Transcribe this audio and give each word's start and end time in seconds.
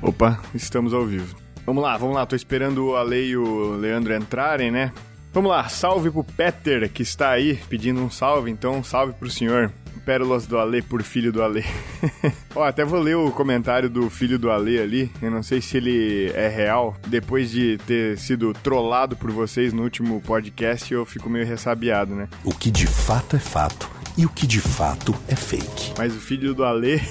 Opa, 0.00 0.40
estamos 0.54 0.94
ao 0.94 1.04
vivo. 1.04 1.36
Vamos 1.66 1.82
lá, 1.82 1.96
vamos 1.96 2.14
lá. 2.14 2.24
Tô 2.24 2.36
esperando 2.36 2.86
o 2.86 2.96
Ale 2.96 3.30
e 3.30 3.36
o 3.36 3.72
Leandro 3.72 4.14
entrarem, 4.14 4.70
né? 4.70 4.92
Vamos 5.32 5.50
lá, 5.50 5.68
salve 5.68 6.12
pro 6.12 6.22
Peter, 6.22 6.88
que 6.88 7.02
está 7.02 7.30
aí 7.30 7.58
pedindo 7.68 8.00
um 8.00 8.08
salve, 8.08 8.48
então 8.48 8.84
salve 8.84 9.14
pro 9.14 9.28
senhor. 9.28 9.72
Pérolas 10.04 10.46
do 10.46 10.58
Ale 10.58 10.82
por 10.82 11.02
filho 11.02 11.32
do 11.32 11.42
Ale. 11.42 11.64
Ó, 12.54 12.62
até 12.62 12.84
vou 12.84 13.00
ler 13.00 13.16
o 13.16 13.30
comentário 13.30 13.88
do 13.88 14.08
filho 14.10 14.38
do 14.38 14.50
Ale 14.50 14.78
ali. 14.78 15.10
Eu 15.22 15.30
não 15.30 15.42
sei 15.42 15.60
se 15.60 15.76
ele 15.76 16.30
é 16.34 16.48
real. 16.48 16.96
Depois 17.06 17.50
de 17.50 17.78
ter 17.86 18.18
sido 18.18 18.52
trollado 18.52 19.16
por 19.16 19.30
vocês 19.30 19.72
no 19.72 19.82
último 19.82 20.20
podcast, 20.20 20.92
eu 20.92 21.04
fico 21.04 21.28
meio 21.30 21.46
ressabiado, 21.46 22.14
né? 22.14 22.28
O 22.44 22.54
que 22.54 22.70
de 22.70 22.86
fato 22.86 23.36
é 23.36 23.38
fato 23.38 23.90
e 24.16 24.24
o 24.24 24.28
que 24.28 24.46
de 24.46 24.60
fato 24.60 25.14
é 25.28 25.34
fake. 25.34 25.94
Mas 25.98 26.14
o 26.14 26.20
filho 26.20 26.54
do 26.54 26.64
Ale. 26.64 27.00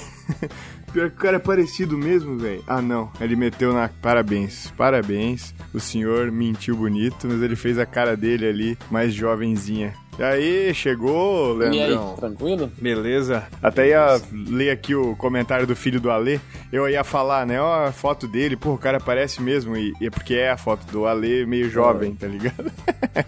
Pior 0.92 1.10
que 1.10 1.16
o 1.16 1.18
cara 1.18 1.36
é 1.36 1.40
parecido 1.40 1.98
mesmo, 1.98 2.38
velho. 2.38 2.62
Ah, 2.68 2.80
não. 2.80 3.10
Ele 3.20 3.34
meteu 3.34 3.72
na. 3.72 3.88
Parabéns. 3.88 4.72
Parabéns. 4.76 5.52
O 5.72 5.80
senhor 5.80 6.30
mentiu 6.30 6.76
bonito, 6.76 7.26
mas 7.26 7.42
ele 7.42 7.56
fez 7.56 7.80
a 7.80 7.84
cara 7.84 8.16
dele 8.16 8.46
ali 8.46 8.78
mais 8.90 9.12
jovenzinha. 9.12 9.92
E 10.18 10.22
aí, 10.22 10.74
chegou, 10.74 11.60
E 11.60 11.64
aí, 11.64 11.70
Leandrão? 11.70 12.14
tranquilo? 12.16 12.70
Beleza. 12.80 13.44
Até 13.62 13.88
ia 13.88 14.20
ler 14.32 14.70
aqui 14.70 14.94
o 14.94 15.16
comentário 15.16 15.66
do 15.66 15.74
filho 15.74 16.00
do 16.00 16.10
Ale. 16.10 16.40
Eu 16.72 16.88
ia 16.88 17.02
falar, 17.02 17.44
né? 17.46 17.60
Ó, 17.60 17.86
a 17.86 17.92
foto 17.92 18.26
dele, 18.28 18.56
pô, 18.56 18.74
o 18.74 18.78
cara 18.78 19.00
parece 19.00 19.42
mesmo. 19.42 19.76
E, 19.76 19.92
e 20.00 20.06
é 20.06 20.10
porque 20.10 20.34
é 20.34 20.50
a 20.50 20.56
foto 20.56 20.84
do 20.92 21.06
Ale 21.06 21.44
meio 21.46 21.68
jovem, 21.68 22.14
tá 22.14 22.26
ligado? 22.26 22.70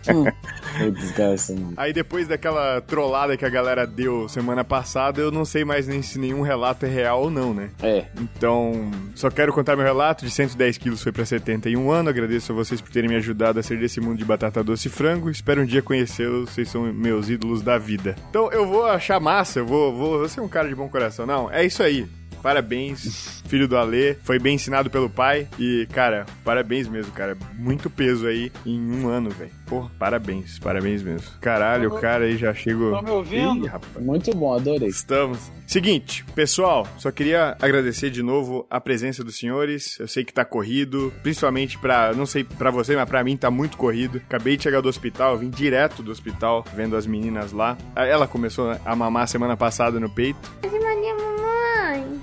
Mano. 1.54 1.74
Aí 1.76 1.92
depois 1.92 2.28
daquela 2.28 2.80
trollada 2.80 3.36
que 3.36 3.44
a 3.44 3.48
galera 3.48 3.86
deu 3.86 4.28
semana 4.28 4.62
passada, 4.64 5.20
eu 5.20 5.30
não 5.30 5.44
sei 5.44 5.64
mais 5.64 5.86
nem 5.88 6.02
se 6.02 6.18
nenhum 6.18 6.42
relato 6.42 6.86
é 6.86 6.88
real 6.88 7.22
ou 7.22 7.30
não, 7.30 7.54
né? 7.54 7.70
É, 7.82 8.04
Então, 8.20 8.90
só 9.14 9.30
quero 9.30 9.52
contar 9.52 9.74
meu 9.76 9.84
relato. 9.84 10.24
De 10.24 10.30
110 10.30 10.78
quilos 10.78 11.02
foi 11.02 11.12
pra 11.12 11.24
71 11.24 11.90
anos. 11.90 12.10
Agradeço 12.10 12.52
a 12.52 12.54
vocês 12.54 12.80
por 12.80 12.90
terem 12.90 13.08
me 13.08 13.16
ajudado 13.16 13.58
a 13.58 13.62
sair 13.62 13.78
desse 13.78 14.00
mundo 14.00 14.18
de 14.18 14.24
batata 14.24 14.62
doce 14.62 14.88
e 14.88 14.90
frango. 14.90 15.30
Espero 15.30 15.62
um 15.62 15.66
dia 15.66 15.82
conhecê-los. 15.82 16.50
Vocês 16.50 16.68
são 16.76 16.92
meus 16.92 17.28
ídolos 17.30 17.62
da 17.62 17.78
vida. 17.78 18.14
Então, 18.28 18.50
eu 18.52 18.66
vou 18.66 18.84
achar 18.84 19.18
massa. 19.18 19.60
Eu 19.60 19.66
vou, 19.66 19.92
vou, 19.96 20.18
vou 20.18 20.28
ser 20.28 20.40
um 20.40 20.48
cara 20.48 20.68
de 20.68 20.74
bom 20.74 20.88
coração. 20.88 21.26
Não, 21.26 21.50
é 21.50 21.64
isso 21.64 21.82
aí. 21.82 22.06
Parabéns, 22.42 23.42
filho 23.48 23.66
do 23.68 23.76
Alê. 23.76 24.14
Foi 24.22 24.38
bem 24.38 24.54
ensinado 24.54 24.90
pelo 24.90 25.08
pai. 25.10 25.48
E, 25.58 25.86
cara, 25.92 26.26
parabéns 26.44 26.88
mesmo, 26.88 27.12
cara. 27.12 27.36
Muito 27.54 27.90
peso 27.90 28.26
aí 28.26 28.52
em 28.64 28.80
um 28.80 29.08
ano, 29.08 29.30
velho. 29.30 29.50
Pô, 29.66 29.90
parabéns, 29.98 30.58
parabéns 30.58 31.02
mesmo. 31.02 31.28
Caralho, 31.40 31.92
o 31.92 32.00
cara 32.00 32.24
aí 32.24 32.36
já 32.36 32.54
chegou. 32.54 32.92
Tá 32.92 33.02
me 33.02 33.10
ouvindo? 33.10 33.64
Ih, 33.64 33.68
rapaz. 33.68 34.04
muito 34.04 34.34
bom, 34.34 34.54
adorei. 34.54 34.88
Estamos. 34.88 35.50
Seguinte, 35.66 36.24
pessoal, 36.34 36.86
só 36.96 37.10
queria 37.10 37.56
agradecer 37.60 38.08
de 38.08 38.22
novo 38.22 38.64
a 38.70 38.80
presença 38.80 39.24
dos 39.24 39.36
senhores. 39.36 39.98
Eu 39.98 40.06
sei 40.06 40.24
que 40.24 40.32
tá 40.32 40.44
corrido, 40.44 41.12
principalmente 41.22 41.76
pra, 41.78 42.12
não 42.14 42.24
sei 42.24 42.44
pra 42.44 42.70
você, 42.70 42.94
mas 42.94 43.08
pra 43.08 43.24
mim 43.24 43.36
tá 43.36 43.50
muito 43.50 43.76
corrido. 43.76 44.22
Acabei 44.28 44.56
de 44.56 44.62
chegar 44.62 44.80
do 44.80 44.88
hospital, 44.88 45.36
vim 45.36 45.50
direto 45.50 46.02
do 46.02 46.12
hospital 46.12 46.64
vendo 46.74 46.96
as 46.96 47.06
meninas 47.06 47.50
lá. 47.50 47.76
Ela 47.96 48.28
começou 48.28 48.76
a 48.84 48.94
mamar 48.94 49.26
semana 49.26 49.56
passada 49.56 49.98
no 49.98 50.08
peito. 50.08 50.38
De 50.62 50.68
mania, 50.68 51.14
mamãe. 51.14 51.45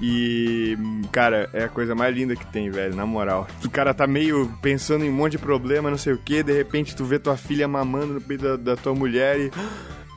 E, 0.02 0.78
cara, 1.12 1.50
é 1.54 1.64
a 1.64 1.70
coisa 1.70 1.96
mais 1.96 2.16
linda 2.16 2.36
que 2.36 2.46
tem, 2.48 2.70
velho, 2.70 2.96
na 2.96 3.06
moral. 3.06 3.48
O 3.64 3.70
cara 3.70 3.94
tá 3.94 4.06
meio 4.06 4.52
pensando 4.62 5.06
em 5.06 5.10
um 5.10 5.14
monte 5.14 5.34
de 5.34 5.40
problema, 5.40 5.90
não 5.90 5.98
sei 5.98 6.14
o 6.14 6.18
que, 6.18 6.44
de 6.44 6.54
repente 6.54 6.96
tu 6.96 7.06
vê 7.06 7.20
tua 7.20 7.38
filha 7.38 7.68
mamando 7.68 8.14
no 8.16 8.22
peito 8.22 8.44
da, 8.44 8.56
da 8.56 8.76
tua 8.76 8.94
mulher 8.94 9.40
e. 9.40 9.52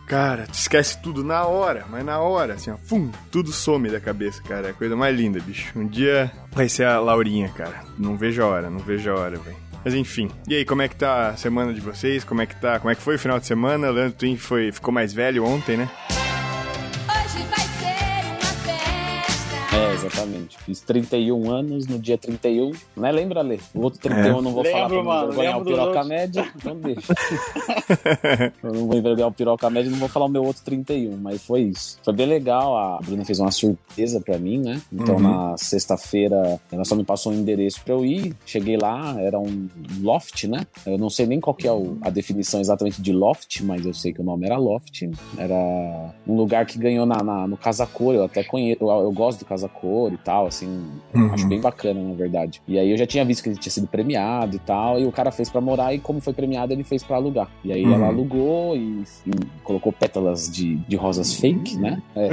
Cara, 0.06 0.46
tu 0.46 0.54
esquece 0.54 1.02
tudo 1.02 1.24
na 1.24 1.44
hora, 1.46 1.84
mas 1.90 2.04
na 2.04 2.20
hora, 2.20 2.54
assim, 2.54 2.70
ó, 2.70 2.76
fum, 2.76 3.10
tudo 3.28 3.50
some 3.50 3.90
da 3.90 3.98
cabeça, 3.98 4.40
cara. 4.40 4.68
É 4.68 4.70
a 4.70 4.74
coisa 4.74 4.94
mais 4.94 5.16
linda, 5.16 5.40
bicho. 5.40 5.76
Um 5.76 5.84
dia 5.84 6.30
vai 6.52 6.68
ser 6.68 6.84
a 6.84 7.00
Laurinha, 7.00 7.48
cara. 7.48 7.82
Não 7.98 8.16
vejo 8.16 8.40
a 8.40 8.46
hora, 8.46 8.70
não 8.70 8.78
vejo 8.78 9.10
a 9.10 9.14
hora, 9.14 9.36
velho. 9.36 9.56
Mas 9.84 9.94
enfim. 9.94 10.30
E 10.48 10.54
aí, 10.54 10.64
como 10.64 10.82
é 10.82 10.88
que 10.88 10.96
tá 10.96 11.28
a 11.28 11.36
semana 11.36 11.72
de 11.72 11.80
vocês? 11.80 12.22
Como 12.22 12.40
é 12.40 12.46
que 12.46 12.54
tá? 12.60 12.78
Como 12.78 12.90
é 12.90 12.94
que 12.94 13.02
foi 13.02 13.16
o 13.16 13.18
final 13.18 13.38
de 13.38 13.46
semana? 13.46 13.90
Leandro 13.90 14.18
Twin 14.18 14.36
foi, 14.36 14.70
ficou 14.70 14.92
mais 14.92 15.12
velho 15.12 15.44
ontem, 15.44 15.76
né? 15.76 15.88
Exatamente. 20.06 20.58
Fiz 20.58 20.80
31 20.80 21.50
anos 21.50 21.86
no 21.86 21.98
dia 21.98 22.16
31. 22.18 22.72
Né? 22.96 23.12
Lembra, 23.12 23.42
Lê? 23.42 23.58
O 23.74 23.82
outro 23.82 24.00
31 24.00 24.36
eu 24.36 24.42
não 24.42 24.52
vou 24.52 24.62
Lembro, 24.62 24.78
falar 24.78 24.88
pra 24.88 25.02
não 25.02 25.22
envergonhar 25.24 25.58
o 25.60 25.64
piroca 25.64 25.86
outros. 25.88 26.08
média, 26.08 26.52
então 26.56 26.76
deixa. 26.76 27.14
eu 28.62 28.72
não 28.72 28.86
vou 28.86 28.96
envergonhar 28.96 29.28
o 29.28 29.32
piroca 29.32 29.70
média, 29.70 29.90
não 29.90 29.98
vou 29.98 30.08
falar 30.08 30.26
o 30.26 30.28
meu 30.28 30.44
outro 30.44 30.62
31, 30.64 31.16
mas 31.16 31.42
foi 31.42 31.62
isso. 31.62 31.98
Foi 32.04 32.12
bem 32.12 32.26
legal, 32.26 32.76
a 32.76 32.98
Bruna 33.04 33.24
fez 33.24 33.38
uma 33.40 33.50
surpresa 33.50 34.20
pra 34.20 34.38
mim, 34.38 34.58
né? 34.58 34.80
Então 34.92 35.16
Uhum. 35.16 35.22
na 35.22 35.56
sexta-feira 35.56 36.60
ela 36.70 36.84
só 36.84 36.94
me 36.94 37.04
passou 37.04 37.32
um 37.32 37.36
endereço 37.36 37.80
pra 37.84 37.94
eu 37.94 38.04
ir. 38.04 38.34
Cheguei 38.44 38.76
lá, 38.76 39.14
era 39.20 39.38
um 39.38 39.68
loft, 40.02 40.44
né? 40.44 40.66
Eu 40.84 40.98
não 40.98 41.08
sei 41.10 41.26
nem 41.26 41.40
qual 41.40 41.54
que 41.54 41.66
é 41.66 41.72
o- 41.72 41.96
a 42.02 42.10
definição 42.10 42.60
exatamente 42.60 43.00
de 43.00 43.12
loft, 43.12 43.60
mas 43.62 43.84
eu 43.86 43.94
sei 43.94 44.12
que 44.12 44.20
o 44.20 44.24
nome 44.24 44.46
era 44.46 44.56
loft. 44.56 45.02
Era 45.38 45.54
um 46.26 46.36
lugar 46.36 46.66
que 46.66 46.78
ganhou 46.78 47.06
na, 47.06 47.22
na- 47.22 47.46
no 47.46 47.56
Casa 47.56 47.86
Cor, 47.86 48.14
eu 48.14 48.24
até 48.24 48.42
conheço, 48.44 48.82
eu, 48.82 48.88
eu 48.90 49.12
gosto 49.12 49.40
do 49.40 49.44
Casa 49.44 49.68
Cor 49.68 49.95
e 50.14 50.18
tal, 50.18 50.46
assim, 50.46 50.84
Uhum. 51.14 51.32
acho 51.32 51.46
bem 51.48 51.60
bacana, 51.60 52.00
na 52.02 52.14
verdade. 52.14 52.60
E 52.68 52.78
aí 52.78 52.90
eu 52.90 52.96
já 52.96 53.06
tinha 53.06 53.24
visto 53.24 53.42
que 53.42 53.48
ele 53.48 53.56
tinha 53.58 53.72
sido 53.72 53.86
premiado 53.86 54.56
e 54.56 54.58
tal, 54.58 54.98
e 55.00 55.04
o 55.06 55.12
cara 55.12 55.30
fez 55.30 55.48
pra 55.50 55.60
morar, 55.60 55.94
e 55.94 55.98
como 55.98 56.20
foi 56.20 56.32
premiado, 56.32 56.72
ele 56.72 56.84
fez 56.84 57.02
pra 57.02 57.16
alugar. 57.16 57.48
E 57.64 57.72
aí 57.72 57.84
Uhum. 57.84 57.92
ela 57.94 58.06
alugou 58.08 58.76
e, 58.76 59.02
e 59.26 59.30
colocou 59.62 59.92
pétalas 59.92 60.50
de, 60.50 60.76
de 60.76 60.96
rosas 60.96 61.34
fake, 61.34 61.76
né? 61.76 62.02
É, 62.14 62.28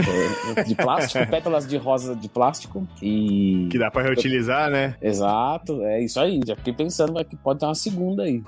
é, 0.59 0.63
de 0.63 0.75
plástico, 0.75 1.25
pétalas 1.29 1.67
de 1.67 1.77
rosa 1.77 2.15
de 2.15 2.27
plástico. 2.29 2.87
E. 3.01 3.67
Que 3.71 3.77
dá 3.79 3.89
pra 3.91 4.01
reutilizar, 4.03 4.69
né? 4.69 4.95
Exato, 5.01 5.81
é 5.83 6.01
isso 6.03 6.19
aí. 6.19 6.39
Já 6.45 6.55
fiquei 6.55 6.73
pensando 6.73 7.23
que 7.25 7.35
pode 7.35 7.59
ter 7.59 7.65
uma 7.65 7.75
segunda 7.75 8.23
aí. 8.23 8.41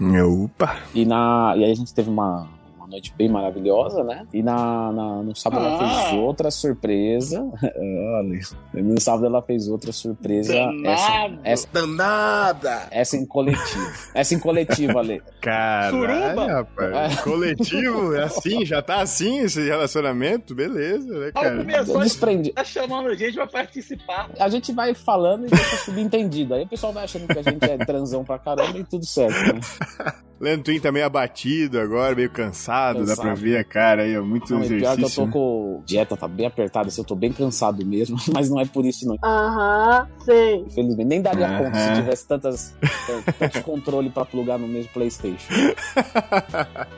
Opa! 0.43 0.77
E, 0.93 1.05
na, 1.05 1.53
e 1.57 1.63
aí 1.63 1.71
a 1.71 1.75
gente 1.75 1.93
teve 1.93 2.09
uma, 2.09 2.47
uma 2.85 2.91
noite 2.91 3.13
bem 3.17 3.27
maravilhosa, 3.27 4.03
né? 4.03 4.25
E 4.33 4.41
na, 4.43 4.91
na- 4.91 5.23
no 5.23 5.35
sábado 5.35 5.65
ela 5.65 5.75
Ah. 5.83 6.03
fez 6.09 6.13
outra 6.21 6.51
surpresa. 6.51 7.41
Olha, 7.63 8.39
no 8.83 9.01
sábado 9.01 9.25
ela 9.25 9.41
fez 9.41 9.67
outra 9.67 9.91
surpresa. 9.91 10.53
Essa, 10.55 10.71
Danado. 10.71 11.39
essa, 11.43 11.67
Danada! 11.73 12.87
essa 12.91 13.17
em 13.17 13.25
coletivo. 13.25 13.91
Essa 14.13 14.35
em 14.35 14.39
coletivo, 14.39 14.97
Ale. 14.99 15.21
Caralho, 15.41 15.97
Suruba? 15.97 16.47
rapaz. 16.53 17.19
Coletivo, 17.21 18.15
é 18.15 18.23
assim, 18.23 18.65
já 18.65 18.81
tá 18.81 19.01
assim 19.01 19.39
esse 19.39 19.63
relacionamento? 19.63 20.53
Beleza, 20.55 21.19
né, 21.19 21.31
cara? 21.31 21.57
começar, 21.57 21.99
Desprendi. 22.03 22.51
tá 22.53 22.63
chamando 22.63 23.09
a 23.09 23.15
gente 23.15 23.33
pra 23.35 23.47
participar. 23.47 24.29
A 24.39 24.49
gente 24.49 24.71
vai 24.73 24.93
falando 24.93 25.45
e 25.47 25.49
deixa 25.49 25.77
subentendido. 25.77 26.53
Aí 26.53 26.63
o 26.63 26.67
pessoal 26.67 26.93
vai 26.93 27.03
achando 27.05 27.27
que 27.27 27.37
a 27.39 27.41
gente 27.41 27.63
é 27.63 27.77
transão 27.77 28.23
pra 28.23 28.37
caramba 28.39 28.77
e 28.77 28.83
tudo 28.83 29.05
certo, 29.05 29.35
né? 29.53 29.59
Leandro 30.37 30.65
Twin 30.65 30.79
tá 30.81 30.91
meio 30.91 31.05
abatido 31.05 31.79
agora, 31.79 32.13
meio 32.13 32.29
cansado, 32.29 32.74
dá 32.93 32.99
Cansado. 32.99 33.21
pra 33.21 33.33
ver 33.33 33.57
a 33.57 33.63
cara 33.63 34.03
aí, 34.03 34.17
ó, 34.17 34.23
muito 34.23 34.51
Não, 34.53 34.63
e 34.63 34.67
pior 34.67 34.79
que 34.79 34.85
eu 34.85 34.91
exercício. 35.05 35.15
tô 35.21 35.25
né? 35.27 35.31
com. 35.33 35.83
Dieta 35.85 36.17
tá 36.17 36.27
bem 36.27 36.45
apertada, 36.45 36.87
assim, 36.87 37.01
eu 37.01 37.05
tô 37.05 37.15
bem 37.15 37.31
cansado 37.31 37.85
mesmo, 37.85 38.17
mas 38.33 38.49
não 38.49 38.59
é 38.59 38.65
por 38.65 38.85
isso, 38.85 39.07
não. 39.07 39.17
Aham, 39.23 40.07
sei. 40.23 40.61
Infelizmente, 40.61 41.07
nem 41.07 41.21
daria 41.21 41.47
Aham. 41.47 41.57
conta 41.63 41.77
se 41.77 41.93
tivesse 41.93 42.27
tantas, 42.27 42.75
tantos 43.07 43.61
controles 43.61 44.11
pra 44.13 44.25
plugar 44.25 44.57
no 44.59 44.67
mesmo 44.67 44.91
PlayStation. 44.93 45.53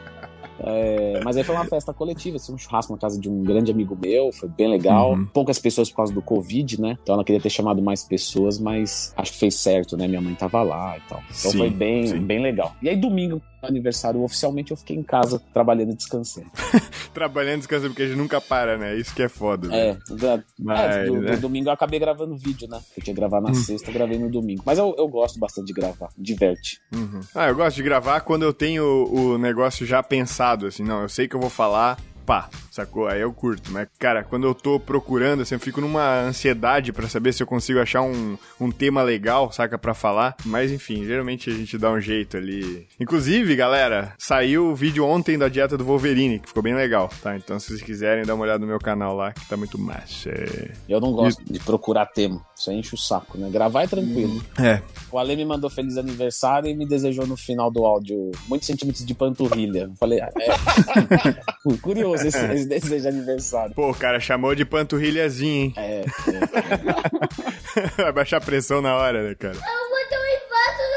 É, 0.59 1.21
mas 1.23 1.37
aí 1.37 1.43
foi 1.43 1.53
uma 1.53 1.65
festa 1.65 1.93
coletiva, 1.93 2.37
assim, 2.37 2.51
um 2.51 2.57
churrasco 2.57 2.91
na 2.91 2.97
casa 2.97 3.19
de 3.19 3.29
um 3.29 3.43
grande 3.43 3.71
amigo 3.71 3.95
meu, 4.01 4.31
foi 4.33 4.49
bem 4.49 4.67
legal. 4.67 5.11
Uhum. 5.13 5.27
Poucas 5.27 5.59
pessoas 5.59 5.89
por 5.89 5.97
causa 5.97 6.11
do 6.13 6.21
Covid, 6.21 6.81
né? 6.81 6.97
Então 7.03 7.13
ela 7.13 7.23
queria 7.23 7.39
ter 7.39 7.49
chamado 7.51 7.81
mais 7.81 8.03
pessoas, 8.03 8.59
mas 8.59 9.13
acho 9.15 9.33
que 9.33 9.37
fez 9.39 9.55
certo, 9.55 9.95
né? 9.95 10.07
Minha 10.07 10.19
mãe 10.19 10.33
tava 10.33 10.63
lá 10.63 10.97
e 10.97 11.01
tal. 11.01 11.19
Então 11.29 11.51
Sim, 11.51 11.57
foi 11.59 11.69
bem, 11.69 12.07
sim. 12.07 12.19
bem 12.19 12.41
legal. 12.41 12.75
E 12.81 12.89
aí, 12.89 12.95
domingo, 12.95 13.39
aniversário, 13.61 14.21
oficialmente 14.21 14.71
eu 14.71 14.77
fiquei 14.77 14.95
em 14.95 15.03
casa 15.03 15.41
trabalhando 15.53 15.91
e 15.91 15.95
descansando. 15.95 16.47
Trabalhando 17.13 17.57
descansando, 17.59 17.89
porque 17.89 18.03
a 18.03 18.07
gente 18.07 18.17
nunca 18.17 18.39
para, 18.39 18.77
né? 18.77 18.95
Isso 18.95 19.13
que 19.15 19.23
é 19.23 19.27
foda. 19.29 19.67
né? 19.67 19.89
É, 19.89 19.97
da- 20.15 20.43
Mas, 20.59 20.95
é, 20.95 21.05
do, 21.05 21.21
né? 21.21 21.31
do 21.35 21.41
domingo 21.41 21.69
eu 21.69 21.73
acabei 21.73 21.99
gravando 21.99 22.35
vídeo, 22.37 22.67
né? 22.69 22.79
Eu 22.95 23.03
tinha 23.03 23.13
que 23.15 23.19
gravar 23.19 23.41
na 23.41 23.53
sexta, 23.55 23.89
eu 23.89 23.93
gravei 23.93 24.19
no 24.19 24.29
domingo. 24.29 24.61
Mas 24.65 24.77
eu, 24.77 24.93
eu 24.97 25.07
gosto 25.07 25.39
bastante 25.39 25.67
de 25.67 25.73
gravar, 25.73 26.09
diverte. 26.17 26.79
Uhum. 26.93 27.21
Ah, 27.33 27.47
eu 27.49 27.55
gosto 27.55 27.75
de 27.77 27.83
gravar 27.83 28.21
quando 28.21 28.43
eu 28.43 28.53
tenho 28.53 28.83
o 28.85 29.37
negócio 29.37 29.85
já 29.85 30.03
pensado, 30.03 30.67
assim, 30.67 30.83
não, 30.83 31.01
eu 31.01 31.09
sei 31.09 31.27
que 31.27 31.35
eu 31.35 31.39
vou 31.39 31.49
falar, 31.49 31.97
pá, 32.27 32.49
sacou? 32.69 33.07
Aí 33.07 33.21
eu 33.21 33.31
curto. 33.31 33.71
Mas, 33.71 33.87
cara, 33.97 34.21
quando 34.21 34.45
eu 34.45 34.53
tô 34.53 34.77
procurando, 34.77 35.43
assim, 35.43 35.55
eu 35.55 35.59
fico 35.59 35.79
numa 35.79 36.19
ansiedade 36.19 36.91
pra 36.91 37.07
saber 37.07 37.33
se 37.33 37.41
eu 37.41 37.47
consigo 37.47 37.79
achar 37.79 38.01
um, 38.01 38.37
um 38.59 38.69
tema 38.69 39.01
legal, 39.01 39.49
saca, 39.53 39.77
pra 39.77 39.93
falar. 39.93 40.35
Mas, 40.45 40.69
enfim, 40.69 41.05
geralmente 41.05 41.49
a 41.49 41.53
gente 41.53 41.77
dá 41.77 41.89
um 41.89 42.01
jeito 42.01 42.35
ali. 42.35 42.85
Inclusive, 42.99 43.55
galera, 43.55 44.13
saiu 44.19 44.65
o 44.65 44.75
vídeo 44.75 45.05
ontem 45.05 45.37
da 45.37 45.47
dieta 45.47 45.77
do 45.77 45.85
Wolverine, 45.85 46.39
que 46.39 46.49
ficou 46.49 46.61
bem 46.61 46.75
legal, 46.75 47.09
tá? 47.23 47.37
Então, 47.37 47.57
se 47.57 47.69
vocês 47.69 47.81
quiserem, 47.81 48.25
dá 48.25 48.35
uma 48.35 48.43
olhada 48.43 48.59
no 48.59 48.67
meu 48.67 48.79
canal 48.79 49.15
lá, 49.15 49.31
que 49.31 49.47
tá 49.47 49.55
muito 49.55 49.79
massa. 49.79 50.29
Eu 50.89 50.99
não 50.99 51.13
gosto 51.13 51.41
de 51.45 51.59
procurar 51.59 52.07
tema. 52.07 52.45
Isso 52.53 52.71
enche 52.71 52.93
o 52.93 52.97
saco, 52.97 53.37
né? 53.37 53.49
Gravar 53.49 53.83
é 53.83 53.87
tranquilo. 53.87 54.43
É. 54.59 54.81
O 55.09 55.17
Ale 55.17 55.35
me 55.35 55.45
mandou 55.45 55.69
feliz 55.69 55.97
aniversário 55.97 56.69
e 56.69 56.75
me 56.75 56.85
desejou 56.85 57.25
no 57.25 57.37
final 57.37 57.71
do 57.71 57.85
áudio 57.85 58.31
muitos 58.49 58.67
centímetros 58.67 59.05
de 59.05 59.13
panturrilha. 59.13 59.83
Eu 59.83 59.95
Falei, 59.95 60.19
ah, 60.19 60.29
é. 60.37 61.77
Curioso 61.81 62.16
esse, 62.23 62.37
esse 62.53 62.65
desejo 62.67 63.01
de 63.01 63.07
aniversário. 63.07 63.73
Pô, 63.75 63.91
o 63.91 63.95
cara 63.95 64.19
chamou 64.19 64.53
de 64.55 64.65
panturrilhazinha, 64.65 65.65
hein? 65.65 65.73
É, 65.77 66.01
é. 66.01 66.05
Vai 68.03 68.11
baixar 68.11 68.37
a 68.37 68.41
pressão 68.41 68.81
na 68.81 68.95
hora, 68.95 69.23
né, 69.23 69.35
cara? 69.35 69.55
Eu 69.55 69.89
vou 69.89 69.99
ter 70.09 70.17
um 70.17 70.25
infarto 70.35 70.81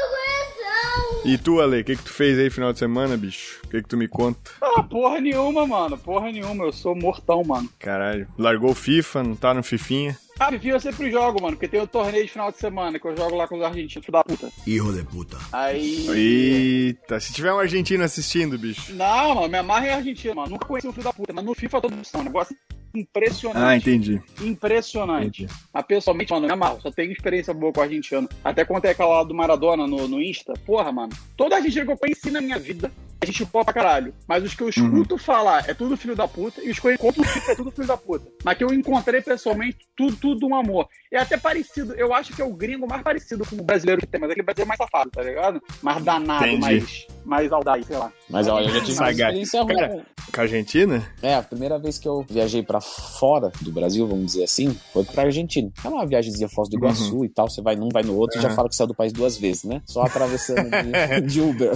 E 1.23 1.37
tu, 1.37 1.61
Ale, 1.61 1.81
o 1.81 1.83
que 1.83 1.95
que 1.95 2.03
tu 2.03 2.11
fez 2.11 2.39
aí 2.39 2.49
final 2.49 2.73
de 2.73 2.79
semana, 2.79 3.15
bicho? 3.15 3.59
O 3.63 3.67
que 3.67 3.83
que 3.83 3.87
tu 3.87 3.95
me 3.95 4.07
conta? 4.07 4.51
Ah, 4.59 4.81
porra 4.81 5.21
nenhuma, 5.21 5.67
mano. 5.67 5.95
Porra 5.95 6.31
nenhuma. 6.31 6.65
Eu 6.65 6.73
sou 6.73 6.95
mortão, 6.95 7.43
mano. 7.43 7.69
Caralho, 7.77 8.27
largou 8.39 8.71
o 8.71 8.75
FIFA, 8.75 9.21
não 9.23 9.35
tá 9.35 9.53
no 9.53 9.61
Fifinha? 9.61 10.17
Ah, 10.39 10.49
Fifi, 10.49 10.69
eu 10.69 10.79
sempre 10.79 11.11
jogo, 11.11 11.39
mano, 11.39 11.55
porque 11.55 11.67
tem 11.67 11.79
o 11.79 11.85
torneio 11.85 12.25
de 12.25 12.31
final 12.31 12.51
de 12.51 12.57
semana 12.57 12.97
que 12.97 13.05
eu 13.07 13.15
jogo 13.15 13.35
lá 13.35 13.47
com 13.47 13.55
os 13.55 13.63
argentinos, 13.63 14.03
filho 14.03 14.11
da 14.11 14.23
puta. 14.23 14.49
Hijo 14.65 14.91
de 14.91 15.03
puta. 15.03 15.37
Aí. 15.53 16.07
Eita, 16.09 17.19
se 17.19 17.31
tiver 17.31 17.53
um 17.53 17.59
argentino 17.59 18.03
assistindo, 18.03 18.57
bicho. 18.57 18.91
Não, 18.95 19.35
mano, 19.35 19.47
minha 19.47 19.61
marra 19.61 19.85
é 19.85 19.93
argentina, 19.93 20.33
mano. 20.33 20.49
Nunca 20.49 20.65
conheci 20.65 20.87
um 20.87 20.91
filho 20.91 21.03
da 21.03 21.13
puta, 21.13 21.31
mas 21.31 21.45
no 21.45 21.53
FIFA 21.53 21.81
todos 21.81 22.07
são. 22.07 22.21
Um 22.21 22.23
negócio 22.23 22.55
impressionante. 22.93 23.63
Ah, 23.63 23.75
entendi. 23.75 24.21
Impressionante. 24.41 25.47
Mas 25.73 25.85
pessoalmente, 25.85 26.31
mano, 26.31 26.47
me 26.47 26.53
amarro. 26.53 26.81
Só 26.81 26.91
tenho 26.91 27.11
experiência 27.11 27.53
boa 27.53 27.71
com 27.71 27.81
argentino. 27.81 28.27
Até 28.43 28.65
contei 28.65 28.91
aquela 28.91 29.17
lá 29.17 29.23
do 29.23 29.33
Maradona 29.33 29.87
no, 29.87 30.07
no 30.07 30.21
Insta. 30.21 30.53
Porra, 30.65 30.91
mano. 30.91 31.13
Todo 31.35 31.53
argentino 31.53 31.85
que 31.85 31.91
eu 31.91 31.97
conheci 31.97 32.31
na 32.31 32.41
minha 32.41 32.59
vida, 32.59 32.91
a 33.21 33.25
gente 33.25 33.45
pô 33.45 33.63
pra 33.63 33.73
caralho. 33.73 34.13
Mas 34.27 34.43
os 34.43 34.55
que 34.55 34.63
eu 34.63 34.69
escuto 34.69 35.17
falar 35.17 35.69
é 35.69 35.73
tudo 35.73 35.95
filho 35.95 36.15
da 36.15 36.27
puta. 36.27 36.61
E 36.63 36.71
os 36.71 36.79
que 36.79 36.87
eu 36.87 36.93
encontro 36.93 37.23
é 37.47 37.55
tudo 37.55 37.71
filho 37.71 37.87
da 37.87 37.95
puta. 37.95 38.25
Mas 38.43 38.57
que 38.57 38.63
eu 38.63 38.73
encontrei 38.73 39.21
pessoalmente, 39.21 39.77
tudo, 39.95 40.15
tudo 40.15 40.47
um 40.47 40.55
amor. 40.55 40.87
É 41.11 41.17
até 41.19 41.37
parecido. 41.37 41.93
Eu 41.93 42.13
acho 42.13 42.33
que 42.35 42.41
é 42.41 42.45
o 42.45 42.53
gringo 42.53 42.87
mais 42.87 43.01
parecido 43.03 43.45
com 43.45 43.55
o 43.57 43.63
brasileiro 43.63 44.01
que 44.01 44.07
tem. 44.07 44.19
Mas 44.19 44.31
aquele 44.31 44.43
brasileiro 44.45 44.67
é 44.67 44.69
mais 44.69 44.77
safado, 44.79 45.11
tá 45.11 45.21
ligado? 45.21 45.61
Mais 45.81 46.03
danado, 46.03 46.45
Entendi. 46.45 46.59
mais, 46.61 47.07
mais 47.23 47.51
audaz, 47.51 47.85
sei 47.85 47.97
lá. 47.97 48.11
Mas 48.29 48.47
olha, 48.47 48.65
eu 48.65 48.69
já 48.73 48.81
tive 48.83 48.97
uma 48.99 49.11
experiência 49.11 49.61
ruim. 49.61 49.75
Cara, 49.75 50.05
Com 50.33 50.39
a 50.39 50.43
Argentina? 50.43 51.07
É, 51.21 51.35
a 51.35 51.43
primeira 51.43 51.77
vez 51.77 51.99
que 51.99 52.07
eu 52.07 52.25
viajei 52.27 52.63
pra 52.63 52.81
fora 52.81 53.51
do 53.61 53.71
Brasil, 53.71 54.07
vamos 54.07 54.27
dizer 54.27 54.45
assim, 54.45 54.75
foi 54.93 55.03
pra 55.03 55.23
Argentina. 55.23 55.69
É 55.83 55.87
uma 55.89 56.05
viagemzinha 56.07 56.49
Foz 56.49 56.69
do 56.69 56.75
Iguaçu 56.77 57.23
e 57.25 57.29
tal, 57.29 57.49
você 57.49 57.61
vai 57.61 57.75
num, 57.75 57.89
vai 57.89 58.01
no 58.03 58.15
outro 58.15 58.39
e 58.39 58.41
já 58.41 58.49
Uhum. 58.49 58.55
fala 58.55 58.69
que 58.69 58.75
saiu 58.75 58.87
do 58.87 58.95
país 58.95 59.13
duas 59.13 59.37
vezes, 59.37 59.63
né? 59.65 59.81
Só 59.85 60.01
atravessando 60.03 60.69
de, 60.69 61.21
de 61.27 61.41
Uber. 61.41 61.71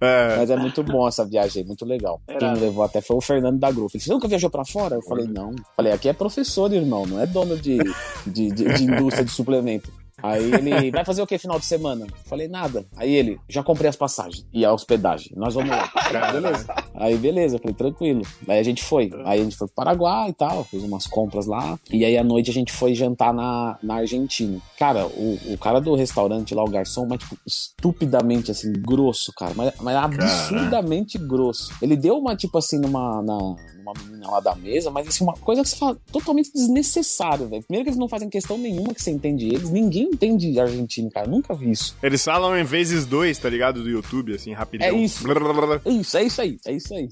É, 0.00 0.36
Mas 0.38 0.50
é 0.50 0.56
muito 0.56 0.82
bom 0.82 1.06
essa 1.06 1.24
viagem, 1.24 1.64
muito 1.64 1.84
legal. 1.84 2.20
Era. 2.28 2.38
Quem 2.38 2.52
me 2.52 2.58
levou 2.58 2.84
até 2.84 3.00
foi 3.00 3.16
o 3.16 3.20
Fernando 3.20 3.58
da 3.58 3.70
Grupo. 3.70 3.90
Ele 3.92 3.98
disse, 3.98 4.06
você 4.06 4.12
nunca 4.12 4.28
viajou 4.28 4.50
pra 4.50 4.64
fora? 4.64 4.96
Eu 4.96 5.02
falei, 5.02 5.26
não. 5.26 5.54
Falei, 5.76 5.92
aqui 5.92 6.08
é 6.08 6.12
professor, 6.12 6.72
irmão, 6.72 7.06
não 7.06 7.20
é 7.20 7.26
dono 7.26 7.56
de, 7.56 7.78
de, 8.26 8.50
de, 8.50 8.64
de 8.74 8.84
indústria 8.84 9.24
de 9.24 9.30
suplemento. 9.30 9.90
Aí 10.22 10.52
ele, 10.52 10.90
vai 10.90 11.04
fazer 11.04 11.22
o 11.22 11.26
que 11.26 11.38
final 11.38 11.58
de 11.58 11.66
semana? 11.66 12.06
Falei, 12.24 12.48
nada. 12.48 12.86
Aí 12.96 13.12
ele, 13.14 13.38
já 13.48 13.62
comprei 13.62 13.88
as 13.88 13.96
passagens 13.96 14.46
e 14.52 14.64
a 14.64 14.72
hospedagem. 14.72 15.32
Nós 15.36 15.54
vamos 15.54 15.70
lá. 15.70 15.88
Falei, 15.88 16.32
beleza. 16.40 16.66
Aí 16.94 17.16
beleza, 17.16 17.58
falei, 17.58 17.74
tranquilo. 17.74 18.22
Aí 18.48 18.58
a 18.58 18.62
gente 18.62 18.82
foi. 18.82 19.10
Aí 19.24 19.40
a 19.40 19.44
gente 19.44 19.56
foi 19.56 19.66
pro 19.66 19.74
Paraguai 19.74 20.30
e 20.30 20.32
tal, 20.32 20.64
fez 20.64 20.82
umas 20.82 21.06
compras 21.06 21.46
lá. 21.46 21.78
E 21.90 22.04
aí 22.04 22.16
à 22.16 22.24
noite 22.24 22.50
a 22.50 22.54
gente 22.54 22.72
foi 22.72 22.94
jantar 22.94 23.32
na, 23.34 23.78
na 23.82 23.96
Argentina. 23.96 24.58
Cara, 24.78 25.06
o, 25.06 25.38
o 25.52 25.58
cara 25.58 25.80
do 25.80 25.94
restaurante 25.94 26.54
lá, 26.54 26.62
o 26.62 26.70
garçom, 26.70 27.06
mas 27.06 27.18
tipo, 27.20 27.36
estupidamente 27.46 28.50
assim, 28.50 28.72
grosso, 28.72 29.32
cara. 29.32 29.52
Mas, 29.54 29.74
mas 29.80 29.96
absurdamente 29.96 31.18
grosso. 31.18 31.72
Ele 31.82 31.96
deu 31.96 32.18
uma, 32.18 32.36
tipo 32.36 32.56
assim, 32.58 32.78
numa. 32.78 33.22
Na, 33.22 33.56
numa 33.84 33.92
menina 34.02 34.30
lá 34.30 34.40
da 34.40 34.54
mesa, 34.54 34.90
mas 34.90 35.06
assim, 35.06 35.22
uma 35.24 35.34
coisa 35.34 35.62
que 35.62 35.68
você 35.68 35.76
fala 35.76 35.96
totalmente 36.10 36.50
desnecessário, 36.52 37.48
velho. 37.48 37.62
Primeiro 37.62 37.84
que 37.84 37.90
eles 37.90 37.98
não 37.98 38.08
fazem 38.08 38.28
questão 38.30 38.56
nenhuma 38.56 38.94
que 38.94 39.02
você 39.02 39.10
entende 39.10 39.46
eles. 39.46 39.70
Ninguém 39.70 40.04
entende 40.04 40.58
argentino, 40.58 41.10
cara. 41.10 41.26
Nunca 41.26 41.54
vi 41.54 41.70
isso. 41.70 41.96
eles 42.02 42.24
falam 42.24 42.56
em 42.56 42.64
vezes 42.64 43.06
dois, 43.06 43.38
tá 43.38 43.48
ligado? 43.48 43.82
Do 43.82 43.90
YouTube, 43.90 44.34
assim, 44.34 44.52
rapidão. 44.52 44.86
É 44.88 44.92
isso. 44.92 45.22
Blá, 45.24 45.34
blá, 45.34 45.52
blá. 45.52 45.80
É 45.84 45.90
isso, 45.90 46.16
é 46.16 46.24
isso 46.24 46.40
aí, 46.40 46.58
é 46.66 46.72
isso 46.72 46.94
aí. 46.94 47.08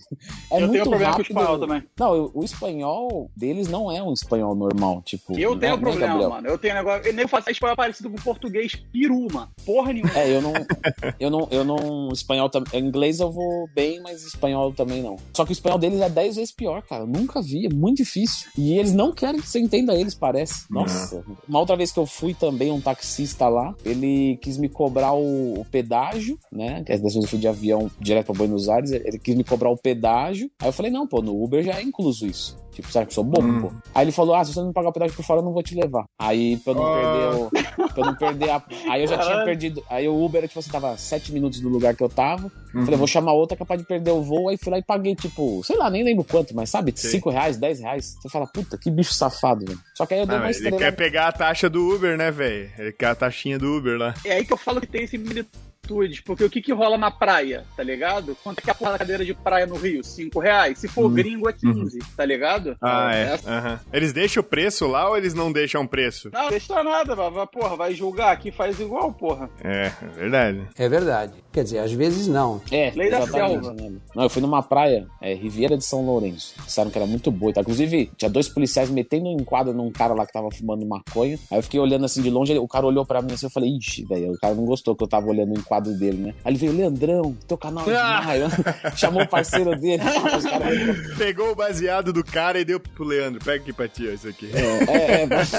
É 0.51 0.57
eu 0.57 0.61
muito 0.61 0.73
tenho 0.73 0.85
problema 0.85 1.11
rápido. 1.13 1.27
com 1.27 1.35
o 1.35 1.41
espanhol 1.41 1.59
também. 1.59 1.83
Não, 1.99 2.15
eu- 2.15 2.31
o 2.35 2.45
espanhol 2.45 3.31
deles 3.37 3.69
não 3.69 3.91
é 3.91 4.03
um 4.03 4.13
espanhol 4.13 4.55
normal, 4.55 5.03
tipo. 5.05 5.33
Eu 5.39 5.59
tenho 5.59 5.73
né, 5.73 5.77
né, 5.77 5.77
problema, 5.77 6.07
Gabriel? 6.07 6.31
mano. 6.31 6.49
Eu 6.49 6.59
tenho 6.59 6.75
negócio. 6.75 7.07
Eu 7.07 7.13
nem 7.13 7.27
faço 7.29 7.51
espanhol 7.51 7.77
parecido 7.77 8.11
com 8.11 8.17
português 8.17 8.75
peru, 8.93 9.27
mano. 9.33 9.49
Porra 9.65 9.93
nenhuma. 9.93 10.13
É, 10.19 10.35
eu 10.35 10.41
não, 10.43 10.53
eu 11.19 11.31
não, 11.31 11.49
eu 11.51 11.65
não, 11.65 12.09
espanhol 12.13 12.49
também, 12.49 12.81
inglês 12.81 13.21
eu 13.21 13.31
vou 13.31 13.69
bem, 13.75 14.01
mas 14.01 14.25
espanhol 14.25 14.73
também 14.73 15.03
não. 15.03 15.17
Só 15.35 15.45
que 15.45 15.51
o 15.51 15.55
espanhol 15.55 15.79
deles 15.79 16.01
é 16.01 16.09
10 16.09 16.37
vezes 16.37 16.53
pior, 16.63 16.83
cara. 16.83 17.03
Eu 17.03 17.07
nunca 17.09 17.43
vi, 17.43 17.67
é 17.67 17.69
muito 17.69 17.99
difícil. 17.99 18.49
E 18.57 18.79
eles 18.79 18.95
não 18.95 19.13
querem 19.13 19.41
que 19.41 19.49
você 19.49 19.59
entenda 19.59 19.95
eles, 19.95 20.15
parece. 20.15 20.65
Nossa. 20.71 21.25
Uma 21.49 21.59
outra 21.59 21.77
vez 21.77 21.91
que 21.91 21.99
eu 21.99 22.07
fui 22.07 22.35
também, 22.35 22.71
um 22.71 22.81
taxista 22.81 23.49
lá, 23.49 23.75
ele 23.85 24.39
quis 24.41 24.57
me 24.57 24.69
cobrar 24.69 25.13
o, 25.13 25.61
o 25.61 25.65
pedágio, 25.65 26.39
né? 26.51 26.85
Que 26.85 26.93
dessa 26.93 27.03
vez 27.03 27.15
eu 27.17 27.23
fui 27.23 27.39
de 27.39 27.49
avião 27.49 27.91
direto 27.99 28.27
pra 28.27 28.35
Buenos 28.35 28.69
Aires, 28.69 28.93
ele 28.93 29.19
quis 29.19 29.35
me 29.35 29.45
cobrar 29.45 29.71
o 29.71 29.77
pedágio. 29.77 30.51
Aí 30.61 30.69
eu 30.69 30.73
falei, 30.73 30.93
não, 30.93 31.07
pô, 31.07 31.21
no 31.21 31.43
Uber 31.43 31.65
já 31.65 31.73
é 31.73 31.83
incluso 31.83 32.27
isso. 32.27 32.57
Tipo, 32.73 32.91
sabe 32.91 33.07
que 33.07 33.11
eu 33.11 33.15
sou 33.17 33.25
bobo, 33.25 33.47
Hum. 33.47 33.61
pô. 33.63 33.73
Aí 33.95 34.05
ele 34.05 34.13
falou, 34.13 34.35
ah, 34.35 34.43
se 34.45 34.53
você 34.55 34.61
não 34.61 34.73
pagar 34.73 34.89
o 34.89 34.93
pedágio 34.93 35.15
por 35.15 35.25
fora, 35.25 35.41
eu 35.41 35.45
não 35.45 35.53
vou 35.53 35.63
te 35.63 35.75
levar. 35.75 36.05
Aí, 36.19 36.57
pra 36.59 36.73
eu 36.73 36.77
não 36.77 36.87
Ah. 36.87 36.95
perder 36.95 37.37
o... 37.37 37.89
Pra 37.93 38.03
eu 38.03 38.05
não 38.07 38.15
perder 38.15 38.51
a... 38.51 38.63
Aí 38.91 39.03
eu 39.03 39.07
já 39.07 39.19
tinha 39.19 39.45
perdido... 39.45 39.85
Aí 39.91 40.09
o 40.09 40.25
Uber, 40.25 40.47
tipo 40.49 40.59
assim, 40.59 40.71
tava 40.71 40.97
sete 40.97 41.33
minutos 41.33 41.61
do 41.61 41.69
lugar 41.69 41.95
que 41.95 42.03
eu 42.03 42.09
tava. 42.09 42.51
Uhum. 42.75 42.85
Falei, 42.85 42.97
vou 42.99 43.07
chamar 43.07 43.33
outra 43.35 43.57
capaz 43.57 43.79
de 43.81 43.87
perder 43.87 44.11
o 44.13 44.23
voo. 44.23 44.49
Aí 44.49 44.57
fui 44.57 44.73
lá 44.73 44.79
e 44.79 44.83
paguei, 44.83 45.15
tipo, 45.15 45.63
sei 45.65 45.77
lá, 45.77 45.91
nem 45.91 46.03
lembro 46.03 46.25
quanto, 46.25 46.55
mas 46.57 46.71
sabe? 46.71 46.93
Sei. 46.97 47.11
Cinco 47.11 47.29
reais, 47.29 47.59
dez 47.59 47.79
reais. 47.81 48.17
Você 48.21 48.29
fala, 48.31 48.47
puta, 48.47 48.79
que 48.79 48.91
bicho 48.91 49.13
safado, 49.13 49.65
velho. 49.67 49.79
Só 49.95 50.07
que 50.07 50.15
aí 50.15 50.21
eu 50.21 50.27
dei 50.27 50.37
Ah, 50.37 50.39
uma 50.41 50.47
mas 50.47 50.57
ele 50.57 50.69
estrela... 50.71 50.91
quer 50.91 50.97
pegar 50.97 51.29
a 51.29 51.33
taxa 51.33 51.69
do 51.69 51.95
Uber, 51.95 52.17
né, 52.17 52.31
velho? 52.31 52.71
Ele 52.79 52.93
quer 52.93 53.07
a 53.09 53.15
taxinha 53.15 53.59
do 53.59 53.77
Uber 53.77 53.99
lá. 53.99 54.15
É 54.25 54.33
aí 54.33 54.45
que 54.47 54.53
eu 54.53 54.57
falo 54.57 54.81
que 54.81 54.87
tem 54.87 55.07
porque 56.25 56.45
o 56.45 56.51
que 56.51 56.61
que 56.63 56.73
rola 56.73 56.97
na 56.99 57.11
praia, 57.11 57.65
tá 57.77 57.83
ligado? 57.83 58.37
Quanto 58.43 58.59
é 58.59 58.63
que 58.63 58.71
é 58.71 58.73
a 58.73 58.75
porra 58.75 58.93
da 58.93 58.99
cadeira 58.99 59.25
de 59.25 59.35
praia 59.35 59.67
no 59.67 59.77
Rio? 59.77 60.03
Cinco 60.05 60.39
reais? 60.41 60.79
Se 60.79 60.89
for 60.89 61.09
gringo 61.11 61.49
é 61.49 61.53
15, 61.53 61.99
tá 62.17 62.25
ligado? 62.25 62.77
Ah, 62.81 63.15
é. 63.15 63.23
Essa- 63.35 63.51
Aham. 63.51 63.81
Eles 63.93 64.13
deixam 64.13 64.41
o 64.41 64.45
preço 64.45 64.87
lá 64.87 65.09
ou 65.09 65.17
eles 65.17 65.35
não 65.35 65.53
deixam 65.53 65.83
o 65.83 65.89
preço? 65.89 66.31
Não, 66.33 66.49
deixa 66.49 66.83
nada, 66.83 67.15
vai, 67.15 67.47
porra, 67.47 67.77
vai 67.77 67.95
julgar 67.95 68.33
aqui, 68.33 68.51
faz 68.51 68.79
igual, 68.81 69.13
porra. 69.13 69.51
É, 69.63 69.93
é 70.03 70.07
verdade. 70.17 70.63
É 70.77 70.89
verdade. 70.89 71.33
Quer 71.53 71.65
dizer, 71.65 71.79
às 71.81 71.93
vezes 71.93 72.27
não. 72.29 72.61
É, 72.71 72.91
Lei 72.95 73.11
da 73.11 73.27
selva. 73.27 73.73
né? 73.75 73.93
Não, 74.15 74.23
eu 74.25 74.31
fui 74.31 74.41
numa 74.41 74.63
praia, 74.63 75.07
é, 75.21 75.35
Riviera 75.35 75.77
de 75.77 75.85
São 75.85 76.05
Lourenço. 76.05 76.55
Disseram 76.65 76.91
que 76.91 76.99
era 76.99 77.07
muito 77.07 77.31
boa. 77.31 77.53
tal. 77.53 77.63
Inclusive, 77.63 78.11
tinha 78.17 78.31
dois 78.31 78.49
policiais 78.49 78.89
metendo 78.91 79.29
um 79.29 79.33
enquadro 79.41 79.73
num 79.75 79.91
cara 79.91 80.15
lá 80.15 80.27
que 80.27 80.33
tava 80.33 80.51
fumando 80.51 80.87
maconha. 80.87 81.39
Aí 81.51 81.59
eu 81.59 81.63
fiquei 81.63 81.79
olhando 81.81 82.05
assim 82.05 82.23
de 82.23 82.31
longe, 82.31 82.57
o 82.59 82.69
cara 82.69 82.87
olhou 82.87 83.05
pra 83.05 83.21
mim 83.21 83.33
assim, 83.33 83.47
eu 83.47 83.51
falei, 83.51 83.71
ixi, 83.77 84.05
velho, 84.05 84.33
o 84.33 84.39
cara 84.39 84.55
não 84.55 84.65
gostou 84.65 84.95
que 84.97 85.03
eu 85.05 85.09
tava 85.09 85.27
olhando 85.29 85.51
o 85.55 85.59
enquadro 85.59 85.82
dele, 85.91 86.19
né? 86.19 86.35
Aí 86.45 86.53
ele 86.53 86.59
veio, 86.59 86.73
Leandrão, 86.73 87.37
teu 87.47 87.59
canal 87.59 87.85
é 87.89 87.93
demais. 87.93 88.53
Chamou 88.97 89.23
o 89.23 89.29
parceiro 89.29 89.79
dele. 89.79 90.03
Os 90.37 90.45
caras 90.47 91.17
Pegou 91.19 91.51
o 91.53 91.55
baseado 91.55 92.13
do 92.13 92.25
cara 92.25 92.61
e 92.61 92.65
deu 92.65 92.79
pro 92.81 93.05
Leandro. 93.05 93.45
Pega 93.45 93.63
aqui 93.63 93.73
pra 93.73 93.89
ti, 93.89 94.09
ó, 94.09 94.13
isso 94.13 94.29
aqui. 94.29 94.51
É, 94.55 95.23
é, 95.23 95.27
mas- 95.27 95.53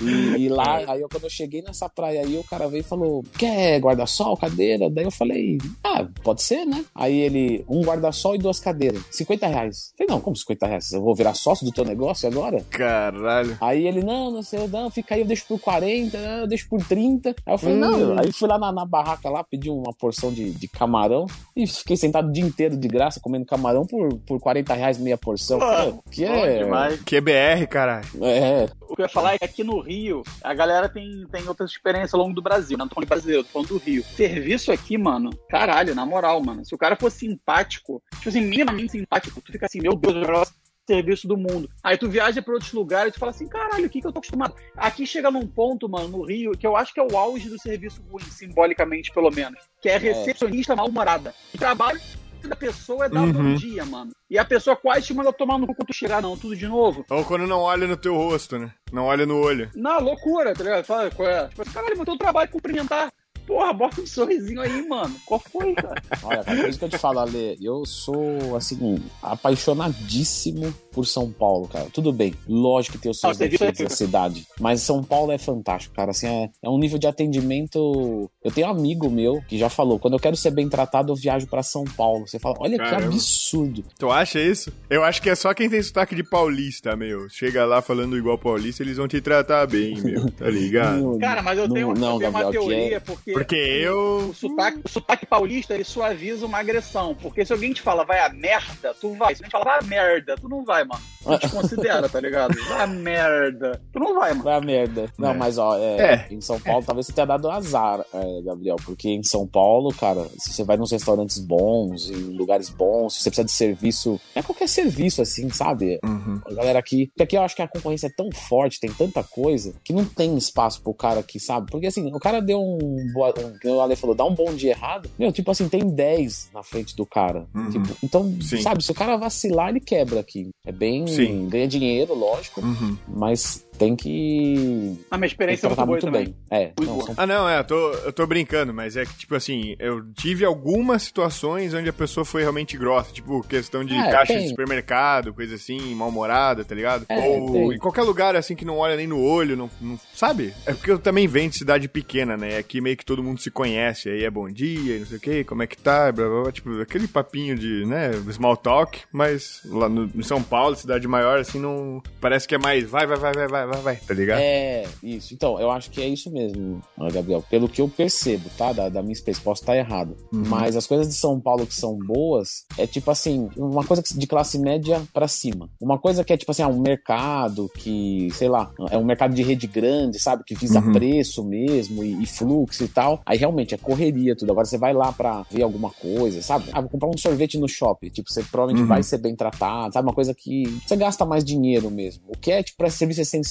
e, 0.00 0.44
e 0.44 0.48
lá, 0.48 0.78
aí 0.88 1.00
eu, 1.00 1.08
quando 1.08 1.24
eu 1.24 1.30
cheguei 1.30 1.62
nessa 1.62 1.88
praia 1.88 2.22
aí, 2.22 2.36
o 2.36 2.44
cara 2.44 2.68
veio 2.68 2.80
e 2.80 2.84
falou: 2.84 3.22
Quer 3.38 3.78
guarda-sol, 3.80 4.36
cadeira? 4.36 4.90
Daí 4.90 5.04
eu 5.04 5.10
falei: 5.10 5.58
Ah, 5.82 6.06
pode 6.22 6.42
ser, 6.42 6.64
né? 6.64 6.84
Aí 6.94 7.16
ele, 7.16 7.64
um 7.68 7.82
guarda-sol 7.82 8.34
e 8.34 8.38
duas 8.38 8.58
cadeiras, 8.58 9.02
50 9.10 9.46
reais. 9.46 9.92
Eu 9.92 9.98
falei: 10.06 10.14
Não, 10.14 10.20
como 10.20 10.36
50 10.36 10.66
reais? 10.66 10.92
Eu 10.92 11.02
vou 11.02 11.14
virar 11.14 11.34
sócio 11.34 11.64
do 11.64 11.72
teu 11.72 11.84
negócio 11.84 12.28
agora? 12.28 12.64
Caralho. 12.70 13.56
Aí 13.60 13.86
ele, 13.86 14.02
não, 14.02 14.30
não 14.30 14.42
sei, 14.42 14.66
não, 14.68 14.90
fica 14.90 15.14
aí, 15.14 15.20
eu 15.20 15.26
deixo 15.26 15.44
por 15.46 15.58
40, 15.60 16.16
eu 16.16 16.46
deixo 16.46 16.68
por 16.68 16.82
30. 16.84 17.30
Aí 17.46 17.54
eu 17.54 17.58
falei, 17.58 17.76
não, 17.76 18.18
aí 18.18 18.32
fui 18.32 18.48
lá 18.48 18.58
na, 18.58 18.72
na 18.72 18.83
barraca 18.84 19.28
lá, 19.28 19.42
pedi 19.42 19.70
uma 19.70 19.92
porção 19.92 20.32
de, 20.32 20.50
de 20.50 20.68
camarão 20.68 21.26
e 21.56 21.66
fiquei 21.66 21.96
sentado 21.96 22.28
o 22.28 22.32
dia 22.32 22.44
inteiro 22.44 22.76
de 22.76 22.88
graça 22.88 23.20
comendo 23.20 23.46
camarão 23.46 23.86
por, 23.86 24.18
por 24.20 24.40
40 24.40 24.74
reais 24.74 24.98
meia 24.98 25.18
porção. 25.18 25.58
Pô, 25.58 26.02
que 26.10 26.24
é. 26.24 26.64
demais. 26.64 27.00
QBR, 27.02 27.66
caralho. 27.68 28.06
É, 28.22 28.68
O 28.88 28.94
que 28.94 29.02
eu 29.02 29.04
ia 29.04 29.08
falar 29.08 29.34
é 29.34 29.38
que 29.38 29.44
aqui 29.44 29.64
no 29.64 29.80
Rio, 29.80 30.22
a 30.42 30.54
galera 30.54 30.88
tem, 30.88 31.26
tem 31.30 31.46
outras 31.48 31.70
experiências 31.70 32.14
ao 32.14 32.20
longo 32.20 32.34
do 32.34 32.42
Brasil. 32.42 32.76
Não 32.76 32.88
tô 32.88 32.94
falando 32.94 33.06
de 33.06 33.10
brasileiro, 33.10 33.44
tô 33.44 33.50
falando 33.50 33.68
do 33.68 33.78
Rio. 33.78 34.02
Serviço 34.02 34.72
aqui, 34.72 34.98
mano, 34.98 35.30
caralho, 35.48 35.94
na 35.94 36.04
moral, 36.06 36.42
mano. 36.42 36.64
Se 36.64 36.74
o 36.74 36.78
cara 36.78 36.96
for 36.96 37.10
simpático, 37.10 38.02
tipo 38.16 38.28
assim, 38.28 38.40
minimamente 38.40 38.92
simpático, 38.92 39.40
tu 39.40 39.52
fica 39.52 39.66
assim, 39.66 39.80
meu 39.80 39.94
Deus, 39.94 40.14
o 40.14 40.20
negócio 40.20 40.54
serviço 40.88 41.26
do 41.26 41.36
mundo. 41.36 41.68
Aí 41.82 41.96
tu 41.96 42.08
viaja 42.08 42.42
pra 42.42 42.54
outros 42.54 42.72
lugares 42.72 43.10
e 43.10 43.12
tu 43.14 43.20
fala 43.20 43.30
assim, 43.30 43.48
caralho, 43.48 43.86
o 43.86 43.90
que 43.90 44.00
que 44.00 44.06
eu 44.06 44.12
tô 44.12 44.18
acostumado? 44.18 44.54
Aqui 44.76 45.06
chega 45.06 45.30
num 45.30 45.46
ponto, 45.46 45.88
mano, 45.88 46.08
no 46.08 46.24
Rio, 46.24 46.52
que 46.52 46.66
eu 46.66 46.76
acho 46.76 46.92
que 46.92 47.00
é 47.00 47.02
o 47.02 47.16
auge 47.16 47.48
do 47.48 47.60
serviço 47.60 48.02
ruim, 48.10 48.22
simbolicamente, 48.24 49.10
pelo 49.12 49.30
menos. 49.30 49.58
Que 49.80 49.88
é 49.88 49.96
recepcionista 49.96 50.76
mal-humorada. 50.76 51.34
O 51.54 51.58
trabalho 51.58 52.00
da 52.44 52.54
pessoa 52.54 53.06
é 53.06 53.08
dar 53.08 53.22
um 53.22 53.32
bom 53.32 53.38
Uhum. 53.40 53.54
dia, 53.54 53.86
mano. 53.86 54.12
E 54.28 54.38
a 54.38 54.44
pessoa 54.44 54.76
quase 54.76 55.06
te 55.06 55.14
manda 55.14 55.32
tomar 55.32 55.58
no 55.58 55.66
cu 55.66 55.74
quando 55.74 55.86
tu 55.88 55.94
chegar, 55.94 56.20
não, 56.20 56.36
tudo 56.36 56.54
de 56.54 56.66
novo. 56.68 57.02
Ou 57.08 57.24
quando 57.24 57.46
não 57.46 57.60
olha 57.60 57.86
no 57.86 57.96
teu 57.96 58.14
rosto, 58.14 58.58
né? 58.58 58.70
Não 58.92 59.04
olha 59.06 59.24
no 59.24 59.38
olho. 59.40 59.70
Na 59.74 59.96
loucura, 59.96 60.52
tá 60.52 60.62
ligado? 60.62 60.84
Fala, 60.84 61.10
qual 61.10 61.26
é? 61.26 61.48
Tipo 61.48 61.62
assim, 61.62 61.72
caralho, 61.72 61.94
mas 61.96 62.04
teu 62.04 62.18
trabalho 62.18 62.44
é 62.44 62.48
cumprimentar. 62.52 63.10
Porra, 63.46 63.72
bota 63.72 64.00
um 64.00 64.06
sorrisinho 64.06 64.60
aí, 64.60 64.86
mano. 64.88 65.14
Qual 65.26 65.40
foi, 65.40 65.74
cara? 65.74 66.02
Olha, 66.22 66.42
cara, 66.44 66.60
por 66.60 66.68
isso 66.68 66.78
que 66.78 66.84
eu 66.84 66.88
te 66.88 66.98
falo, 66.98 67.18
Ale, 67.20 67.56
eu 67.60 67.84
sou, 67.84 68.56
assim, 68.56 68.98
apaixonadíssimo 69.22 70.74
por 70.92 71.06
São 71.06 71.30
Paulo, 71.30 71.68
cara. 71.68 71.86
Tudo 71.92 72.12
bem, 72.12 72.34
lógico 72.48 72.96
que 72.96 73.02
tem 73.02 73.10
os 73.10 73.18
seus 73.20 73.40
Ah, 73.40 73.48
defeitos 73.48 73.80
da 73.82 73.90
cidade, 73.90 74.46
mas 74.60 74.80
São 74.80 75.02
Paulo 75.02 75.32
é 75.32 75.38
fantástico, 75.38 75.94
cara. 75.94 76.10
Assim, 76.12 76.26
é, 76.26 76.50
é 76.62 76.68
um 76.70 76.78
nível 76.78 76.98
de 76.98 77.06
atendimento. 77.06 78.30
Eu 78.42 78.50
tenho 78.52 78.66
um 78.66 78.70
amigo 78.70 79.10
meu 79.10 79.42
que 79.48 79.58
já 79.58 79.68
falou: 79.68 79.98
quando 79.98 80.14
eu 80.14 80.20
quero 80.20 80.36
ser 80.36 80.50
bem 80.50 80.68
tratado, 80.68 81.12
eu 81.12 81.16
viajo 81.16 81.46
pra 81.46 81.62
São 81.62 81.84
Paulo. 81.84 82.26
Você 82.26 82.38
fala, 82.38 82.56
olha 82.60 82.78
que 82.78 82.84
Caramba. 82.84 83.06
absurdo. 83.06 83.84
Tu 83.98 84.10
acha 84.10 84.40
isso? 84.40 84.72
Eu 84.88 85.02
acho 85.04 85.20
que 85.20 85.28
é 85.30 85.34
só 85.34 85.52
quem 85.52 85.68
tem 85.68 85.82
sotaque 85.82 86.14
de 86.14 86.22
paulista, 86.22 86.94
meu. 86.96 87.28
Chega 87.28 87.64
lá 87.64 87.82
falando 87.82 88.16
igual 88.16 88.38
paulista, 88.38 88.82
eles 88.82 88.96
vão 88.96 89.08
te 89.08 89.20
tratar 89.20 89.66
bem, 89.66 90.00
meu. 90.00 90.30
Tá 90.30 90.46
ligado? 90.50 91.02
Não- 91.02 91.18
Cara, 91.18 91.42
mas 91.42 91.58
eu 91.58 91.66
não- 91.68 91.74
tenho, 91.74 91.94
não, 91.94 92.12
eu 92.14 92.18
tenho 92.18 92.30
uma 92.30 92.42
Gabriel, 92.42 92.62
que 92.62 92.68
teoria, 92.68 92.96
é- 92.96 93.00
porque, 93.00 93.32
Porque 93.34 93.54
eu. 93.56 94.28
o, 94.30 94.34
sotaque, 94.34 94.80
o 94.84 94.88
sotaque 94.88 95.26
paulista, 95.26 95.74
ele 95.74 95.84
suaviza 95.84 96.46
uma 96.46 96.58
agressão. 96.58 97.14
Porque 97.14 97.44
se 97.44 97.52
alguém 97.52 97.72
te 97.72 97.82
fala, 97.82 98.04
vai 98.04 98.20
a 98.20 98.28
merda, 98.28 98.94
tu 99.00 99.12
vai. 99.14 99.34
Se 99.34 99.42
alguém 99.42 99.48
te 99.48 99.52
fala, 99.52 99.64
vai 99.64 99.78
a 99.78 99.82
merda, 99.82 100.36
tu 100.40 100.48
não 100.48 100.64
vai, 100.64 100.84
mano. 100.84 101.02
Não 101.26 101.38
te 101.38 101.48
considera, 101.50 102.08
tá 102.08 102.20
ligado? 102.20 102.54
Vai 102.68 102.80
a 102.82 102.86
merda. 102.86 103.80
Tu 103.92 103.98
não 103.98 104.14
vai, 104.14 104.30
mano. 104.30 104.42
Vai 104.44 104.54
a 104.54 104.60
merda. 104.60 105.12
Não, 105.18 105.30
É. 105.30 105.34
mas 105.34 105.58
ó, 105.58 105.76
é, 105.78 105.96
É. 105.96 106.26
em 106.30 106.40
São 106.40 106.60
Paulo 106.60 106.84
talvez 106.84 107.06
você 107.06 107.12
tenha 107.12 107.26
dado 107.26 107.50
azar, 107.50 108.04
é, 108.12 108.42
Gabriel, 108.42 108.76
porque 108.84 109.08
em 109.10 109.22
São 109.22 109.46
Paulo, 109.46 109.92
cara, 109.94 110.24
se 110.38 110.52
você 110.52 110.64
vai 110.64 110.76
nos 110.76 110.90
restaurantes 110.92 111.38
bons, 111.38 112.10
em 112.10 112.36
lugares 112.36 112.68
bons, 112.68 113.14
se 113.14 113.22
você 113.22 113.30
precisa 113.30 113.44
de 113.46 113.52
serviço, 113.52 114.20
é 114.34 114.42
qualquer 114.42 114.68
serviço 114.68 115.22
assim, 115.22 115.48
sabe? 115.50 115.98
Uhum. 116.04 116.40
A 116.46 116.54
galera 116.54 116.78
aqui. 116.78 117.06
Porque 117.08 117.22
aqui 117.22 117.36
eu 117.36 117.42
acho 117.42 117.56
que 117.56 117.62
a 117.62 117.68
concorrência 117.68 118.06
é 118.08 118.10
tão 118.10 118.30
forte, 118.32 118.80
tem 118.80 118.92
tanta 118.92 119.22
coisa, 119.24 119.74
que 119.84 119.92
não 119.92 120.04
tem 120.04 120.36
espaço 120.36 120.82
pro 120.82 120.94
cara 120.94 121.20
aqui, 121.20 121.40
sabe? 121.40 121.70
Porque 121.70 121.86
assim, 121.86 122.12
o 122.14 122.18
cara 122.18 122.40
deu 122.40 122.60
um. 122.60 122.78
boa- 123.12 123.23
o 123.30 123.80
Ale 123.80 123.96
falou, 123.96 124.14
dá 124.14 124.24
um 124.24 124.34
bom 124.34 124.52
dia 124.54 124.70
errado. 124.70 125.08
Meu, 125.18 125.32
tipo 125.32 125.50
assim, 125.50 125.68
tem 125.68 125.88
10 125.88 126.50
na 126.52 126.62
frente 126.62 126.94
do 126.96 127.06
cara. 127.06 127.46
Uhum. 127.54 127.70
Tipo, 127.70 127.96
então, 128.02 128.36
Sim. 128.40 128.60
sabe, 128.62 128.82
se 128.84 128.90
o 128.90 128.94
cara 128.94 129.16
vacilar, 129.16 129.70
ele 129.70 129.80
quebra 129.80 130.20
aqui. 130.20 130.50
É 130.66 130.72
bem. 130.72 131.06
Sim. 131.06 131.48
ganha 131.48 131.66
dinheiro, 131.68 132.14
lógico, 132.14 132.60
Uhum. 132.60 132.96
mas 133.08 133.63
tem 133.78 133.96
que. 133.96 134.98
A 135.10 135.16
minha 135.16 135.28
que 135.28 135.34
experiência 135.34 135.66
é 135.66 135.68
muito 135.68 135.76
boa 135.76 135.86
muito 135.88 136.06
também. 136.06 136.24
bem. 136.24 136.36
É, 136.50 136.72
Muito 136.78 136.84
não, 136.90 137.00
são- 137.00 137.14
Ah, 137.16 137.26
não, 137.26 137.48
é, 137.48 137.58
eu 137.60 137.64
tô, 137.64 137.90
eu 137.92 138.12
tô 138.12 138.26
brincando, 138.26 138.72
mas 138.72 138.96
é 138.96 139.04
que, 139.04 139.14
tipo 139.16 139.34
assim, 139.34 139.74
eu 139.78 140.04
tive 140.14 140.44
algumas 140.44 141.02
situações 141.02 141.74
onde 141.74 141.88
a 141.88 141.92
pessoa 141.92 142.24
foi 142.24 142.42
realmente 142.42 142.76
grossa, 142.76 143.12
tipo, 143.12 143.42
questão 143.42 143.84
de 143.84 143.94
É, 143.94 144.10
caixa 144.10 144.34
tem. 144.34 144.42
de 144.42 144.48
supermercado, 144.48 145.32
coisa 145.34 145.54
assim, 145.54 145.94
mal-humorada, 145.94 146.64
tá 146.64 146.74
ligado? 146.74 147.06
É, 147.08 147.18
Ou 147.18 147.52
tem. 147.52 147.72
em 147.74 147.78
qualquer 147.78 148.02
lugar, 148.02 148.36
assim, 148.36 148.54
que 148.54 148.64
não 148.64 148.78
olha 148.78 148.96
nem 148.96 149.06
no 149.06 149.20
olho, 149.20 149.56
não, 149.56 149.70
não- 149.80 149.98
sabe? 150.14 150.52
É 150.66 150.72
porque 150.72 150.90
eu 150.90 150.98
também 150.98 151.26
venho 151.26 151.50
de 151.50 151.56
cidade 151.58 151.88
pequena, 151.88 152.36
né? 152.36 152.58
Aqui 152.58 152.80
meio 152.80 152.96
que 152.96 153.04
todo 153.04 153.22
mundo 153.22 153.40
se 153.40 153.50
conhece, 153.50 154.08
aí 154.08 154.24
é 154.24 154.30
bom 154.30 154.48
dia, 154.48 154.96
e 154.96 155.00
não 155.00 155.06
sei 155.06 155.16
o 155.16 155.20
quê, 155.20 155.44
como 155.44 155.62
é 155.62 155.66
que 155.66 155.76
tá, 155.76 156.10
blá, 156.12 156.28
blá, 156.28 156.42
blá, 156.42 156.52
tipo, 156.52 156.80
aquele 156.80 157.06
papinho 157.08 157.56
de, 157.56 157.84
né, 157.86 158.10
small 158.32 158.56
talk, 158.56 159.00
mas 159.12 159.60
lá 159.66 159.88
no, 159.88 160.10
em 160.14 160.22
São 160.22 160.42
Paulo, 160.42 160.76
cidade 160.76 161.06
maior, 161.08 161.38
assim, 161.38 161.58
não... 161.58 162.02
Parece 162.20 162.46
que 162.48 162.54
é 162.54 162.58
mais 162.58 162.84
vai, 162.88 163.06
vai, 163.06 163.16
vai, 163.18 163.32
vai, 163.32 163.46
vai, 163.48 163.63
vai, 163.66 163.80
vai, 163.80 163.96
tá 163.96 164.14
ligado? 164.14 164.38
É, 164.40 164.84
isso. 165.02 165.34
Então, 165.34 165.58
eu 165.60 165.70
acho 165.70 165.90
que 165.90 166.00
é 166.02 166.08
isso 166.08 166.30
mesmo, 166.30 166.80
Gabriel. 167.12 167.42
Pelo 167.48 167.68
que 167.68 167.80
eu 167.80 167.88
percebo, 167.88 168.48
tá? 168.56 168.72
Da, 168.72 168.88
da 168.88 169.02
minha 169.02 169.12
experiência, 169.12 169.42
posso 169.44 169.62
estar 169.62 169.76
errado. 169.76 170.16
Uhum. 170.32 170.44
Mas 170.46 170.76
as 170.76 170.86
coisas 170.86 171.08
de 171.08 171.14
São 171.14 171.40
Paulo 171.40 171.66
que 171.66 171.74
são 171.74 171.96
boas 171.98 172.64
é 172.78 172.86
tipo 172.86 173.10
assim, 173.10 173.48
uma 173.56 173.84
coisa 173.84 174.02
de 174.02 174.26
classe 174.26 174.58
média 174.58 175.02
pra 175.12 175.28
cima. 175.28 175.68
Uma 175.80 175.98
coisa 175.98 176.24
que 176.24 176.32
é 176.32 176.36
tipo 176.36 176.50
assim, 176.50 176.62
ah, 176.62 176.68
um 176.68 176.80
mercado 176.80 177.70
que, 177.76 178.28
sei 178.32 178.48
lá, 178.48 178.72
é 178.90 178.98
um 178.98 179.04
mercado 179.04 179.34
de 179.34 179.42
rede 179.42 179.66
grande, 179.66 180.18
sabe? 180.18 180.44
Que 180.44 180.54
visa 180.54 180.80
Uhum. 180.80 180.92
preço 180.92 181.44
mesmo 181.44 182.02
e, 182.04 182.22
e 182.22 182.26
fluxo 182.26 182.84
e 182.84 182.88
tal. 182.88 183.20
Aí 183.26 183.38
realmente 183.38 183.74
é 183.74 183.78
correria 183.78 184.34
tudo. 184.36 184.50
Agora 184.50 184.66
você 184.66 184.76
vai 184.78 184.92
lá 184.92 185.12
pra 185.12 185.44
ver 185.50 185.62
alguma 185.62 185.90
coisa, 185.90 186.42
sabe? 186.42 186.66
Ah, 186.72 186.80
vou 186.80 186.90
comprar 186.90 187.08
um 187.08 187.16
sorvete 187.16 187.58
no 187.58 187.68
shopping. 187.68 188.08
Tipo, 188.10 188.30
você 188.30 188.42
provavelmente 188.42 188.82
Uhum. 188.82 188.88
vai 188.88 189.02
ser 189.02 189.18
bem 189.18 189.34
tratado, 189.36 189.92
sabe? 189.94 190.06
Uma 190.08 190.14
coisa 190.14 190.34
que 190.34 190.64
você 190.86 190.96
gasta 190.96 191.24
mais 191.24 191.44
dinheiro 191.44 191.90
mesmo. 191.90 192.22
O 192.28 192.36
que 192.36 192.50
é, 192.50 192.62
tipo, 192.62 192.76
pra 192.78 192.90
serviço 192.90 193.20
essencial, 193.20 193.44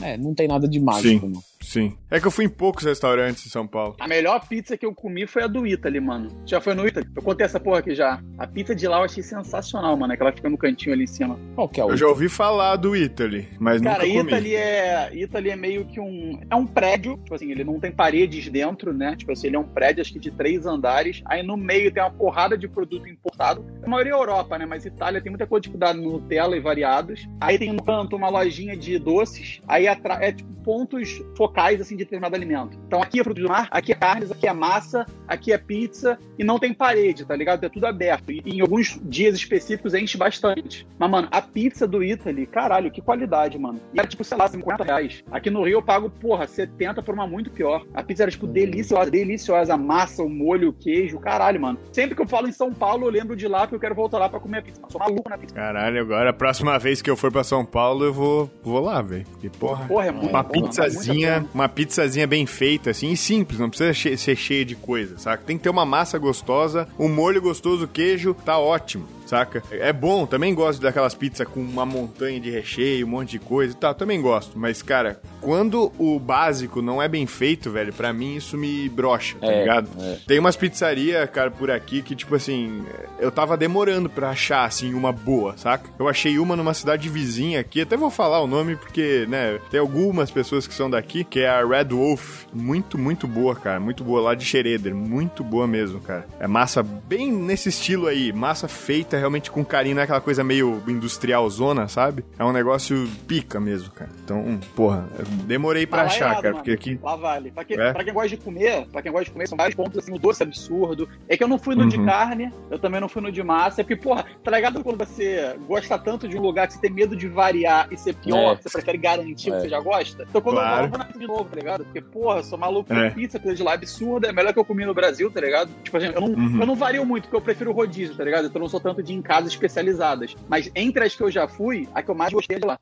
é, 0.00 0.16
não 0.16 0.34
tem 0.34 0.48
nada 0.48 0.68
de 0.68 0.80
mágico, 0.80 1.26
Sim. 1.26 1.32
não. 1.32 1.42
Sim. 1.66 1.96
É 2.08 2.20
que 2.20 2.26
eu 2.26 2.30
fui 2.30 2.44
em 2.44 2.48
poucos 2.48 2.84
restaurantes 2.84 3.44
em 3.44 3.50
São 3.50 3.66
Paulo. 3.66 3.96
A 3.98 4.06
melhor 4.06 4.46
pizza 4.46 4.76
que 4.76 4.86
eu 4.86 4.94
comi 4.94 5.26
foi 5.26 5.42
a 5.42 5.46
do 5.48 5.66
Italy, 5.66 5.98
mano. 5.98 6.30
Já 6.46 6.60
foi 6.60 6.74
no 6.74 6.86
Italy? 6.86 7.06
Eu 7.14 7.20
contei 7.22 7.44
essa 7.44 7.58
porra 7.58 7.80
aqui 7.80 7.92
já. 7.92 8.22
A 8.38 8.46
pizza 8.46 8.72
de 8.74 8.86
lá 8.86 8.98
eu 8.98 9.02
achei 9.02 9.20
sensacional, 9.22 9.96
mano. 9.96 10.12
Aquela 10.12 10.30
que 10.30 10.36
fica 10.38 10.48
no 10.48 10.56
cantinho 10.56 10.94
ali 10.94 11.02
em 11.04 11.08
cima. 11.08 11.36
Qual 11.56 11.68
que 11.68 11.80
é 11.80 11.84
o 11.84 11.90
Eu 11.90 11.96
já 11.96 12.06
ouvi 12.06 12.28
falar 12.28 12.76
do 12.76 12.94
Italy, 12.96 13.48
mas 13.58 13.82
Cara, 13.82 14.04
nunca 14.04 14.18
comi. 14.18 14.30
Italy 14.30 14.54
é, 14.54 15.10
Italy 15.14 15.50
é 15.50 15.56
meio 15.56 15.84
que 15.86 15.98
um. 15.98 16.40
É 16.48 16.54
um 16.54 16.64
prédio, 16.66 17.16
tipo 17.18 17.34
assim, 17.34 17.50
ele 17.50 17.64
não 17.64 17.80
tem 17.80 17.90
paredes 17.90 18.48
dentro, 18.48 18.92
né? 18.92 19.16
Tipo 19.16 19.32
assim, 19.32 19.48
ele 19.48 19.56
é 19.56 19.58
um 19.58 19.64
prédio, 19.68 20.02
acho 20.02 20.12
que 20.12 20.20
de 20.20 20.30
três 20.30 20.66
andares. 20.66 21.20
Aí 21.26 21.42
no 21.42 21.56
meio 21.56 21.90
tem 21.92 22.00
uma 22.00 22.12
porrada 22.12 22.56
de 22.56 22.68
produto 22.68 23.08
importado. 23.08 23.66
A 23.82 23.88
maioria 23.88 24.12
é 24.12 24.14
Europa, 24.16 24.56
né? 24.56 24.64
Mas 24.66 24.86
Itália 24.86 25.20
tem 25.20 25.30
muita 25.30 25.48
coisa 25.48 25.62
de 25.62 25.70
cuidado 25.70 26.00
no 26.00 26.12
Nutella 26.12 26.56
e 26.56 26.60
variados. 26.60 27.28
Aí 27.40 27.58
tem 27.58 27.72
no 27.72 27.82
canto 27.82 28.14
uma 28.14 28.28
lojinha 28.28 28.76
de 28.76 28.96
doces. 29.00 29.60
Aí 29.66 29.88
atra- 29.88 30.18
é 30.24 30.30
tipo 30.30 30.54
pontos 30.66 31.22
focais, 31.56 31.80
assim, 31.80 31.96
de 31.96 32.04
determinado 32.04 32.36
alimento. 32.36 32.78
Então 32.86 33.02
aqui 33.02 33.18
é 33.20 33.24
fruto 33.24 33.40
do 33.40 33.48
mar, 33.48 33.66
aqui 33.70 33.92
é 33.92 33.94
carnes, 33.94 34.30
aqui 34.30 34.46
é 34.46 34.52
massa, 34.52 35.06
aqui 35.26 35.52
é 35.52 35.58
pizza. 35.58 36.18
E 36.38 36.44
não 36.44 36.58
tem 36.58 36.74
parede, 36.74 37.24
tá 37.24 37.34
ligado? 37.34 37.64
É 37.64 37.68
tudo 37.68 37.86
aberto. 37.86 38.30
E 38.30 38.42
em 38.44 38.60
alguns 38.60 39.00
dias 39.04 39.34
específicos 39.34 39.94
enche 39.94 40.18
bastante. 40.18 40.86
Mas, 40.98 41.10
mano, 41.10 41.28
a 41.30 41.40
pizza 41.40 41.86
do 41.86 42.04
Italy, 42.04 42.46
caralho, 42.46 42.90
que 42.90 43.00
qualidade, 43.00 43.58
mano. 43.58 43.80
E 43.94 43.98
era 43.98 44.06
tipo, 44.06 44.22
sei 44.22 44.36
lá, 44.36 44.46
50 44.46 44.84
reais. 44.84 45.24
Aqui 45.30 45.48
no 45.48 45.62
Rio 45.64 45.78
eu 45.78 45.82
pago, 45.82 46.10
porra, 46.10 46.46
70 46.46 47.02
por 47.02 47.14
uma 47.14 47.26
muito 47.26 47.50
pior. 47.50 47.86
A 47.94 48.02
pizza 48.02 48.24
era, 48.24 48.30
tipo, 48.30 48.46
deliciosa, 48.46 49.10
deliciosa. 49.10 49.72
A 49.74 49.78
massa, 49.78 50.22
o 50.22 50.28
molho, 50.28 50.68
o 50.68 50.72
queijo, 50.74 51.18
caralho, 51.18 51.60
mano. 51.60 51.78
Sempre 51.90 52.14
que 52.14 52.20
eu 52.20 52.26
falo 52.28 52.48
em 52.48 52.52
São 52.52 52.72
Paulo, 52.72 53.06
eu 53.06 53.10
lembro 53.10 53.34
de 53.34 53.48
lá 53.48 53.66
que 53.66 53.74
eu 53.74 53.80
quero 53.80 53.94
voltar 53.94 54.18
lá 54.18 54.28
pra 54.28 54.38
comer 54.38 54.58
a 54.58 54.62
pizza. 54.62 54.80
Eu 54.82 54.90
sou 54.90 55.00
maluco 55.00 55.30
na 55.30 55.38
pizza. 55.38 55.54
Caralho, 55.54 56.00
agora 56.00 56.30
a 56.30 56.34
próxima 56.34 56.78
vez 56.78 57.00
que 57.00 57.08
eu 57.08 57.16
for 57.16 57.32
pra 57.32 57.42
São 57.42 57.64
Paulo, 57.64 58.04
eu 58.04 58.12
vou, 58.12 58.50
vou 58.62 58.80
lá, 58.80 59.00
velho. 59.00 59.24
Porque, 59.32 59.48
porra, 59.48 59.86
Porra, 59.86 60.06
é 60.06 60.12
muito 60.12 60.28
uma 60.28 60.42
bom, 60.42 60.52
mano. 60.54 60.68
pizzazinha, 60.68 61.45
uma 61.54 61.68
pizzazinha 61.68 62.26
bem 62.26 62.46
feita, 62.46 62.90
assim, 62.90 63.10
e 63.12 63.16
simples, 63.16 63.58
não 63.58 63.68
precisa 63.68 63.92
che- 63.94 64.16
ser 64.16 64.36
cheia 64.36 64.64
de 64.64 64.74
coisa, 64.74 65.18
saca? 65.18 65.42
Tem 65.44 65.56
que 65.56 65.62
ter 65.64 65.70
uma 65.70 65.84
massa 65.86 66.18
gostosa, 66.18 66.88
um 66.98 67.08
molho 67.08 67.40
gostoso, 67.40 67.86
queijo, 67.88 68.34
tá 68.44 68.58
ótimo. 68.58 69.06
Saca? 69.26 69.62
É 69.70 69.92
bom, 69.92 70.24
também 70.24 70.54
gosto 70.54 70.80
daquelas 70.80 71.14
pizzas 71.14 71.46
com 71.48 71.60
uma 71.60 71.84
montanha 71.84 72.40
de 72.40 72.50
recheio, 72.50 73.06
um 73.06 73.10
monte 73.10 73.32
de 73.32 73.38
coisa 73.40 73.72
e 73.74 73.76
tal, 73.76 73.94
também 73.94 74.20
gosto. 74.22 74.58
Mas, 74.58 74.80
cara, 74.82 75.20
quando 75.40 75.92
o 75.98 76.18
básico 76.18 76.80
não 76.80 77.02
é 77.02 77.08
bem 77.08 77.26
feito, 77.26 77.70
velho, 77.70 77.92
pra 77.92 78.12
mim 78.12 78.36
isso 78.36 78.56
me 78.56 78.88
brocha, 78.88 79.36
tá 79.40 79.46
É, 79.46 79.60
ligado? 79.60 79.88
é. 80.00 80.18
Tem 80.26 80.38
umas 80.38 80.56
pizzarias, 80.56 81.28
cara, 81.30 81.50
por 81.50 81.70
aqui 81.70 82.02
que, 82.02 82.14
tipo 82.14 82.34
assim, 82.34 82.84
eu 83.18 83.30
tava 83.30 83.56
demorando 83.56 84.08
pra 84.08 84.30
achar, 84.30 84.64
assim, 84.64 84.94
uma 84.94 85.12
boa, 85.12 85.56
saca? 85.56 85.90
Eu 85.98 86.08
achei 86.08 86.38
uma 86.38 86.54
numa 86.56 86.72
cidade 86.74 87.08
vizinha 87.08 87.60
aqui, 87.60 87.80
até 87.80 87.96
vou 87.96 88.10
falar 88.10 88.40
o 88.40 88.46
nome 88.46 88.76
porque, 88.76 89.26
né, 89.28 89.58
tem 89.70 89.80
algumas 89.80 90.30
pessoas 90.30 90.66
que 90.66 90.74
são 90.74 90.88
daqui, 90.88 91.24
que 91.24 91.40
é 91.40 91.48
a 91.48 91.66
Red 91.66 91.88
Wolf. 91.90 92.44
Muito, 92.52 92.96
muito 92.96 93.26
boa, 93.26 93.54
cara. 93.56 93.80
Muito 93.80 94.04
boa 94.04 94.20
lá 94.20 94.34
de 94.34 94.44
Schroeder. 94.44 94.94
Muito 94.94 95.42
boa 95.42 95.66
mesmo, 95.66 96.00
cara. 96.00 96.26
É 96.38 96.46
massa 96.46 96.82
bem 96.82 97.32
nesse 97.32 97.68
estilo 97.68 98.06
aí. 98.06 98.32
Massa 98.32 98.68
feita 98.68 99.15
realmente 99.18 99.50
com 99.50 99.64
carinho, 99.64 99.94
não 99.96 100.00
é 100.02 100.04
aquela 100.04 100.20
coisa 100.20 100.42
meio 100.44 100.82
industrial 100.86 101.48
zona, 101.50 101.88
sabe? 101.88 102.24
É 102.38 102.44
um 102.44 102.52
negócio 102.52 103.08
pica 103.26 103.58
mesmo, 103.60 103.90
cara. 103.90 104.10
Então, 104.24 104.38
hum, 104.40 104.58
porra, 104.74 105.06
eu 105.18 105.24
demorei 105.44 105.86
pra 105.86 105.98
Tá 105.98 106.02
lá 106.04 106.08
achar, 106.08 106.24
errado, 106.26 106.36
cara, 106.42 106.48
mano. 106.54 106.56
porque 106.64 106.70
aqui. 106.72 107.00
Lá 107.02 107.16
vale. 107.16 107.50
Pra, 107.50 107.64
que- 107.64 107.74
É? 107.74 107.92
pra 107.92 108.04
quem 108.04 108.12
gosta 108.12 108.28
de 108.28 108.36
comer, 108.38 108.86
pra 108.86 109.02
quem 109.02 109.12
gosta 109.12 109.24
de 109.26 109.30
comer, 109.32 109.46
são 109.48 109.56
vários 109.56 109.74
pontos, 109.74 109.98
assim, 109.98 110.12
o 110.14 110.18
doce 110.18 110.42
é 110.42 110.46
absurdo. 110.46 111.08
É 111.28 111.36
que 111.36 111.42
eu 111.44 111.48
não 111.48 111.58
fui 111.58 111.74
no 111.74 111.88
de 111.88 111.96
Uhum. 111.98 112.06
carne, 112.06 112.52
eu 112.70 112.78
também 112.78 113.00
não 113.00 113.08
fui 113.08 113.22
no 113.22 113.30
de 113.32 113.42
massa. 113.42 113.80
É 113.80 113.84
porque, 113.84 113.96
porra, 113.96 114.24
tá 114.42 114.50
ligado 114.50 114.82
quando 114.82 114.98
você 114.98 115.56
gosta 115.66 115.98
tanto 115.98 116.28
de 116.28 116.36
um 116.36 116.40
lugar 116.42 116.66
que 116.66 116.74
você 116.74 116.80
tem 116.80 116.90
medo 116.90 117.16
de 117.16 117.28
variar 117.28 117.88
e 117.90 117.96
ser 117.96 118.14
pior, 118.14 118.54
É. 118.54 118.62
você 118.62 118.70
prefere 118.70 118.98
garantir 118.98 119.50
o 119.50 119.54
É. 119.54 119.56
que 119.56 119.62
você 119.62 119.68
já 119.68 119.80
gosta? 119.80 120.24
Então 120.28 120.40
quando 120.40 120.56
Claro. 120.56 120.70
eu 120.70 120.76
vou, 120.76 120.84
eu 120.84 120.90
vou 120.90 120.98
na 120.98 121.04
pizza 121.04 121.18
de 121.18 121.26
novo, 121.26 121.44
tá 121.44 121.56
ligado? 121.56 121.84
Porque, 121.84 122.00
porra, 122.00 122.38
eu 122.38 122.44
sou 122.44 122.58
maluco 122.58 122.92
É. 122.92 123.10
pizza, 123.10 123.38
pizza 123.38 123.54
de 123.54 123.62
lá 123.62 123.72
é 123.72 123.74
absurda, 123.74 124.28
é 124.28 124.32
melhor 124.32 124.52
que 124.52 124.58
eu 124.58 124.64
comi 124.64 124.84
no 124.84 124.94
Brasil, 124.94 125.30
tá 125.30 125.40
ligado? 125.40 125.70
Tipo 125.82 125.96
assim, 125.96 126.06
eu 126.06 126.20
não, 126.20 126.28
Uhum. 126.28 126.60
eu 126.60 126.66
não 126.66 126.74
vario 126.74 127.04
muito, 127.04 127.24
porque 127.24 127.36
eu 127.36 127.40
prefiro 127.40 127.72
rodízio, 127.72 128.14
tá 128.16 128.24
ligado? 128.24 128.46
Então 128.46 128.56
eu 128.56 128.62
não 128.62 128.68
sou 128.68 128.80
tanto 128.80 129.02
de 129.06 129.14
em 129.14 129.22
casas 129.22 129.52
especializadas. 129.52 130.36
Mas 130.48 130.70
entre 130.74 131.04
as 131.04 131.14
que 131.14 131.22
eu 131.22 131.30
já 131.30 131.48
fui, 131.48 131.88
a 131.94 132.02
que 132.02 132.10
eu 132.10 132.14
mais 132.14 132.32
gostei 132.32 132.56
é 132.56 132.60
de 132.60 132.66
lá. 132.66 132.78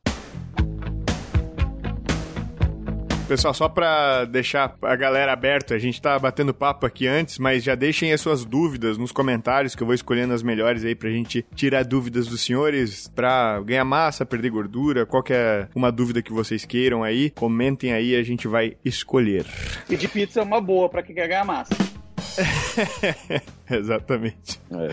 Pessoal, 3.27 3.55
só 3.55 3.71
pra 3.71 4.27
deixar 4.27 4.77
a 4.83 4.95
galera 4.95 5.33
aberta, 5.33 5.75
a 5.75 5.79
gente 5.79 6.01
tá 6.01 6.19
batendo 6.19 6.53
papo 6.53 6.85
aqui 6.85 7.07
antes, 7.07 7.39
mas 7.39 7.65
já 7.65 7.75
deixem 7.75 8.13
as 8.13 8.21
suas 8.21 8.45
dúvidas 8.45 8.99
nos 8.99 9.13
comentários 9.13 9.75
que 9.75 9.83
eu 9.83 9.87
vou 9.87 9.95
escolhendo 9.95 10.35
as 10.35 10.43
melhores 10.43 10.85
aí 10.85 10.95
pra 10.95 11.09
gente 11.09 11.45
tirar 11.55 11.85
dúvidas 11.85 12.27
dos 12.27 12.43
senhores 12.43 13.09
pra 13.09 13.63
ganhar 13.63 13.85
massa, 13.85 14.27
perder 14.27 14.51
gordura, 14.51 15.07
qualquer 15.07 15.71
uma 15.75 15.91
dúvida 15.91 16.21
que 16.21 16.35
vocês 16.35 16.67
queiram 16.67 17.03
aí, 17.03 17.31
comentem 17.31 17.95
aí, 17.95 18.15
a 18.15 18.23
gente 18.23 18.47
vai 18.47 18.77
escolher. 18.85 19.47
Pedir 19.89 20.09
pizza 20.09 20.41
é 20.41 20.43
uma 20.43 20.61
boa 20.61 20.91
pra 20.91 21.03
quem 21.03 21.15
quer 21.15 21.27
ganhar 21.27 21.47
massa. 21.47 21.75
Exatamente. 23.71 24.61
É. 24.71 24.89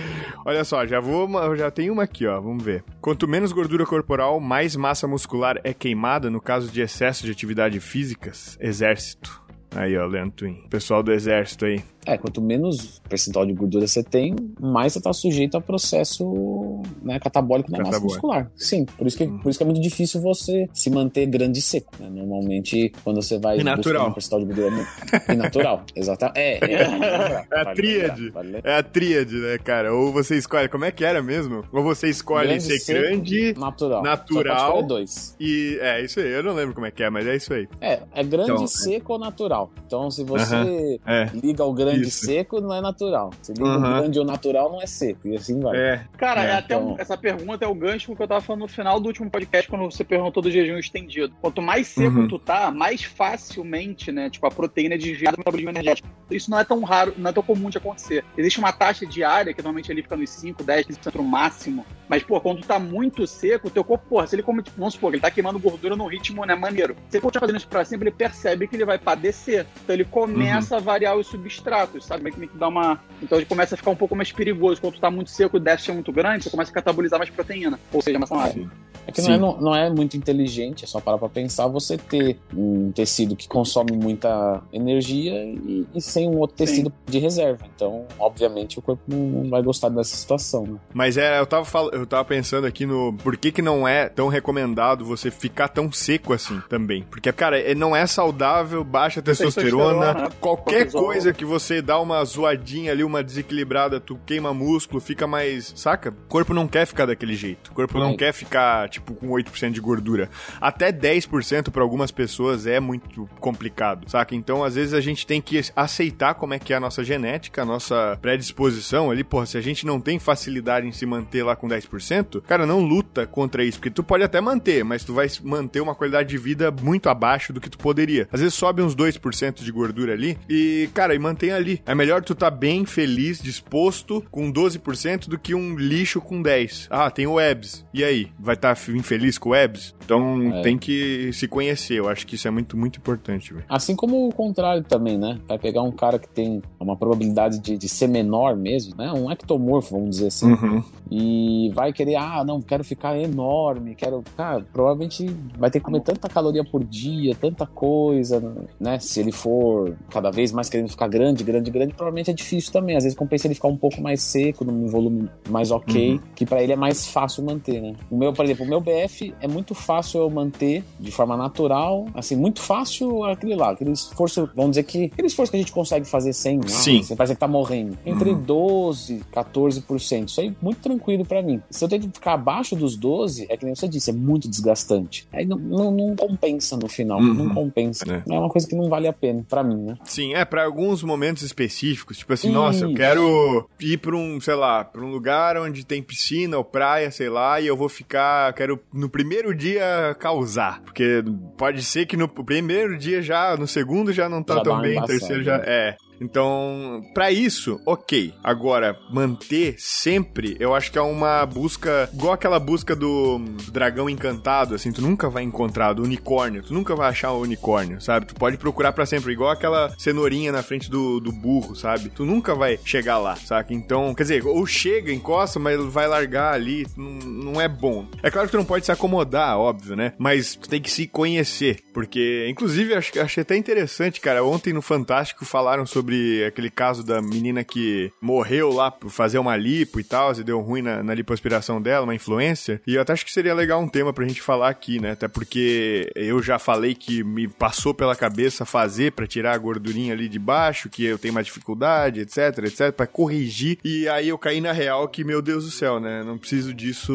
Olha 0.45 0.63
só, 0.63 0.85
já 0.85 0.99
vou, 0.99 1.55
já 1.55 1.69
tem 1.71 1.89
uma 1.89 2.03
aqui, 2.03 2.25
ó. 2.25 2.39
Vamos 2.39 2.63
ver. 2.63 2.83
Quanto 2.99 3.27
menos 3.27 3.51
gordura 3.51 3.85
corporal, 3.85 4.39
mais 4.39 4.75
massa 4.75 5.07
muscular 5.07 5.59
é 5.63 5.73
queimada 5.73 6.29
no 6.29 6.41
caso 6.41 6.71
de 6.71 6.81
excesso 6.81 7.25
de 7.25 7.31
atividade 7.31 7.79
físicas. 7.79 8.57
Exército. 8.59 9.41
Aí, 9.73 9.97
ó, 9.97 10.05
Leandro 10.05 10.35
Twin. 10.35 10.65
Pessoal 10.69 11.01
do 11.01 11.13
exército 11.13 11.65
aí. 11.65 11.81
É, 12.05 12.17
quanto 12.17 12.41
menos 12.41 13.01
percentual 13.07 13.45
de 13.45 13.53
gordura 13.53 13.85
você 13.87 14.03
tem, 14.03 14.35
mais 14.59 14.93
você 14.93 15.01
tá 15.01 15.13
sujeito 15.13 15.55
a 15.57 15.61
processo 15.61 16.81
né, 17.03 17.19
catabólico 17.19 17.71
na 17.71 17.77
massa 17.79 17.91
Catabólico. 17.91 18.13
muscular. 18.27 18.51
Sim, 18.55 18.85
por 18.85 19.05
isso, 19.07 19.17
que, 19.17 19.27
por 19.27 19.49
isso 19.49 19.59
que 19.59 19.63
é 19.63 19.65
muito 19.65 19.81
difícil 19.81 20.19
você 20.21 20.67
se 20.73 20.89
manter 20.89 21.25
grande 21.27 21.59
e 21.59 21.61
seco. 21.61 21.91
né? 21.99 22.09
Normalmente, 22.09 22.91
quando 23.03 23.21
você 23.21 23.37
vai 23.37 23.59
E 23.59 23.63
natural. 23.63 24.05
buscar 24.05 24.09
um 24.09 24.13
percentual 24.13 24.41
de 24.41 24.47
gordura 24.47 24.87
e 25.29 25.35
natural, 25.35 25.83
exatamente. 25.95 26.39
É, 26.39 26.59
é, 26.73 27.45
É 27.51 27.61
a 27.61 27.73
tríade. 27.73 28.33
É 28.63 28.75
a 28.77 28.83
tríade, 28.83 29.35
né, 29.35 29.57
cara? 29.57 29.93
Ou 29.93 30.11
você 30.11 30.37
escolhe. 30.37 30.67
Como 30.69 30.85
é 30.85 30.91
que 30.91 31.03
era 31.03 31.21
mesmo? 31.21 31.63
Ou 31.71 31.83
você 31.83 32.09
escolhe 32.09 32.47
Grande, 32.49 32.63
ser 32.63 32.79
seco, 32.79 32.99
grande 32.99 33.53
natural. 33.57 34.01
natural. 34.03 34.83
Dois. 34.83 35.35
e. 35.39 35.77
É, 35.81 36.03
isso 36.03 36.19
aí. 36.19 36.31
Eu 36.31 36.43
não 36.43 36.53
lembro 36.53 36.73
como 36.73 36.85
é 36.85 36.91
que 36.91 37.03
é, 37.03 37.09
mas 37.09 37.25
é 37.27 37.35
isso 37.35 37.53
aí. 37.53 37.67
É, 37.79 37.99
é 38.13 38.23
grande, 38.23 38.51
Então, 38.51 38.63
é. 38.63 38.67
seco 38.67 39.13
ou 39.13 39.19
natural. 39.19 39.71
Então, 39.85 40.09
se 40.09 40.23
você 40.23 40.99
É. 41.05 41.29
liga 41.33 41.63
ao 41.63 41.73
grande 41.73 41.90
Isso. 41.97 42.25
seco, 42.25 42.59
não 42.61 42.73
é 42.73 42.81
natural. 42.81 43.31
Se 43.41 43.53
liga 43.53 43.69
ao 43.73 43.79
grande 43.79 44.19
ou 44.19 44.25
natural, 44.25 44.71
não 44.71 44.81
é 44.81 44.85
seco. 44.87 45.27
E 45.27 45.35
assim 45.35 45.59
vai. 45.59 45.77
É. 45.77 46.01
Cara, 46.17 46.43
É, 46.43 46.47
é, 46.47 46.51
até 46.53 46.75
então- 46.75 46.93
um- 46.93 46.95
essa 46.99 47.17
pergunta 47.17 47.65
é 47.65 47.67
o 47.67 47.73
gancho 47.75 48.15
que 48.15 48.21
eu 48.23 48.27
tava 48.27 48.41
falando 48.41 48.61
no 48.61 48.67
final 48.67 48.99
do 48.99 49.07
último 49.07 49.29
podcast, 49.29 49.69
quando 49.69 49.83
você 49.91 50.03
perguntou 50.03 50.41
do 50.43 50.51
jejum 50.51 50.77
estendido. 50.77 51.33
Quanto 51.41 51.61
mais 51.61 51.87
seco 51.87 52.19
Uhum. 52.19 52.27
tu 52.27 52.37
tá, 52.39 52.71
mais 52.71 53.03
facilmente, 53.45 54.11
né, 54.11 54.29
tipo, 54.29 54.45
a 54.45 54.51
proteína 54.51 54.95
é 54.95 54.97
desviada 54.97 55.35
do 55.35 55.39
metabolismo 55.39 55.69
energético. 55.71 56.07
Isso 56.29 56.49
não 56.49 56.59
é 56.59 56.63
tão 56.63 56.81
raro, 56.83 57.13
não 57.17 57.29
é 57.29 57.33
tão 57.33 57.43
comum 57.43 57.69
de 57.69 57.77
acontecer. 57.77 58.23
Existe 58.37 58.59
uma 58.59 58.71
taxa 58.71 59.05
diária, 59.05 59.53
que 59.53 59.61
normalmente 59.61 59.91
ali 59.91 60.01
fica 60.01 60.15
nos 60.15 60.29
5, 60.29 60.63
10, 60.63 60.85
15% 60.85 61.15
no 61.17 61.23
máximo. 61.23 61.85
Mas, 62.07 62.23
pô, 62.23 62.39
quando 62.41 62.59
tu 62.61 62.67
tá 62.67 62.77
muito 62.77 63.25
seco, 63.25 63.67
o 63.67 63.71
teu 63.71 63.83
corpo, 63.83 64.05
porra, 64.09 64.27
se 64.27 64.35
ele 64.35 64.43
come, 64.43 64.61
tipo, 64.61 64.77
vamos 64.77 64.93
supor, 64.95 65.13
ele 65.13 65.21
tá 65.21 65.31
queimando 65.31 65.57
gordura 65.59 65.95
num 65.95 66.07
ritmo, 66.07 66.45
né, 66.45 66.55
maneiro. 66.55 66.95
Se 67.09 67.17
ele 67.17 67.21
continuar 67.21 67.41
fazendo 67.41 67.57
isso 67.57 67.67
pra 67.67 67.85
sempre, 67.85 68.09
ele 68.09 68.15
percebe 68.15 68.67
que 68.67 68.75
ele 68.75 68.85
vai 68.85 68.97
padecer. 68.97 69.65
Então 69.83 69.93
ele 69.95 70.03
começa 70.05 70.77
a 70.77 70.79
variar 70.79 71.15
os 71.17 71.27
substratos, 71.27 71.80
sabe? 72.01 72.23
Meio 72.23 72.33
que, 72.33 72.39
meio 72.39 72.51
que 72.51 72.57
dá 72.57 72.67
uma... 72.67 72.99
Então 73.21 73.37
ele 73.37 73.45
começa 73.45 73.75
a 73.75 73.77
ficar 73.77 73.91
um 73.91 73.95
pouco 73.95 74.15
mais 74.15 74.31
perigoso. 74.31 74.79
Quando 74.81 74.93
tu 74.95 75.01
tá 75.01 75.11
muito 75.11 75.29
seco 75.29 75.57
e 75.57 75.59
o 75.59 75.61
déficit 75.61 75.91
é 75.91 75.93
muito 75.93 76.11
grande, 76.11 76.43
você 76.43 76.49
começa 76.49 76.71
a 76.71 76.73
catabolizar 76.73 77.19
mais 77.19 77.29
proteína. 77.29 77.79
Ou 77.93 78.01
seja, 78.01 78.17
massa 78.19 78.35
magra. 78.35 78.69
É 79.07 79.11
que 79.11 79.19
Sim. 79.19 79.29
não 79.29 79.33
é, 79.35 79.37
não, 79.39 79.61
não 79.61 79.75
é 79.75 79.89
muito 79.89 80.15
inteligente, 80.15 80.83
é 80.85 80.87
só 80.87 80.99
parar 80.99 81.17
pra 81.17 81.27
pensar 81.27 81.65
você 81.65 81.97
ter 81.97 82.37
um 82.55 82.91
tecido 82.91 83.35
que 83.35 83.47
consome 83.47 83.93
muita 83.93 84.61
energia 84.71 85.43
e, 85.43 85.87
e 85.95 85.99
sem 86.01 86.29
um 86.29 86.37
outro 86.37 86.55
tecido 86.55 86.93
de 87.07 87.17
reserva. 87.17 87.65
Então, 87.75 88.05
obviamente, 88.19 88.77
o 88.77 88.81
corpo 88.81 89.01
não, 89.07 89.49
vai 89.49 89.63
gostar 89.63 89.89
dessa 89.89 90.15
situação. 90.15 90.63
Né? 90.67 90.75
Mas 90.93 91.17
é, 91.17 91.39
eu 91.39 91.47
tava, 91.47 91.65
fal- 91.65 91.89
eu 91.89 92.05
tava 92.05 92.23
pensando 92.25 92.67
aqui 92.67 92.85
no 92.85 93.13
por 93.23 93.35
que, 93.37 93.51
que 93.51 93.61
não 93.61 93.87
é 93.87 94.07
tão 94.07 94.27
recomendado 94.27 95.03
você 95.03 95.31
ficar 95.31 95.67
tão 95.67 95.91
seco 95.91 96.31
assim 96.31 96.61
também. 96.69 97.01
Porque, 97.09 97.31
cara, 97.33 97.59
é- 97.59 97.73
não 97.73 97.95
é 97.95 98.05
saudável, 98.05 98.83
baixa 98.83 99.19
testosterona. 99.19 100.13
Testosterona, 100.13 100.31
Qualquer 100.39 100.75
cortisol. 100.83 101.03
coisa 101.05 101.33
que 101.33 101.43
você 101.43 101.70
dá 101.79 101.99
uma 101.99 102.25
zoadinha 102.25 102.91
ali, 102.91 103.03
uma 103.03 103.23
desequilibrada, 103.23 103.99
tu 103.99 104.19
queima 104.25 104.51
músculo, 104.51 104.99
fica 104.99 105.27
mais. 105.27 105.71
Saca? 105.75 106.09
O 106.09 106.27
corpo 106.27 106.55
não 106.55 106.67
quer 106.67 106.87
ficar 106.87 107.05
daquele 107.05 107.35
jeito. 107.35 107.69
O 107.69 107.75
corpo 107.75 107.99
não 107.99 108.17
quer 108.17 108.33
ficar, 108.33 108.89
tipo, 108.89 109.13
com 109.13 109.27
8% 109.27 109.71
de 109.71 109.79
gordura. 109.79 110.27
Até 110.59 110.91
10% 110.91 111.69
pra 111.69 111.83
algumas 111.83 112.09
pessoas 112.09 112.65
é 112.65 112.79
muito 112.79 113.29
complicado, 113.39 114.09
saca? 114.09 114.33
Então, 114.33 114.63
às 114.63 114.73
vezes, 114.73 114.95
a 114.95 115.01
gente 115.01 115.27
tem 115.27 115.39
que 115.39 115.61
aceitar 115.75 116.33
como 116.33 116.55
é 116.55 116.59
que 116.59 116.73
é 116.73 116.77
a 116.77 116.79
nossa 116.79 117.03
genética, 117.03 117.61
a 117.61 117.65
nossa 117.65 118.17
predisposição 118.21 119.11
ali. 119.11 119.23
Porra, 119.23 119.45
se 119.45 119.57
a 119.57 119.61
gente 119.61 119.85
não 119.85 120.01
tem 120.01 120.17
facilidade 120.17 120.87
em 120.87 120.91
se 120.91 121.05
manter 121.05 121.43
lá 121.43 121.55
com 121.55 121.67
10%, 121.67 122.41
cara, 122.41 122.65
não 122.65 122.79
luta 122.79 123.27
contra 123.27 123.63
isso. 123.63 123.77
Porque 123.77 123.91
tu 123.91 124.03
pode 124.03 124.23
até 124.23 124.41
manter, 124.41 124.83
mas 124.83 125.03
tu 125.03 125.13
vai 125.13 125.27
manter 125.43 125.81
uma 125.81 125.93
qualidade 125.93 126.29
de 126.29 126.37
vida 126.37 126.71
muito 126.71 127.09
abaixo 127.09 127.53
do 127.53 127.61
que 127.61 127.69
tu 127.69 127.77
poderia. 127.77 128.27
Às 128.31 128.39
vezes 128.39 128.55
sobe 128.55 128.81
uns 128.81 128.95
2% 128.95 129.63
de 129.63 129.71
gordura 129.71 130.13
ali 130.13 130.37
e, 130.49 130.89
cara, 130.93 131.13
e 131.13 131.19
mantém 131.19 131.51
ali. 131.61 131.81
É 131.85 131.95
melhor 131.95 132.23
tu 132.23 132.35
tá 132.35 132.49
bem, 132.49 132.85
feliz, 132.85 133.41
disposto 133.41 134.23
com 134.31 134.51
12% 134.51 135.27
do 135.27 135.39
que 135.39 135.55
um 135.55 135.75
lixo 135.77 136.19
com 136.19 136.41
10. 136.41 136.87
Ah, 136.89 137.09
tem 137.09 137.27
o 137.27 137.39
EBS. 137.39 137.85
E 137.93 138.03
aí? 138.03 138.27
Vai 138.39 138.55
estar 138.55 138.75
tá 138.75 138.91
infeliz 138.91 139.37
com 139.37 139.49
o 139.49 139.55
EBS? 139.55 139.95
Então 140.03 140.53
É. 140.55 140.61
tem 140.61 140.77
que 140.77 141.31
se 141.33 141.47
conhecer. 141.47 141.95
Eu 141.99 142.09
acho 142.09 142.25
que 142.27 142.35
isso 142.35 142.47
é 142.47 142.51
muito, 142.51 142.75
muito 142.77 142.97
importante, 142.97 143.53
velho. 143.53 143.65
Assim 143.69 143.95
como 143.95 144.27
o 144.27 144.33
contrário 144.33 144.83
também, 144.83 145.17
né? 145.17 145.39
Vai 145.47 145.57
pegar 145.57 145.81
um 145.81 145.91
cara 145.91 146.19
que 146.19 146.27
tem 146.27 146.61
uma 146.79 146.95
probabilidade 146.95 147.59
de, 147.59 147.77
de 147.77 147.89
ser 147.89 148.07
menor 148.07 148.55
mesmo, 148.55 148.95
né? 148.97 149.11
Um 149.13 149.31
ectomorfo, 149.31 149.95
vamos 149.95 150.11
dizer 150.17 150.27
assim. 150.27 150.51
Uhum. 150.51 150.83
E 151.09 151.71
vai 151.73 151.93
querer, 151.93 152.15
ah, 152.15 152.43
não, 152.45 152.61
quero 152.61 152.83
ficar 152.83 153.17
enorme, 153.17 153.95
quero. 153.95 154.23
Cara, 154.35 154.65
provavelmente 154.71 155.25
vai 155.57 155.69
ter 155.69 155.79
que 155.79 155.85
comer 155.85 156.01
tanta 156.01 156.27
caloria 156.29 156.63
por 156.63 156.83
dia, 156.83 157.35
tanta 157.35 157.65
coisa, 157.65 158.41
né? 158.79 158.99
Se 158.99 159.19
ele 159.19 159.31
for 159.31 159.95
cada 160.09 160.31
vez 160.31 160.51
mais 160.51 160.69
querendo 160.69 160.89
ficar 160.89 161.07
grande, 161.07 161.43
grande, 161.51 161.71
grande, 161.71 161.93
provavelmente 161.93 162.29
é 162.31 162.33
difícil 162.33 162.71
também. 162.71 162.95
Às 162.95 163.03
vezes 163.03 163.17
compensa 163.17 163.47
ele 163.47 163.55
ficar 163.55 163.67
um 163.67 163.77
pouco 163.77 164.01
mais 164.01 164.21
seco, 164.21 164.63
num 164.65 164.87
volume 164.87 165.29
mais 165.49 165.71
ok, 165.71 166.19
que 166.35 166.45
pra 166.45 166.61
ele 166.61 166.73
é 166.73 166.75
mais 166.75 167.07
fácil 167.07 167.43
manter, 167.43 167.81
né? 167.81 167.95
O 168.09 168.17
meu, 168.17 168.33
por 168.33 168.45
exemplo, 168.45 168.65
o 168.65 168.67
meu 168.69 168.79
BF 168.81 169.33
é 169.41 169.47
muito 169.47 169.73
fácil 169.75 170.21
eu 170.21 170.29
manter 170.29 170.83
de 170.99 171.11
forma 171.11 171.35
natural, 171.37 172.07
assim, 172.13 172.35
muito 172.35 172.61
fácil 172.61 173.23
aquele 173.25 173.55
lá, 173.55 173.71
aquele 173.71 173.91
esforço, 173.91 174.49
vamos 174.55 174.71
dizer 174.71 174.83
que 174.83 175.05
aquele 175.05 175.27
esforço 175.27 175.51
que 175.51 175.57
a 175.57 175.59
gente 175.59 175.71
consegue 175.71 176.05
fazer 176.05 176.33
sem, 176.33 176.59
ah, 176.63 176.67
Sim. 176.67 177.03
você 177.03 177.15
parece 177.15 177.33
que 177.33 177.39
tá 177.39 177.47
morrendo. 177.47 177.97
Entre 178.05 178.33
12, 178.33 179.21
14%. 179.33 180.27
Isso 180.29 180.41
aí 180.41 180.55
muito 180.61 180.79
tranquilo 180.79 181.25
pra 181.25 181.41
mim. 181.41 181.61
Se 181.69 181.83
eu 181.83 181.89
tento 181.89 182.09
ficar 182.13 182.33
abaixo 182.33 182.75
dos 182.75 182.95
12, 182.95 183.45
é 183.49 183.57
que 183.57 183.65
nem 183.65 183.75
você 183.75 183.87
disse, 183.87 184.09
é 184.09 184.13
muito 184.13 184.47
desgastante. 184.49 185.27
Aí 185.31 185.45
não, 185.45 185.57
não, 185.57 185.91
não 185.91 186.15
compensa 186.15 186.77
no 186.77 186.87
final, 186.87 187.19
Uhum. 187.19 187.33
não 187.33 187.53
compensa. 187.53 188.05
É. 188.11 188.23
É. 188.33 188.39
uma 188.39 188.49
coisa 188.49 188.67
que 188.67 188.75
não 188.75 188.89
vale 188.89 189.07
a 189.07 189.13
pena 189.13 189.43
pra 189.47 189.63
mim, 189.63 189.77
né? 189.77 189.97
Sim, 190.03 190.33
é 190.33 190.43
pra 190.45 190.63
alguns 190.65 191.03
momentos 191.03 191.40
específicos, 191.41 192.17
tipo 192.17 192.33
assim, 192.33 192.49
Isso. 192.49 192.57
nossa, 192.57 192.85
eu 192.85 192.93
quero 192.93 193.69
ir 193.79 193.97
pra 193.97 194.15
um, 194.15 194.39
sei 194.39 194.55
lá, 194.55 194.83
pra 194.83 195.01
um 195.01 195.09
lugar 195.11 195.57
onde 195.57 195.85
tem 195.85 196.01
piscina 196.01 196.57
ou 196.57 196.63
praia, 196.63 197.11
sei 197.11 197.29
lá, 197.29 197.59
e 197.59 197.67
eu 197.67 197.75
vou 197.77 197.89
ficar, 197.89 198.53
quero 198.53 198.79
no 198.93 199.09
primeiro 199.09 199.53
dia 199.55 200.15
causar, 200.19 200.81
porque 200.81 201.23
pode 201.57 201.83
ser 201.83 202.05
que 202.05 202.17
no 202.17 202.27
primeiro 202.27 202.97
dia 202.97 203.21
já, 203.21 203.55
no 203.57 203.67
segundo 203.67 204.11
já 204.13 204.27
não 204.29 204.43
tá 204.43 204.55
Já 204.55 204.61
tão 204.63 204.81
bem, 204.81 204.99
no 204.99 205.05
terceiro 205.05 205.43
já 205.43 205.57
né? 205.57 205.63
é. 205.67 205.97
Então, 206.21 207.03
pra 207.15 207.31
isso, 207.31 207.81
ok. 207.83 208.33
Agora, 208.43 208.95
manter 209.09 209.73
sempre, 209.79 210.55
eu 210.59 210.75
acho 210.75 210.91
que 210.91 210.97
é 210.97 211.01
uma 211.01 211.43
busca, 211.47 212.07
igual 212.13 212.33
aquela 212.33 212.59
busca 212.59 212.95
do 212.95 213.39
dragão 213.71 214.07
encantado, 214.07 214.75
assim, 214.75 214.91
tu 214.91 215.01
nunca 215.01 215.29
vai 215.29 215.41
encontrar, 215.41 215.93
do 215.93 216.03
unicórnio, 216.03 216.61
tu 216.61 216.75
nunca 216.75 216.95
vai 216.95 217.09
achar 217.09 217.31
o 217.31 217.41
unicórnio, 217.41 217.99
sabe? 217.99 218.27
Tu 218.27 218.35
pode 218.35 218.57
procurar 218.57 218.93
pra 218.93 219.05
sempre, 219.05 219.33
igual 219.33 219.49
aquela 219.49 219.93
cenourinha 219.97 220.51
na 220.51 220.61
frente 220.61 220.91
do, 220.91 221.19
do 221.19 221.31
burro, 221.31 221.75
sabe? 221.75 222.09
Tu 222.09 222.23
nunca 222.23 222.53
vai 222.53 222.77
chegar 222.85 223.17
lá, 223.17 223.35
saca? 223.35 223.73
Então, 223.73 224.13
quer 224.13 224.23
dizer, 224.23 224.45
ou 224.45 224.65
chega, 224.67 225.11
encosta, 225.11 225.57
mas 225.59 225.83
vai 225.85 226.07
largar 226.07 226.53
ali, 226.53 226.85
não, 226.95 227.53
não 227.53 227.61
é 227.61 227.67
bom. 227.67 228.05
É 228.21 228.29
claro 228.29 228.47
que 228.47 228.51
tu 228.51 228.57
não 228.57 228.65
pode 228.65 228.85
se 228.85 228.91
acomodar, 228.91 229.57
óbvio, 229.57 229.95
né? 229.95 230.13
Mas 230.19 230.55
tu 230.55 230.69
tem 230.69 230.79
que 230.79 230.91
se 230.91 231.07
conhecer, 231.07 231.79
porque, 231.91 232.45
inclusive, 232.47 232.93
acho, 232.93 233.19
achei 233.19 233.41
até 233.41 233.57
interessante, 233.57 234.21
cara, 234.21 234.43
ontem 234.43 234.71
no 234.71 234.83
Fantástico 234.83 235.45
falaram 235.45 235.85
sobre 235.85 236.10
aquele 236.45 236.69
caso 236.69 237.03
da 237.03 237.21
menina 237.21 237.63
que 237.63 238.11
morreu 238.21 238.71
lá 238.71 238.89
por 238.91 239.09
fazer 239.09 239.39
uma 239.39 239.55
lipo 239.55 239.99
e 239.99 240.03
tal, 240.03 240.31
e 240.33 240.43
deu 240.43 240.59
ruim 240.59 240.81
na, 240.81 241.03
na 241.03 241.13
lipoaspiração 241.13 241.81
dela, 241.81 242.03
uma 242.03 242.15
influencer. 242.15 242.81
E 242.85 242.95
eu 242.95 243.01
até 243.01 243.13
acho 243.13 243.25
que 243.25 243.31
seria 243.31 243.53
legal 243.53 243.81
um 243.81 243.87
tema 243.87 244.13
pra 244.13 244.27
gente 244.27 244.41
falar 244.41 244.69
aqui, 244.69 244.99
né? 244.99 245.11
Até 245.11 245.27
porque 245.27 246.11
eu 246.15 246.41
já 246.41 246.57
falei 246.59 246.93
que 246.95 247.23
me 247.23 247.47
passou 247.47 247.93
pela 247.93 248.15
cabeça 248.15 248.65
fazer 248.65 249.11
pra 249.11 249.27
tirar 249.27 249.53
a 249.53 249.57
gordurinha 249.57 250.13
ali 250.13 250.29
de 250.29 250.39
baixo, 250.39 250.89
que 250.89 251.03
eu 251.03 251.17
tenho 251.17 251.33
mais 251.33 251.45
dificuldade, 251.45 252.21
etc, 252.21 252.59
etc, 252.65 252.91
pra 252.91 253.07
corrigir. 253.07 253.77
E 253.83 254.07
aí 254.07 254.29
eu 254.29 254.37
caí 254.37 254.61
na 254.61 254.71
real 254.71 255.07
que, 255.07 255.23
meu 255.23 255.41
Deus 255.41 255.65
do 255.65 255.71
céu, 255.71 255.99
né? 255.99 256.23
Não 256.23 256.37
preciso 256.37 256.73
disso 256.73 257.13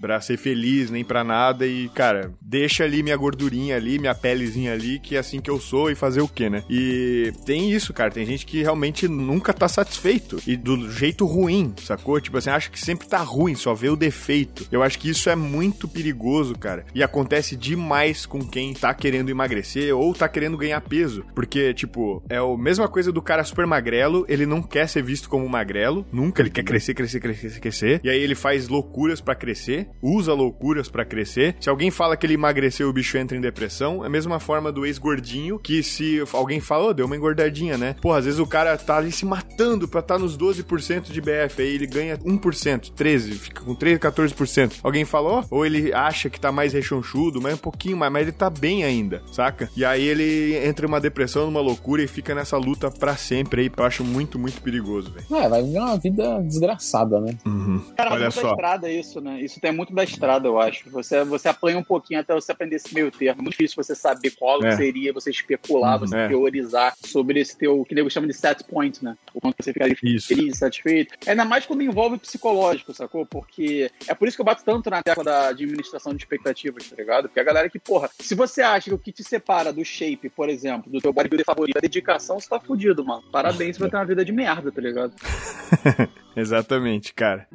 pra 0.00 0.20
ser 0.20 0.36
feliz, 0.36 0.90
nem 0.90 1.04
pra 1.04 1.24
nada. 1.24 1.66
E, 1.66 1.88
cara, 1.90 2.32
deixa 2.40 2.84
ali 2.84 3.02
minha 3.02 3.16
gordurinha 3.16 3.76
ali, 3.76 3.98
minha 3.98 4.14
pelezinha 4.14 4.72
ali, 4.72 4.98
que 4.98 5.16
é 5.16 5.18
assim 5.18 5.40
que 5.40 5.50
eu 5.50 5.60
sou 5.60 5.90
e 5.90 5.94
fazer 5.94 6.20
o 6.20 6.28
quê, 6.28 6.48
né? 6.48 6.62
E 6.68 7.32
tem 7.44 7.70
isso, 7.70 7.92
cara. 7.92 8.10
Tem 8.10 8.26
gente 8.26 8.37
gente 8.38 8.46
que 8.46 8.62
realmente 8.62 9.08
nunca 9.08 9.52
tá 9.52 9.68
satisfeito. 9.68 10.40
E 10.46 10.56
do 10.56 10.90
jeito 10.90 11.26
ruim, 11.26 11.74
sacou? 11.82 12.20
Tipo 12.20 12.38
assim, 12.38 12.50
acha 12.50 12.70
que 12.70 12.80
sempre 12.80 13.08
tá 13.08 13.18
ruim, 13.18 13.54
só 13.54 13.74
vê 13.74 13.88
o 13.88 13.96
defeito. 13.96 14.66
Eu 14.70 14.82
acho 14.82 14.98
que 14.98 15.10
isso 15.10 15.28
é 15.28 15.34
muito 15.34 15.88
perigoso, 15.88 16.54
cara. 16.56 16.84
E 16.94 17.02
acontece 17.02 17.56
demais 17.56 18.24
com 18.24 18.40
quem 18.40 18.72
tá 18.72 18.94
querendo 18.94 19.30
emagrecer 19.30 19.94
ou 19.96 20.14
tá 20.14 20.28
querendo 20.28 20.56
ganhar 20.56 20.80
peso. 20.80 21.24
Porque, 21.34 21.74
tipo, 21.74 22.22
é 22.28 22.36
a 22.36 22.56
mesma 22.56 22.88
coisa 22.88 23.10
do 23.10 23.20
cara 23.20 23.44
super 23.44 23.66
magrelo, 23.66 24.24
ele 24.28 24.46
não 24.46 24.62
quer 24.62 24.88
ser 24.88 25.02
visto 25.02 25.28
como 25.28 25.48
magrelo, 25.48 26.06
nunca, 26.12 26.42
ele 26.42 26.50
quer 26.50 26.62
crescer, 26.62 26.94
crescer, 26.94 27.20
crescer, 27.20 27.60
crescer. 27.60 28.00
E 28.04 28.10
aí 28.10 28.20
ele 28.20 28.34
faz 28.34 28.68
loucuras 28.68 29.20
pra 29.20 29.34
crescer, 29.34 29.88
usa 30.00 30.32
loucuras 30.32 30.88
pra 30.88 31.04
crescer. 31.04 31.56
Se 31.60 31.68
alguém 31.68 31.90
fala 31.90 32.16
que 32.16 32.26
ele 32.26 32.34
emagreceu, 32.34 32.88
o 32.88 32.92
bicho 32.92 33.18
entra 33.18 33.36
em 33.36 33.40
depressão. 33.40 34.04
É 34.04 34.06
a 34.06 34.10
mesma 34.10 34.38
forma 34.38 34.70
do 34.70 34.86
ex-gordinho, 34.86 35.58
que 35.58 35.82
se 35.82 36.22
alguém 36.32 36.60
fala, 36.60 36.88
ô, 36.88 36.94
deu 36.94 37.06
uma 37.06 37.16
engordadinha, 37.16 37.76
né? 37.76 37.96
Porra, 38.00 38.17
às 38.18 38.24
vezes 38.24 38.40
o 38.40 38.46
cara 38.46 38.76
tá 38.76 38.96
ali 38.96 39.10
se 39.12 39.24
matando 39.24 39.88
pra 39.88 40.00
estar 40.00 40.14
tá 40.16 40.20
nos 40.20 40.36
12% 40.36 41.10
de 41.10 41.20
BF, 41.20 41.62
aí 41.62 41.74
ele 41.74 41.86
ganha 41.86 42.16
1%, 42.18 42.92
13%, 42.92 43.32
fica 43.34 43.62
com 43.62 43.74
13, 43.74 43.98
14%. 44.00 44.80
Alguém 44.82 45.04
falou, 45.04 45.44
ou 45.50 45.64
ele 45.64 45.92
acha 45.92 46.28
que 46.30 46.40
tá 46.40 46.50
mais 46.52 46.72
rechonchudo, 46.72 47.40
mas 47.40 47.54
um 47.54 47.58
pouquinho 47.58 47.96
mais, 47.96 48.12
mas 48.12 48.22
ele 48.22 48.32
tá 48.32 48.50
bem 48.50 48.84
ainda, 48.84 49.22
saca? 49.32 49.68
E 49.76 49.84
aí 49.84 50.02
ele 50.04 50.56
entra 50.66 50.86
em 50.86 50.88
uma 50.88 51.00
depressão, 51.00 51.46
numa 51.46 51.60
loucura 51.60 52.02
e 52.02 52.06
fica 52.08 52.34
nessa 52.34 52.56
luta 52.56 52.90
pra 52.90 53.16
sempre 53.16 53.62
aí. 53.62 53.70
Eu 53.76 53.84
acho 53.84 54.04
muito, 54.04 54.38
muito 54.38 54.60
perigoso, 54.60 55.10
velho. 55.12 55.26
É, 55.44 55.48
vai 55.48 55.62
viver 55.62 55.78
uma 55.78 55.96
vida 55.98 56.40
desgraçada, 56.42 57.20
né? 57.20 57.36
Uhum. 57.46 57.80
Cara, 57.96 58.10
Olha 58.10 58.24
muito 58.24 58.34
da 58.36 58.40
só. 58.42 58.50
estrada 58.50 58.90
isso, 58.90 59.20
né? 59.20 59.40
Isso 59.40 59.60
tem 59.60 59.72
muito 59.72 59.94
da 59.94 60.04
estrada, 60.04 60.48
eu 60.48 60.60
acho. 60.60 60.90
Você, 60.90 61.24
você 61.24 61.48
apanha 61.48 61.78
um 61.78 61.84
pouquinho 61.84 62.20
até 62.20 62.34
você 62.34 62.52
aprender 62.52 62.76
esse 62.76 62.92
meio 62.94 63.10
termo. 63.10 63.40
É 63.40 63.42
muito 63.42 63.52
difícil 63.56 63.82
você 63.82 63.94
saber 63.94 64.30
qual 64.32 64.64
É. 64.64 64.76
seria, 64.76 65.12
você 65.12 65.30
especular, 65.30 65.98
você 65.98 66.16
É. 66.16 66.28
teorizar 66.28 66.94
sobre 67.04 67.40
esse 67.40 67.56
teu, 67.56 67.84
que 67.84 67.94
nego 68.08 68.10
chama 68.10 68.26
de 68.26 68.34
set 68.34 68.64
point, 68.64 69.04
né? 69.04 69.16
O 69.32 69.40
quanto 69.40 69.56
você 69.62 69.72
Isso. 70.02 70.28
feliz, 70.28 70.58
satisfeito. 70.58 71.14
Ainda 71.26 71.44
mais 71.44 71.66
quando 71.66 71.82
envolve 71.82 72.18
psicológico, 72.18 72.92
sacou? 72.94 73.24
Porque 73.24 73.90
é 74.06 74.14
por 74.14 74.26
isso 74.26 74.36
que 74.36 74.40
eu 74.40 74.46
bato 74.46 74.64
tanto 74.64 74.90
na 74.90 75.02
tecla 75.02 75.22
da 75.22 75.48
administração 75.48 76.12
de 76.12 76.22
expectativas, 76.22 76.88
tá 76.88 76.96
ligado? 76.96 77.28
Porque 77.28 77.40
a 77.40 77.44
galera 77.44 77.68
que, 77.68 77.78
porra, 77.78 78.10
se 78.18 78.34
você 78.34 78.62
acha 78.62 78.90
que 78.90 78.94
o 78.94 78.98
que 78.98 79.12
te 79.12 79.22
separa 79.22 79.72
do 79.72 79.84
shape, 79.84 80.28
por 80.30 80.48
exemplo, 80.48 80.90
do 80.90 81.00
teu 81.00 81.12
bodybuilder 81.12 81.46
favorito, 81.46 81.76
é 81.76 81.80
dedicação, 81.80 82.40
você 82.40 82.48
tá 82.48 82.58
fudido, 82.58 83.04
mano. 83.04 83.22
Parabéns, 83.30 83.76
você 83.76 83.80
vai 83.80 83.90
ter 83.90 83.96
uma 83.96 84.06
vida 84.06 84.24
de 84.24 84.32
merda, 84.32 84.72
tá 84.72 84.80
ligado? 84.80 85.12
Exatamente, 86.34 87.12
cara. 87.12 87.46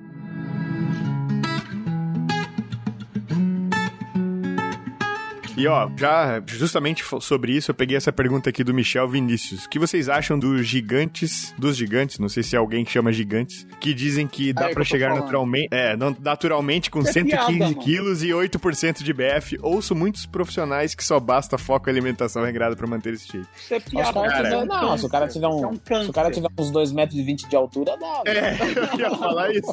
E 5.55 5.67
ó, 5.67 5.87
já 5.95 6.41
justamente 6.47 7.03
sobre 7.21 7.51
isso, 7.55 7.69
eu 7.71 7.75
peguei 7.75 7.95
essa 7.95 8.11
pergunta 8.11 8.49
aqui 8.49 8.63
do 8.63 8.73
Michel 8.73 9.07
Vinícius. 9.07 9.65
O 9.65 9.69
que 9.69 9.77
vocês 9.77 10.09
acham 10.09 10.37
dos 10.39 10.65
gigantes, 10.65 11.53
dos 11.57 11.77
gigantes, 11.77 12.17
não 12.17 12.27
sei 12.27 12.41
se 12.41 12.55
é 12.55 12.59
alguém 12.59 12.83
que 12.83 12.91
chama 12.91 13.13
gigantes, 13.13 13.67
que 13.79 13.93
dizem 13.93 14.25
que 14.27 14.51
dá 14.51 14.71
é 14.71 14.73
tô 14.73 14.83
chegar 14.83 15.13
naturalmente, 15.13 15.67
é, 15.71 15.95
não- 15.95 16.15
naturalmente 16.19 16.89
com 16.89 17.01
é 17.01 17.05
115 17.05 17.57
piada, 17.59 17.73
quilos 17.75 18.23
e 18.23 18.29
8% 18.29 19.03
de 19.03 19.13
BF. 19.13 19.57
Ouço 19.61 19.93
muitos 19.95 20.25
profissionais 20.25 20.95
que 20.95 21.03
só 21.03 21.19
basta 21.19 21.57
foco 21.57 21.87
e 21.87 21.91
alimentação 21.91 22.43
regrada 22.43 22.75
pra 22.75 22.87
manter 22.87 23.13
esse 23.13 23.27
shape. 23.27 23.47
Isso 23.55 23.73
é 23.75 23.79
piada. 23.79 24.09
o 24.19 24.23
cara 24.23 24.47
isso 24.47 24.53
é 24.53 24.57
um 24.57 24.65
não, 24.65 24.97
se 24.97 25.05
o 25.05 25.09
cara 25.09 25.27
tiver 25.27 25.47
Isso 25.47 25.63
é 25.63 25.67
um, 25.67 25.71
um 25.71 26.03
se 26.03 26.09
o 26.09 26.13
cara 26.13 26.31
tiver 26.31 26.47
uns 26.57 26.71
2,20 26.71 26.93
metros 26.95 27.19
e 27.19 27.23
20 27.23 27.47
de 27.47 27.55
altura, 27.55 27.95
dá. 27.97 28.21
É, 28.25 28.57
eu 28.93 28.99
ia 28.99 29.09
falar 29.11 29.51
isso. 29.53 29.71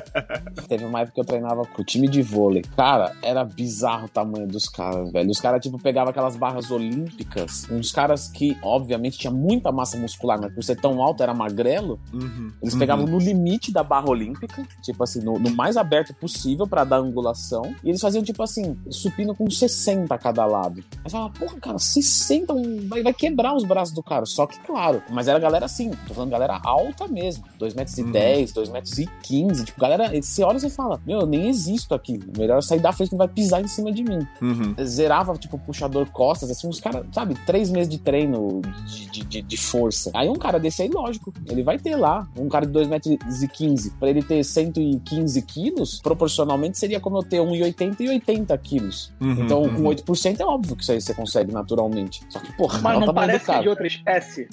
Teve 0.68 0.84
uma 0.84 1.00
época 1.00 1.14
que 1.14 1.20
eu 1.20 1.24
treinava 1.24 1.64
com 1.64 1.82
o 1.82 1.84
time 1.84 2.08
de 2.08 2.20
vôlei. 2.22 2.62
Cara, 2.76 3.12
era 3.22 3.44
bizarro 3.44 4.06
o 4.06 4.08
tamanho 4.08 4.46
dos 4.46 4.68
caras, 4.68 5.05
velho. 5.10 5.30
Os 5.30 5.40
caras, 5.40 5.60
tipo, 5.62 5.78
pegavam 5.78 6.10
aquelas 6.10 6.36
barras 6.36 6.70
olímpicas. 6.70 7.66
Uns 7.70 7.92
caras 7.92 8.28
que, 8.28 8.56
obviamente, 8.62 9.18
tinha 9.18 9.30
muita 9.32 9.70
massa 9.72 9.96
muscular, 9.98 10.38
mas 10.40 10.52
por 10.52 10.62
ser 10.64 10.76
tão 10.76 11.02
alto, 11.02 11.22
era 11.22 11.34
magrelo. 11.34 11.98
Uhum. 12.12 12.50
Eles 12.62 12.74
pegavam 12.74 13.06
no 13.06 13.18
limite 13.18 13.72
da 13.72 13.82
barra 13.82 14.08
olímpica, 14.10 14.66
tipo 14.82 15.02
assim, 15.02 15.20
no, 15.20 15.38
no 15.38 15.50
mais 15.50 15.76
aberto 15.76 16.14
possível 16.14 16.66
pra 16.66 16.84
dar 16.84 16.96
angulação. 16.98 17.74
E 17.84 17.88
eles 17.88 18.00
faziam, 18.00 18.22
tipo 18.22 18.42
assim, 18.42 18.76
supino 18.90 19.34
com 19.34 19.48
60 19.50 20.14
a 20.14 20.18
cada 20.18 20.44
lado. 20.46 20.80
Aí 21.04 21.10
você 21.10 21.10
fala, 21.10 21.30
porra, 21.30 21.56
cara, 21.60 21.78
60 21.78 22.52
um- 22.52 22.86
vai, 22.88 23.02
vai 23.02 23.12
quebrar 23.14 23.54
os 23.54 23.64
braços 23.64 23.94
do 23.94 24.02
cara. 24.02 24.24
Só 24.26 24.46
que, 24.46 24.58
claro, 24.60 25.02
mas 25.10 25.28
era 25.28 25.38
galera 25.38 25.66
assim, 25.66 25.90
tô 26.06 26.14
falando 26.14 26.30
galera 26.30 26.60
alta 26.64 27.06
mesmo. 27.08 27.44
2 27.58 27.74
metros 27.74 27.96
e 27.98 28.02
Uhum. 28.02 28.10
10, 28.12 28.52
2 28.52 28.68
metros 28.68 28.98
e 28.98 29.06
15. 29.22 29.64
Tipo, 29.64 29.80
galera, 29.80 30.10
você 30.20 30.42
olha 30.42 30.56
e 30.56 30.60
você 30.60 30.70
fala, 30.70 31.00
meu, 31.06 31.20
eu 31.20 31.26
nem 31.26 31.48
existo 31.48 31.94
aqui. 31.94 32.18
Melhor 32.36 32.62
sair 32.62 32.80
da 32.80 32.92
frente 32.92 33.10
que 33.10 33.16
vai 33.16 33.28
pisar 33.28 33.60
em 33.62 33.68
cima 33.68 33.92
de 33.92 34.02
mim 34.02 34.26
Uhum. 34.40 34.74
Zerava, 34.96 35.34
tipo, 35.36 35.58
puxador 35.58 36.06
costas, 36.10 36.50
assim, 36.50 36.66
uns 36.66 36.80
caras, 36.80 37.04
sabe, 37.12 37.34
três 37.46 37.70
meses 37.70 37.88
de 37.88 37.98
treino 37.98 38.60
de, 38.86 39.06
de, 39.10 39.24
de- 39.24 39.42
de 39.42 39.56
força. 39.56 40.10
Aí 40.14 40.28
um 40.28 40.34
cara 40.36 40.58
desse 40.58 40.82
aí, 40.82 40.88
lógico, 40.88 41.32
ele 41.48 41.62
vai 41.62 41.78
ter 41.78 41.96
lá, 41.96 42.26
um 42.38 42.48
cara 42.48 42.66
de 42.66 42.72
2 42.72 42.88
metros 42.88 43.16
e 43.42 43.48
15, 43.48 43.90
pra 43.92 44.08
ele 44.10 44.22
ter 44.22 44.42
115 44.44 45.42
quilos, 45.42 46.00
proporcionalmente 46.02 46.78
seria 46.78 46.98
como 47.00 47.18
eu 47.18 47.22
ter 47.22 47.38
1,80 47.38 48.00
e 48.00 48.08
80 48.08 48.56
quilos. 48.58 49.12
Uhum, 49.20 49.42
então, 49.44 49.62
uhum. 49.62 49.74
com 49.74 49.82
8% 49.82 50.40
é 50.40 50.44
óbvio 50.44 50.74
que 50.76 50.82
isso 50.82 50.92
aí 50.92 51.00
você 51.00 51.14
consegue 51.14 51.52
naturalmente. 51.52 52.22
Só 52.28 52.38
que, 52.38 52.52
porra, 52.56 52.80
Mas 52.80 52.98
não 52.98 53.06
do 53.06 53.14
parece 53.14 53.50
é 53.50 53.60
de 53.60 53.68
outra 53.68 53.86
espécie. 53.86 54.48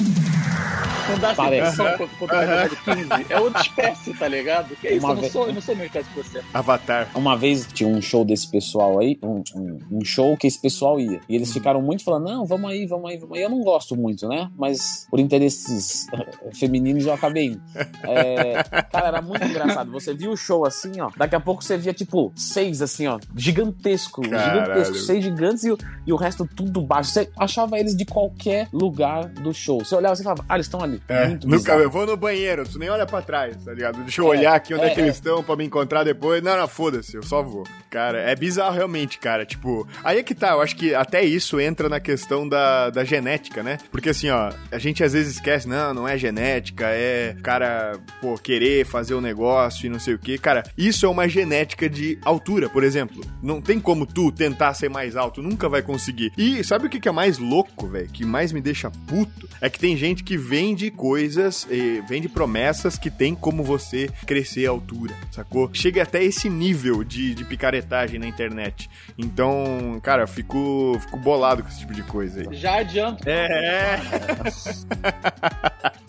Não 1.09 1.19
dá 1.19 1.35
Parece. 1.35 1.71
sensação 1.75 1.97
quando 1.97 2.17
quando 2.17 2.31
jogar 2.31 2.69
de 2.69 2.75
15. 2.77 3.09
É 3.33 3.39
outra 3.39 3.61
espécie, 3.61 4.13
tá 4.13 4.27
ligado? 4.27 4.73
Que 4.77 4.87
isso? 4.87 5.05
Uma 5.05 5.13
Eu 5.15 5.21
não, 5.21 5.29
sou, 5.29 5.47
eu 5.47 5.53
não 5.53 5.61
sou 5.61 5.75
mesma 5.75 5.87
espécie 5.87 6.09
que 6.09 6.15
você. 6.23 6.41
Avatar. 6.53 7.09
Uma 7.13 7.35
vez 7.37 7.67
tinha 7.73 7.89
um 7.89 8.01
show 8.01 8.23
desse 8.23 8.49
pessoal 8.49 8.99
aí, 8.99 9.19
um, 9.21 9.43
um- 9.55 9.79
um 9.99 10.05
show 10.05 10.32
que 10.37 10.47
esse 10.47 10.59
pessoal 10.59 10.99
ia. 10.99 11.19
E 11.27 11.35
eles 11.35 11.51
ficaram 11.51 11.81
muito 11.81 12.03
falando: 12.03 12.25
não, 12.25 12.45
vamos 12.45 12.69
aí, 12.71 12.85
vamos 12.85 13.09
aí, 13.09 13.17
vamos 13.17 13.37
aí. 13.37 13.43
Eu 13.43 13.49
não 13.49 13.61
gosto 13.61 13.95
muito, 13.95 14.27
né? 14.27 14.49
Mas 14.57 15.07
por 15.09 15.19
interesses 15.19 16.07
eh, 16.13 16.49
femininos 16.53 17.05
eu 17.05 17.13
acabei 17.13 17.47
indo. 17.47 17.61
É, 18.05 18.61
cara, 18.91 19.07
era 19.07 19.21
muito 19.21 19.43
engraçado. 19.45 19.89
Você 19.91 20.13
via 20.13 20.29
o 20.29 20.35
show 20.35 20.65
assim, 20.65 20.99
ó. 20.99 21.09
Daqui 21.15 21.35
a 21.35 21.39
pouco 21.39 21.63
você 21.63 21.77
via, 21.77 21.93
tipo, 21.93 22.31
seis 22.35 22.81
assim, 22.81 23.07
ó. 23.07 23.17
Gigantesco, 23.35 24.21
Caralho. 24.27 24.61
gigantesco. 24.61 24.95
Seis 25.05 25.23
gigantes 25.23 25.63
e, 25.63 25.71
o- 25.71 25.77
e 26.05 26.11
o 26.13 26.15
resto 26.15 26.45
tudo 26.55 26.81
baixo. 26.81 27.11
Você 27.11 27.29
achava 27.37 27.79
eles 27.79 27.95
de 27.95 28.05
qualquer 28.05 28.67
lugar 28.73 29.25
do 29.29 29.53
show. 29.53 29.83
Você 29.83 29.95
olhava 29.95 30.13
e 30.13 30.17
você 30.17 30.23
falava: 30.23 30.43
ah, 30.49 30.55
eles 30.55 30.65
estão 30.65 30.81
ali. 30.81 31.01
É, 31.07 31.27
muito 31.27 31.47
nunca, 31.47 31.57
bizarro. 31.59 31.81
eu 31.81 31.89
vou 31.89 32.05
no 32.05 32.17
banheiro, 32.17 32.67
tu 32.67 32.77
nem 32.79 32.89
olha 32.89 33.05
pra 33.05 33.21
trás, 33.21 33.55
tá 33.63 33.71
ligado? 33.73 33.99
Deixa 34.01 34.21
eu 34.21 34.25
É, 34.25 34.37
olhar 34.37 34.55
aqui 34.55 34.73
onde 34.73 34.83
é, 34.83 34.87
é, 34.87 34.89
que 34.93 34.99
eles 34.99 35.11
é. 35.11 35.13
estão 35.13 35.43
pra 35.43 35.55
me 35.55 35.63
encontrar 35.65 36.03
depois. 36.03 36.41
Não, 36.43 36.57
não, 36.57 36.67
foda-se, 36.67 37.15
eu 37.15 37.23
só 37.23 37.41
vou. 37.41 37.63
Cara, 37.89 38.19
é 38.19 38.35
bizarro 38.35 38.75
realmente, 38.75 39.17
cara. 39.19 39.45
Tipo, 39.45 39.87
aí 40.03 40.22
que 40.23 40.33
tá, 40.33 40.51
eu 40.51 40.61
acho 40.61 40.75
que 40.75 40.95
até 40.95 41.23
isso 41.23 41.59
entra 41.59 41.87
na 41.89 41.99
questão 41.99 42.47
da, 42.47 42.89
da 42.89 43.03
genética, 43.03 43.61
né? 43.61 43.77
Porque 43.91 44.09
assim, 44.09 44.29
ó, 44.29 44.51
a 44.71 44.77
gente 44.77 45.03
às 45.03 45.13
vezes 45.13 45.35
esquece, 45.35 45.67
não, 45.67 45.93
não 45.93 46.07
é 46.07 46.17
genética, 46.17 46.85
é 46.87 47.35
cara, 47.43 47.99
pô, 48.21 48.35
querer 48.35 48.85
fazer 48.85 49.13
o 49.13 49.21
negócio 49.21 49.85
e 49.85 49.89
não 49.89 49.99
sei 49.99 50.13
o 50.13 50.19
que. 50.19 50.37
Cara, 50.37 50.63
isso 50.77 51.05
é 51.05 51.09
uma 51.09 51.27
genética 51.27 51.89
de 51.89 52.17
altura, 52.23 52.69
por 52.69 52.83
exemplo. 52.83 53.23
Não 53.41 53.61
tem 53.61 53.79
como 53.79 54.05
tu 54.05 54.31
tentar 54.31 54.73
ser 54.73 54.89
mais 54.89 55.15
alto, 55.15 55.41
nunca 55.41 55.67
vai 55.67 55.81
conseguir. 55.81 56.31
E 56.37 56.63
sabe 56.63 56.87
o 56.87 56.89
que 56.89 57.07
é 57.07 57.11
mais 57.11 57.37
louco, 57.37 57.87
velho? 57.87 58.07
Que 58.07 58.25
mais 58.25 58.51
me 58.51 58.61
deixa 58.61 58.91
puto? 59.07 59.49
É 59.59 59.69
que 59.69 59.79
tem 59.79 59.97
gente 59.97 60.23
que 60.23 60.37
vende 60.37 60.89
coisas, 60.89 61.67
vende 62.07 62.29
promessas 62.29 62.97
que 62.97 63.09
tem 63.09 63.35
como 63.35 63.63
você 63.63 64.09
crescer 64.25 64.67
a 64.67 64.69
altura, 64.69 65.13
sacou? 65.31 65.69
Chega 65.73 66.03
até 66.03 66.23
esse 66.23 66.49
nível 66.49 67.03
de, 67.03 67.33
de 67.33 67.43
picaretagem 67.43 68.19
na 68.19 68.27
internet. 68.27 68.89
Então, 69.17 69.99
cara, 70.01 70.12
eu 70.21 70.27
fico, 70.27 70.97
fico 70.99 71.17
bolado 71.17 71.63
com 71.63 71.69
esse 71.69 71.79
tipo 71.79 71.93
de 71.93 72.03
coisa 72.03 72.41
aí. 72.41 72.55
Já 72.55 72.75
adianto. 72.79 73.27
É, 73.27 73.95
é. 73.95 74.01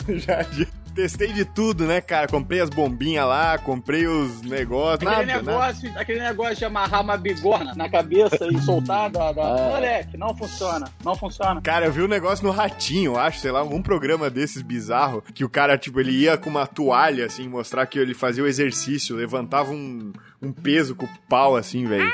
já, 0.19 0.43
já 0.43 0.65
testei 0.95 1.33
de 1.33 1.43
tudo, 1.43 1.85
né, 1.85 1.99
cara? 1.99 2.27
Comprei 2.27 2.61
as 2.61 2.69
bombinhas 2.69 3.27
lá, 3.27 3.57
comprei 3.57 4.07
os 4.07 4.41
negócios, 4.41 5.05
Aquele 5.05 5.33
nada, 5.33 5.43
nada. 5.43 5.51
negócio, 5.51 5.99
aquele 5.99 6.19
negócio 6.21 6.55
de 6.55 6.65
amarrar 6.65 7.01
uma 7.01 7.17
bigorna 7.17 7.73
na 7.75 7.89
cabeça 7.89 8.47
e 8.49 8.57
soltar 8.61 9.09
da, 9.11 9.33
da... 9.33 9.41
É. 9.41 9.69
Moleque, 9.69 10.17
não 10.17 10.35
funciona. 10.35 10.87
Não 11.03 11.15
funciona. 11.15 11.61
Cara, 11.61 11.85
eu 11.87 11.91
vi 11.91 12.01
um 12.01 12.07
negócio 12.07 12.45
no 12.45 12.51
Ratinho, 12.51 13.13
eu 13.13 13.19
acho, 13.19 13.39
sei 13.39 13.51
lá, 13.51 13.61
um 13.61 13.81
programa 13.81 14.29
desses 14.29 14.61
bizarro, 14.61 15.21
que 15.21 15.43
o 15.43 15.49
cara, 15.49 15.77
tipo, 15.77 15.99
ele 15.99 16.11
ia 16.11 16.37
com 16.37 16.49
uma 16.49 16.65
toalha, 16.65 17.25
assim, 17.25 17.47
mostrar 17.47 17.85
que 17.85 17.99
ele 17.99 18.13
fazia 18.13 18.43
o 18.43 18.47
exercício, 18.47 19.17
levantava 19.17 19.71
um, 19.71 20.13
um 20.41 20.53
peso 20.53 20.95
com 20.95 21.05
o 21.05 21.09
pau, 21.27 21.57
assim, 21.57 21.85
velho. 21.85 22.09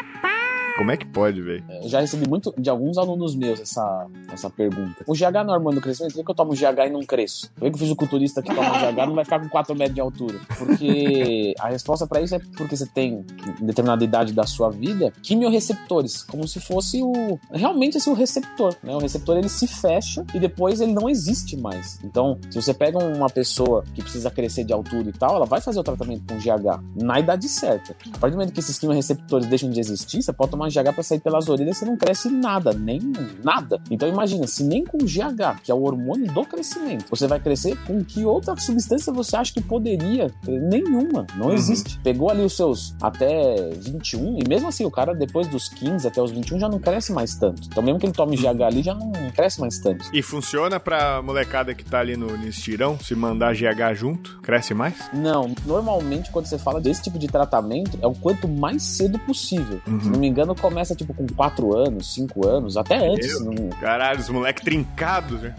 Como 0.77 0.91
é 0.91 0.97
que 0.97 1.05
pode, 1.05 1.41
velho? 1.41 1.63
Eu 1.83 1.89
já 1.89 1.99
recebi 1.99 2.27
muito 2.27 2.53
de 2.57 2.69
alguns 2.69 2.97
alunos 2.97 3.35
meus 3.35 3.59
essa, 3.59 4.07
essa 4.31 4.49
pergunta. 4.49 5.03
O 5.07 5.13
GH 5.13 5.45
não 5.45 5.55
é 5.55 5.75
do 5.75 5.81
crescimento? 5.81 6.13
Por 6.13 6.25
que 6.25 6.31
eu 6.31 6.35
tomo 6.35 6.53
GH 6.53 6.87
e 6.87 6.89
não 6.89 7.01
cresço? 7.01 7.51
Por 7.53 7.69
que 7.69 7.75
o 7.75 7.79
fisiculturista 7.79 8.41
que 8.41 8.53
toma 8.53 8.69
GH 8.69 9.07
não 9.07 9.15
vai 9.15 9.23
ficar 9.23 9.39
com 9.39 9.49
4 9.49 9.75
metros 9.75 9.95
de 9.95 10.01
altura? 10.01 10.39
Porque 10.57 11.53
a 11.59 11.69
resposta 11.69 12.07
pra 12.07 12.21
isso 12.21 12.35
é 12.35 12.39
porque 12.57 12.75
você 12.75 12.85
tem, 12.85 13.25
em 13.61 13.65
determinada 13.65 14.03
idade 14.03 14.33
da 14.33 14.45
sua 14.45 14.69
vida, 14.69 15.13
quimiorreceptores, 15.21 16.23
como 16.23 16.47
se 16.47 16.59
fosse 16.59 17.01
o... 17.01 17.39
Realmente 17.51 17.97
é 17.97 18.09
o 18.09 18.13
receptor, 18.13 18.75
né? 18.83 18.95
O 18.95 18.99
receptor, 18.99 19.37
ele 19.37 19.49
se 19.49 19.67
fecha 19.67 20.25
e 20.33 20.39
depois 20.39 20.81
ele 20.81 20.93
não 20.93 21.09
existe 21.09 21.55
mais. 21.57 21.99
Então, 22.03 22.39
se 22.49 22.61
você 22.61 22.73
pega 22.73 22.97
uma 22.97 23.29
pessoa 23.29 23.83
que 23.93 24.01
precisa 24.01 24.31
crescer 24.31 24.63
de 24.63 24.73
altura 24.73 25.09
e 25.09 25.13
tal, 25.13 25.35
ela 25.35 25.45
vai 25.45 25.61
fazer 25.61 25.79
o 25.79 25.83
tratamento 25.83 26.25
com 26.27 26.37
GH 26.37 26.81
na 26.95 27.19
idade 27.19 27.47
certa. 27.47 27.95
A 28.13 28.17
partir 28.17 28.31
do 28.33 28.39
momento 28.39 28.53
que 28.53 28.59
esses 28.59 28.79
quimiorreceptores 28.79 29.47
deixam 29.47 29.69
de 29.69 29.79
existir, 29.79 30.21
você 30.21 30.33
pode 30.33 30.51
tomar 30.51 30.60
tomar 30.61 30.69
GH 30.69 30.93
pra 30.93 31.03
sair 31.03 31.19
pelas 31.19 31.49
orelhas, 31.49 31.77
você 31.77 31.85
não 31.85 31.97
cresce 31.97 32.29
nada, 32.29 32.73
nem 32.73 32.99
nada. 33.43 33.81
Então 33.89 34.07
imagina, 34.07 34.45
se 34.45 34.63
nem 34.63 34.83
com 34.83 34.97
GH, 34.99 35.61
que 35.63 35.71
é 35.71 35.75
o 35.75 35.81
hormônio 35.81 36.31
do 36.31 36.43
crescimento, 36.45 37.05
você 37.09 37.27
vai 37.27 37.39
crescer, 37.39 37.75
com 37.85 38.03
que 38.03 38.23
outra 38.25 38.55
substância 38.57 39.11
você 39.11 39.35
acha 39.35 39.53
que 39.53 39.61
poderia? 39.61 40.31
Nenhuma, 40.47 41.25
não 41.35 41.47
Uhum. 41.47 41.53
existe. 41.53 41.99
Pegou 42.03 42.29
ali 42.29 42.43
os 42.43 42.55
seus 42.55 42.95
até 43.01 43.69
21, 43.77 44.39
e 44.39 44.47
mesmo 44.47 44.67
assim, 44.67 44.85
o 44.85 44.91
cara 44.91 45.13
depois 45.13 45.47
dos 45.47 45.67
15 45.69 46.07
até 46.07 46.21
os 46.21 46.31
21 46.31 46.59
já 46.59 46.69
não 46.69 46.79
cresce 46.79 47.11
mais 47.11 47.35
tanto. 47.35 47.61
Então 47.67 47.81
mesmo 47.81 47.99
que 47.99 48.05
ele 48.05 48.13
tome 48.13 48.35
GH 48.37 48.61
ali, 48.63 48.83
já 48.83 48.93
não 48.93 49.11
cresce 49.33 49.59
mais 49.59 49.79
tanto. 49.79 50.05
E 50.13 50.21
funciona 50.21 50.79
pra 50.79 51.21
molecada 51.21 51.73
que 51.73 51.83
tá 51.83 51.99
ali 51.99 52.15
no, 52.15 52.37
no 52.37 52.47
estirão, 52.47 52.99
se 52.99 53.15
mandar 53.15 53.53
GH 53.55 53.93
junto, 53.95 54.39
cresce 54.41 54.73
mais? 54.73 54.95
Não, 55.13 55.53
normalmente 55.65 56.31
quando 56.31 56.45
você 56.45 56.57
fala 56.57 56.79
desse 56.79 57.01
tipo 57.03 57.17
de 57.17 57.27
tratamento, 57.27 57.97
é 58.01 58.07
o 58.07 58.13
quanto 58.13 58.47
mais 58.47 58.83
cedo 58.83 59.17
possível. 59.19 59.81
Uhum. 59.87 59.99
Se 60.01 60.09
não 60.09 60.19
me 60.19 60.27
engano, 60.27 60.50
começa 60.55 60.95
tipo 60.95 61.13
com 61.13 61.25
4 61.27 61.75
anos, 61.75 62.13
5 62.13 62.47
anos, 62.47 62.77
até 62.77 62.97
antes. 62.97 63.41
Meu? 63.41 63.53
Não, 63.53 63.69
Caralho, 63.79 64.19
os 64.19 64.29
moleques 64.29 64.63
trincados, 64.63 65.41
né? 65.41 65.53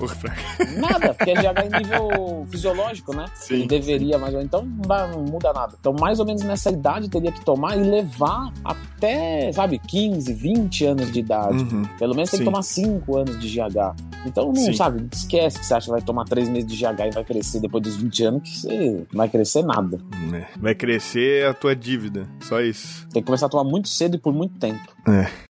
Nada, 0.77 1.15
porque 1.15 1.31
é 1.31 1.35
GH 1.35 1.65
em 1.67 1.79
nível 1.79 2.47
fisiológico, 2.51 3.15
né? 3.15 3.27
Sim. 3.35 3.55
Ele 3.55 3.67
deveria, 3.67 4.19
mas 4.19 4.35
então 4.35 4.65
não, 4.65 5.09
não 5.09 5.23
muda 5.25 5.53
nada. 5.53 5.75
Então, 5.79 5.95
mais 5.99 6.21
ou 6.21 6.27
menos 6.27 6.43
nessa 6.43 6.71
idade, 6.71 7.09
teria 7.09 7.33
que 7.33 7.45
tomar 7.45 7.77
e 7.77 7.83
levar 7.83 8.53
até, 8.65 9.53
sabe, 9.53 9.79
15, 9.79 10.33
20 10.33 10.85
anos 10.87 11.13
de 11.13 11.21
idade. 11.21 11.63
Uhum. 11.63 11.85
Pelo 11.99 12.15
menos 12.15 12.31
tem 12.31 12.39
Sim. 12.39 12.45
que 12.45 12.51
tomar 12.51 12.63
5 12.63 13.17
anos 13.19 13.41
de 13.41 13.49
GH. 13.49 13.95
Então, 14.25 14.47
não, 14.47 14.55
Sim. 14.55 14.73
sabe, 14.73 15.07
esquece 15.13 15.59
que 15.59 15.67
você 15.67 15.75
acha 15.75 15.87
que 15.87 15.93
vai 15.93 16.03
tomar 16.03 16.25
3 16.25 16.49
meses 16.49 16.71
de 16.71 16.77
GH 16.77 17.09
e 17.09 17.11
vai 17.11 17.25
crescer 17.25 17.61
depois 17.61 17.83
dos 17.83 17.97
20 17.97 18.25
anos, 18.25 18.43
que 18.43 18.59
você 18.59 19.07
não 19.11 19.19
vai 19.19 19.29
crescer 19.29 19.63
nada. 19.63 20.01
É. 20.33 20.47
Vai 20.59 20.75
crescer 20.75 21.47
a 21.47 21.55
tua 21.55 21.75
dívida, 21.75 22.29
só 22.41 22.61
isso. 22.61 23.07
Tem 23.13 23.23
que 23.23 23.27
começar 23.27 23.47
a 23.47 23.49
tomar 23.49 23.65
muito 23.65 23.89
cedo 23.89 24.17
e 24.17 24.19
por 24.19 24.33
muito 24.33 24.59
tempo. 24.59 24.81
唉 25.07 25.52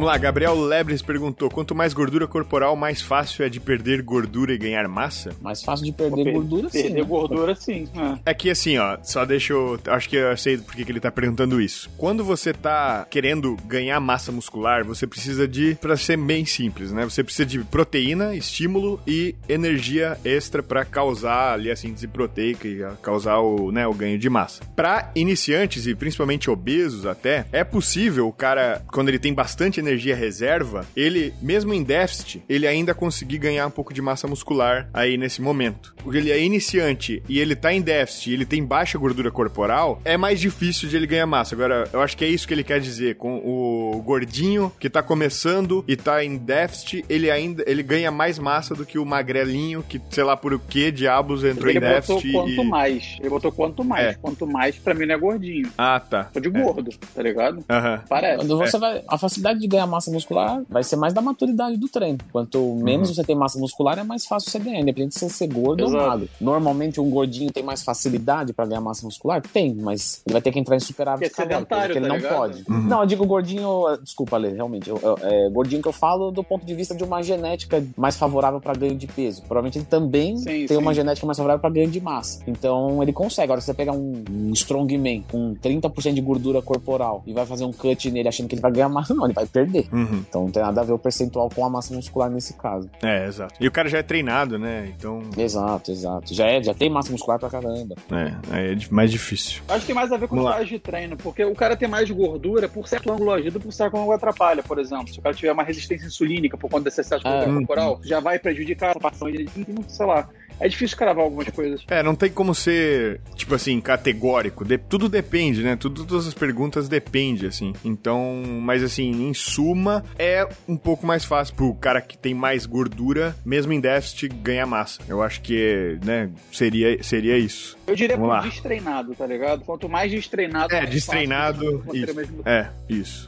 Vamos 0.00 0.12
lá, 0.14 0.16
Gabriel 0.16 0.58
Lebres 0.58 1.02
perguntou: 1.02 1.50
quanto 1.50 1.74
mais 1.74 1.92
gordura 1.92 2.26
corporal, 2.26 2.74
mais 2.74 3.02
fácil 3.02 3.44
é 3.44 3.50
de 3.50 3.60
perder 3.60 4.00
gordura 4.00 4.54
e 4.54 4.56
ganhar 4.56 4.88
massa? 4.88 5.36
Mais 5.42 5.62
fácil 5.62 5.84
de 5.84 5.92
perder 5.92 6.24
Per- 6.24 6.32
gordura, 6.32 6.70
sim. 6.70 6.82
Perder 6.84 7.02
né? 7.02 7.06
gordura, 7.06 7.54
sim. 7.54 7.86
é. 8.24 8.30
É 8.30 8.32
que 8.32 8.48
assim, 8.48 8.78
ó, 8.78 8.96
só 9.02 9.26
deixa 9.26 9.52
eu. 9.52 9.78
Acho 9.88 10.08
que 10.08 10.16
eu 10.16 10.34
sei 10.38 10.56
por 10.56 10.74
que 10.74 10.90
ele 10.90 11.00
tá 11.00 11.10
perguntando 11.10 11.60
isso. 11.60 11.90
Quando 11.98 12.24
você 12.24 12.54
tá 12.54 13.06
querendo 13.10 13.58
ganhar 13.66 14.00
massa 14.00 14.32
muscular, 14.32 14.86
você 14.86 15.06
precisa 15.06 15.46
de. 15.46 15.74
Pra 15.74 15.98
ser 15.98 16.16
bem 16.16 16.46
simples, 16.46 16.90
né? 16.92 17.04
Você 17.04 17.22
precisa 17.22 17.44
de 17.44 17.58
proteína, 17.58 18.34
estímulo 18.34 18.98
e 19.06 19.34
energia 19.46 20.16
extra 20.24 20.62
pra 20.62 20.82
causar 20.82 21.52
ali 21.52 21.70
a 21.70 21.76
síntese 21.76 22.08
proteica 22.08 22.66
e 22.66 22.82
causar 23.02 23.38
o, 23.40 23.70
né, 23.70 23.86
o 23.86 23.92
ganho 23.92 24.18
de 24.18 24.30
massa. 24.30 24.62
Pra 24.74 25.10
iniciantes 25.14 25.86
e 25.86 25.94
principalmente 25.94 26.48
obesos 26.50 27.04
até, 27.04 27.44
é 27.52 27.62
possível 27.62 28.28
o 28.28 28.32
cara, 28.32 28.80
quando 28.90 29.10
ele 29.10 29.18
tem 29.18 29.34
bastante 29.34 29.78
energia 29.78 29.89
reserva, 29.96 30.86
ele, 30.96 31.32
mesmo 31.40 31.72
em 31.74 31.82
déficit, 31.82 32.42
ele 32.48 32.66
ainda 32.66 32.94
conseguir 32.94 33.38
ganhar 33.38 33.66
um 33.66 33.70
pouco 33.70 33.92
de 33.92 34.02
massa 34.02 34.26
muscular 34.26 34.88
aí 34.92 35.16
nesse 35.16 35.40
momento. 35.42 35.94
Porque 36.02 36.18
ele 36.18 36.30
é 36.30 36.40
iniciante 36.42 37.22
e 37.28 37.38
ele 37.38 37.54
tá 37.54 37.72
em 37.72 37.80
déficit 37.80 38.30
e 38.30 38.34
ele 38.34 38.46
tem 38.46 38.64
baixa 38.64 38.98
gordura 38.98 39.30
corporal, 39.30 40.00
é 40.04 40.16
mais 40.16 40.40
difícil 40.40 40.88
de 40.88 40.96
ele 40.96 41.06
ganhar 41.06 41.26
massa. 41.26 41.54
Agora, 41.54 41.88
eu 41.92 42.00
acho 42.00 42.16
que 42.16 42.24
é 42.24 42.28
isso 42.28 42.46
que 42.46 42.54
ele 42.54 42.64
quer 42.64 42.80
dizer 42.80 43.16
com 43.16 43.38
o 43.38 44.02
gordinho 44.02 44.72
que 44.78 44.88
tá 44.88 45.02
começando 45.02 45.84
e 45.86 45.96
tá 45.96 46.24
em 46.24 46.36
déficit, 46.36 47.04
ele 47.08 47.30
ainda 47.30 47.62
ele 47.66 47.82
ganha 47.82 48.10
mais 48.10 48.38
massa 48.38 48.74
do 48.74 48.84
que 48.86 48.98
o 48.98 49.04
magrelinho 49.04 49.82
que, 49.82 50.00
sei 50.10 50.24
lá 50.24 50.36
por 50.36 50.52
o 50.52 50.58
que 50.58 50.90
diabos 50.90 51.44
entrou 51.44 51.70
Ele 51.70 51.78
em 51.78 51.80
botou 51.80 51.94
déficit 51.94 52.32
quanto 52.32 52.50
e... 52.50 52.64
mais. 52.64 53.16
Ele 53.20 53.28
botou 53.28 53.52
quanto 53.52 53.84
mais. 53.84 54.06
É. 54.06 54.14
Quanto 54.14 54.46
mais, 54.46 54.76
pra 54.76 54.94
mim, 54.94 55.06
não 55.06 55.14
é 55.14 55.18
gordinho. 55.18 55.70
Ah, 55.76 56.00
tá. 56.00 56.24
Tô 56.24 56.40
de 56.40 56.48
É. 56.48 56.50
gordo, 56.50 56.90
tá 57.14 57.22
ligado? 57.22 57.64
Parece. 58.08 58.38
Quando 58.38 58.58
você 58.58 58.78
vai. 58.78 59.02
A 59.08 59.18
facilidade 59.18 59.60
de 59.60 59.66
ganhar 59.66 59.79
massa 59.86 60.10
muscular 60.10 60.62
vai 60.68 60.82
ser 60.84 60.96
mais 60.96 61.12
da 61.12 61.20
maturidade 61.20 61.76
do 61.76 61.88
treino. 61.88 62.18
Quanto 62.32 62.74
menos 62.76 63.14
você 63.14 63.22
tem 63.24 63.34
massa 63.36 63.58
muscular, 63.58 63.98
é 63.98 64.02
mais 64.02 64.26
fácil 64.26 64.50
você 64.50 64.58
ganhar, 64.58 64.80
independente 64.80 65.14
de 65.14 65.18
você 65.20 65.28
ser 65.28 65.46
gordo 65.48 65.84
Exato. 65.84 65.96
ou 66.02 66.08
magro. 66.08 66.28
Normalmente 66.40 67.00
um 67.00 67.10
gordinho 67.10 67.50
tem 67.52 67.62
mais 67.62 67.82
facilidade 67.82 68.52
pra 68.52 68.66
ganhar 68.66 68.80
massa 68.80 69.04
muscular? 69.04 69.40
Tem, 69.42 69.74
mas 69.74 70.22
ele 70.26 70.32
vai 70.32 70.42
ter 70.42 70.50
que 70.52 70.58
entrar 70.58 70.76
em 70.76 70.80
superávit 70.80 71.28
Porque 71.30 71.42
é 71.42 71.46
calórico, 71.46 71.74
porque 71.76 71.98
ele 71.98 72.00
tá 72.06 72.08
não 72.08 72.16
ligado? 72.16 72.36
pode. 72.36 72.64
Uhum. 72.68 72.82
Não, 72.82 73.00
eu 73.00 73.06
digo 73.06 73.26
gordinho. 73.26 73.84
Desculpa, 74.02 74.36
Lê, 74.36 74.50
realmente. 74.50 74.88
eu- 74.90 74.98
eu- 75.02 75.18
é, 75.22 75.48
gordinho 75.50 75.82
que 75.82 75.88
eu 75.88 75.92
falo 75.92 76.30
do 76.30 76.42
ponto 76.44 76.64
de 76.64 76.74
vista 76.74 76.94
de 76.94 77.04
uma 77.04 77.22
genética 77.22 77.84
mais 77.96 78.16
favorável 78.16 78.60
pra 78.60 78.72
ganho 78.74 78.94
de 78.96 79.06
peso. 79.06 79.42
Provavelmente 79.42 79.78
ele 79.78 79.84
também 79.86 80.36
Sim, 80.36 80.44
tem 80.44 80.68
sim. 80.68 80.76
uma 80.76 80.94
genética 80.94 81.26
mais 81.26 81.36
favorável 81.36 81.60
pra 81.60 81.70
ganho 81.70 81.90
de 81.90 82.00
massa. 82.00 82.40
Então 82.46 83.02
ele 83.02 83.12
consegue. 83.12 83.44
Agora, 83.44 83.60
se 83.60 83.66
você 83.66 83.74
pegar 83.74 83.92
um, 83.92 84.22
um 84.30 84.52
strongman 84.52 85.24
com 85.30 85.54
30% 85.54 86.14
de 86.14 86.20
gordura 86.20 86.60
corporal 86.62 87.22
e 87.26 87.32
vai 87.32 87.44
fazer 87.46 87.64
um 87.64 87.72
cut 87.72 88.10
nele 88.10 88.28
achando 88.28 88.48
que 88.48 88.54
ele 88.54 88.62
vai 88.62 88.70
ganhar 88.72 88.88
massa, 88.88 89.14
não, 89.14 89.24
ele 89.24 89.32
vai 89.34 89.46
perder. 89.46 89.69
Uhum. 89.92 90.24
Então 90.28 90.44
não 90.44 90.50
tem 90.50 90.62
nada 90.62 90.80
a 90.80 90.84
ver 90.84 90.92
o 90.92 90.98
percentual 90.98 91.48
com 91.54 91.64
a 91.64 91.70
massa 91.70 91.94
muscular 91.94 92.30
nesse 92.30 92.54
caso. 92.54 92.88
É, 93.02 93.26
exato. 93.26 93.54
E 93.60 93.66
o 93.66 93.70
cara 93.72 93.88
já 93.88 93.98
é 93.98 94.02
treinado, 94.02 94.58
né? 94.58 94.92
Então, 94.96 95.22
Exato, 95.36 95.90
exato. 95.90 96.34
Já, 96.34 96.46
é, 96.46 96.62
já 96.62 96.74
tem 96.74 96.90
massa 96.90 97.10
muscular 97.12 97.38
pra 97.38 97.48
caramba. 97.50 97.94
é, 98.10 98.34
aí 98.54 98.72
é 98.74 98.78
mais 98.90 99.10
difícil. 99.10 99.62
Acho 99.68 99.80
que 99.80 99.86
tem 99.86 99.94
mais 99.94 100.10
a 100.12 100.16
ver 100.16 100.28
com 100.28 100.38
estágio 100.38 100.66
de 100.66 100.78
treino, 100.78 101.16
porque 101.16 101.44
o 101.44 101.54
cara 101.54 101.76
tem 101.76 101.88
mais 101.88 102.10
gordura 102.10 102.68
por 102.68 102.86
certo 102.88 103.12
ângulo 103.12 103.30
ajuda, 103.32 103.60
por 103.60 103.72
certo 103.72 103.96
ângulo 103.96 104.12
atrapalha, 104.12 104.62
por 104.62 104.78
exemplo. 104.78 105.08
Se 105.12 105.18
o 105.18 105.22
cara 105.22 105.34
tiver 105.34 105.52
uma 105.52 105.62
resistência 105.62 106.06
insulínica 106.06 106.56
por 106.56 106.70
conta 106.70 106.84
desse 106.84 107.00
excesso 107.00 107.22
de 107.24 107.30
gordura 107.30 107.50
Ah, 107.50 107.54
corporal, 107.58 108.00
já 108.04 108.20
vai 108.20 108.38
prejudicar 108.38 108.96
a 108.96 109.00
participação 109.00 109.30
de, 109.30 109.48
sei 109.88 110.06
lá. 110.06 110.28
É 110.60 110.68
difícil 110.68 110.96
cravar 110.96 111.24
algumas 111.24 111.48
coisas. 111.48 111.82
É, 111.88 112.02
não 112.02 112.14
tem 112.14 112.30
como 112.30 112.54
ser, 112.54 113.20
tipo 113.34 113.54
assim, 113.54 113.80
categórico. 113.80 114.64
De- 114.64 114.76
tudo 114.78 115.08
depende, 115.08 115.62
né? 115.62 115.74
Tudo, 115.76 116.04
todas 116.04 116.26
as 116.26 116.34
perguntas 116.34 116.88
dependem, 116.88 117.48
assim. 117.48 117.72
Então, 117.84 118.42
mas 118.60 118.82
assim, 118.82 119.10
em 119.28 119.32
suma, 119.34 120.04
é 120.18 120.46
um 120.68 120.76
pouco 120.76 121.06
mais 121.06 121.24
fácil 121.24 121.54
pro 121.54 121.74
cara 121.74 122.00
que 122.00 122.16
tem 122.18 122.34
mais 122.34 122.66
gordura, 122.66 123.34
mesmo 123.44 123.72
em 123.72 123.80
déficit, 123.80 124.28
ganhar 124.28 124.66
massa. 124.66 125.00
Eu 125.08 125.22
acho 125.22 125.40
que, 125.40 125.98
né, 126.04 126.28
seria, 126.52 127.02
seria 127.02 127.38
isso. 127.38 127.78
Eu 127.86 127.96
diria 127.96 128.16
Vamos 128.16 128.30
lá. 128.30 128.40
destreinado, 128.42 129.14
tá 129.14 129.26
ligado? 129.26 129.64
Quanto 129.64 129.88
mais 129.88 130.10
destreinado, 130.12 130.74
É, 130.74 130.80
mais 130.80 130.90
destreinado, 130.90 131.82
fácil 131.86 132.04
isso. 132.04 132.42
É, 132.44 132.68
isso. 132.88 133.26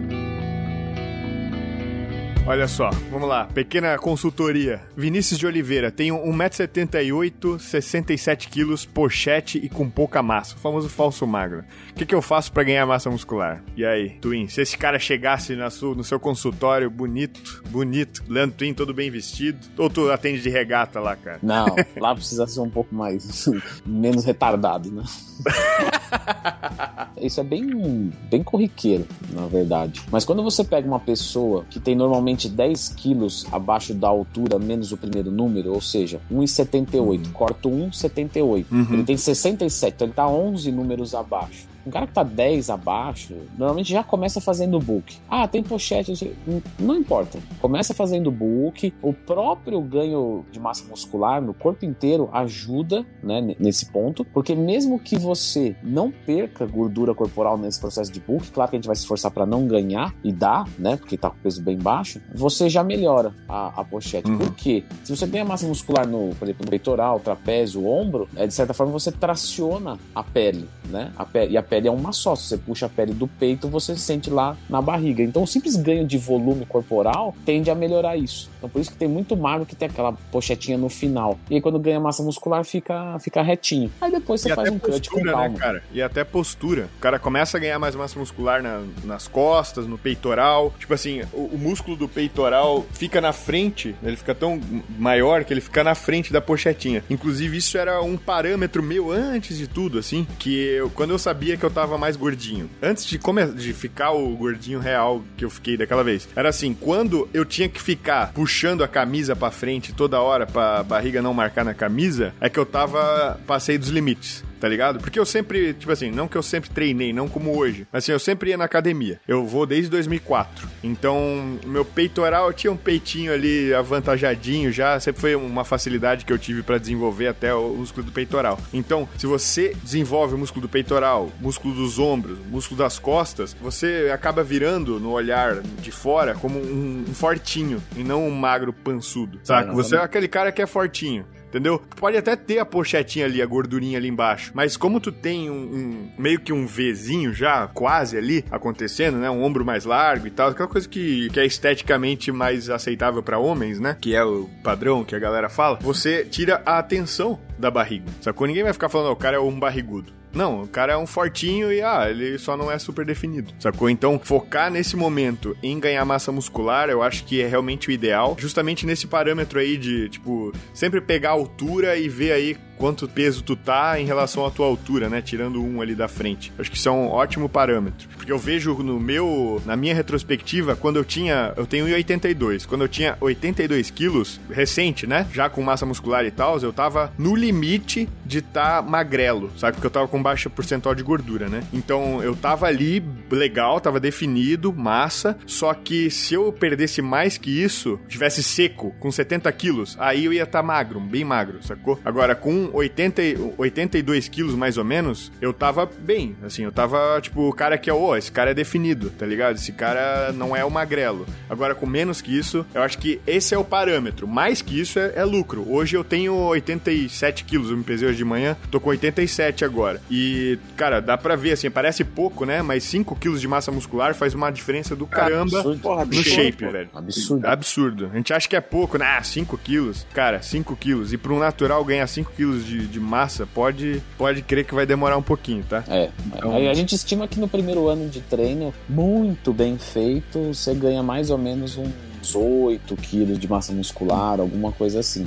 Olha 2.45 2.67
só, 2.67 2.91
vamos 3.09 3.29
lá, 3.29 3.45
pequena 3.45 3.97
consultoria. 3.97 4.83
Vinícius 4.97 5.39
de 5.39 5.47
Oliveira 5.47 5.93
tem 5.93 6.11
1,78m, 6.11 7.57
67kg, 7.57 8.89
pochete 8.89 9.59
e 9.59 9.69
com 9.69 9.89
pouca 9.89 10.21
massa, 10.25 10.57
o 10.57 10.59
famoso 10.59 10.89
falso 10.89 11.25
magro. 11.25 11.65
O 11.91 11.95
que, 11.95 12.05
que 12.05 12.15
eu 12.15 12.21
faço 12.21 12.51
pra 12.53 12.65
ganhar 12.65 12.85
massa 12.85 13.09
muscular? 13.09 13.63
E 13.77 13.85
aí, 13.85 14.19
Twin, 14.21 14.49
se 14.49 14.61
esse 14.61 14.77
cara 14.77 14.99
chegasse 14.99 15.55
na 15.55 15.71
sua, 15.71 15.95
no 15.95 16.03
seu 16.03 16.19
consultório 16.19 16.91
bonito, 16.91 17.63
bonito, 17.71 18.25
Leandro 18.29 18.57
Twin 18.57 18.75
todo 18.75 18.93
bem 18.93 19.09
vestido, 19.09 19.59
ou 19.79 19.89
tu 19.89 20.11
atende 20.11 20.43
de 20.43 20.51
regata 20.51 20.99
lá, 20.99 21.15
cara? 21.15 21.39
Não, 21.41 21.67
lá 21.97 22.13
precisa 22.13 22.45
ser 22.49 22.61
um 22.61 22.71
pouco 22.71 22.93
mais. 22.93 23.49
menos 23.87 24.25
retardado, 24.25 24.91
né? 24.91 25.05
Isso 27.21 27.41
é 27.41 27.45
bem, 27.45 28.13
bem 28.29 28.43
corriqueiro, 28.43 29.07
na 29.31 29.47
verdade. 29.47 30.03
Mas 30.11 30.25
quando 30.25 30.43
você 30.43 30.65
pega 30.65 30.89
uma 30.89 30.99
pessoa 30.99 31.65
que 31.71 31.79
tem 31.79 31.95
normalmente 31.95 32.32
10 32.49 32.88
quilos 32.90 33.47
abaixo 33.53 33.95
da 33.95 34.09
altura, 34.09 34.59
menos 34.59 34.92
o 34.92 34.97
primeiro 34.97 35.31
número, 35.31 35.73
ou 35.73 35.81
seja, 35.81 36.21
1,78, 36.33 37.33
corta 37.33 37.68
1,78. 37.68 38.66
Uhum. 38.71 38.87
Ele 38.92 39.05
tem 39.05 39.16
67, 39.16 39.95
então 39.95 40.07
ele 40.07 40.14
tá 40.14 40.29
11 40.29 40.71
números 40.73 41.14
abaixo. 41.14 41.72
Um 41.87 41.90
cara 41.90 42.07
que 42.07 42.12
tá 42.12 42.23
10 42.23 42.71
abaixo, 42.71 43.35
normalmente 43.57 43.92
já 43.92 44.03
começa 44.03 44.40
fazendo 44.40 44.79
book. 44.79 45.16
Ah, 45.29 45.47
tem 45.49 45.62
pochete, 45.62 46.37
não 46.79 46.97
importa. 46.97 47.38
Começa 47.61 47.95
fazendo 47.95 48.31
book. 48.31 48.92
O 49.03 49.12
próprio 49.12 49.81
ganho 49.81 50.45
de 50.51 50.61
massa 50.61 50.85
muscular 50.88 51.40
no 51.40 51.55
corpo 51.55 51.85
inteiro 51.85 52.29
ajuda, 52.33 53.05
né, 53.23 53.55
nesse 53.59 53.87
ponto, 53.87 54.25
porque 54.25 54.55
mesmo 54.55 54.99
que 54.99 55.18
você 55.18 55.75
não 55.83 56.11
perca 56.11 56.66
gordura 56.66 57.14
corporal 57.14 57.59
nesse 57.59 57.81
processo 57.81 58.12
de 58.12 58.21
book, 58.21 58.51
claro 58.51 58.71
que 58.71 58.77
a 58.77 58.79
gente 58.79 58.87
vai 58.87 58.97
se 58.97 59.03
esforçar 59.03 59.31
para 59.31 59.47
não 59.47 59.66
ganhar 59.66 60.14
e 60.23 60.33
dá, 60.33 60.64
né, 60.79 60.97
porque 60.97 61.16
tá 61.16 61.31
com 61.31 61.37
peso 61.38 61.62
bem 61.62 61.77
baixo, 61.77 62.21
você 62.35 62.68
já 62.68 62.85
melhora 62.85 63.35
a, 63.49 63.81
a 63.81 63.85
pochete. 63.85 64.31
Uhum. 64.31 64.38
Por 64.38 64.55
quê? 64.55 64.85
Se 65.05 65.14
você 65.14 65.27
ganha 65.27 65.45
massa 65.45 65.66
muscular 65.66 66.07
no, 66.07 66.35
por 66.37 66.45
exemplo, 66.45 66.64
no 66.64 66.71
peitoral, 66.71 67.21
trapézio, 67.21 67.87
ombro, 67.87 68.29
é, 68.37 68.47
de 68.47 68.55
certa 68.55 68.75
forma 68.75 68.92
você 68.92 69.11
traciona 69.11 69.99
a 70.14 70.23
pele, 70.23 70.68
né? 70.87 71.12
A 71.16 71.25
pele, 71.25 71.53
e 71.53 71.57
a 71.57 71.62
pele 71.73 71.89
é 71.89 71.91
uma 71.91 72.13
só. 72.13 72.37
Se 72.37 72.49
você 72.49 72.59
puxa 72.59 72.85
a 72.85 72.89
pele 72.91 73.15
do 73.15 73.27
peito, 73.27 73.67
você 73.67 73.97
sente 73.97 74.29
lá 74.29 74.55
na 74.69 74.83
barriga. 74.83 75.23
Então, 75.23 75.43
o 75.43 75.47
simples 75.47 75.75
ganho 75.75 76.07
de 76.07 76.19
volume 76.19 76.67
corporal 76.67 77.35
tende 77.47 77.71
a 77.71 77.75
melhorar 77.75 78.15
isso. 78.15 78.51
Então, 78.59 78.69
por 78.69 78.79
isso 78.81 78.91
que 78.91 78.97
tem 78.99 79.09
muito 79.09 79.35
magro 79.35 79.65
que 79.65 79.75
tem 79.75 79.89
aquela 79.89 80.13
pochetinha 80.31 80.77
no 80.77 80.91
final. 80.91 81.39
E 81.49 81.55
aí, 81.55 81.61
quando 81.63 81.79
ganha 81.79 81.99
massa 81.99 82.23
muscular, 82.23 82.63
fica, 82.65 83.19
fica 83.21 83.41
retinho. 83.41 83.91
Aí 84.03 84.11
depois 84.13 84.43
você 84.43 84.53
e 84.53 84.55
faz 84.55 84.69
um 84.71 84.79
cut 84.79 84.91
com 84.91 85.17
postura, 85.17 85.33
calma. 85.33 85.49
né, 85.49 85.59
cara? 85.59 85.83
E 85.93 86.03
até 86.03 86.23
postura. 86.25 86.89
O 86.99 87.01
cara 87.01 87.19
começa 87.19 87.57
a 87.57 87.61
ganhar 87.61 87.79
mais 87.79 87.95
massa 87.95 88.19
muscular 88.19 88.63
na- 88.63 88.83
nas 89.05 89.27
costas, 89.27 89.87
no 89.87 89.97
peitoral. 89.97 90.75
Tipo 90.79 90.93
assim, 90.93 91.23
o, 91.33 91.47
o 91.55 91.59
músculo 91.59 91.97
do 91.97 92.07
peitoral 92.07 92.85
fica 92.93 93.19
na 93.21 93.33
frente, 93.33 93.95
ele 94.03 94.17
fica 94.17 94.35
tão 94.35 94.61
maior 94.99 95.45
que 95.45 95.53
ele 95.55 95.61
fica 95.63 95.83
na 95.83 95.95
frente 95.95 96.33
da 96.33 96.41
pochetinha. 96.41 97.03
Inclusive, 97.09 97.57
isso 97.57 97.79
era 97.79 98.03
um 98.03 98.17
parâmetro 98.19 98.83
meu 98.83 99.11
antes 99.11 99.57
de 99.57 99.67
tudo, 99.67 99.99
assim, 99.99 100.27
que 100.39 100.55
eu, 100.55 100.91
quando 100.91 101.11
eu 101.11 101.19
sabia 101.19 101.57
que 101.57 101.62
eu 101.64 101.70
tava 101.70 101.98
mais 101.98 102.16
gordinho, 102.16 102.68
antes 102.81 103.05
de, 103.05 103.18
come, 103.18 103.46
de 103.46 103.72
ficar 103.72 104.12
o 104.12 104.37
gordinho 104.37 104.79
real 104.79 105.22
que 105.37 105.44
eu 105.44 105.51
fiquei 105.51 105.77
daquela 105.77 106.05
vez, 106.05 106.29
era 106.35 106.48
assim, 106.48 106.75
quando 106.75 107.29
eu 107.33 107.44
tinha 107.44 107.68
que 107.68 107.81
ficar 107.81 108.33
puxando 108.33 108.83
a 108.85 108.88
camisa 108.88 109.35
pra 109.35 109.51
frente 109.51 109.92
toda 109.92 110.20
hora 110.20 110.46
pra 110.46 110.83
barriga 110.83 111.22
não 111.22 111.35
marcar 111.35 111.64
na 111.64 111.75
camisa, 111.75 112.35
é 112.40 112.48
que 112.48 112.59
eu 112.59 112.66
tava, 112.66 113.40
passei 113.46 113.79
dos 113.79 113.88
limites 113.88 114.44
tá 114.62 114.68
ligado? 114.68 115.01
Porque 115.01 115.18
eu 115.18 115.27
sempre, 115.27 115.75
tipo 115.75 115.90
assim, 115.90 116.12
não 116.12 116.29
que 116.29 116.37
eu 116.37 116.42
sempre 116.42 116.70
treinei, 116.70 117.12
não 117.12 117.29
como 117.29 117.59
hoje, 117.59 117.85
mas 117.90 118.05
assim, 118.05 118.12
eu 118.12 118.18
sempre 118.20 118.51
ia 118.51 118.57
na 118.57 118.64
academia. 118.64 119.20
Eu 119.27 119.44
vou 119.44 119.66
desde 119.66 119.90
2004. 119.90 120.68
Então, 120.85 121.59
meu 121.66 121.85
peitoral, 121.85 122.46
eu 122.46 122.53
tinha 122.53 122.72
um 122.72 122.77
peitinho 122.77 123.33
ali 123.33 123.75
avantajadinho 123.75 124.70
já, 124.70 125.01
sempre 125.01 125.20
foi 125.20 125.35
uma 125.35 125.64
facilidade 125.64 126.25
que 126.25 126.33
eu 126.33 126.38
tive 126.38 126.62
para 126.62 126.79
desenvolver 126.79 127.27
até 127.27 127.53
o 127.53 127.70
músculo 127.70 128.07
do 128.07 128.12
peitoral. 128.12 128.57
Então, 128.72 129.09
se 129.18 129.27
você 129.27 129.75
desenvolve 129.83 130.37
o 130.37 130.38
músculo 130.38 130.62
do 130.62 130.68
peitoral, 130.68 131.33
dos 131.59 131.99
ombros, 131.99 132.38
músculo 132.51 132.79
das 132.79 132.99
costas, 132.99 133.55
você 133.61 134.11
acaba 134.12 134.43
virando 134.43 134.99
no 134.99 135.11
olhar 135.11 135.61
de 135.61 135.91
fora 135.91 136.35
como 136.35 136.59
um, 136.59 137.05
um 137.09 137.15
fortinho 137.15 137.83
e 137.97 138.03
não 138.03 138.27
um 138.27 138.31
magro 138.31 138.73
pançudo, 138.73 139.41
saca? 139.43 139.73
Você 139.73 139.97
é 139.97 140.01
aquele 140.01 140.29
cara 140.29 140.53
que 140.53 140.62
é 140.62 140.67
fortinho 140.67 141.25
entendeu? 141.53 141.81
Pode 141.97 142.17
até 142.17 142.35
ter 142.35 142.59
a 142.59 142.65
pochetinha 142.65 143.27
ali, 143.27 143.43
a 143.43 143.47
gordurinha 143.47 143.99
ali 143.99 144.09
embaixo, 144.09 144.51
mas 144.55 144.77
como 144.77 144.99
tu 144.99 145.12
tem 145.12 145.51
um, 145.51 145.55
um, 145.55 146.11
meio 146.19 146.41
que 146.41 146.53
um 146.53 146.67
Vzinho 146.67 147.35
já, 147.35 147.69
quase 147.69 148.17
ali, 148.17 148.45
acontecendo, 148.51 149.19
né? 149.19 149.31
Um 149.31 149.43
ombro 149.43 149.65
mais 149.65 149.85
largo 149.85 150.27
e 150.27 150.31
tal, 150.31 150.49
aquela 150.49 150.69
coisa 150.69 150.88
que, 150.88 151.29
que 151.29 151.38
é 151.38 151.45
esteticamente 151.45 152.33
mais 152.33 152.71
aceitável 152.71 153.23
para 153.23 153.38
homens, 153.38 153.79
né? 153.79 153.97
Que 154.01 154.15
é 154.15 154.25
o 154.25 154.49
padrão 154.65 155.05
que 155.05 155.15
a 155.15 155.19
galera 155.19 155.51
fala, 155.51 155.79
você 155.81 156.25
tira 156.25 156.62
a 156.65 156.79
atenção 156.79 157.38
da 157.59 157.71
barriga, 157.71 158.07
sacou? 158.23 158.47
Ninguém 158.47 158.65
vai 158.65 158.73
ficar 158.73 158.88
falando, 158.88 159.11
oh, 159.11 159.12
o 159.12 159.17
cara 159.17 159.37
é 159.37 159.41
um 159.41 159.59
barrigudo. 159.59 160.22
Não, 160.35 160.62
o 160.62 160.68
cara 160.68 160.95
é 160.95 160.97
um 160.97 161.07
fortinho 161.07 161.73
e 161.73 161.83
ah, 161.83 162.09
ele 162.09 162.38
só 162.38 162.57
não 162.57 162.71
é 162.71 162.79
super 162.79 163.05
definido, 163.05 163.53
sacou? 163.59 163.90
Então, 163.90 164.18
focar 164.18 164.71
nesse 164.71 164.97
momento 164.97 165.57
em 165.62 165.79
ganhar 165.79 166.05
massa 166.05 166.33
muscular, 166.33 166.88
eu 166.88 167.03
acho 167.03 167.25
que 167.25 167.42
é 167.42 167.47
realmente 167.47 167.88
o 167.88 167.92
ideal, 167.92 168.37
justamente 168.38 168.87
nesse 168.87 169.07
parâmetro 169.07 169.59
aí 169.59 169.77
de, 169.77 170.09
tipo, 170.09 170.53
sempre 170.73 171.01
pegar 171.01 171.31
a 171.31 171.33
altura 171.33 171.97
e 171.97 172.09
ver 172.09 172.33
aí 172.33 172.57
quanto 172.83 173.07
peso 173.07 173.45
tu 173.45 173.55
tá 173.55 174.01
em 174.01 174.05
relação 174.05 174.45
à 174.45 174.51
tua 174.51 174.66
altura, 174.66 175.09
né? 175.09 175.23
Tirando 175.23 175.62
um 175.62 175.81
ali 175.81 175.95
da 175.95 176.09
frente. 176.09 176.53
Acho 176.59 176.68
que 176.68 176.77
isso 176.77 176.88
é 176.88 176.92
um 176.92 177.07
ótimo 177.07 177.49
parâmetro. 177.49 178.09
Porque 178.16 178.33
eu 178.33 178.38
vejo 178.38 178.75
no 178.83 178.99
meu, 178.99 179.62
na 179.64 179.77
minha 179.77 179.95
retrospectiva, 179.95 180.75
quando 180.75 180.97
eu 180.97 181.05
tinha, 181.05 181.53
eu 181.57 181.64
tenho 181.64 181.87
1,82. 181.87 182.66
Quando 182.66 182.83
eu 182.83 182.88
tinha 182.88 183.16
82 183.21 183.88
quilos, 183.90 184.40
recente, 184.51 185.07
né? 185.07 185.29
Já 185.33 185.49
com 185.49 185.62
massa 185.62 185.87
muscular 185.87 186.25
e 186.25 186.33
tal, 186.33 186.59
eu 186.59 186.73
tava 186.73 187.12
no 187.16 187.37
limite 187.37 188.09
de 188.33 188.38
estar 188.38 188.83
tá 188.83 188.88
magrelo, 188.88 189.53
sabe? 189.59 189.75
Porque 189.75 189.87
eu 189.87 189.90
tava 189.90 190.09
com 190.09 190.23
baixa 190.23 190.49
percentual 190.49 190.95
de 190.95 191.03
gordura, 191.03 191.49
né? 191.49 191.62
Então 191.73 192.23
eu 192.23 192.35
tava 192.35 192.66
ali 192.66 193.05
legal, 193.31 193.81
tava 193.81 194.01
definido, 194.01 194.73
massa. 194.73 195.37
Só 195.47 195.75
que 195.75 196.11
se 196.11 196.35
eu 196.35 196.51
perdesse 196.53 197.03
mais 197.03 197.37
que 197.37 197.51
isso, 197.62 198.01
tivesse 198.09 198.42
seco, 198.42 198.95
com 198.99 199.11
70 199.11 199.53
quilos, 199.53 199.97
aí 200.01 200.25
eu 200.25 200.33
ia 200.33 200.45
estar 200.45 200.61
tá 200.61 200.62
magro, 200.62 200.99
bem 200.99 201.25
magro, 201.25 201.62
sacou? 201.62 202.01
Agora, 202.05 202.35
com 202.35 202.71
80, 202.73 203.23
82 203.59 204.29
quilos 204.29 204.55
mais 204.55 204.79
ou 204.79 204.85
menos, 204.85 205.31
eu 205.40 205.53
tava 205.53 205.87
bem. 205.87 206.35
Assim, 206.42 206.64
eu 206.64 206.73
tava 206.73 207.21
tipo, 207.21 207.49
o 207.49 207.53
cara 207.53 207.77
que 207.77 207.90
é, 207.90 207.92
ô, 207.92 208.16
esse 208.16 208.33
cara 208.33 208.53
é 208.53 208.55
definido, 208.55 209.11
tá 209.11 209.27
ligado? 209.27 209.57
Esse 209.57 209.73
cara 209.73 210.33
não 210.33 210.57
é 210.57 210.64
o 210.64 210.71
magrelo. 210.71 211.27
Agora, 211.51 211.75
com 211.75 211.87
menos 211.87 212.23
que 212.23 212.37
isso, 212.37 212.64
eu 212.75 212.83
acho 212.83 212.97
que 212.99 213.21
esse 213.27 213.55
é 213.55 213.59
o 213.59 213.64
parâmetro. 213.64 214.27
Mais 214.27 214.62
que 214.62 214.81
isso 214.81 214.99
é, 214.99 215.12
é 215.16 215.25
lucro. 215.25 215.66
Hoje 215.68 215.97
eu 215.97 216.05
tenho 216.05 216.35
87 216.35 217.45
quilos, 217.45 217.71
eu 217.71 217.77
me 217.77 217.85
pesei 217.85 218.09
hoje 218.09 218.22
de 218.23 218.29
manhã, 218.29 218.57
tô 218.71 218.79
com 218.81 218.91
87 218.91 219.65
agora. 219.65 220.01
E, 220.11 220.59
cara, 220.77 221.01
dá 221.01 221.19
pra 221.19 221.35
ver, 221.37 221.53
assim, 221.53 221.71
parece 221.71 222.05
pouco, 222.05 222.45
né? 222.45 222.63
Mas 222.63 222.85
5 222.85 223.17
quilos 223.17 223.41
de 223.41 223.49
massa 223.49 223.71
muscular 223.73 224.15
faz 224.15 224.35
uma 224.35 224.51
diferença 224.51 224.95
do 224.95 225.07
caramba 225.07 225.59
absurdo. 225.59 225.81
Porra, 225.81 225.97
no 225.97 226.03
absurdo, 226.03 226.29
shape, 226.29 226.65
pô. 226.65 226.71
velho. 226.71 226.91
Absurdo. 226.95 227.47
Absurdo. 227.47 228.11
A 228.13 228.17
gente 228.17 228.33
acha 228.33 228.49
que 228.49 228.57
é 228.57 228.61
pouco, 228.61 228.97
né? 228.99 229.05
Ah, 229.19 229.23
5 229.23 229.59
quilos. 229.59 230.07
Cara, 230.15 230.41
5 230.41 230.77
quilos. 230.77 231.13
E 231.13 231.19
pra 231.19 231.33
um 231.33 231.39
natural 231.39 231.85
ganhar 231.85 232.07
5 232.07 232.33
quilos 232.37 232.65
de, 232.65 232.87
de 232.87 233.01
massa, 233.01 233.47
pode, 233.53 234.03
pode 234.17 234.43
crer 234.43 234.65
que 234.65 234.75
vai 234.75 234.87
demorar 234.87 235.17
um 235.17 235.23
pouquinho, 235.23 235.65
tá? 235.69 235.83
É. 235.89 236.11
Então- 236.27 236.55
Aí 236.55 236.69
a 236.69 236.75
gente 236.75 236.95
estima 236.95 237.27
que 237.27 237.41
no 237.41 237.49
primeiro 237.49 237.89
ano 237.89 238.09
de 238.09 238.21
treino, 238.21 238.73
muito 238.89 239.53
bem 239.53 239.77
feito, 239.79 240.53
você 240.55 240.75
ganha 240.75 241.03
mais 241.03 241.31
ou 241.31 241.39
menos 241.39 241.77
uns 242.23 242.35
8 242.37 242.95
quilos 242.97 243.39
de 243.39 243.49
massa 243.49 243.73
muscular, 243.73 244.41
alguma 244.41 244.71
coisa 244.73 245.01
assim. 245.01 245.27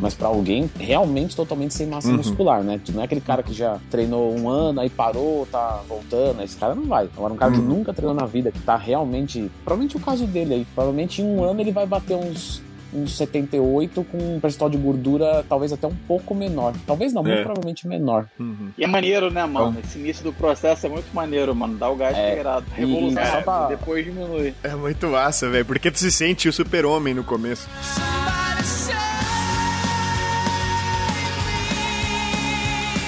Mas 0.00 0.14
pra 0.14 0.28
alguém 0.28 0.70
realmente 0.78 1.34
totalmente 1.34 1.74
sem 1.74 1.86
massa 1.86 2.08
Uhum. 2.08 2.16
muscular, 2.18 2.62
né? 2.62 2.80
Não 2.94 3.02
é 3.02 3.04
aquele 3.04 3.20
cara 3.20 3.42
que 3.42 3.52
já 3.52 3.78
treinou 3.90 4.32
um 4.38 4.48
ano, 4.48 4.80
aí 4.80 4.88
parou, 4.88 5.46
tá 5.50 5.80
voltando. 5.88 6.42
Esse 6.42 6.56
cara 6.56 6.74
não 6.74 6.84
vai. 6.84 7.08
Agora, 7.16 7.34
um 7.34 7.36
cara 7.36 7.52
que 7.52 7.58
Uhum. 7.58 7.66
nunca 7.66 7.92
treinou 7.92 8.14
na 8.14 8.26
vida, 8.26 8.52
que 8.52 8.60
tá 8.60 8.76
realmente. 8.76 9.50
Provavelmente 9.64 9.96
o 9.96 10.00
caso 10.00 10.26
dele 10.26 10.54
aí. 10.54 10.66
Provavelmente 10.74 11.20
em 11.20 11.24
um 11.24 11.42
ano 11.42 11.60
ele 11.60 11.72
vai 11.72 11.86
bater 11.86 12.16
uns. 12.16 12.62
Uns 12.96 13.16
78 13.16 14.04
com 14.04 14.36
um 14.36 14.40
percentual 14.40 14.70
de 14.70 14.76
gordura 14.78 15.44
talvez 15.48 15.72
até 15.72 15.86
um 15.86 15.94
pouco 16.08 16.34
menor. 16.34 16.72
Talvez 16.86 17.12
não, 17.12 17.22
muito 17.22 17.38
É. 17.38 17.42
provavelmente 17.42 17.86
menor. 17.86 18.26
Uhum. 18.40 18.70
E 18.78 18.84
é 18.84 18.86
maneiro, 18.86 19.30
né, 19.30 19.44
mano? 19.44 19.76
Esse 19.84 19.98
início 19.98 20.24
do 20.24 20.32
processo 20.32 20.86
é 20.86 20.88
muito 20.88 21.12
maneiro, 21.14 21.54
mano. 21.54 21.76
Dá 21.76 21.90
o 21.90 21.96
gás 21.96 22.16
É. 22.16 22.40
E- 22.40 22.80
Revolução. 22.80 23.24
só 23.26 23.42
pra- 23.42 23.66
Depois 23.68 24.04
diminui. 24.04 24.54
É 24.62 24.74
muito 24.74 25.06
massa, 25.08 25.48
velho. 25.50 25.64
Porque 25.66 25.90
tu 25.90 25.98
se 25.98 26.10
sente 26.10 26.48
o 26.48 26.52
super-homem 26.52 27.12
no 27.12 27.22
começo. 27.24 27.68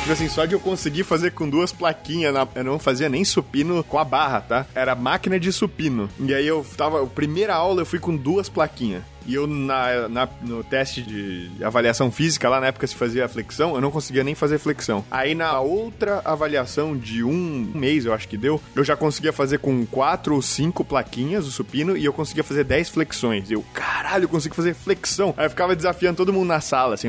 Tipo 0.01 0.12
assim, 0.12 0.29
só 0.29 0.46
de 0.46 0.55
eu 0.55 0.61
conseguir 0.61 1.05
fazer 1.05 1.33
com 1.33 1.48
duas 1.48 1.70
plaquinhas, 1.70 2.33
na- 2.33 2.48
eu 2.55 2.64
não 2.64 2.79
fazia 2.79 3.11
nem 3.11 3.24
supino 3.27 3.85
com 3.85 3.98
a 3.98 4.05
barra, 4.05 4.40
tá? 4.40 4.66
Era 4.74 4.94
máquina 4.94 5.38
de 5.38 5.53
supino. 5.53 6.09
E 6.18 6.33
aí 6.35 6.46
eu 6.46 6.64
tava, 6.79 7.03
a 7.03 7.07
primeira 7.07 7.55
aula 7.55 7.83
eu 7.83 7.87
fui 7.87 7.98
com 7.98 8.16
duas 8.16 8.48
plaquinhas. 8.48 9.03
E 9.28 9.34
eu, 9.34 9.46
na, 9.46 10.08
na- 10.08 10.28
no 10.42 10.64
teste 10.64 11.02
de 11.02 11.50
avaliação 11.62 12.10
física, 12.10 12.48
lá 12.48 12.60
na 12.60 12.68
época 12.68 12.86
se 12.86 12.94
fazia 12.96 13.28
flexão, 13.28 13.74
eu 13.74 13.80
não 13.80 13.90
conseguia 13.90 14.24
nem 14.24 14.34
fazer 14.34 14.58
flexão. 14.58 15.04
Aí 15.10 15.34
na 15.34 15.60
outra 15.60 16.20
avaliação 16.24 16.96
de 16.96 17.22
um 17.22 17.70
mês, 17.74 18.04
eu 18.06 18.12
acho 18.14 18.26
que 18.26 18.36
deu, 18.38 18.60
eu 18.74 18.82
já 18.82 18.96
conseguia 18.96 19.32
fazer 19.32 19.58
com 19.58 19.84
quatro 19.86 20.34
ou 20.34 20.40
cinco 20.42 20.82
plaquinhas 20.84 21.46
o 21.46 21.50
supino 21.50 21.96
e 21.96 22.04
eu 22.04 22.12
conseguia 22.12 22.42
fazer 22.42 22.64
dez 22.64 22.88
flexões. 22.88 23.50
Eu, 23.50 23.62
caralho, 23.74 24.24
eu 24.24 24.28
consigo 24.28 24.54
fazer 24.54 24.74
flexão. 24.74 25.34
Aí 25.36 25.44
eu 25.46 25.50
ficava 25.50 25.76
desafiando 25.76 26.16
todo 26.16 26.32
mundo 26.32 26.48
na 26.48 26.60
sala, 26.60 26.94
assim, 26.94 27.08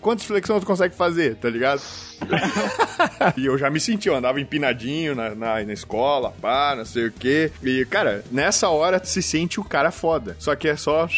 quantas 0.00 0.24
flexões 0.24 0.60
tu 0.60 0.66
consegue 0.66 0.94
fazer, 0.94 1.34
tá 1.34 1.50
ligado? 1.50 1.82
e 3.36 3.44
eu 3.46 3.58
já 3.58 3.68
me 3.68 3.80
senti, 3.80 4.08
eu 4.08 4.14
andava 4.16 4.40
empinadinho 4.40 5.14
na, 5.14 5.34
na, 5.34 5.62
na 5.64 5.72
escola, 5.72 6.32
pá, 6.40 6.74
não 6.76 6.84
sei 6.84 7.06
o 7.06 7.12
quê. 7.12 7.50
E, 7.62 7.84
cara, 7.86 8.24
nessa 8.30 8.68
hora 8.68 9.02
se 9.04 9.20
sente 9.22 9.60
o 9.60 9.64
cara 9.64 9.90
foda. 9.90 10.36
Só 10.38 10.54
que 10.54 10.68
é 10.68 10.76
só 10.76 11.08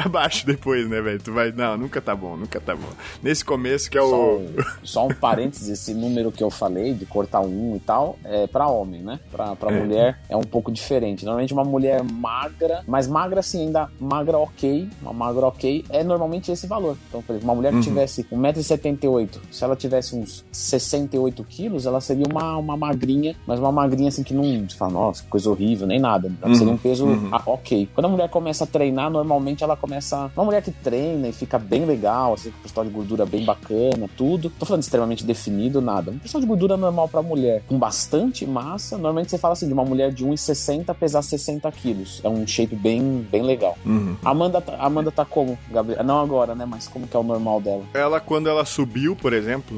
pra 0.00 0.08
baixo 0.08 0.46
depois, 0.46 0.88
né, 0.88 1.00
velho? 1.00 1.20
Tu 1.20 1.32
vai, 1.32 1.50
não, 1.52 1.76
nunca 1.76 2.00
tá 2.00 2.14
bom, 2.14 2.36
nunca 2.36 2.60
tá 2.60 2.74
bom. 2.74 2.88
Nesse 3.22 3.44
começo 3.44 3.90
que 3.90 3.98
é 3.98 4.00
Só, 4.00 4.06
o. 4.14 4.38
um- 4.38 4.54
só 4.84 5.06
um 5.06 5.14
parênteses, 5.14 5.68
esse 5.68 5.92
número 5.94 6.30
que 6.30 6.42
eu 6.42 6.50
falei 6.50 6.94
de 6.94 7.04
cortar 7.06 7.40
um 7.40 7.74
e 7.76 7.80
tal, 7.80 8.16
é 8.24 8.46
pra 8.46 8.68
homem, 8.68 9.02
né? 9.02 9.18
Pra, 9.30 9.56
pra 9.56 9.72
É. 9.72 9.78
mulher 9.80 10.18
é 10.28 10.36
um 10.36 10.42
pouco 10.42 10.70
diferente. 10.70 11.24
Normalmente 11.24 11.52
uma 11.52 11.64
mulher 11.64 12.02
magra, 12.04 12.82
mas 12.86 13.06
magra 13.08 13.40
assim, 13.40 13.62
ainda 13.66 13.88
magra 13.98 14.38
ok, 14.38 14.88
uma 15.02 15.12
magra 15.12 15.46
ok, 15.46 15.84
é 15.90 16.04
normalmente 16.04 16.50
esse 16.52 16.66
valor. 16.66 16.96
Então, 17.08 17.22
por 17.22 17.32
exemplo, 17.32 17.48
uma 17.48 17.54
mulher 17.54 17.70
que 17.70 17.76
Uhum. 17.76 17.82
tivesse 17.82 18.24
1,78m, 18.30 19.40
se 19.50 19.64
ela 19.64 19.74
tivesse 19.76 20.14
uns 20.14 20.44
68 20.52 21.42
quilos, 21.44 21.86
ela 21.86 22.00
seria 22.00 22.26
uma, 22.30 22.56
uma 22.56 22.76
magrinha, 22.76 23.34
mas 23.46 23.58
uma 23.58 23.72
magrinha 23.72 24.08
assim 24.08 24.22
que 24.22 24.34
não 24.34 24.66
fala, 24.76 24.92
nossa, 24.92 25.24
coisa 25.28 25.50
horrível, 25.50 25.86
nem 25.86 25.98
nada. 25.98 26.30
Ela 26.40 26.50
Uhum, 26.50 26.54
seria 26.54 26.72
um 26.72 26.76
peso 26.78 27.06
uhum. 27.06 27.30
ok. 27.46 27.88
Quando 27.94 28.06
a 28.06 28.08
mulher 28.08 28.28
começa 28.28 28.64
a 28.64 28.66
treinar, 28.66 29.10
normalmente 29.10 29.64
ela 29.64 29.76
começa. 29.76 29.87
Uma 30.36 30.44
mulher 30.44 30.62
que 30.62 30.70
treina 30.70 31.28
e 31.28 31.32
fica 31.32 31.58
bem 31.58 31.84
legal, 31.84 32.34
assim, 32.34 32.50
com 32.50 32.58
percentual 32.58 32.86
de 32.86 32.92
gordura 32.92 33.24
bem 33.26 33.44
bacana, 33.44 34.08
tudo. 34.16 34.50
Tô 34.50 34.66
falando 34.66 34.80
de 34.80 34.86
extremamente 34.86 35.24
definido, 35.24 35.80
nada. 35.80 36.10
Um 36.10 36.18
percentual 36.18 36.40
de 36.42 36.46
gordura 36.46 36.76
normal 36.76 37.08
pra 37.08 37.22
mulher 37.22 37.62
com 37.66 37.78
bastante 37.78 38.46
massa. 38.46 38.96
Normalmente 38.96 39.30
você 39.30 39.38
fala 39.38 39.52
assim, 39.52 39.66
de 39.66 39.72
uma 39.72 39.84
mulher 39.84 40.12
de 40.12 40.24
1,60 40.24 40.94
pesar 40.94 41.22
60 41.22 41.70
quilos. 41.72 42.20
É 42.22 42.28
um 42.28 42.46
shape 42.46 42.76
bem, 42.76 43.26
bem 43.30 43.42
legal. 43.42 43.76
Uhum. 43.84 44.16
A 44.24 44.30
Amanda, 44.30 44.60
tá- 44.60 44.76
Amanda 44.78 45.10
tá 45.10 45.24
como, 45.24 45.58
Gabriel? 45.70 46.02
Não 46.04 46.20
agora, 46.20 46.54
né? 46.54 46.64
Mas 46.66 46.86
como 46.88 47.06
que 47.06 47.16
é 47.16 47.20
o 47.20 47.22
normal 47.22 47.60
dela? 47.60 47.82
Ela, 47.94 48.20
quando 48.20 48.48
ela 48.48 48.64
subiu, 48.64 49.16
por 49.16 49.32
exemplo, 49.32 49.76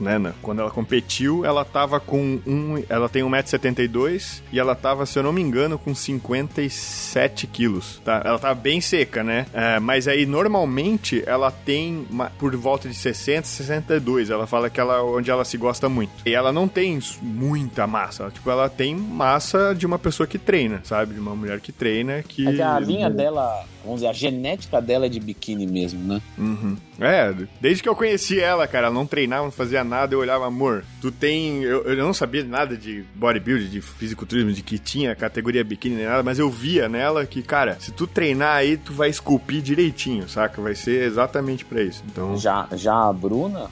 né, 0.00 0.18
na- 0.18 0.32
quando 0.42 0.60
ela 0.60 0.70
competiu, 0.70 1.44
ela 1.44 1.64
tava 1.64 1.98
com 2.00 2.40
um. 2.46 2.82
Ela 2.88 3.08
tem 3.08 3.22
1,72m 3.22 4.42
e 4.52 4.58
ela 4.58 4.74
tava, 4.74 5.06
se 5.06 5.18
eu 5.18 5.22
não 5.22 5.32
me 5.32 5.40
engano, 5.42 5.78
com 5.78 5.94
57 5.94 7.46
quilos. 7.46 8.00
Tá? 8.04 8.22
Ela 8.24 8.38
tava 8.38 8.54
bem 8.54 8.80
seca, 8.86 9.22
né? 9.24 9.46
É, 9.52 9.78
mas 9.80 10.06
aí, 10.08 10.24
normalmente, 10.26 11.22
ela 11.26 11.50
tem 11.50 12.06
uma- 12.10 12.30
por 12.38 12.54
volta 12.56 12.88
de 12.88 12.94
60, 12.94 13.46
62. 13.46 14.30
Ela 14.30 14.46
fala 14.46 14.70
que 14.70 14.80
ela 14.80 15.02
onde 15.02 15.30
ela 15.30 15.44
se 15.44 15.56
gosta 15.56 15.88
muito. 15.88 16.12
E 16.24 16.34
ela 16.34 16.52
não 16.52 16.66
tem 16.68 16.98
muita 17.22 17.86
massa. 17.86 18.30
Tipo, 18.30 18.50
ela 18.50 18.68
tem 18.68 18.94
massa 18.94 19.74
de 19.74 19.84
uma 19.86 19.98
pessoa 19.98 20.26
que 20.26 20.38
treina, 20.38 20.80
sabe? 20.84 21.14
De 21.14 21.20
uma 21.20 21.34
mulher 21.34 21.60
que 21.60 21.72
treina 21.72 22.22
que. 22.22 22.44
Que 22.56 22.62
a 22.62 22.78
linha 22.78 23.10
dela, 23.10 23.64
vamos 23.86 24.00
dizer, 24.00 24.10
a 24.10 24.12
genética 24.12 24.80
dela 24.80 25.06
é 25.06 25.08
de 25.08 25.20
biquíni 25.20 25.66
mesmo, 25.66 26.02
né? 26.02 26.20
Uhum. 26.36 26.76
É, 27.00 27.34
desde 27.60 27.82
que 27.82 27.88
eu 27.88 27.96
conheci 27.96 28.40
ela, 28.40 28.66
cara, 28.66 28.86
ela 28.86 28.94
não 28.94 29.06
treinava, 29.06 29.44
não 29.44 29.50
fazia 29.50 29.84
nada, 29.84 30.14
eu 30.14 30.18
olhava, 30.18 30.46
amor, 30.46 30.84
tu 31.00 31.10
tem. 31.10 31.62
Eu, 31.62 31.84
eu 31.84 31.96
não 31.96 32.12
sabia 32.12 32.44
nada 32.44 32.76
de 32.76 33.04
bodybuilding, 33.14 33.68
de 33.68 33.80
fisiculturismo, 33.80 34.52
de 34.52 34.62
que 34.62 34.78
tinha 34.78 35.14
categoria 35.14 35.64
biquíni 35.64 35.96
nem 35.96 36.06
nada, 36.06 36.22
mas 36.22 36.38
eu 36.38 36.50
via 36.50 36.88
nela 36.88 37.24
que, 37.24 37.42
cara, 37.42 37.76
se 37.80 37.92
tu 37.92 38.06
treinar 38.06 38.56
aí, 38.56 38.76
tu 38.76 38.92
vai 38.92 39.08
esculpir 39.08 39.62
direitinho, 39.62 40.28
saca? 40.28 40.60
Vai 40.60 40.74
ser 40.74 41.04
exatamente 41.04 41.64
pra 41.64 41.82
isso. 41.82 42.02
Então. 42.06 42.36
Já, 42.36 42.66
já 42.72 43.08
a 43.08 43.12
Bruna, 43.12 43.70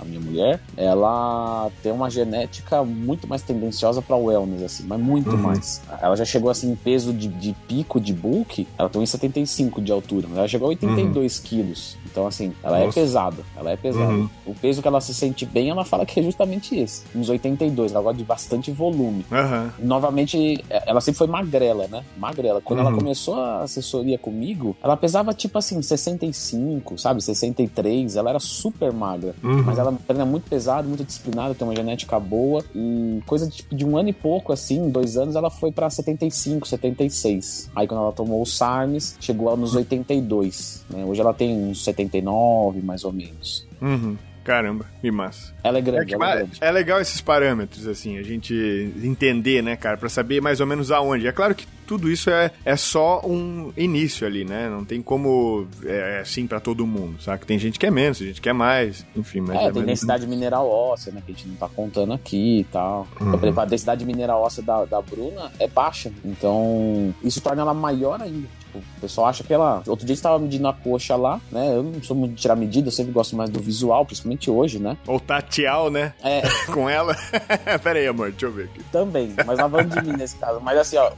a- 0.00 0.04
minha 0.04 0.20
mulher, 0.20 0.60
ela 0.76 1.70
tem 1.82 1.92
uma 1.92 2.08
genética 2.10 2.82
muito 2.84 3.26
mais 3.28 3.42
tendenciosa 3.42 4.00
para 4.02 4.16
wellness, 4.16 4.62
assim, 4.62 4.84
mas 4.86 5.00
muito 5.00 5.36
mais. 5.38 5.82
Ela 6.02 6.16
já 6.16 6.24
chegou 6.24 6.50
assim 6.50 6.70
em 6.72 6.76
peso 6.76 7.12
de, 7.12 7.28
de 7.28 7.54
pico 7.68 8.00
de 8.00 8.12
bulk, 8.12 8.66
ela 8.78 8.88
tem 8.88 9.00
1,75 9.02 9.82
de 9.82 9.92
altura, 9.92 10.26
mas 10.28 10.38
ela 10.38 10.48
chegou 10.48 10.66
a 10.66 10.70
82 10.70 11.38
quilos. 11.38 11.96
Então, 12.10 12.26
assim, 12.26 12.52
ela 12.62 12.78
é 12.80 12.86
Nossa. 12.86 13.00
pesada. 13.00 13.42
Ela 13.56 13.70
é 13.72 13.76
pesada. 13.76 14.12
Uhum. 14.12 14.28
O 14.46 14.54
peso 14.54 14.82
que 14.82 14.88
ela 14.88 15.00
se 15.00 15.14
sente 15.14 15.44
bem, 15.46 15.70
ela 15.70 15.84
fala 15.84 16.04
que 16.04 16.18
é 16.20 16.22
justamente 16.22 16.76
esse. 16.76 17.02
Uns 17.14 17.28
82. 17.28 17.92
Ela 17.92 18.02
gosta 18.02 18.18
de 18.18 18.24
bastante 18.24 18.70
volume. 18.70 19.24
Aham. 19.30 19.72
Novamente, 19.78 20.64
ela 20.68 21.00
sempre 21.00 21.18
foi 21.18 21.26
magrela, 21.26 21.86
né? 21.88 22.02
Magrela. 22.16 22.60
Quando 22.60 22.80
Uhum. 22.80 22.86
ela 22.88 22.96
começou 22.96 23.34
a 23.36 23.62
assessoria 23.62 24.18
comigo, 24.18 24.76
ela 24.82 24.96
pesava 24.96 25.32
tipo 25.34 25.58
assim, 25.58 25.80
65, 25.82 26.98
sabe? 26.98 27.22
63. 27.22 28.16
Ela 28.16 28.30
era 28.30 28.40
super 28.40 28.92
magra. 28.92 29.34
Uhum. 29.42 29.62
Mas 29.62 29.78
ela 29.78 29.92
treina 30.06 30.24
muito 30.24 30.48
pesado, 30.48 30.88
muito 30.88 31.04
disciplinada, 31.04 31.54
tem 31.54 31.66
uma 31.66 31.74
genética 31.76 32.18
boa. 32.18 32.64
E 32.74 33.20
coisa 33.26 33.46
de, 33.46 33.56
tipo, 33.56 33.74
de 33.74 33.84
um 33.84 33.96
ano 33.96 34.08
e 34.08 34.12
pouco, 34.12 34.52
assim, 34.52 34.88
dois 34.90 35.16
anos, 35.16 35.36
ela 35.36 35.50
foi 35.50 35.70
pra 35.70 35.88
75, 35.90 36.66
76. 36.66 37.70
Aí 37.74 37.86
quando 37.86 38.00
ela 38.02 38.12
tomou 38.12 38.42
o 38.42 38.46
SARMS, 38.46 39.16
chegou 39.20 39.56
nos 39.56 39.74
82. 39.74 40.84
Né? 40.90 41.04
Hoje 41.04 41.20
ela 41.20 41.32
tem 41.34 41.54
uns 41.56 41.84
79, 42.04 42.80
mais 42.82 43.04
ou 43.04 43.12
menos. 43.12 43.66
Uhum. 43.80 44.16
Caramba, 44.42 44.86
que 45.02 45.10
massa. 45.10 45.52
Ela 45.62 45.78
é 45.78 45.80
É, 45.80 45.82
grande, 45.82 46.06
que 46.06 46.14
ela 46.14 46.32
é 46.32 46.36
grande. 46.38 46.58
é 46.62 46.70
legal 46.72 46.98
esses 47.00 47.20
parâmetros, 47.20 47.86
assim, 47.86 48.18
a 48.18 48.22
gente 48.22 48.90
entender, 49.04 49.62
né, 49.62 49.76
cara, 49.76 49.98
pra 49.98 50.08
saber 50.08 50.40
mais 50.40 50.60
ou 50.60 50.66
menos 50.66 50.90
aonde. 50.90 51.26
É 51.26 51.32
claro 51.32 51.54
que 51.54 51.66
tudo 51.86 52.10
isso 52.10 52.30
é, 52.30 52.50
é 52.64 52.74
só 52.74 53.20
um 53.24 53.70
início 53.76 54.26
ali, 54.26 54.44
né? 54.44 54.68
Não 54.70 54.82
tem 54.84 55.02
como 55.02 55.66
é 55.84 56.20
assim 56.20 56.46
pra 56.46 56.58
todo 56.58 56.86
mundo, 56.86 57.20
sabe? 57.20 57.44
Tem 57.44 57.58
gente 57.58 57.78
que 57.78 57.84
é 57.84 57.90
menos, 57.90 58.18
tem 58.18 58.28
gente 58.28 58.40
que 58.40 58.48
é 58.48 58.52
mais, 58.52 59.04
enfim, 59.14 59.40
mas 59.42 59.56
É, 59.56 59.64
tem 59.64 59.72
mais- 59.74 59.86
densidade 59.86 60.26
mineral 60.26 60.68
óssea, 60.68 61.12
né? 61.12 61.22
Que 61.24 61.32
a 61.32 61.34
gente 61.34 61.46
não 61.48 61.56
tá 61.56 61.68
contando 61.68 62.12
aqui 62.14 62.60
e 62.60 62.64
tal. 62.64 63.06
Uhum. 63.20 63.34
Exemplo, 63.34 63.60
a 63.60 63.64
densidade 63.66 64.04
mineral 64.06 64.40
óssea 64.40 64.62
da, 64.62 64.84
da 64.86 65.02
Bruna 65.02 65.52
é 65.58 65.68
baixa. 65.68 66.10
Então, 66.24 67.14
isso 67.22 67.40
torna 67.42 67.60
ela 67.62 67.74
maior 67.74 68.22
ainda. 68.22 68.48
O 68.78 69.00
pessoal 69.00 69.26
acha 69.28 69.42
que 69.44 69.52
ela. 69.52 69.82
Outro 69.86 70.06
dia 70.06 70.12
a 70.12 70.16
gente 70.16 70.22
tava 70.22 70.38
medindo 70.38 70.66
a 70.68 70.72
coxa 70.72 71.16
lá, 71.16 71.40
né? 71.50 71.74
Eu 71.74 71.82
não 71.82 72.02
sou 72.02 72.16
muito 72.16 72.34
de 72.34 72.40
tirar 72.42 72.56
medida, 72.56 72.88
eu 72.88 72.92
sempre 72.92 73.12
gosto 73.12 73.36
mais 73.36 73.50
do 73.50 73.60
visual, 73.60 74.04
principalmente 74.04 74.50
hoje, 74.50 74.78
né? 74.78 74.96
Ou 75.06 75.18
tateal, 75.20 75.90
né? 75.90 76.12
É, 76.22 76.42
Com 76.72 76.88
ela. 76.88 77.16
Pera 77.82 77.98
aí, 77.98 78.06
amor, 78.06 78.30
deixa 78.30 78.46
eu 78.46 78.52
ver 78.52 78.64
aqui. 78.64 78.82
também. 78.92 79.32
Mas 79.46 79.58
lavando 79.58 80.00
de 80.00 80.06
mim 80.06 80.16
nesse 80.16 80.36
caso. 80.36 80.60
Mas 80.60 80.78
assim, 80.78 80.96
ó, 80.96 81.10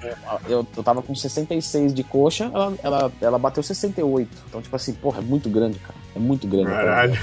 eu, 0.49 0.67
eu 0.77 0.83
tava 0.83 1.03
com 1.03 1.15
66 1.15 1.93
de 1.95 2.03
coxa, 2.05 2.51
ela, 2.53 2.75
ela, 2.83 3.13
ela 3.21 3.39
bateu 3.39 3.63
68. 3.63 4.29
Então, 4.49 4.63
tipo 4.63 4.75
assim, 4.77 4.93
porra, 4.95 5.19
é 5.19 5.23
muito 5.23 5.49
grande, 5.49 5.79
cara. 5.79 5.95
É 6.15 6.19
muito 6.19 6.47
grande. 6.47 6.69
Caralho. 6.71 7.19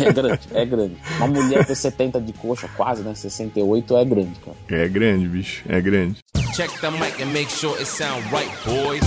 É 0.00 0.12
grande, 0.12 0.40
é 0.52 0.64
grande. 0.64 0.96
Uma 1.16 1.26
mulher 1.26 1.66
ter 1.66 1.74
70 1.74 2.20
de 2.20 2.32
coxa, 2.32 2.68
quase, 2.76 3.02
né? 3.02 3.14
68 3.14 3.96
é 3.96 4.04
grande, 4.04 4.34
cara. 4.44 4.56
É 4.82 4.88
grande, 4.88 5.26
bicho, 5.28 5.64
é 5.68 5.80
grande. 5.80 6.18
Check 6.58 6.72
the 6.80 6.90
mic 6.90 7.22
and 7.22 7.32
make 7.32 7.48
sure 7.48 7.78
it 7.78 7.86
sound 7.86 8.20
right, 8.32 8.50
boys. 8.64 9.00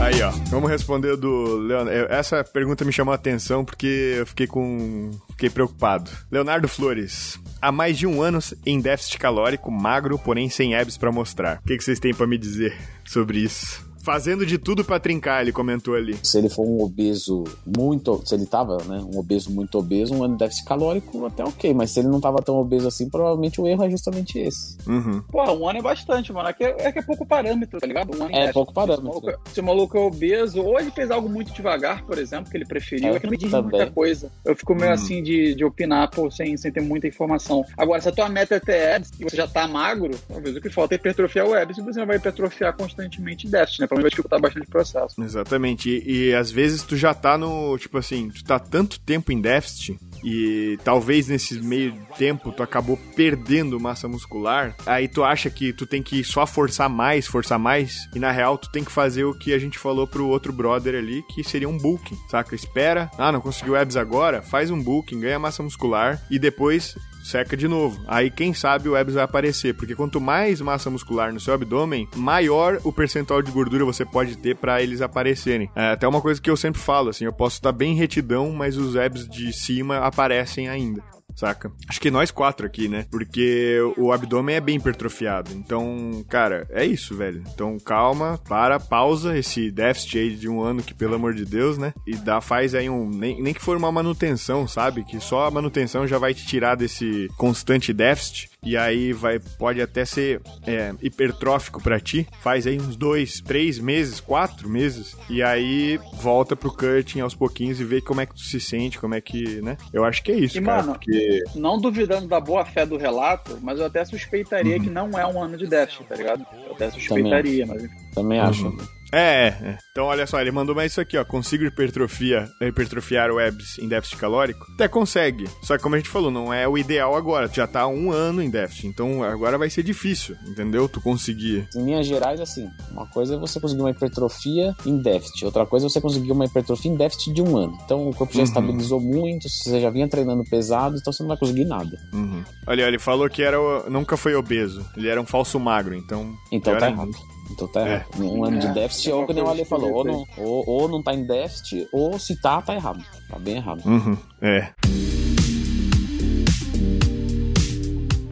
Aí, 0.00 0.22
ó, 0.22 0.30
vamos 0.50 0.70
responder 0.70 1.16
do 1.16 1.56
Leonardo. 1.56 1.90
Essa 2.08 2.44
pergunta 2.44 2.84
me 2.84 2.92
chamou 2.92 3.10
a 3.10 3.16
atenção 3.16 3.64
porque 3.64 4.14
eu 4.18 4.24
fiquei 4.24 4.46
com. 4.46 5.10
Fiquei 5.30 5.50
preocupado. 5.50 6.08
Leonardo 6.30 6.68
Flores. 6.68 7.40
Há 7.60 7.72
mais 7.72 7.98
de 7.98 8.06
um 8.06 8.22
ano 8.22 8.38
em 8.64 8.80
déficit 8.80 9.18
calórico, 9.18 9.68
magro, 9.68 10.16
porém 10.16 10.48
sem 10.48 10.76
abs 10.76 10.96
pra 10.96 11.10
mostrar. 11.10 11.58
O 11.64 11.66
que, 11.66 11.76
que 11.76 11.82
vocês 11.82 11.98
têm 11.98 12.14
pra 12.14 12.24
me 12.24 12.38
dizer 12.38 12.78
sobre 13.04 13.40
isso? 13.40 13.84
Fazendo 14.02 14.44
de 14.44 14.58
tudo 14.58 14.84
pra 14.84 14.98
trincar, 14.98 15.42
ele 15.42 15.52
comentou 15.52 15.94
ali. 15.94 16.16
Se 16.22 16.38
ele 16.38 16.48
for 16.48 16.66
um 16.66 16.82
obeso 16.82 17.44
muito. 17.64 18.20
Se 18.26 18.34
ele 18.34 18.46
tava, 18.46 18.78
né? 18.84 18.98
Um 19.14 19.18
obeso 19.18 19.50
muito 19.50 19.78
obeso, 19.78 20.14
um 20.14 20.24
ano 20.24 20.34
de 20.34 20.40
déficit 20.40 20.64
calórico, 20.66 21.24
até 21.26 21.44
ok. 21.44 21.72
Mas 21.72 21.90
se 21.92 22.00
ele 22.00 22.08
não 22.08 22.20
tava 22.20 22.38
tão 22.42 22.56
obeso 22.56 22.88
assim, 22.88 23.08
provavelmente 23.08 23.60
o 23.60 23.66
erro 23.66 23.84
é 23.84 23.90
justamente 23.90 24.38
esse. 24.38 24.76
Uhum. 24.86 25.22
Porra, 25.22 25.52
um 25.52 25.68
ano 25.68 25.78
é 25.78 25.82
bastante, 25.82 26.32
mano. 26.32 26.48
É 26.48 26.52
que 26.52 26.64
é, 26.64 26.92
que 26.92 26.98
é 26.98 27.02
pouco 27.02 27.24
parâmetro, 27.26 27.78
tá 27.80 27.86
ligado? 27.86 28.16
Um 28.16 28.22
ano 28.24 28.34
É, 28.34 28.46
em 28.48 28.52
pouco 28.52 28.72
parâmetro. 28.72 29.02
Se 29.04 29.08
o, 29.20 29.22
maluco, 29.22 29.50
se 29.54 29.60
o 29.60 29.64
maluco 29.64 29.96
é 29.96 30.00
obeso, 30.00 30.60
ou 30.62 30.80
ele 30.80 30.90
fez 30.90 31.10
algo 31.10 31.28
muito 31.28 31.52
devagar, 31.52 32.04
por 32.04 32.18
exemplo, 32.18 32.50
que 32.50 32.56
ele 32.56 32.66
preferiu, 32.66 33.12
É, 33.12 33.16
é, 33.16 33.20
que 33.20 33.26
não 33.26 33.30
me 33.30 33.36
diz 33.36 33.50
também. 33.50 33.70
muita 33.78 33.90
coisa. 33.92 34.30
Eu 34.44 34.56
fico 34.56 34.74
meio 34.74 34.90
Hum. 34.90 34.94
assim 34.94 35.22
de, 35.22 35.54
de 35.54 35.64
opinar, 35.64 36.10
pô, 36.10 36.30
sem, 36.30 36.56
sem 36.56 36.72
ter 36.72 36.80
muita 36.82 37.06
informação. 37.06 37.64
Agora, 37.76 38.00
se 38.00 38.08
a 38.08 38.12
tua 38.12 38.28
meta 38.28 38.56
é 38.56 38.60
ter 38.60 38.94
abs 38.96 39.10
e 39.20 39.24
você 39.24 39.36
já 39.36 39.46
tá 39.46 39.66
magro, 39.68 40.10
talvez 40.28 40.56
o 40.56 40.60
que 40.60 40.68
falta 40.70 40.94
é 40.94 40.96
hipertrofiar 40.96 41.46
o 41.46 41.54
abs 41.54 41.78
e 41.78 41.82
você 41.82 42.00
não 42.00 42.06
vai 42.06 42.16
hipertrofiar 42.16 42.76
constantemente 42.76 43.46
em 43.46 43.50
déficit, 43.50 43.80
né? 43.82 43.86
Mim 43.96 44.02
vai 44.02 44.10
dificultar 44.10 44.40
bastante 44.40 44.66
o 44.66 44.70
processo. 44.70 45.22
Exatamente. 45.22 45.90
E, 45.90 46.28
e 46.28 46.34
às 46.34 46.50
vezes 46.50 46.82
tu 46.82 46.96
já 46.96 47.14
tá 47.14 47.36
no. 47.36 47.76
Tipo 47.78 47.98
assim, 47.98 48.28
tu 48.30 48.44
tá 48.44 48.58
tanto 48.58 49.00
tempo 49.00 49.32
em 49.32 49.40
déficit 49.40 49.98
e 50.24 50.78
talvez 50.84 51.28
nesse 51.28 51.60
meio 51.60 51.94
tempo 52.16 52.52
tu 52.52 52.62
acabou 52.62 52.98
perdendo 53.16 53.80
massa 53.80 54.08
muscular. 54.08 54.74
Aí 54.86 55.08
tu 55.08 55.24
acha 55.24 55.50
que 55.50 55.72
tu 55.72 55.86
tem 55.86 56.02
que 56.02 56.22
só 56.22 56.46
forçar 56.46 56.88
mais, 56.88 57.26
forçar 57.26 57.58
mais. 57.58 58.08
E 58.14 58.18
na 58.18 58.30
real 58.30 58.56
tu 58.56 58.70
tem 58.70 58.84
que 58.84 58.92
fazer 58.92 59.24
o 59.24 59.34
que 59.34 59.52
a 59.52 59.58
gente 59.58 59.78
falou 59.78 60.06
pro 60.06 60.28
outro 60.28 60.52
brother 60.52 60.94
ali, 60.94 61.22
que 61.34 61.42
seria 61.42 61.68
um 61.68 61.76
bulking, 61.76 62.16
saca? 62.28 62.54
Espera. 62.54 63.10
Ah, 63.18 63.32
não 63.32 63.40
conseguiu 63.40 63.76
abs 63.76 63.96
agora? 63.96 64.42
Faz 64.42 64.70
um 64.70 64.80
bulking, 64.80 65.20
ganha 65.20 65.38
massa 65.38 65.62
muscular 65.62 66.22
e 66.30 66.38
depois 66.38 66.96
seca 67.22 67.56
de 67.56 67.68
novo. 67.68 68.02
Aí 68.06 68.30
quem 68.30 68.52
sabe 68.52 68.88
o 68.88 68.96
abs 68.96 69.14
vai 69.14 69.24
aparecer, 69.24 69.74
porque 69.74 69.94
quanto 69.94 70.20
mais 70.20 70.60
massa 70.60 70.90
muscular 70.90 71.32
no 71.32 71.40
seu 71.40 71.54
abdômen, 71.54 72.08
maior 72.16 72.80
o 72.84 72.92
percentual 72.92 73.42
de 73.42 73.50
gordura 73.50 73.84
você 73.84 74.04
pode 74.04 74.36
ter 74.36 74.56
pra 74.56 74.82
eles 74.82 75.00
aparecerem. 75.00 75.70
É 75.74 75.92
até 75.92 76.06
uma 76.06 76.20
coisa 76.20 76.40
que 76.40 76.50
eu 76.50 76.56
sempre 76.56 76.80
falo, 76.80 77.10
assim, 77.10 77.24
eu 77.24 77.32
posso 77.32 77.56
estar 77.56 77.72
bem 77.72 77.94
retidão, 77.94 78.52
mas 78.52 78.76
os 78.76 78.96
abs 78.96 79.28
de 79.28 79.52
cima 79.52 79.98
aparecem 79.98 80.68
ainda. 80.68 81.02
Saca? 81.34 81.72
Acho 81.88 82.00
que 82.00 82.10
nós 82.10 82.30
quatro 82.30 82.66
aqui, 82.66 82.88
né? 82.88 83.06
Porque 83.10 83.78
o 83.96 84.12
abdômen 84.12 84.56
é 84.56 84.60
bem 84.60 84.76
hipertrofiado. 84.76 85.52
Então, 85.52 86.24
cara, 86.28 86.66
é 86.70 86.84
isso, 86.84 87.16
velho. 87.16 87.42
Então, 87.52 87.78
calma, 87.78 88.38
para, 88.48 88.78
pausa 88.78 89.36
esse 89.36 89.70
déficit 89.70 90.18
aí 90.18 90.36
de 90.36 90.48
um 90.48 90.62
ano 90.62 90.82
que, 90.82 90.94
pelo 90.94 91.14
amor 91.14 91.34
de 91.34 91.44
Deus, 91.44 91.78
né? 91.78 91.92
E 92.06 92.14
dá, 92.16 92.40
faz 92.40 92.74
aí 92.74 92.88
um. 92.88 93.08
Nem, 93.08 93.42
nem 93.42 93.54
que 93.54 93.62
for 93.62 93.76
uma 93.76 93.90
manutenção, 93.90 94.66
sabe? 94.66 95.04
Que 95.04 95.20
só 95.20 95.46
a 95.46 95.50
manutenção 95.50 96.06
já 96.06 96.18
vai 96.18 96.34
te 96.34 96.46
tirar 96.46 96.76
desse 96.76 97.28
constante 97.36 97.92
déficit. 97.92 98.51
E 98.64 98.76
aí 98.76 99.12
vai, 99.12 99.40
pode 99.58 99.82
até 99.82 100.04
ser 100.04 100.40
é, 100.66 100.94
hipertrófico 101.02 101.82
pra 101.82 101.98
ti. 101.98 102.26
Faz 102.40 102.64
aí 102.66 102.78
uns 102.78 102.94
dois, 102.96 103.40
três 103.40 103.78
meses, 103.80 104.20
quatro 104.20 104.68
meses. 104.68 105.16
E 105.28 105.42
aí 105.42 105.98
volta 106.14 106.54
pro 106.54 106.70
cutting 106.72 107.20
aos 107.20 107.34
pouquinhos 107.34 107.80
e 107.80 107.84
vê 107.84 108.00
como 108.00 108.20
é 108.20 108.26
que 108.26 108.34
tu 108.34 108.40
se 108.42 108.60
sente, 108.60 108.98
como 109.00 109.14
é 109.16 109.20
que, 109.20 109.60
né? 109.62 109.76
Eu 109.92 110.04
acho 110.04 110.22
que 110.22 110.30
é 110.30 110.36
isso, 110.36 110.58
E, 110.58 110.62
cara. 110.62 110.82
mano, 110.82 110.92
porque. 110.94 111.42
Não 111.56 111.76
duvidando 111.80 112.28
da 112.28 112.38
boa 112.40 112.64
fé 112.64 112.86
do 112.86 112.96
relato, 112.96 113.58
mas 113.60 113.80
eu 113.80 113.86
até 113.86 114.04
suspeitaria 114.04 114.76
Uhum. 114.76 114.82
que 114.84 114.90
não 114.90 115.18
é 115.18 115.26
um 115.26 115.42
ano 115.42 115.56
de 115.58 115.66
déficit, 115.66 116.04
tá 116.04 116.14
ligado? 116.14 116.46
Eu 116.66 116.72
até 116.74 116.88
suspeitaria, 116.90 117.66
mas 117.66 117.82
Também 118.14 118.38
acho. 118.38 118.66
Uhum. 118.66 118.78
É, 119.12 119.48
é. 119.62 119.78
Então, 119.90 120.06
olha 120.06 120.26
só, 120.26 120.40
ele 120.40 120.50
mandou 120.50 120.74
mais 120.74 120.92
isso 120.92 121.00
aqui, 121.00 121.18
ó. 121.18 121.24
Consigo 121.24 121.64
hipertrofia, 121.64 122.48
hipertrofiar 122.60 123.30
o 123.30 123.38
abs 123.38 123.78
em 123.78 123.86
déficit 123.86 124.16
calórico? 124.16 124.64
Até 124.74 124.88
consegue. 124.88 125.44
Só 125.62 125.76
que, 125.76 125.82
como 125.82 125.94
a 125.94 125.98
gente 125.98 126.08
falou, 126.08 126.30
não 126.30 126.52
é 126.52 126.66
o 126.66 126.78
ideal 126.78 127.14
agora. 127.14 127.48
Tu 127.48 127.56
já 127.56 127.66
tá 127.66 127.82
há 127.82 127.86
um 127.86 128.10
ano 128.10 128.42
em 128.42 128.48
déficit. 128.48 128.86
Então, 128.86 129.22
agora 129.22 129.58
vai 129.58 129.68
ser 129.68 129.82
difícil, 129.82 130.34
entendeu? 130.46 130.88
Tu 130.88 131.00
conseguir. 131.00 131.68
Em 131.76 131.84
linhas 131.84 132.06
gerais, 132.06 132.40
assim, 132.40 132.68
uma 132.90 133.06
coisa 133.06 133.34
é 133.34 133.38
você 133.38 133.60
conseguir 133.60 133.82
uma 133.82 133.90
hipertrofia 133.90 134.74
em 134.86 134.96
déficit, 135.02 135.44
outra 135.44 135.66
coisa 135.66 135.86
é 135.86 135.88
você 135.90 136.00
conseguir 136.00 136.32
uma 136.32 136.46
hipertrofia 136.46 136.90
em 136.90 136.96
déficit 136.96 137.34
de 137.34 137.42
um 137.42 137.56
ano. 137.56 137.76
Então 137.84 138.08
o 138.08 138.14
corpo 138.14 138.32
já 138.32 138.38
Uhum. 138.40 138.44
estabilizou 138.44 139.00
muito, 139.00 139.48
você 139.48 139.80
já 139.80 139.90
vinha 139.90 140.08
treinando 140.08 140.42
pesado, 140.44 140.96
então 140.96 141.12
você 141.12 141.22
não 141.22 141.28
vai 141.28 141.36
conseguir 141.36 141.64
nada. 141.66 141.98
Uhum. 142.14 142.42
Olha, 142.66 142.82
ele 142.88 142.98
falou 142.98 143.28
que 143.28 143.42
era 143.42 143.60
o- 143.60 143.90
nunca 143.90 144.16
foi 144.16 144.34
obeso. 144.34 144.84
Ele 144.96 145.08
era 145.08 145.20
um 145.20 145.26
falso 145.26 145.60
magro, 145.60 145.94
então. 145.94 146.32
Então 146.50 146.76
tá 146.78 146.88
errado. 146.90 147.10
Então 147.50 147.68
tá 147.68 147.80
É. 147.80 147.92
errado. 147.94 148.06
Um 148.24 148.44
ano 148.44 148.58
de 148.58 148.66
É, 148.66 148.72
déficit, 148.72 149.10
é 149.10 149.14
ou 149.14 149.20
uma 149.20 149.26
como 149.26 149.42
o 149.42 149.48
Ale 149.48 149.64
falou, 149.64 149.92
ou 149.92 150.04
não, 150.04 150.24
ou, 150.38 150.64
ou 150.68 150.88
não 150.88 151.02
tá 151.02 151.12
em 151.14 151.24
déficit, 151.26 151.86
ou 151.92 152.18
se 152.18 152.40
tá, 152.40 152.62
tá 152.62 152.74
errado. 152.74 153.02
Tá 153.28 153.38
bem 153.38 153.56
errado. 153.56 153.82
Uhum. 153.84 154.16
É. 154.40 154.70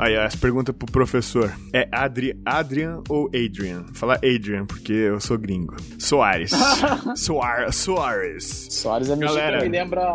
Aí, 0.01 0.17
as 0.17 0.35
perguntas 0.35 0.75
pro 0.75 0.91
professor. 0.91 1.53
É 1.75 1.87
Adri 1.93 2.35
Adrian 2.47 3.03
ou 3.07 3.27
Adrian? 3.27 3.85
Fala 3.93 4.15
Adrian, 4.15 4.65
porque 4.65 4.95
eu 4.95 5.21
sou 5.21 5.37
gringo. 5.37 5.77
Soares. 5.99 6.53
Soar 7.15 7.71
Soares. 7.71 8.69
Soares 8.71 9.11
é 9.11 9.17
Galera. 9.17 9.61
Me 9.61 9.69
lembra. 9.69 10.11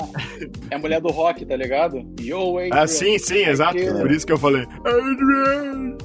É 0.71 0.75
a 0.75 0.79
mulher 0.79 0.99
do 0.99 1.09
rock, 1.09 1.45
tá 1.45 1.55
ligado? 1.55 2.03
Yo, 2.19 2.57
Adrian. 2.57 2.73
Ah, 2.73 2.87
sim, 2.87 3.19
sim, 3.19 3.43
exato. 3.43 3.77
Aqui. 3.77 3.85
Por 3.91 4.11
isso 4.11 4.25
que 4.25 4.33
eu 4.33 4.39
falei. 4.39 4.65
Adrian! 4.83 5.97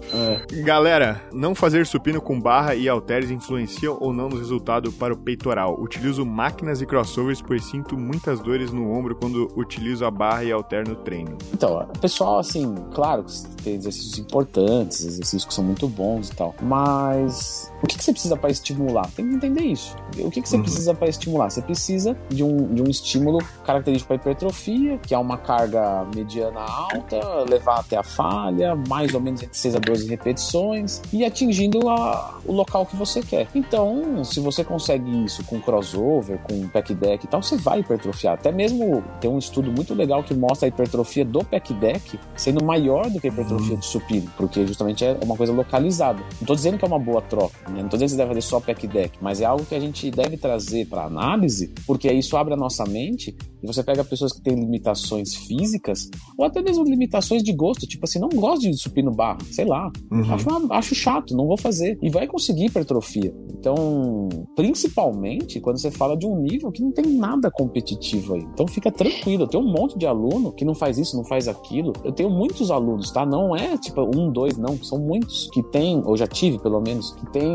Galera, 0.63 1.23
não 1.33 1.55
fazer 1.55 1.87
supino 1.87 2.21
com 2.21 2.39
barra 2.39 2.75
e 2.75 2.87
halteres 2.87 3.31
influenciam 3.31 3.97
ou 3.99 4.13
não 4.13 4.29
no 4.29 4.37
resultado 4.37 4.93
para 4.93 5.15
o 5.15 5.17
peitoral. 5.17 5.81
Utilizo 5.81 6.27
máquinas 6.27 6.83
e 6.83 6.87
crossovers, 6.87 7.41
pois 7.41 7.65
sinto 7.65 7.97
muitas 7.97 8.41
dores 8.41 8.73
no 8.73 8.91
ombro 8.91 9.17
quando 9.17 9.49
utilizo 9.57 10.05
a 10.05 10.11
barra 10.11 10.45
e 10.45 10.53
halter 10.53 10.87
no 10.87 10.97
treino. 10.97 11.39
Então, 11.55 11.79
o 11.79 11.99
pessoal, 11.99 12.41
assim, 12.41 12.75
claro 12.93 13.25
que 13.25 13.63
tem 13.63 13.70
exercícios 13.75 14.19
importantes, 14.19 15.05
exercícios 15.05 15.45
que 15.45 15.55
são 15.55 15.65
muito 15.65 15.89
bons 15.89 16.29
e 16.29 16.37
tal, 16.37 16.55
mas 16.61 17.70
o 17.83 17.87
que, 17.87 17.97
que 17.97 18.05
você 18.05 18.13
precisa 18.13 18.37
para 18.37 18.51
estimular? 18.51 19.09
Tem 19.17 19.29
que 19.29 19.35
entender 19.35 19.63
isso. 19.63 19.97
O 20.19 20.31
que, 20.31 20.43
que 20.43 20.49
você 20.49 20.57
Uhum. 20.57 20.63
precisa 20.63 20.95
para 20.95 21.09
estimular? 21.09 21.51
Você 21.51 21.63
precisa 21.63 22.17
de 22.29 22.43
um, 22.45 22.75
de 22.75 22.83
um 22.83 22.87
estímulo 22.89 23.39
característico 23.65 24.09
para 24.09 24.17
hipertrofia, 24.17 24.99
que 24.99 25.15
é 25.15 25.19
uma 25.19 25.39
carga 25.39 26.05
mediana 26.15 26.61
alta, 26.61 27.45
levar 27.49 27.81
até 27.81 27.97
a 27.97 28.03
falha, 28.03 28.75
mais 28.89 29.15
ou 29.15 29.21
menos 29.21 29.43
entre 29.43 29.57
6 29.57 29.77
a 29.77 29.79
12 29.79 30.09
repetições, 30.09 31.03
e 31.13 31.25
atingindo 31.25 31.89
a- 31.89 32.39
o 32.45 32.53
local 32.53 32.85
que 32.87 32.97
você 32.97 33.23
quer. 33.23 33.49
Então, 33.55 34.25
se 34.25 34.41
você 34.41 34.65
consegue 34.65 35.25
isso 35.25 35.45
com 35.45 35.61
crossover, 35.61 36.39
com 36.39 36.69
pack 36.69 36.95
deck 36.95 37.25
e 37.25 37.29
tal, 37.29 37.43
você 37.43 37.57
vai 37.57 37.81
hipertrofiar. 37.81 38.35
Até 38.35 38.51
mesmo 38.53 39.03
tem 39.21 39.31
um 39.31 39.39
estudo 39.39 39.71
muito 39.71 39.95
legal 39.95 40.23
que 40.23 40.35
mostra 40.35 40.67
a 40.67 40.69
hipertrofia 40.69 41.25
do 41.25 41.45
pack 41.45 41.73
deck 41.75 42.19
sendo 42.37 42.65
maior 42.65 43.09
do 43.11 43.21
que 43.21 43.29
a 43.29 43.31
hipertrofia 43.31 43.77
do 43.77 43.85
supino, 43.85 44.31
porque 44.37 44.67
justamente 44.67 45.05
é 45.05 45.17
uma 45.23 45.37
coisa 45.37 45.53
localizada. 45.53 46.23
Não 46.41 46.47
tô 46.47 46.55
dizendo 46.55 46.79
que 46.79 46.85
é 46.85 46.89
uma 46.89 46.99
boa 46.99 47.21
troca, 47.23 47.55
né? 47.71 47.83
não 47.83 47.89
tô 47.89 47.97
dizendo 47.97 48.09
que 48.09 48.11
você 48.13 48.17
deve 48.17 48.29
fazer 48.29 48.41
só 48.43 48.61
pack 48.61 48.87
deck, 48.87 49.19
mas 49.21 49.41
é 49.41 49.45
algo 49.45 49.65
que 49.65 49.75
a 49.75 49.81
gente 49.81 50.11
deve 50.11 50.37
trazer 50.37 50.87
para 50.87 51.05
análise, 51.05 51.73
porque 51.87 52.11
isso 52.13 52.37
abre 52.37 52.55
a 52.55 52.57
nossa 52.57 52.85
mente 52.85 53.37
e 53.63 53.67
você 53.67 53.83
pega 53.83 54.03
pessoas 54.05 54.33
que 54.33 54.41
têm 54.41 54.55
limitações 54.55 55.35
físicas 55.35 56.09
ou 56.39 56.45
até 56.45 56.63
mesmo 56.63 56.85
limitações 56.85 57.43
de 57.43 57.53
gosto, 57.53 57.87
tipo 57.87 58.05
assim, 58.05 58.19
não 58.19 58.29
gosto 58.31 58.63
de 58.63 58.75
supino 58.77 59.11
barra, 59.11 59.39
sei 59.51 59.65
lá, 59.65 59.91
Uhum. 60.11 60.33
acho, 60.35 60.73
acho 60.73 60.95
chato, 60.95 61.37
não 61.37 61.47
vou 61.47 61.57
fazer. 61.57 61.99
E 62.03 62.11
vai 62.11 62.27
conseguir 62.27 62.67
hipertrofia. 62.67 63.33
Então, 63.59 64.29
principalmente 64.57 65.61
quando 65.61 65.79
você 65.79 65.91
fala 65.91 66.17
de 66.17 66.27
um 66.27 66.37
nível 66.41 66.71
que 66.73 66.83
não 66.83 66.91
tem 66.93 67.05
nada 67.07 67.51
competitivo 67.51 68.35
aí. 68.35 68.43
Então 68.55 68.67
fica 68.67 68.91
tranquilo. 68.91 69.45
Eu 69.45 69.49
tenho 69.49 69.63
um 69.65 69.71
monte 69.73 69.99
de 69.99 70.07
aluno 70.07 70.53
que 70.53 70.65
não 70.65 70.75
faz 70.75 70.99
isso, 70.99 71.17
não 71.17 71.25
faz 71.25 71.49
aquilo. 71.49 71.93
Eu 72.05 72.13
tenho 72.13 72.31
muitos 72.31 72.71
alunos, 72.71 73.11
tá? 73.11 73.27
Não 73.27 73.55
é 73.55 73.77
tipo 73.77 74.03
um, 74.17 74.31
dois, 74.33 74.57
não. 74.57 74.77
São 74.83 74.99
muitos 74.99 75.49
que 75.53 75.63
tem, 75.65 76.03
ou 76.05 76.17
já 76.17 76.27
tive 76.27 76.59
pelo 76.59 76.81
menos, 76.81 77.13
que 77.13 77.27
tem 77.31 77.47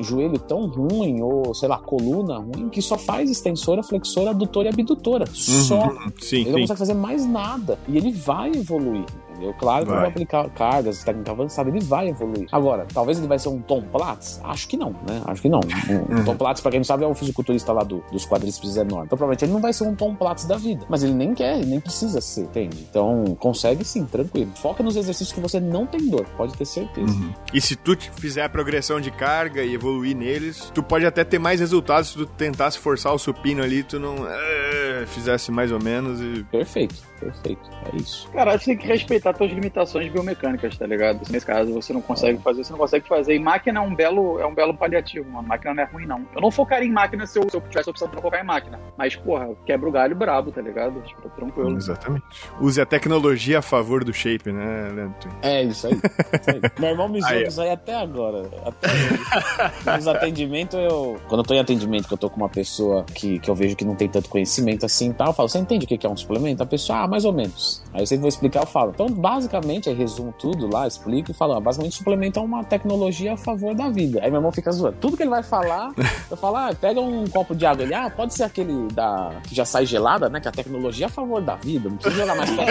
joelho 0.00 0.38
tão 0.38 0.66
ruim, 0.66 1.20
ou 1.22 1.54
sei 1.54 1.68
lá, 1.68 1.78
coluna 1.78 2.38
ruim, 2.38 2.68
que 2.68 2.80
só 2.82 2.96
faz 2.98 3.30
extensora, 3.30 3.82
flexora, 3.82 4.30
adutora 4.30 4.68
e 4.68 4.70
abdutora. 4.70 5.26
Só. 5.32 5.88
Sim, 6.20 6.40
Ele 6.40 6.50
não 6.50 6.54
sim. 6.58 6.60
consegue 6.62 6.78
fazer 6.78 6.94
mais 6.94 7.26
nada. 7.26 7.78
E 7.88 7.96
ele 7.96 8.12
vai 8.12 8.50
evoluir. 8.50 9.04
Entendeu? 9.36 9.54
Claro 9.58 9.84
que 9.84 9.90
Vai. 9.90 10.00
vai 10.00 10.08
aplicar 10.08 10.48
cargas, 10.50 11.04
técnica 11.04 11.30
avançada, 11.30 11.68
ele 11.68 11.80
vai 11.80 12.08
evoluir. 12.08 12.48
Agora, 12.50 12.86
talvez 12.92 13.18
ele 13.18 13.26
vai 13.26 13.38
ser 13.38 13.48
um 13.48 13.60
Tom 13.60 13.82
Platz? 13.82 14.40
Acho 14.42 14.66
que 14.68 14.76
não, 14.76 14.90
né? 15.06 15.22
Acho 15.26 15.42
que 15.42 15.48
não. 15.48 15.60
Um, 15.88 16.20
um 16.20 16.24
Tom 16.24 16.36
Platz, 16.36 16.60
pra 16.60 16.70
quem 16.70 16.80
não 16.80 16.84
sabe, 16.84 17.04
é 17.04 17.06
o 17.06 17.14
fisiculturista 17.14 17.72
lá 17.72 17.82
do, 17.82 18.02
dos 18.10 18.26
quadríceps 18.26 18.76
enormes. 18.76 19.06
Então, 19.06 19.18
provavelmente 19.18 19.44
ele 19.44 19.52
não 19.52 19.60
vai 19.60 19.72
ser 19.72 19.84
um 19.84 19.94
Tom 19.94 20.14
Platz 20.14 20.44
da 20.44 20.56
vida. 20.56 20.84
Mas 20.88 21.02
ele 21.02 21.14
nem 21.14 21.34
quer, 21.34 21.58
ele 21.58 21.66
nem 21.66 21.80
precisa 21.80 22.20
ser, 22.20 22.42
entende? 22.42 22.86
Então, 22.88 23.36
consegue 23.38 23.84
sim, 23.84 24.04
tranquilo. 24.04 24.50
Foca 24.56 24.82
nos 24.82 24.96
exercícios 24.96 25.32
que 25.32 25.40
você 25.40 25.60
não 25.60 25.86
tem 25.86 26.08
dor, 26.08 26.26
pode 26.36 26.56
ter 26.56 26.64
certeza. 26.64 27.14
E 27.52 27.60
se 27.60 27.76
tu 27.76 27.96
fizer 28.16 28.44
a 28.44 28.48
progressão 28.48 29.00
de 29.00 29.10
carga 29.10 29.62
e 29.62 29.74
evoluir 29.74 30.16
neles, 30.16 30.70
tu 30.74 30.82
pode 30.82 31.04
até 31.06 31.24
ter 31.24 31.38
mais 31.38 31.60
resultados 31.60 32.10
se 32.10 32.14
tu 32.16 32.26
tentasse 32.26 32.78
forçar 32.78 33.12
o 33.12 33.18
supino 33.18 33.62
ali, 33.62 33.82
tu 33.82 33.98
não 33.98 34.26
eh, 34.26 35.04
fizesse 35.06 35.50
mais 35.50 35.72
ou 35.72 35.82
menos 35.82 36.20
e. 36.20 36.44
Perfeito, 36.44 36.96
perfeito. 37.20 37.70
É 37.92 37.96
isso. 37.96 38.28
Cara, 38.30 38.58
você 38.58 38.66
tem 38.66 38.76
que 38.76 38.86
respeitar 38.86 39.34
suas 39.36 39.50
limitações 39.50 40.10
biomecânicas, 40.10 40.76
tá 40.76 40.86
ligado? 40.86 41.24
Se 41.24 41.32
nesse 41.32 41.46
caso 41.46 41.72
você 41.72 41.92
não 41.92 42.00
consegue 42.00 42.40
fazer, 42.42 42.64
você 42.64 42.72
não 42.72 42.78
consegue 42.78 43.08
fazer. 43.08 43.34
E 43.34 43.38
máquina 43.38 43.80
é 43.80 43.82
um 43.82 43.94
belo, 43.94 44.38
é 44.40 44.46
um 44.46 44.54
belo 44.54 44.74
paliativo, 44.74 45.28
mano. 45.30 45.48
Máquina 45.48 45.74
não 45.74 45.82
é 45.82 45.86
ruim, 45.86 46.06
não. 46.06 46.26
Eu 46.34 46.40
não 46.40 46.50
focaria 46.50 46.88
em 46.88 46.92
máquina 46.92 47.26
se 47.26 47.38
eu, 47.38 47.48
se 47.48 47.56
eu 47.56 47.60
tivesse 47.62 47.88
a 47.88 47.92
opção 47.92 48.08
de 48.08 48.14
não 48.14 48.22
focar 48.22 48.40
em 48.40 48.46
máquina. 48.46 48.80
Mas, 48.96 49.16
porra, 49.16 49.48
quebra 49.64 49.88
o 49.88 49.92
galho 49.92 50.16
brabo, 50.16 50.50
tá 50.50 50.60
ligado? 50.60 51.00
Tipo, 51.02 51.28
tranquilo. 51.30 51.76
Exatamente. 51.76 52.24
Use 52.60 52.80
a 52.80 52.86
tecnologia 52.86 53.58
a 53.58 53.62
favor 53.62 54.04
do 54.04 54.12
shape, 54.12 54.52
né, 54.52 54.90
Leandro? 54.94 55.30
É 55.42 55.62
isso 55.62 55.86
aí. 55.86 55.94
Isso 55.94 56.50
aí. 56.50 56.60
Meu 56.78 56.90
irmão 56.90 57.08
me 57.08 57.20
ó. 57.22 57.32
isso 57.32 57.60
aí 57.60 57.70
até 57.70 57.94
agora. 57.94 58.48
Até. 58.64 59.96
Nos 59.96 60.08
atendimentos, 60.08 60.78
eu. 60.78 61.18
Quando 61.28 61.40
eu 61.40 61.44
tô 61.44 61.54
em 61.54 61.60
atendimento, 61.60 62.08
que 62.08 62.14
eu 62.14 62.18
tô 62.18 62.30
com 62.30 62.36
uma 62.36 62.48
pessoa 62.48 63.04
que, 63.04 63.38
que 63.38 63.50
eu 63.50 63.54
vejo 63.54 63.76
que 63.76 63.84
não 63.84 63.94
tem 63.94 64.08
tanto 64.08 64.28
conhecimento 64.28 64.84
assim 64.84 65.10
e 65.10 65.14
tal, 65.14 65.28
eu 65.28 65.32
falo, 65.32 65.48
você 65.48 65.58
entende 65.58 65.84
o 65.84 65.88
que 65.88 65.98
que 65.98 66.06
é 66.06 66.10
um 66.10 66.16
suplemento? 66.16 66.62
A 66.62 66.66
pessoa, 66.66 67.00
ah, 67.00 67.05
mais 67.06 67.24
ou 67.24 67.32
menos. 67.32 67.82
Aí 67.92 68.02
eu 68.02 68.06
sempre 68.06 68.22
vou 68.22 68.28
explicar, 68.28 68.60
eu 68.62 68.66
falo. 68.66 68.92
Então, 68.94 69.06
basicamente, 69.08 69.88
aí 69.88 69.94
resumo 69.94 70.34
tudo 70.38 70.68
lá, 70.72 70.86
explico 70.86 71.30
e 71.30 71.34
falo, 71.34 71.54
ah, 71.54 71.60
basicamente, 71.60 71.96
suplemento 71.96 72.38
é 72.38 72.42
uma 72.42 72.62
tecnologia 72.64 73.34
a 73.34 73.36
favor 73.36 73.74
da 73.74 73.88
vida. 73.88 74.20
Aí 74.22 74.30
meu 74.30 74.38
irmão 74.38 74.52
fica 74.52 74.70
zoando. 74.72 74.96
Tudo 75.00 75.16
que 75.16 75.22
ele 75.22 75.30
vai 75.30 75.42
falar, 75.42 75.92
eu 76.30 76.36
falo, 76.36 76.56
ah, 76.56 76.74
pega 76.78 77.00
um 77.00 77.26
copo 77.28 77.54
de 77.54 77.64
água. 77.66 77.82
Ele, 77.84 77.94
ah, 77.94 78.10
pode 78.10 78.34
ser 78.34 78.44
aquele 78.44 78.88
da 78.92 79.32
que 79.48 79.54
já 79.54 79.64
sai 79.64 79.86
gelada, 79.86 80.28
né? 80.28 80.40
Que 80.40 80.48
a 80.48 80.52
tecnologia 80.52 81.06
é 81.06 81.08
a 81.08 81.12
favor 81.12 81.40
da 81.40 81.56
vida. 81.56 81.88
Não 81.88 81.96
precisa 81.96 82.20
jogar 82.22 82.34
mais 82.36 82.50
falo, 82.50 82.70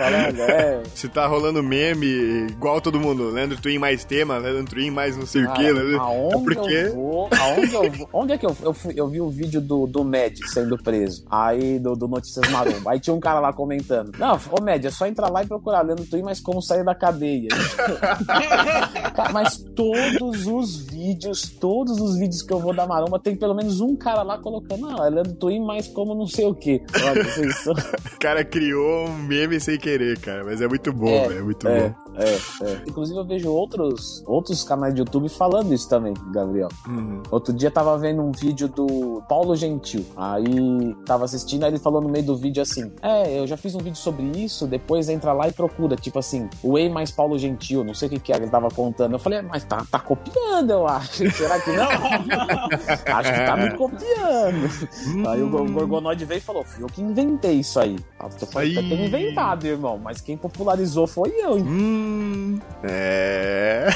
"Ah, 0.00 0.52
é, 0.52 0.82
Se 0.94 1.08
tá 1.08 1.26
rolando 1.26 1.62
meme, 1.62 2.06
igual 2.50 2.80
todo 2.80 2.98
mundo, 2.98 3.30
Leandro 3.30 3.60
Twin 3.60 3.78
mais 3.78 4.04
tema, 4.04 4.38
Leandro 4.38 4.64
Twin 4.74 4.90
mais 4.90 5.16
não 5.16 5.26
sei 5.26 5.44
o 5.44 5.52
que, 5.52 5.72
né? 5.72 5.96
aonde 5.98 6.34
É 6.34 6.38
porque. 6.38 6.72
eu 6.74 6.94
vou, 6.94 7.28
aonde 7.40 7.74
eu 7.74 7.90
vou, 7.92 8.08
onde 8.12 8.32
é 8.32 8.38
que 8.38 8.46
eu, 8.46 8.56
eu, 8.62 8.72
fui- 8.74 8.94
eu 8.96 9.08
vi 9.08 9.20
o 9.20 9.28
vídeo 9.28 9.60
do, 9.60 9.86
do 9.86 10.04
Med 10.04 10.38
sendo 10.48 10.76
preso, 10.82 11.24
aí 11.30 11.78
do, 11.82 11.94
do 11.96 12.08
Notícias 12.08 12.48
Maromba, 12.50 12.92
aí 12.92 13.00
tinha 13.00 13.12
um 13.14 13.20
cara 13.20 13.40
lá 13.40 13.52
comentando, 13.52 14.12
não, 14.18 14.38
ô 14.50 14.62
Med, 14.62 14.86
é 14.86 14.90
só 14.90 15.06
entrar 15.06 15.28
lá 15.30 15.42
e 15.42 15.46
procurar 15.46 15.82
Leandro 15.82 16.06
Twin, 16.06 16.22
mas 16.22 16.40
como 16.40 16.62
sair 16.62 16.84
da 16.84 16.94
cadeia. 16.94 17.48
Cara, 19.14 19.32
mas 19.32 19.58
todos 19.74 20.46
os 20.46 20.76
vídeos, 20.86 21.42
todos 21.60 22.00
os 22.00 22.16
vídeos 22.16 22.42
que 22.42 22.52
eu 22.52 22.60
vou 22.60 22.74
da 22.74 22.86
Maromba, 22.86 23.18
tem 23.18 23.36
pelo 23.36 23.54
menos 23.54 23.80
um 23.80 23.94
cara 23.96 24.22
lá 24.22 24.38
colocando, 24.38 24.88
é 25.02 25.10
Leandro 25.10 25.34
Twin, 25.34 25.60
mas 25.64 25.88
como 25.88 26.14
não 26.14 26.26
sei 26.26 26.46
o 26.46 26.54
que. 26.54 26.82
Olha, 27.04 27.24
vocês 27.24 27.56
são... 27.58 27.74
O 28.14 28.18
cara 28.22 28.44
criou 28.44 29.08
um 29.08 29.18
meme 29.18 29.58
sem 29.58 29.76
querer, 29.78 30.16
cara. 30.20 30.44
Mas 30.44 30.60
é 30.60 30.68
muito 30.68 30.92
bom, 30.92 31.08
É, 31.08 31.26
velho. 31.28 31.40
É 31.40 31.42
muito 31.42 31.66
É, 31.68 31.88
bom. 31.88 31.94
É, 32.16 32.64
é. 32.66 32.82
Inclusive 32.86 33.18
eu 33.18 33.24
vejo 33.24 33.50
outros, 33.50 34.22
outros 34.26 34.62
canais 34.64 34.94
de 34.94 35.00
YouTube 35.00 35.28
falando 35.28 35.72
isso 35.72 35.88
também, 35.88 36.14
Gabriel. 36.32 36.68
Uhum. 36.86 37.22
Outro 37.30 37.52
dia 37.52 37.70
tava 37.70 37.96
vendo 37.98 38.22
um 38.22 38.32
vídeo 38.32 38.68
do 38.68 39.22
Paulo 39.28 39.54
Gentil. 39.56 40.04
Aí 40.16 40.94
tava 41.06 41.24
assistindo, 41.24 41.64
aí 41.64 41.70
ele 41.70 41.78
falou 41.78 42.00
no 42.00 42.08
meio 42.08 42.24
do 42.24 42.36
vídeo 42.36 42.62
assim: 42.62 42.90
É, 43.02 43.38
eu 43.38 43.46
já 43.46 43.56
fiz 43.56 43.74
um 43.74 43.78
vídeo 43.78 43.96
sobre 43.98 44.24
isso, 44.42 44.66
depois 44.66 45.08
entra 45.08 45.32
lá 45.32 45.48
e 45.48 45.52
procura, 45.52 45.96
tipo 45.96 46.18
assim, 46.18 46.48
Whey 46.62 46.88
mais 46.88 47.10
Paulo 47.10 47.38
Gentil, 47.38 47.84
não 47.84 47.94
sei 47.94 48.08
o 48.08 48.10
que 48.10 48.20
que 48.20 48.32
era, 48.32 48.42
ele 48.42 48.50
tava 48.50 48.68
contando. 48.70 49.12
Eu 49.12 49.18
falei, 49.18 49.38
"É, 49.40 49.42
mas 49.42 49.64
tá, 49.64 49.84
tá 49.90 49.98
copiando, 49.98 50.70
eu 50.70 50.86
acho. 50.86 51.30
Será 51.32 51.58
que 51.60 51.72
não? 51.72 51.88
acho 53.16 53.32
que 53.32 53.46
tá 53.46 53.56
me 53.56 53.70
copiando. 53.76 55.28
Aí 55.28 55.42
o 55.42 55.48
Gor- 55.48 55.70
Gorgonoide 55.70 56.24
veio 56.24 56.38
e 56.38 56.42
falou: 56.42 56.64
fui 56.64 56.82
eu 56.84 56.88
que 56.88 57.00
inventei 57.02 57.54
isso 57.60 57.78
aí. 57.80 57.96
Eu 58.40 58.46
falei, 58.46 58.74
tem 58.74 59.06
inventado, 59.06 59.66
irmão, 59.66 59.98
mas 59.98 60.20
quem 60.20 60.36
popularizou 60.36 61.06
foi 61.06 61.30
eu, 61.30 61.58
hein? 61.58 61.64
Hum. 62.02 62.58
É. 62.82 63.88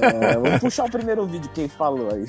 É, 0.00 0.38
vamos 0.38 0.60
puxar 0.60 0.84
o 0.84 0.90
primeiro 0.90 1.26
vídeo 1.26 1.50
quem 1.54 1.68
falou 1.68 2.08
aí. 2.12 2.26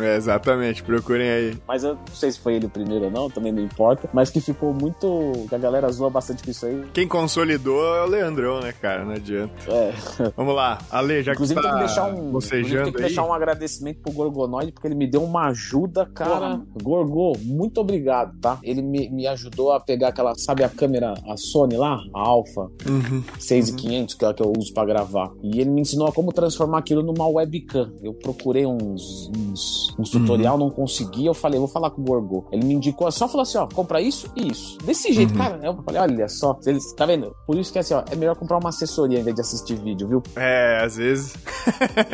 É, 0.00 0.16
Exatamente, 0.16 0.82
procurem 0.82 1.28
aí. 1.30 1.58
Mas 1.66 1.84
eu 1.84 1.94
não 1.94 2.06
sei 2.14 2.32
se 2.32 2.40
foi 2.40 2.54
ele 2.54 2.66
o 2.66 2.70
primeiro 2.70 3.06
ou 3.06 3.10
não, 3.10 3.30
também 3.30 3.52
não 3.52 3.62
importa. 3.62 4.08
Mas 4.12 4.30
que 4.30 4.40
ficou 4.40 4.72
muito. 4.74 5.32
que 5.48 5.54
a 5.54 5.58
galera 5.58 5.90
zoa 5.90 6.10
bastante 6.10 6.42
com 6.42 6.50
isso 6.50 6.66
aí. 6.66 6.84
Quem 6.92 7.06
consolidou 7.06 7.82
é 7.96 8.02
o 8.02 8.06
Leandrão, 8.06 8.60
né, 8.60 8.72
cara? 8.72 9.04
Não 9.04 9.12
adianta. 9.12 9.52
É. 9.68 9.92
Vamos 10.36 10.54
lá. 10.54 10.78
Ale, 10.90 11.22
já 11.22 11.32
Inclusive 11.32 11.60
que 11.60 11.66
tem 11.66 11.72
tá 11.72 11.78
que 11.78 11.86
deixar 11.86 12.04
um. 12.06 12.30
bocejando 12.30 12.84
tem 12.84 12.92
que 12.92 12.98
aí. 13.02 13.06
deixar 13.06 13.24
um 13.24 13.32
agradecimento 13.32 14.00
pro 14.00 14.12
Gorgonoide, 14.12 14.72
porque 14.72 14.88
ele 14.88 14.94
me 14.94 15.06
deu 15.06 15.22
uma 15.22 15.46
ajuda, 15.48 16.06
cara. 16.06 16.60
Gorgo, 16.82 17.32
muito 17.42 17.80
obrigado, 17.80 18.36
tá? 18.40 18.58
Ele 18.62 18.82
me, 18.82 19.08
me 19.10 19.26
ajudou 19.26 19.72
a 19.72 19.80
pegar 19.80 20.08
aquela, 20.08 20.34
sabe 20.36 20.64
a 20.64 20.68
câmera, 20.68 21.14
a 21.28 21.36
Sony 21.36 21.76
lá, 21.76 21.98
a 22.14 22.20
Alpha 22.20 22.66
Uhum. 22.86 23.22
6500, 23.38 24.14
que 24.14 24.24
é 24.24 24.28
a 24.28 24.34
que 24.34 24.42
eu 24.42 24.52
uso 24.58 24.72
pra 24.72 24.84
gravar. 24.84 25.32
E 25.42 25.60
ele 25.60 25.70
me 25.70 25.80
ensinou 25.80 26.06
a 26.06 26.12
como 26.12 26.32
transformar 26.32 26.78
aquilo 26.78 27.02
numa 27.02 27.26
webcam. 27.26 27.92
Eu 28.02 28.14
procurei 28.14 28.66
uns, 28.66 29.30
uns, 29.36 29.94
uns 29.98 30.10
tutorial, 30.10 30.58
não 30.58 30.70
consegui. 30.70 31.26
Eu 31.26 31.34
falei, 31.34 31.58
vou 31.58 31.68
falar 31.68 31.90
com 31.90 32.02
o 32.02 32.04
Gorgo. 32.04 32.48
Ele 32.52 32.64
me 32.64 32.74
indicou, 32.74 33.10
só 33.10 33.28
falou 33.28 33.42
assim: 33.42 33.58
ó, 33.58 33.66
compra 33.66 34.00
isso 34.00 34.30
e 34.36 34.48
isso. 34.48 34.78
Desse 34.78 35.12
jeito, 35.12 35.34
cara. 35.34 35.58
Eu 35.62 35.82
falei, 35.82 36.00
olha 36.00 36.28
só, 36.28 36.58
eles, 36.66 36.92
tá 36.94 37.06
vendo? 37.06 37.34
Por 37.46 37.56
isso 37.56 37.72
que 37.72 37.78
assim, 37.78 37.94
ó, 37.94 38.02
é 38.10 38.16
melhor 38.16 38.36
comprar 38.36 38.58
uma 38.58 38.70
assessoria 38.70 39.20
em 39.20 39.22
vez 39.22 39.34
de 39.34 39.40
assistir 39.40 39.76
vídeo, 39.76 40.08
viu? 40.08 40.22
É, 40.36 40.80
às 40.82 40.96
vezes. 40.96 41.34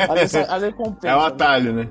Às 0.09 0.19
vezes, 0.19 0.35
às 0.49 0.61
vezes 0.61 0.75
compensa. 0.75 1.07
É 1.07 1.15
um 1.15 1.21
né? 1.21 1.27
atalho, 1.27 1.73
né? 1.73 1.89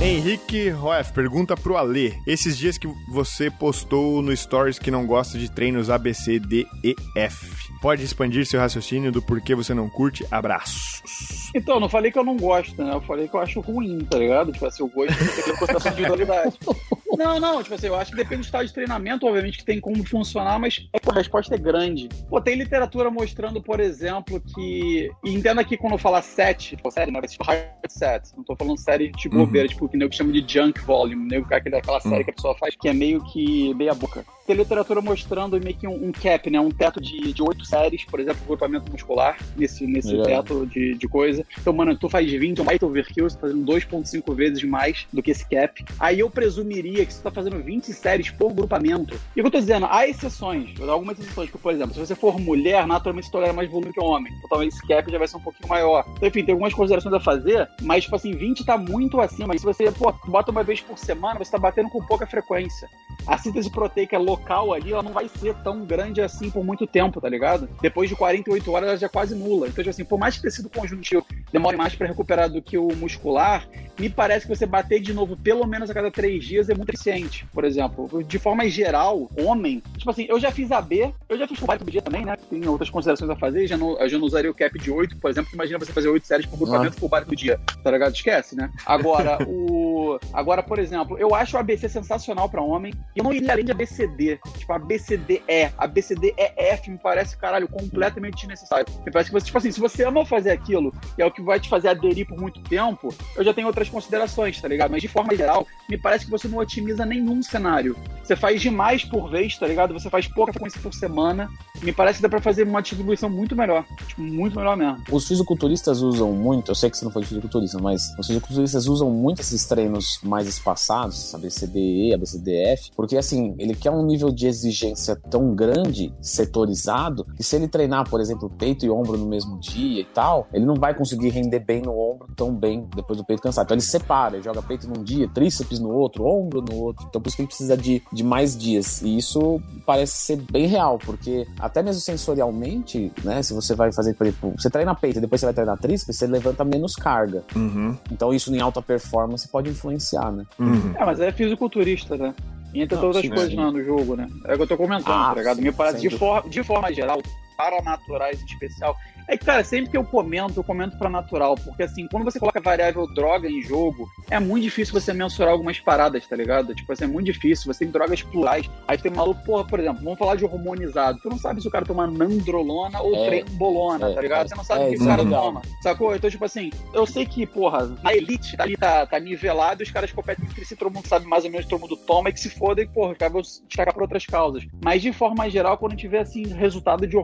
Henrique 0.00 0.70
Roef 0.70 1.12
pergunta 1.12 1.56
pro 1.56 1.76
Alê: 1.76 2.14
Esses 2.24 2.56
dias 2.56 2.78
que 2.78 2.86
você 3.08 3.50
postou 3.50 4.22
no 4.22 4.34
Stories 4.34 4.78
que 4.78 4.92
não 4.92 5.04
gosta 5.04 5.36
de 5.36 5.50
treinos 5.50 5.90
A, 5.90 5.98
B, 5.98 6.14
C, 6.14 6.38
D, 6.38 6.68
E, 6.84 6.94
F. 7.16 7.68
Pode 7.82 8.04
expandir 8.04 8.46
seu 8.46 8.60
raciocínio 8.60 9.10
do 9.10 9.20
porquê 9.20 9.56
você 9.56 9.74
não 9.74 9.88
curte? 9.88 10.24
Abraços. 10.30 11.50
Então, 11.52 11.80
não 11.80 11.88
falei 11.88 12.12
que 12.12 12.18
eu 12.18 12.24
não 12.24 12.36
gosto, 12.36 12.80
né? 12.82 12.92
Eu 12.92 13.00
falei 13.00 13.26
que 13.26 13.34
eu 13.34 13.40
acho 13.40 13.60
ruim, 13.60 13.98
tá 14.08 14.18
ligado? 14.18 14.52
Tipo 14.52 14.66
assim, 14.66 14.82
eu 14.84 14.88
gosto 14.88 15.12
de 15.12 15.42
ter 15.42 15.58
consideração 15.58 15.92
de 15.92 16.00
individualidade. 16.00 16.58
Não, 17.18 17.40
não, 17.40 17.60
tipo 17.60 17.74
assim, 17.74 17.88
eu 17.88 17.96
acho 17.96 18.12
que 18.12 18.16
depende 18.16 18.42
do 18.42 18.44
estado 18.44 18.64
de 18.64 18.72
treinamento, 18.72 19.26
obviamente, 19.26 19.58
que 19.58 19.64
tem 19.64 19.80
como 19.80 20.06
funcionar, 20.06 20.56
mas 20.60 20.88
é 20.92 21.00
que 21.00 21.10
a 21.10 21.12
resposta 21.12 21.56
é 21.56 21.58
grande. 21.58 22.08
Pô, 22.30 22.40
tem 22.40 22.54
literatura 22.54 23.10
mostrando, 23.10 23.60
por 23.60 23.80
exemplo, 23.80 24.40
que. 24.40 25.10
E 25.24 25.34
entenda 25.34 25.60
aqui 25.60 25.76
quando 25.76 25.94
eu 25.94 25.98
falar 25.98 26.22
set, 26.22 26.76
tipo, 26.76 26.88
série, 26.92 27.10
né? 27.10 27.20
Ser 27.26 27.38
hard 27.42 27.66
set. 27.88 28.30
Não 28.36 28.44
tô 28.44 28.54
falando 28.54 28.78
série 28.78 29.10
de 29.10 29.28
bobeira, 29.28 29.66
tipo, 29.66 29.88
que 29.88 29.96
o 29.96 29.98
nego 29.98 30.14
chama 30.14 30.32
de 30.32 30.44
junk 30.46 30.80
volume, 30.82 31.16
nego 31.28 31.52
aquela, 31.52 31.78
aquela 31.78 32.00
série 32.00 32.22
que 32.22 32.30
a 32.30 32.34
pessoa 32.34 32.56
faz, 32.56 32.76
que 32.76 32.88
é 32.88 32.92
meio 32.92 33.20
que 33.24 33.74
meia 33.74 33.94
boca. 33.94 34.24
Tem 34.46 34.56
literatura 34.56 35.02
mostrando 35.02 35.60
meio 35.60 35.76
que 35.76 35.86
um, 35.86 36.08
um 36.08 36.12
cap, 36.12 36.48
né? 36.48 36.58
Um 36.58 36.70
teto 36.70 37.02
de, 37.02 37.34
de 37.34 37.42
8 37.42 37.66
séries, 37.66 38.04
por 38.04 38.18
exemplo, 38.18 38.40
grupamento 38.46 38.90
muscular, 38.90 39.36
nesse, 39.56 39.86
nesse 39.86 40.18
É. 40.18 40.22
teto 40.22 40.64
de, 40.66 40.94
de 40.94 41.08
coisa. 41.08 41.44
Então, 41.60 41.72
mano, 41.72 41.94
tu 41.98 42.08
faz 42.08 42.30
20, 42.30 42.62
um 42.62 42.64
baita 42.64 42.86
overkill, 42.86 43.28
você 43.28 43.36
tá 43.36 43.42
fazendo 43.42 43.70
2,5 43.70 44.34
vezes 44.34 44.62
mais 44.62 45.06
do 45.12 45.22
que 45.22 45.32
esse 45.32 45.46
cap. 45.46 45.84
Aí 46.00 46.20
eu 46.20 46.30
presumiria 46.30 47.04
que 47.08 47.14
você 47.14 47.22
tá 47.22 47.30
fazendo 47.30 47.62
20 47.62 47.92
séries 47.92 48.30
por 48.30 48.52
grupamento. 48.52 49.18
E 49.34 49.40
o 49.40 49.42
que 49.42 49.48
eu 49.48 49.50
tô 49.50 49.58
dizendo, 49.58 49.86
há 49.90 50.06
exceções, 50.06 50.78
algumas 50.80 51.18
exceções, 51.18 51.50
por 51.50 51.72
exemplo, 51.72 51.94
se 51.94 52.00
você 52.00 52.14
for 52.14 52.38
mulher, 52.38 52.86
naturalmente 52.86 53.26
você 53.26 53.32
tolera 53.32 53.52
mais 53.52 53.70
volume 53.70 53.92
que 53.92 54.00
homem. 54.00 54.32
Então 54.36 54.48
talvez 54.48 54.74
esse 54.74 54.86
cap 54.86 55.10
já 55.10 55.18
vai 55.18 55.26
ser 55.26 55.36
um 55.36 55.40
pouquinho 55.40 55.68
maior. 55.68 56.04
Então, 56.16 56.28
enfim, 56.28 56.44
tem 56.44 56.52
algumas 56.52 56.74
considerações 56.74 57.14
a 57.14 57.20
fazer, 57.20 57.68
mas, 57.82 58.04
tipo 58.04 58.16
assim, 58.16 58.32
20 58.32 58.64
tá 58.64 58.76
muito 58.76 59.20
acima. 59.20 59.54
E 59.54 59.58
se 59.58 59.64
você, 59.64 59.90
pô, 59.90 60.12
bota 60.26 60.50
uma 60.50 60.62
vez 60.62 60.80
por 60.80 60.98
semana, 60.98 61.38
você 61.38 61.50
tá 61.50 61.58
batendo 61.58 61.88
com 61.90 62.04
pouca 62.04 62.26
frequência. 62.26 62.88
A 63.26 63.36
síntese 63.36 63.70
proteica 63.70 64.18
local 64.18 64.72
ali, 64.72 64.92
ela 64.92 65.02
não 65.02 65.12
vai 65.12 65.28
ser 65.28 65.54
tão 65.56 65.84
grande 65.84 66.20
assim 66.20 66.50
por 66.50 66.64
muito 66.64 66.86
tempo, 66.86 67.20
tá 67.20 67.28
ligado? 67.28 67.68
Depois 67.80 68.08
de 68.08 68.16
48 68.16 68.70
horas, 68.72 68.88
ela 68.88 68.98
já 68.98 69.06
é 69.06 69.10
quase 69.10 69.34
nula. 69.34 69.66
Então, 69.66 69.82
tipo 69.82 69.90
assim, 69.90 70.04
por 70.04 70.18
mais 70.18 70.36
que 70.36 70.42
tecido 70.42 70.70
conjuntivo 70.70 71.24
demore 71.52 71.76
mais 71.76 71.94
pra 71.94 72.06
recuperar 72.06 72.48
do 72.50 72.62
que 72.62 72.78
o 72.78 72.88
muscular, 72.96 73.68
me 73.98 74.08
parece 74.08 74.46
que 74.46 74.56
você 74.56 74.66
bater 74.66 75.00
de 75.00 75.12
novo 75.12 75.36
pelo 75.36 75.66
menos 75.66 75.90
a 75.90 75.94
cada 75.94 76.10
três 76.10 76.44
dias 76.44 76.68
é 76.68 76.74
muito 76.74 76.90
eficiente. 76.98 77.46
Por 77.52 77.64
exemplo, 77.64 78.22
de 78.24 78.38
forma 78.38 78.68
geral, 78.68 79.30
homem, 79.38 79.82
tipo 79.96 80.10
assim, 80.10 80.26
eu 80.28 80.40
já 80.40 80.50
fiz 80.50 80.72
AB, 80.72 81.12
eu 81.28 81.38
já 81.38 81.46
fiz 81.46 81.60
bike 81.60 81.84
do 81.84 81.90
dia 81.90 82.02
também, 82.02 82.24
né? 82.24 82.36
Tem 82.50 82.66
outras 82.66 82.90
considerações 82.90 83.30
a 83.30 83.36
fazer, 83.36 83.66
já 83.66 83.76
não, 83.76 83.98
eu 83.98 84.08
já 84.08 84.18
não 84.18 84.26
usaria 84.26 84.50
o 84.50 84.54
cap 84.54 84.76
de 84.78 84.90
8, 84.90 85.16
por 85.18 85.30
exemplo, 85.30 85.50
imagina 85.54 85.78
você 85.78 85.92
fazer 85.92 86.08
8 86.08 86.26
séries 86.26 86.46
por 86.46 86.58
grupamento 86.58 86.96
por 86.96 87.08
bike 87.08 87.28
do 87.28 87.36
dia, 87.36 87.60
tá 87.82 87.90
ligado? 87.90 88.14
Esquece, 88.14 88.56
né? 88.56 88.70
Agora, 88.84 89.38
o. 89.46 90.18
Agora, 90.32 90.62
por 90.62 90.78
exemplo, 90.78 91.16
eu 91.18 91.34
acho 91.34 91.56
o 91.56 91.60
ABC 91.60 91.88
sensacional 91.88 92.48
pra 92.48 92.62
homem, 92.62 92.92
e 93.14 93.18
eu 93.18 93.24
não 93.24 93.32
iria 93.32 93.52
além 93.52 93.64
de 93.64 93.72
ABCD, 93.72 94.38
tipo, 94.58 94.72
ABCDE, 94.72 95.42
ABCDEF 95.76 96.90
me 96.90 96.98
parece, 96.98 97.36
caralho, 97.36 97.68
completamente 97.68 98.38
desnecessário. 98.38 98.86
Me 99.04 99.12
parece 99.12 99.30
que 99.30 99.38
você, 99.38 99.46
tipo 99.46 99.58
assim, 99.58 99.70
se 99.70 99.80
você 99.80 100.04
ama 100.04 100.24
fazer 100.24 100.50
aquilo, 100.50 100.92
e 101.16 101.22
é 101.22 101.26
o 101.26 101.30
que 101.30 101.42
vai 101.42 101.60
te 101.60 101.68
fazer 101.68 101.88
aderir 101.88 102.26
por 102.26 102.38
muito 102.38 102.60
tempo, 102.62 103.14
eu 103.36 103.44
já 103.44 103.54
tenho 103.54 103.66
outras 103.66 103.88
considerações, 103.88 104.60
tá 104.60 104.68
ligado? 104.68 104.90
Mas 104.90 105.02
de 105.02 105.08
forma 105.08 105.34
geral, 105.36 105.66
me 105.88 105.98
parece 105.98 106.24
que 106.24 106.30
você 106.30 106.48
não 106.48 106.58
otimiza 106.58 106.87
nenhum 107.06 107.42
cenário. 107.42 107.96
Você 108.28 108.36
faz 108.36 108.60
demais 108.60 109.06
por 109.06 109.30
vez, 109.30 109.56
tá 109.56 109.66
ligado? 109.66 109.94
Você 109.94 110.10
faz 110.10 110.28
pouca 110.28 110.52
frequência 110.52 110.78
por 110.82 110.92
semana. 110.92 111.48
Me 111.82 111.92
parece 111.92 112.18
que 112.18 112.22
dá 112.22 112.28
pra 112.28 112.42
fazer 112.42 112.64
uma 112.64 112.82
distribuição 112.82 113.30
muito 113.30 113.56
melhor. 113.56 113.86
Tipo, 114.06 114.20
muito 114.20 114.54
melhor 114.54 114.76
mesmo. 114.76 115.02
Os 115.10 115.26
fisiculturistas 115.26 116.02
usam 116.02 116.32
muito, 116.32 116.70
eu 116.70 116.74
sei 116.74 116.90
que 116.90 116.98
você 116.98 117.06
não 117.06 117.12
foi 117.12 117.24
fisiculturista, 117.24 117.78
mas 117.80 118.14
os 118.18 118.26
fisiculturistas 118.26 118.86
usam 118.86 119.10
muito 119.10 119.40
esses 119.40 119.64
treinos 119.64 120.20
mais 120.22 120.46
espaçados, 120.46 121.34
ABCDE, 121.34 122.12
ABCDF, 122.12 122.90
porque 122.94 123.16
assim, 123.16 123.54
ele 123.58 123.74
quer 123.74 123.92
um 123.92 124.04
nível 124.04 124.30
de 124.30 124.46
exigência 124.46 125.16
tão 125.16 125.54
grande, 125.54 126.12
setorizado, 126.20 127.24
que 127.34 127.42
se 127.42 127.56
ele 127.56 127.66
treinar, 127.66 128.10
por 128.10 128.20
exemplo, 128.20 128.50
peito 128.50 128.84
e 128.84 128.90
ombro 128.90 129.16
no 129.16 129.26
mesmo 129.26 129.58
dia 129.58 130.02
e 130.02 130.04
tal, 130.04 130.46
ele 130.52 130.66
não 130.66 130.74
vai 130.74 130.92
conseguir 130.92 131.30
render 131.30 131.60
bem 131.60 131.80
no 131.80 131.98
ombro 131.98 132.28
tão 132.36 132.54
bem 132.54 132.86
depois 132.94 133.16
do 133.16 133.24
peito 133.24 133.42
cansado. 133.42 133.64
Então 133.64 133.74
ele 133.74 133.82
separa, 133.82 134.36
ele 134.36 134.44
joga 134.44 134.60
peito 134.60 134.86
num 134.86 135.02
dia, 135.02 135.28
tríceps 135.28 135.78
no 135.78 135.90
outro, 135.90 136.26
ombro 136.26 136.60
no 136.60 136.77
outro. 136.82 137.06
Então 137.08 137.20
por 137.20 137.28
isso 137.28 137.36
que 137.36 137.42
ele 137.42 137.48
precisa 137.48 137.76
de, 137.76 138.02
de 138.12 138.22
mais 138.24 138.56
dias. 138.56 139.02
E 139.02 139.16
isso 139.16 139.60
parece 139.86 140.16
ser 140.16 140.36
bem 140.50 140.66
real, 140.66 140.98
porque 140.98 141.46
até 141.58 141.82
mesmo 141.82 142.00
sensorialmente, 142.00 143.12
né, 143.24 143.42
se 143.42 143.52
você 143.52 143.74
vai 143.74 143.92
fazer, 143.92 144.14
por 144.14 144.26
exemplo, 144.26 144.54
você 144.56 144.70
treina 144.70 144.94
peito 144.94 145.18
e 145.18 145.20
depois 145.20 145.40
você 145.40 145.46
vai 145.46 145.54
treinar 145.54 145.78
tríceps, 145.78 146.16
você 146.16 146.26
levanta 146.26 146.64
menos 146.64 146.94
carga. 146.94 147.42
Uhum, 147.54 147.96
Então 148.10 148.32
isso 148.32 148.54
em 148.54 148.60
alta 148.60 148.80
performance 148.82 149.48
pode 149.48 149.70
influenciar, 149.70 150.30
né? 150.32 150.44
uhum. 150.58 150.94
É, 150.96 151.04
mas 151.04 151.20
é 151.20 151.32
fisiculturista, 151.32 152.16
né? 152.16 152.34
E 152.74 152.82
entra 152.82 152.96
Não, 152.96 153.02
todas 153.02 153.16
as 153.24 153.28
coisas 153.28 153.54
né, 153.54 153.64
no 153.70 153.82
jogo, 153.82 154.14
né? 154.14 154.28
É 154.44 154.52
o 154.52 154.56
que 154.56 154.62
eu 154.62 154.66
tô 154.66 154.76
comentando, 154.76 155.10
Ah, 155.10 155.30
tá 155.30 155.34
ligado? 155.36 155.62
Me 155.62 155.72
parece, 155.72 156.00
de, 156.00 156.10
for, 156.10 156.46
de 156.48 156.62
forma 156.62 156.92
geral, 156.92 157.20
para 157.58 157.82
naturais 157.82 158.40
em 158.40 158.44
especial. 158.44 158.96
É 159.26 159.36
que, 159.36 159.44
cara, 159.44 159.64
sempre 159.64 159.90
que 159.90 159.96
eu 159.96 160.04
comento, 160.04 160.58
eu 160.58 160.64
comento 160.64 160.96
pra 160.96 161.10
natural. 161.10 161.56
Porque, 161.56 161.82
assim, 161.82 162.06
quando 162.06 162.24
você 162.24 162.38
coloca 162.38 162.60
variável 162.60 163.06
droga 163.12 163.48
em 163.50 163.60
jogo, 163.60 164.08
é 164.30 164.38
muito 164.38 164.62
difícil 164.62 164.98
você 164.98 165.12
mensurar 165.12 165.52
algumas 165.52 165.78
paradas, 165.80 166.26
tá 166.26 166.36
ligado? 166.36 166.74
Tipo 166.74 166.92
assim, 166.92 167.04
é 167.04 167.06
muito 167.08 167.26
difícil. 167.26 167.66
Você 167.66 167.80
tem 167.80 167.90
drogas 167.90 168.22
plurais. 168.22 168.70
Aí 168.86 168.96
tem 168.96 169.10
maluco, 169.10 169.44
porra, 169.44 169.64
por 169.66 169.80
exemplo, 169.80 170.02
vamos 170.02 170.18
falar 170.18 170.36
de 170.36 170.44
hormonizado. 170.44 171.18
Tu 171.20 171.28
não 171.28 171.36
sabe 171.36 171.60
se 171.60 171.68
o 171.68 171.70
cara 171.70 171.84
toma 171.84 172.06
nandrolona 172.06 173.00
ou 173.02 173.14
É, 173.16 173.26
trembolona, 173.26 174.10
é, 174.10 174.14
tá 174.14 174.20
ligado? 174.20 174.48
Você 174.48 174.54
não 174.54 174.64
sabe 174.64 174.82
é, 174.82 174.86
o 174.86 174.88
que 174.88 174.94
isso 174.94 175.04
o 175.04 175.08
é 175.08 175.10
cara 175.10 175.22
legal. 175.22 175.42
toma. 175.42 175.62
Sacou? 175.82 176.14
Então, 176.14 176.30
tipo 176.30 176.44
assim, 176.44 176.70
eu 176.94 177.04
sei 177.04 177.26
que, 177.26 177.44
porra, 177.44 177.86
na 178.02 178.14
elite 178.14 178.56
ali 178.58 178.76
tá, 178.76 179.04
tá 179.04 179.18
nivelado 179.18 179.82
e 179.82 179.84
os 179.84 179.90
caras 179.90 180.12
competem 180.12 180.46
entre 180.46 180.64
si, 180.64 180.76
todo 180.76 180.94
mundo 180.94 181.06
sabe 181.06 181.26
mais 181.26 181.44
ou 181.44 181.50
menos 181.50 181.66
todo 181.66 181.80
mundo 181.80 181.96
toma 181.96 182.30
e 182.30 182.32
que 182.32 182.40
se 182.40 182.48
foda 182.48 182.80
e, 182.80 182.86
porra, 182.86 183.12
os 183.12 183.18
caras 183.18 183.32
vão 183.32 183.44
se 183.44 183.62
destacar 183.66 183.92
por 183.92 184.02
outras 184.02 184.24
causas. 184.24 184.64
Mas 184.82 185.02
de 185.02 185.12
forma 185.12 185.50
geral, 185.50 185.76
quando 185.76 185.96
tiver 185.96 186.20
assim, 186.20 186.46
resultado 186.46 187.06
de 187.06 187.16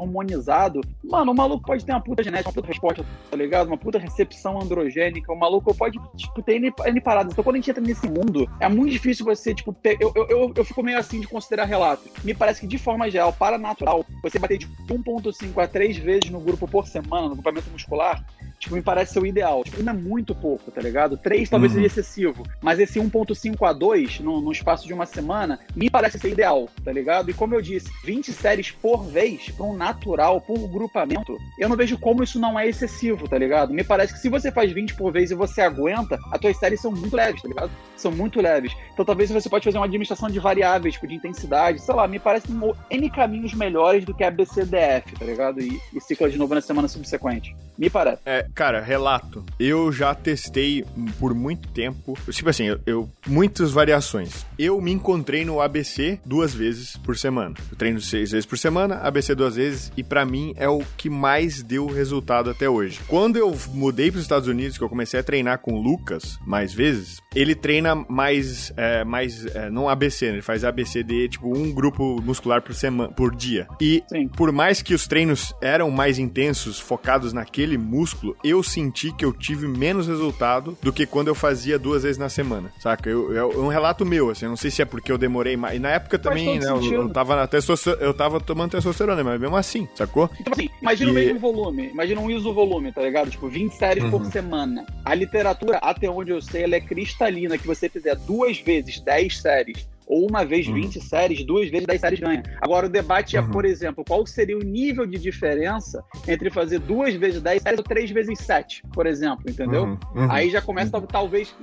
mano, 1.03 1.33
o 1.33 1.35
maluco 1.35 1.65
pode 1.65 1.85
ter 1.85 1.93
uma 1.93 2.01
puta 2.01 2.23
genética, 2.23 2.49
uma 2.49 2.55
puta 2.55 2.69
resposta, 2.69 3.05
tá 3.31 3.37
ligado? 3.37 3.69
Uma 3.69 3.79
puta 3.79 3.99
recepção 3.99 4.61
androgênica, 4.61 5.33
o 5.33 5.39
maluco 5.39 5.75
pode, 5.75 5.99
tipo, 6.17 6.43
ter 6.43 6.57
N, 6.57 6.73
N 6.85 7.01
paradas. 7.01 7.33
Então 7.33 7.45
quando 7.45 7.57
a 7.57 7.59
gente 7.59 7.71
entra 7.71 7.83
nesse 7.83 8.09
mundo, 8.09 8.49
é 8.61 8.69
muito 8.69 8.93
difícil 8.93 9.25
você, 9.25 9.55
tipo, 9.55 9.73
ter, 9.73 9.97
eu, 10.01 10.13
eu, 10.15 10.27
eu, 10.29 10.53
eu 10.57 10.65
fico 10.65 10.83
meio 10.83 10.99
assim 10.99 11.21
de 11.21 11.27
considerar 11.27 11.65
relatos. 11.65 12.11
Me 12.23 12.35
parece 12.35 12.61
que 12.61 12.67
de 12.67 12.79
forma 12.79 13.11
geral, 13.11 13.33
para 13.33 13.59
natural, 13.59 14.05
você 14.23 14.39
bater 14.39 14.59
de 14.59 14.67
1.5 14.67 15.63
a 15.63 15.69
3 15.69 15.97
vezes 15.99 16.31
no 16.31 16.41
grupo 16.41 16.67
por 16.67 16.87
semana, 16.87 17.29
no 17.29 17.35
grupamento 17.35 17.71
muscular, 17.71 18.25
tipo, 18.65 18.75
me 18.75 18.83
parece 18.83 19.13
ser 19.15 19.21
o 19.21 19.27
ideal. 19.27 19.63
Tipo, 19.65 19.83
não 19.83 19.93
é 19.93 19.97
muito 19.97 20.35
pouco, 20.35 20.71
tá 20.71 20.81
ligado? 20.81 21.17
3 21.17 21.49
talvez 21.49 21.73
Uhum. 21.73 21.77
seria 21.77 21.87
excessivo, 21.87 22.43
mas 22.61 22.79
esse 22.79 22.99
1.5 23.01 23.67
a 23.69 23.73
2 23.73 24.21
no, 24.21 24.41
no 24.41 24.53
espaço 24.53 24.87
de 24.87 24.93
uma 24.93 25.07
semana 25.07 25.59
me 25.75 25.89
parece 25.89 26.19
ser 26.19 26.29
ideal, 26.31 26.69
tá 26.85 26.93
ligado? 26.93 27.31
E 27.31 27.35
como 27.35 27.55
eu 27.55 27.63
disse, 27.63 27.91
20 28.05 28.33
séries 28.33 28.71
por 28.71 29.05
vez 29.05 29.51
para 29.51 29.65
um 29.67 29.75
natural, 29.77 30.41
por 30.41 30.59
grupamento, 30.69 31.37
eu 31.59 31.69
não 31.69 31.77
vejo 31.77 31.97
como 31.99 32.23
isso 32.23 32.39
não 32.39 32.59
é 32.59 32.69
excessivo, 32.69 33.27
tá 33.29 33.39
ligado? 33.39 33.73
Me 33.73 33.85
parece 33.85 34.13
que 34.13 34.19
se 34.19 34.29
você 34.29 34.51
faz 34.53 34.73
20 34.73 34.95
por 34.95 35.13
vez 35.13 35.31
e 35.31 35.35
você 35.35 35.61
aguenta, 35.63 36.19
as 36.33 36.41
tuas 36.41 36.57
séries 36.57 36.81
são 36.81 36.91
muito 36.91 37.15
leves, 37.17 37.41
tá 37.43 37.49
ligado? 37.49 37.71
São 37.97 38.11
muito 38.13 38.41
leves. 38.41 38.73
Então 38.93 39.05
talvez 39.05 39.31
você 39.31 39.49
pode 39.49 39.65
fazer 39.65 39.79
uma 39.79 39.87
administração 39.87 40.29
de 40.29 40.39
variáveis, 40.39 40.95
tipo, 40.95 41.07
de 41.07 41.15
intensidade, 41.15 41.81
sei 41.81 41.95
lá, 41.95 42.07
me 42.09 42.19
parece 42.19 42.51
um 42.53 42.73
N 42.91 43.11
caminhos 43.11 43.55
melhores 43.55 44.05
do 44.05 44.15
que 44.15 44.25
a 44.25 44.31
BCDF, 44.31 45.13
tá 45.19 45.25
ligado? 45.25 45.61
E, 45.61 45.81
e 45.93 46.01
cicla 46.01 46.29
de 46.31 46.39
novo 46.39 46.55
na 46.55 46.61
semana 46.61 46.89
subsequente. 46.89 47.55
Me 47.77 47.91
parece. 47.91 48.21
É, 48.25 48.47
cara, 48.55 48.81
relato. 48.81 49.45
Eu 49.59 49.91
já 49.93 50.15
testei 50.15 50.85
por 51.19 51.35
muito 51.35 51.69
tempo. 51.69 52.17
Tipo 52.31 52.51
assim, 52.51 52.65
eu, 52.67 52.81
eu- 52.87 53.11
muitas 53.27 53.73
variações. 53.73 54.47
Eu 54.59 54.81
me 54.81 54.93
encontrei 54.93 55.45
no 55.45 55.61
ABC 55.61 56.19
duas 56.25 56.55
vezes 56.55 56.97
por 56.99 57.17
semana. 57.17 57.55
Eu 57.71 57.77
treino 57.77 58.01
seis 58.01 58.31
vezes 58.31 58.47
por 58.47 58.57
semana, 58.59 58.97
ABC 58.97 59.35
duas 59.35 59.57
vezes, 59.57 59.93
e 59.97 60.03
pra 60.03 60.25
mim 60.25 60.53
é 60.57 60.69
o 60.69 60.83
que 60.97 61.11
mais 61.11 61.63
deu 61.63 61.87
resultado 61.87 62.51
até 62.51 62.69
hoje. 62.69 63.01
Quando 63.09 63.37
eu 63.37 63.57
mudei 63.73 64.11
pros 64.11 64.23
Estados 64.23 64.49
Unidos, 64.49 64.79
que 64.79 64.85
eu 64.85 64.89
comecei 64.89 65.19
a 65.19 65.23
treinar 65.23 65.59
com 65.59 65.75
o 65.75 65.83
Lucas 65.83 66.39
mais 66.47 66.73
vezes, 66.73 67.21
ele 67.35 67.55
treina 67.55 67.95
mais, 68.09 68.73
é, 68.77 69.05
mais 69.05 69.47
é, 69.47 69.69
não 69.71 69.89
ABC, 69.89 70.27
né? 70.27 70.33
ele 70.35 70.43
faz 70.43 70.65
ABCD, 70.65 71.29
tipo 71.29 71.57
um 71.57 71.73
grupo 71.73 72.21
muscular 72.23 72.63
por 72.63 72.75
semana, 72.75 73.13
por 73.13 73.35
dia. 73.35 73.67
E 73.81 74.03
Sim. 74.09 74.29
por 74.29 74.53
mais 74.53 74.81
que 74.83 74.95
os 74.95 75.07
treinos 75.07 75.53
eram 75.61 75.91
mais 75.91 76.19
intensos, 76.19 76.79
focados 76.79 77.33
naquele 77.33 77.77
músculo, 77.77 78.37
eu 78.45 78.63
senti 78.63 79.11
que 79.13 79.25
eu 79.25 79.33
tive 79.33 79.67
menos 79.67 80.07
resultado 80.07 80.77
do 80.83 80.93
que 80.93 81.07
quando 81.07 81.29
eu 81.29 81.35
fazia 81.35 81.79
duas 81.79 82.03
vezes 82.03 82.19
na 82.19 82.29
semana, 82.29 82.71
saca? 82.79 83.09
Eu, 83.09 83.37
é 83.37 83.45
um 83.59 83.69
relato 83.69 84.05
meu, 84.05 84.31
assim, 84.31 84.45
eu 84.45 84.51
não 84.51 84.57
sei 84.57 84.71
se 84.71 84.83
é 84.83 84.85
porque 84.85 85.11
eu 85.11 85.17
demorei 85.19 85.57
mais. 85.57 85.77
E 85.77 85.79
na 85.79 85.91
época 85.91 86.19
também, 86.19 86.59
né, 86.59 86.69
eu, 86.69 86.83
eu 86.93 87.09
tava 87.09 87.35
na 87.37 87.47
testosterona, 87.47 88.03
eu 88.03 88.13
tava 88.15 88.41
tomando 88.41 88.73
testosterona, 88.73 89.25
mas 89.25 89.41
mesmo 89.41 89.57
assim, 89.57 89.89
sacou? 89.95 90.29
Então, 90.39 90.53
assim, 90.53 90.69
imagina 90.81 91.11
o 91.11 91.19
E- 91.19 91.25
mesmo 91.25 91.39
volume, 91.41 91.89
imagina 91.89 92.21
um 92.21 92.31
iso-volume, 92.31 92.93
tá 92.93 93.03
ligado? 93.03 93.31
Tipo, 93.31 93.49
20 93.49 93.73
séries 93.73 94.05
por 94.11 94.25
semana. 94.27 94.85
A 95.05 95.15
literatura, 95.15 95.79
até 95.79 96.09
onde 96.11 96.31
eu 96.31 96.43
sei, 96.43 96.65
ela 96.65 96.77
é 96.77 96.81
cristalina, 96.81 97.57
que 97.57 97.67
você 97.67 97.89
fizer 97.89 98.15
duas 98.17 98.59
vezes 98.59 99.01
10 99.01 99.39
séries 99.41 99.87
ou 100.07 100.29
uma 100.29 100.45
vez 100.45 100.67
20 100.67 101.01
séries, 101.01 101.45
duas 101.45 101.69
vezes 101.71 101.87
10 101.87 102.01
séries 102.01 102.21
ganha. 102.21 102.43
Agora, 102.61 102.87
o 102.87 102.89
debate 102.89 103.37
é, 103.37 103.43
por 103.43 103.65
exemplo, 103.65 104.05
qual 104.07 104.27
seria 104.27 104.57
o 104.57 104.63
nível 104.63 105.07
de 105.07 105.19
diferença 105.19 106.05
entre 106.29 106.51
fazer 106.51 106.79
duas 106.79 107.15
vezes 107.15 107.41
10 107.41 107.63
séries 107.63 107.79
ou 107.79 107.85
três 107.85 108.11
vezes 108.11 108.39
7, 108.41 108.83
por 108.93 109.07
exemplo, 109.07 109.45
entendeu? 109.49 109.85
Uhum, 109.85 109.99
uhum. 110.15 110.31
Aí 110.31 110.51
já 110.51 110.61
começa, 110.61 111.01
talvez, 111.03 111.55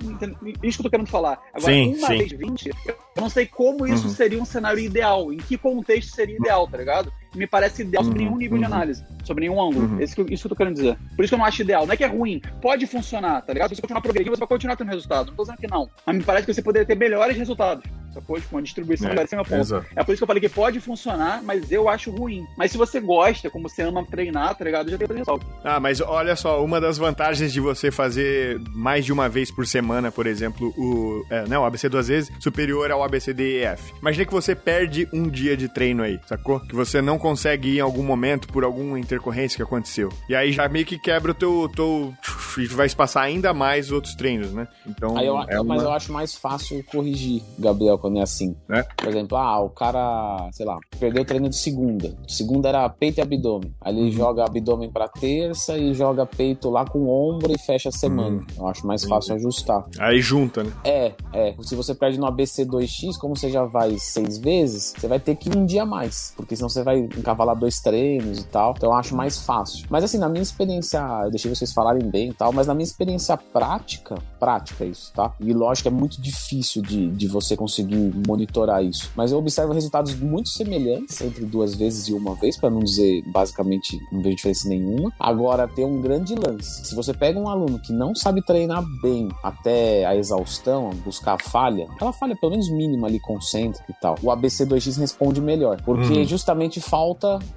isso 0.63 0.77
que 0.77 0.81
eu 0.81 0.83
tô 0.83 0.89
querendo 0.89 1.07
falar. 1.09 1.41
Agora, 1.53 1.73
Sim, 1.73 1.95
uma 1.95 2.07
sim. 2.07 2.17
vez 2.17 2.31
20, 2.31 2.71
eu 2.87 2.95
não 3.17 3.29
sei 3.29 3.45
como 3.45 3.85
isso 3.85 4.07
Uhum. 4.07 4.13
seria 4.13 4.41
um 4.41 4.45
cenário 4.45 4.79
ideal, 4.79 5.31
em 5.31 5.37
que 5.37 5.57
contexto 5.57 6.15
seria 6.15 6.35
ideal, 6.37 6.67
tá 6.67 6.77
ligado? 6.77 7.11
Me 7.35 7.47
parece 7.47 7.81
ideal 7.83 8.03
sobre 8.03 8.19
Uhum, 8.19 8.25
nenhum 8.25 8.37
nível 8.37 8.57
de 8.57 8.65
uhum. 8.65 8.73
análise, 8.73 9.03
sobre 9.23 9.47
nenhum 9.47 9.61
ângulo. 9.61 9.85
Uhum. 9.87 10.01
Esse 10.01 10.19
isso 10.29 10.41
que 10.43 10.45
eu 10.47 10.49
tô 10.49 10.55
querendo 10.55 10.75
dizer. 10.75 10.97
Por 11.15 11.23
isso 11.23 11.29
que 11.31 11.35
eu 11.35 11.39
não 11.39 11.45
acho 11.45 11.61
ideal. 11.61 11.85
Não 11.85 11.93
é 11.93 11.97
que 11.97 12.03
é 12.03 12.07
ruim, 12.07 12.41
pode 12.61 12.85
funcionar, 12.87 13.41
tá 13.41 13.53
ligado? 13.53 13.69
Se 13.69 13.75
você 13.75 13.81
continuar 13.81 14.01
progredindo, 14.01 14.35
você 14.35 14.39
vai 14.39 14.47
continuar 14.47 14.75
tendo 14.75 14.89
resultado. 14.89 15.27
Não 15.27 15.35
tô 15.35 15.43
dizendo 15.43 15.57
que 15.57 15.67
não. 15.67 15.89
Mas 16.05 16.15
me 16.17 16.23
parece 16.23 16.45
que 16.45 16.53
você 16.53 16.61
poderia 16.61 16.85
ter 16.85 16.95
melhores 16.95 17.37
resultados. 17.37 17.83
Sacou? 18.13 18.37
Com 18.49 18.57
uma 18.57 18.61
distribuição 18.61 19.07
É, 19.07 19.11
melhor. 19.11 19.23
Esse 19.23 19.35
é 19.35 19.37
meu 19.37 19.45
ponto. 19.45 19.61
exato. 19.61 19.85
É 19.95 20.03
por 20.03 20.11
isso 20.11 20.19
que 20.19 20.23
eu 20.23 20.27
falei 20.27 20.41
que 20.41 20.49
pode 20.49 20.81
funcionar, 20.81 21.41
mas 21.43 21.71
eu 21.71 21.87
acho 21.87 22.11
ruim. 22.11 22.43
Mas 22.57 22.69
se 22.71 22.77
você 22.77 22.99
gosta, 22.99 23.49
como 23.49 23.69
você 23.69 23.83
ama 23.83 24.05
treinar, 24.05 24.53
tá 24.53 24.65
ligado? 24.65 24.91
Já 24.91 24.97
tem 24.97 25.07
resultado. 25.07 25.39
Ah, 25.63 25.79
mas 25.79 26.01
olha 26.01 26.35
só, 26.35 26.61
uma 26.61 26.81
das 26.81 26.97
vantagens 26.97 27.53
de 27.53 27.61
você 27.61 27.89
fazer 27.89 28.59
mais 28.75 29.05
de 29.05 29.13
uma 29.13 29.29
vez 29.29 29.49
por 29.49 29.65
semana, 29.65 30.11
por 30.11 30.27
exemplo, 30.27 30.73
o, 30.77 31.25
é, 31.29 31.47
não, 31.47 31.61
o 31.61 31.65
ABC 31.65 31.87
duas 31.87 32.09
vezes, 32.09 32.29
superior 32.41 32.91
ao 32.91 33.01
ABCDEF. 33.01 33.93
Imagina 34.01 34.25
que 34.25 34.33
você 34.33 34.53
perde 34.55 35.07
um 35.13 35.29
dia 35.29 35.55
de 35.55 35.69
treino 35.69 36.03
aí, 36.03 36.19
sacou? 36.27 36.59
Que 36.59 36.75
você 36.75 37.01
não 37.01 37.17
consegue 37.21 37.69
ir 37.69 37.77
em 37.77 37.81
algum 37.81 38.03
momento 38.03 38.47
por 38.47 38.63
alguma 38.63 38.99
intercorrência 38.99 39.55
que 39.55 39.63
aconteceu. 39.63 40.09
E 40.27 40.35
aí 40.35 40.51
já 40.51 40.67
meio 40.67 40.85
que 40.85 40.97
quebra 40.97 41.31
o 41.31 41.35
teu. 41.35 41.69
teu 41.75 42.13
e 42.57 42.65
vai 42.67 42.85
espaçar 42.85 43.23
ainda 43.23 43.53
mais 43.53 43.91
outros 43.91 44.13
treinos, 44.15 44.51
né? 44.51 44.67
Então. 44.85 45.17
Eu, 45.21 45.37
é 45.43 45.61
uma... 45.61 45.75
Mas 45.75 45.83
eu 45.83 45.91
acho 45.91 46.11
mais 46.11 46.35
fácil 46.35 46.83
corrigir, 46.91 47.41
Gabriel, 47.57 47.97
quando 47.97 48.19
é 48.19 48.21
assim. 48.21 48.55
É? 48.69 48.83
Por 48.83 49.07
exemplo, 49.07 49.37
ah, 49.37 49.61
o 49.61 49.69
cara, 49.69 50.49
sei 50.51 50.65
lá, 50.65 50.77
perdeu 50.99 51.21
o 51.21 51.25
treino 51.25 51.47
de 51.47 51.55
segunda. 51.55 52.13
Segunda 52.27 52.67
era 52.67 52.89
peito 52.89 53.19
e 53.19 53.21
abdômen. 53.21 53.73
Aí 53.79 53.91
Uhum. 53.93 54.01
ele 54.07 54.11
joga 54.11 54.43
abdômen 54.45 54.89
pra 54.91 55.07
terça 55.07 55.77
e 55.77 55.93
joga 55.93 56.25
peito 56.25 56.69
lá 56.69 56.85
com 56.85 57.07
ombro 57.07 57.51
e 57.53 57.57
fecha 57.59 57.89
a 57.89 57.91
semana. 57.91 58.37
Uhum. 58.37 58.45
Eu 58.57 58.67
acho 58.67 58.85
mais 58.87 59.03
fácil 59.05 59.35
ajustar. 59.35 59.85
Aí 59.99 60.19
junta, 60.21 60.63
né? 60.63 60.71
É, 60.83 61.13
é. 61.33 61.55
Se 61.61 61.75
você 61.75 61.93
perde 61.93 62.19
no 62.19 62.25
ABC2X, 62.27 63.17
como 63.19 63.35
você 63.35 63.49
já 63.49 63.63
vai 63.63 63.97
seis 63.97 64.37
vezes, 64.37 64.93
você 64.97 65.07
vai 65.07 65.19
ter 65.19 65.35
que 65.35 65.49
ir 65.49 65.57
um 65.57 65.65
dia 65.65 65.85
mais. 65.85 66.33
Porque 66.35 66.55
senão 66.55 66.69
você 66.69 66.83
vai 66.83 67.07
encavalar 67.17 67.55
dois 67.55 67.79
treinos 67.79 68.39
e 68.39 68.45
tal. 68.45 68.73
Então 68.77 68.89
eu 68.89 68.95
acho 68.95 69.15
mais 69.15 69.39
fácil. 69.45 69.85
Mas 69.89 70.03
assim, 70.03 70.17
na 70.17 70.29
minha 70.29 70.41
experiência, 70.41 70.99
eu 71.25 71.29
deixei 71.31 71.53
vocês 71.53 71.73
falarem 71.73 72.07
bem 72.09 72.29
e 72.29 72.33
tal, 72.33 72.51
mas 72.53 72.67
na 72.67 72.73
minha 72.73 72.83
experiência 72.85 73.37
prática, 73.37 74.15
prática 74.39 74.85
isso, 74.85 75.11
tá? 75.13 75.33
E 75.39 75.53
lógico, 75.53 75.87
é 75.87 75.91
muito 75.91 76.21
difícil 76.21 76.81
de, 76.81 77.09
de 77.09 77.27
você 77.27 77.55
conseguir 77.55 78.11
monitorar 78.27 78.83
isso. 78.83 79.11
Mas 79.15 79.31
eu 79.31 79.37
observo 79.37 79.73
resultados 79.73 80.15
muito 80.15 80.49
semelhantes 80.49 81.19
entre 81.21 81.45
duas 81.45 81.75
vezes 81.75 82.07
e 82.07 82.13
uma 82.13 82.35
vez, 82.35 82.57
para 82.57 82.69
não 82.69 82.79
dizer 82.79 83.23
basicamente 83.31 83.97
não 84.11 84.21
vejo 84.21 84.35
diferença 84.37 84.67
nenhuma. 84.67 85.11
Agora 85.19 85.67
tem 85.67 85.85
um 85.85 86.01
grande 86.01 86.35
lance. 86.35 86.85
Se 86.85 86.95
você 86.95 87.13
pega 87.13 87.39
um 87.39 87.47
aluno 87.49 87.79
que 87.79 87.91
não 87.93 88.15
sabe 88.15 88.41
treinar 88.43 88.83
bem 89.01 89.29
até 89.43 90.05
a 90.05 90.15
exaustão, 90.15 90.89
buscar 91.05 91.33
a 91.35 91.39
falha, 91.39 91.85
aquela 91.91 92.13
falha 92.13 92.35
pelo 92.35 92.51
menos 92.51 92.69
mínima 92.69 93.07
ali, 93.07 93.19
concêntrica 93.19 93.85
e 93.89 93.93
tal, 94.01 94.15
o 94.21 94.27
ABC2X 94.27 94.97
responde 94.97 95.41
melhor. 95.41 95.81
Porque 95.83 96.19
Uhum. 96.19 96.25
justamente 96.25 96.79
falta 96.81 97.00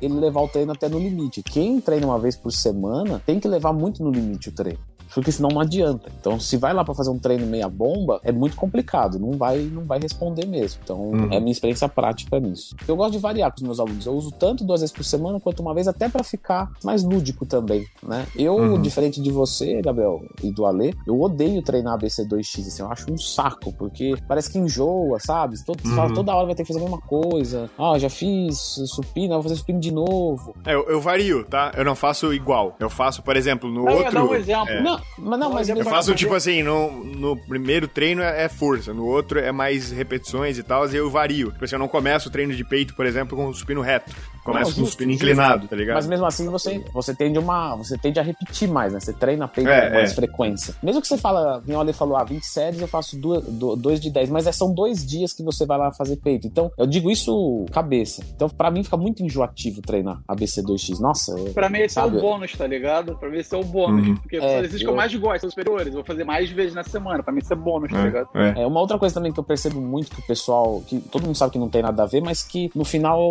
ele 0.00 0.14
levar 0.14 0.40
o 0.40 0.48
treino 0.48 0.72
até 0.72 0.88
no 0.88 0.98
limite. 0.98 1.42
Quem 1.42 1.80
treina 1.80 2.06
uma 2.06 2.18
vez 2.18 2.36
por 2.36 2.52
semana 2.52 3.22
tem 3.24 3.38
que 3.38 3.48
levar 3.48 3.72
muito 3.72 4.02
no 4.02 4.10
limite 4.10 4.48
o 4.48 4.52
treino. 4.52 4.93
Porque 5.14 5.30
senão 5.32 5.48
não 5.50 5.60
adianta. 5.60 6.10
Então, 6.20 6.38
se 6.40 6.56
vai 6.56 6.72
lá 6.74 6.84
para 6.84 6.94
fazer 6.94 7.10
um 7.10 7.18
treino 7.18 7.46
meia 7.46 7.68
bomba, 7.68 8.20
é 8.24 8.32
muito 8.32 8.56
complicado. 8.56 9.18
Não 9.18 9.32
vai, 9.32 9.58
não 9.58 9.84
vai 9.84 9.98
responder 10.00 10.46
mesmo. 10.46 10.80
Então, 10.82 10.98
Uhum. 11.00 11.28
é 11.32 11.36
a 11.36 11.40
minha 11.40 11.52
experiência 11.52 11.88
prática 11.88 12.38
nisso. 12.40 12.74
Eu 12.88 12.96
gosto 12.96 13.12
de 13.12 13.18
variar 13.18 13.50
com 13.50 13.56
os 13.58 13.62
meus 13.62 13.80
alunos. 13.80 14.06
Eu 14.06 14.12
uso 14.14 14.30
tanto 14.32 14.64
duas 14.64 14.80
vezes 14.80 14.94
por 14.94 15.04
semana 15.04 15.38
quanto 15.40 15.60
uma 15.60 15.72
vez, 15.74 15.86
até 15.88 16.08
para 16.08 16.24
ficar 16.24 16.70
mais 16.82 17.02
lúdico 17.04 17.46
também, 17.46 17.86
né? 18.02 18.26
Eu, 18.36 18.56
Uhum. 18.56 18.80
diferente 18.82 19.20
de 19.20 19.30
você, 19.30 19.80
Gabriel, 19.82 20.20
e 20.42 20.50
do 20.50 20.66
Ale, 20.66 20.94
eu 21.06 21.20
odeio 21.20 21.62
treinar 21.62 21.94
ABC2X. 21.94 22.66
Assim, 22.66 22.82
eu 22.82 22.90
acho 22.90 23.12
um 23.12 23.16
saco, 23.18 23.72
porque 23.72 24.14
parece 24.26 24.50
que 24.50 24.58
enjoa, 24.58 25.18
sabe? 25.20 25.56
Todo, 25.64 25.80
você 25.80 25.94
fala, 25.94 26.08
Uhum. 26.08 26.14
toda 26.14 26.34
hora 26.34 26.46
vai 26.46 26.54
ter 26.54 26.62
que 26.64 26.68
fazer 26.72 26.80
a 26.80 26.82
mesma 26.82 27.00
coisa. 27.00 27.70
Ah, 27.78 27.98
já 27.98 28.08
fiz 28.08 28.56
supino, 28.86 29.34
vou 29.34 29.42
fazer 29.44 29.56
supino 29.56 29.78
de 29.80 29.92
novo. 29.92 30.54
É, 30.66 30.74
eu, 30.74 30.88
eu 30.88 31.00
vario, 31.00 31.44
tá? 31.44 31.72
Eu 31.76 31.84
não 31.84 31.94
faço 31.94 32.32
igual. 32.32 32.74
Eu 32.80 32.90
faço, 32.90 33.22
por 33.22 33.36
exemplo, 33.36 33.70
no 33.70 33.80
Eu 33.88 33.90
ia 33.92 33.96
outro. 33.98 34.12
dar 34.14 34.24
um 34.24 34.34
exemplo. 34.34 34.68
é. 34.70 34.82
Não, 34.82 34.98
mas 35.18 35.38
não, 35.38 35.52
mas 35.52 35.68
Eu 35.68 35.84
faço 35.84 36.14
tipo 36.14 36.34
assim, 36.34 36.62
no, 36.62 37.04
no 37.04 37.36
primeiro 37.36 37.86
treino 37.86 38.22
é 38.22 38.44
é 38.44 38.48
força, 38.48 38.92
no 38.92 39.04
outro 39.06 39.38
é 39.38 39.52
mais 39.52 39.90
repetições 39.90 40.58
e 40.58 40.62
tal, 40.62 40.88
e 40.90 40.96
eu 40.96 41.10
vario. 41.10 41.52
Tipo 41.52 41.64
assim, 41.64 41.74
eu 41.76 41.78
não 41.78 41.88
começo 41.88 42.28
o 42.28 42.32
treino 42.32 42.54
de 42.54 42.64
peito, 42.64 42.94
por 42.94 43.06
exemplo, 43.06 43.36
com 43.36 43.46
o 43.46 43.54
supino 43.54 43.80
reto. 43.80 44.12
Começo 44.44 44.64
Não, 44.70 44.74
com 44.74 44.80
o 44.80 44.84
justo, 44.84 44.92
supino 44.92 45.12
inclinado, 45.12 45.66
tá 45.66 45.74
ligado? 45.74 45.94
Mas 45.96 46.06
mesmo 46.06 46.26
assim 46.26 46.48
você, 46.50 46.84
você 46.92 47.14
tende 47.14 47.38
uma. 47.38 47.74
Você 47.76 47.96
tende 47.96 48.20
a 48.20 48.22
repetir 48.22 48.68
mais, 48.68 48.92
né? 48.92 49.00
Você 49.00 49.12
treina 49.12 49.48
peito 49.48 49.70
É, 49.70 49.88
com 49.88 49.94
mais 49.94 50.12
é. 50.12 50.14
frequência. 50.14 50.74
Mesmo 50.82 51.00
que 51.00 51.08
você 51.08 51.16
fala, 51.16 51.62
o 51.66 51.80
Ale 51.80 51.92
falou, 51.94 52.16
ah, 52.16 52.24
20 52.24 52.42
séries 52.44 52.80
eu 52.80 52.86
faço 52.86 53.18
duas, 53.18 53.42
do- 53.44 53.74
dois 53.74 53.98
de 54.00 54.10
10, 54.10 54.28
mas 54.28 54.46
é, 54.46 54.52
são 54.52 54.72
dois 54.74 55.04
dias 55.06 55.32
que 55.32 55.42
você 55.42 55.64
vai 55.64 55.78
lá 55.78 55.90
fazer 55.92 56.16
peito. 56.16 56.46
Então, 56.46 56.70
eu 56.76 56.86
digo 56.86 57.10
isso 57.10 57.64
cabeça. 57.72 58.22
Então, 58.36 58.48
pra 58.50 58.70
mim 58.70 58.84
fica 58.84 58.96
muito 58.98 59.22
enjoativo 59.22 59.80
treinar 59.80 60.20
ABC2X. 60.28 61.00
Nossa, 61.00 61.32
eu- 61.32 61.52
Pra 61.54 61.70
mim, 61.70 61.78
esse 61.78 61.94
Sabe? 61.94 62.14
é 62.16 62.18
o 62.18 62.20
bônus, 62.20 62.52
tá 62.52 62.66
ligado? 62.66 63.16
Pra 63.16 63.30
mim, 63.30 63.38
esse 63.38 63.54
é 63.54 63.58
o 63.58 63.64
bônus. 63.64 64.06
Uhum. 64.08 64.16
Porque 64.16 64.36
É, 64.36 64.40
são 64.40 64.48
exercícios 64.50 64.82
que 64.82 64.86
eu 64.86 64.90
eu- 64.90 64.96
mais 64.96 65.14
gosto, 65.14 65.40
são 65.40 65.50
superiores. 65.50 65.86
Eu 65.88 65.94
vou 65.94 66.04
fazer 66.04 66.24
mais 66.24 66.50
vezes 66.50 66.74
na 66.74 66.82
semana. 66.84 67.22
Pra 67.22 67.32
mim, 67.32 67.40
isso 67.40 67.52
é 67.52 67.56
bônus, 67.56 67.90
tá 67.90 68.02
ligado? 68.04 68.28
É, 68.34 68.48
é. 68.58 68.62
É, 68.62 68.66
uma 68.66 68.80
outra 68.80 68.98
coisa 68.98 69.14
também 69.14 69.32
que 69.32 69.40
eu 69.40 69.44
percebo 69.44 69.80
muito 69.80 70.10
que 70.14 70.20
o 70.20 70.26
pessoal, 70.26 70.82
que 70.86 71.00
todo 71.00 71.24
mundo 71.24 71.34
sabe 71.34 71.52
que 71.52 71.58
não 71.58 71.70
tem 71.70 71.80
nada 71.82 72.02
a 72.02 72.06
ver, 72.06 72.20
mas 72.20 72.42
que 72.42 72.70
no 72.74 72.84
final, 72.84 73.30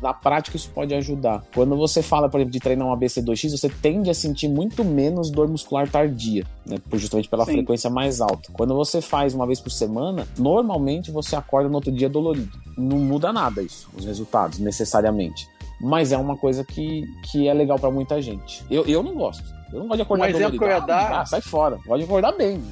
na 0.00 0.14
prática, 0.14 0.37
isso 0.56 0.70
pode 0.74 0.94
ajudar. 0.94 1.42
Quando 1.54 1.76
você 1.76 2.02
fala, 2.02 2.28
por 2.28 2.38
exemplo, 2.38 2.52
de 2.52 2.60
treinar 2.60 2.86
um 2.86 2.96
ABC2X, 2.96 3.50
você 3.50 3.68
tende 3.68 4.10
a 4.10 4.14
sentir 4.14 4.48
muito 4.48 4.84
menos 4.84 5.30
dor 5.30 5.48
muscular 5.48 5.88
tardia, 5.88 6.44
né? 6.66 6.76
Justamente 6.94 7.28
pela 7.28 7.44
Sim. 7.44 7.52
frequência 7.52 7.90
mais 7.90 8.20
alta. 8.20 8.52
Quando 8.52 8.74
você 8.74 9.00
faz 9.00 9.34
uma 9.34 9.46
vez 9.46 9.60
por 9.60 9.70
semana, 9.70 10.26
normalmente 10.38 11.10
você 11.10 11.36
acorda 11.36 11.68
no 11.68 11.76
outro 11.76 11.92
dia 11.92 12.08
dolorido. 12.08 12.58
Não 12.76 12.98
muda 12.98 13.32
nada 13.32 13.62
isso, 13.62 13.88
os 13.96 14.04
resultados, 14.04 14.58
necessariamente. 14.58 15.48
Mas 15.80 16.12
é 16.12 16.18
uma 16.18 16.36
coisa 16.36 16.64
que, 16.64 17.04
que 17.30 17.46
é 17.46 17.54
legal 17.54 17.78
pra 17.78 17.90
muita 17.90 18.20
gente. 18.20 18.64
Eu, 18.70 18.84
eu 18.86 19.02
não 19.02 19.14
gosto. 19.14 19.57
Eu 19.72 19.80
não 19.80 19.86
gosto 19.86 19.96
de 19.96 20.02
acordar 20.02 20.24
Um 20.24 20.28
exemplo 20.30 20.58
que 20.58 20.64
eu 20.64 20.68
ia 20.68 20.80
dar- 20.80 21.20
Ah, 21.20 21.26
sai 21.26 21.40
fora. 21.42 21.76
Gosto 21.86 21.98
de 21.98 22.04
acordar 22.04 22.32
bem. 22.32 22.62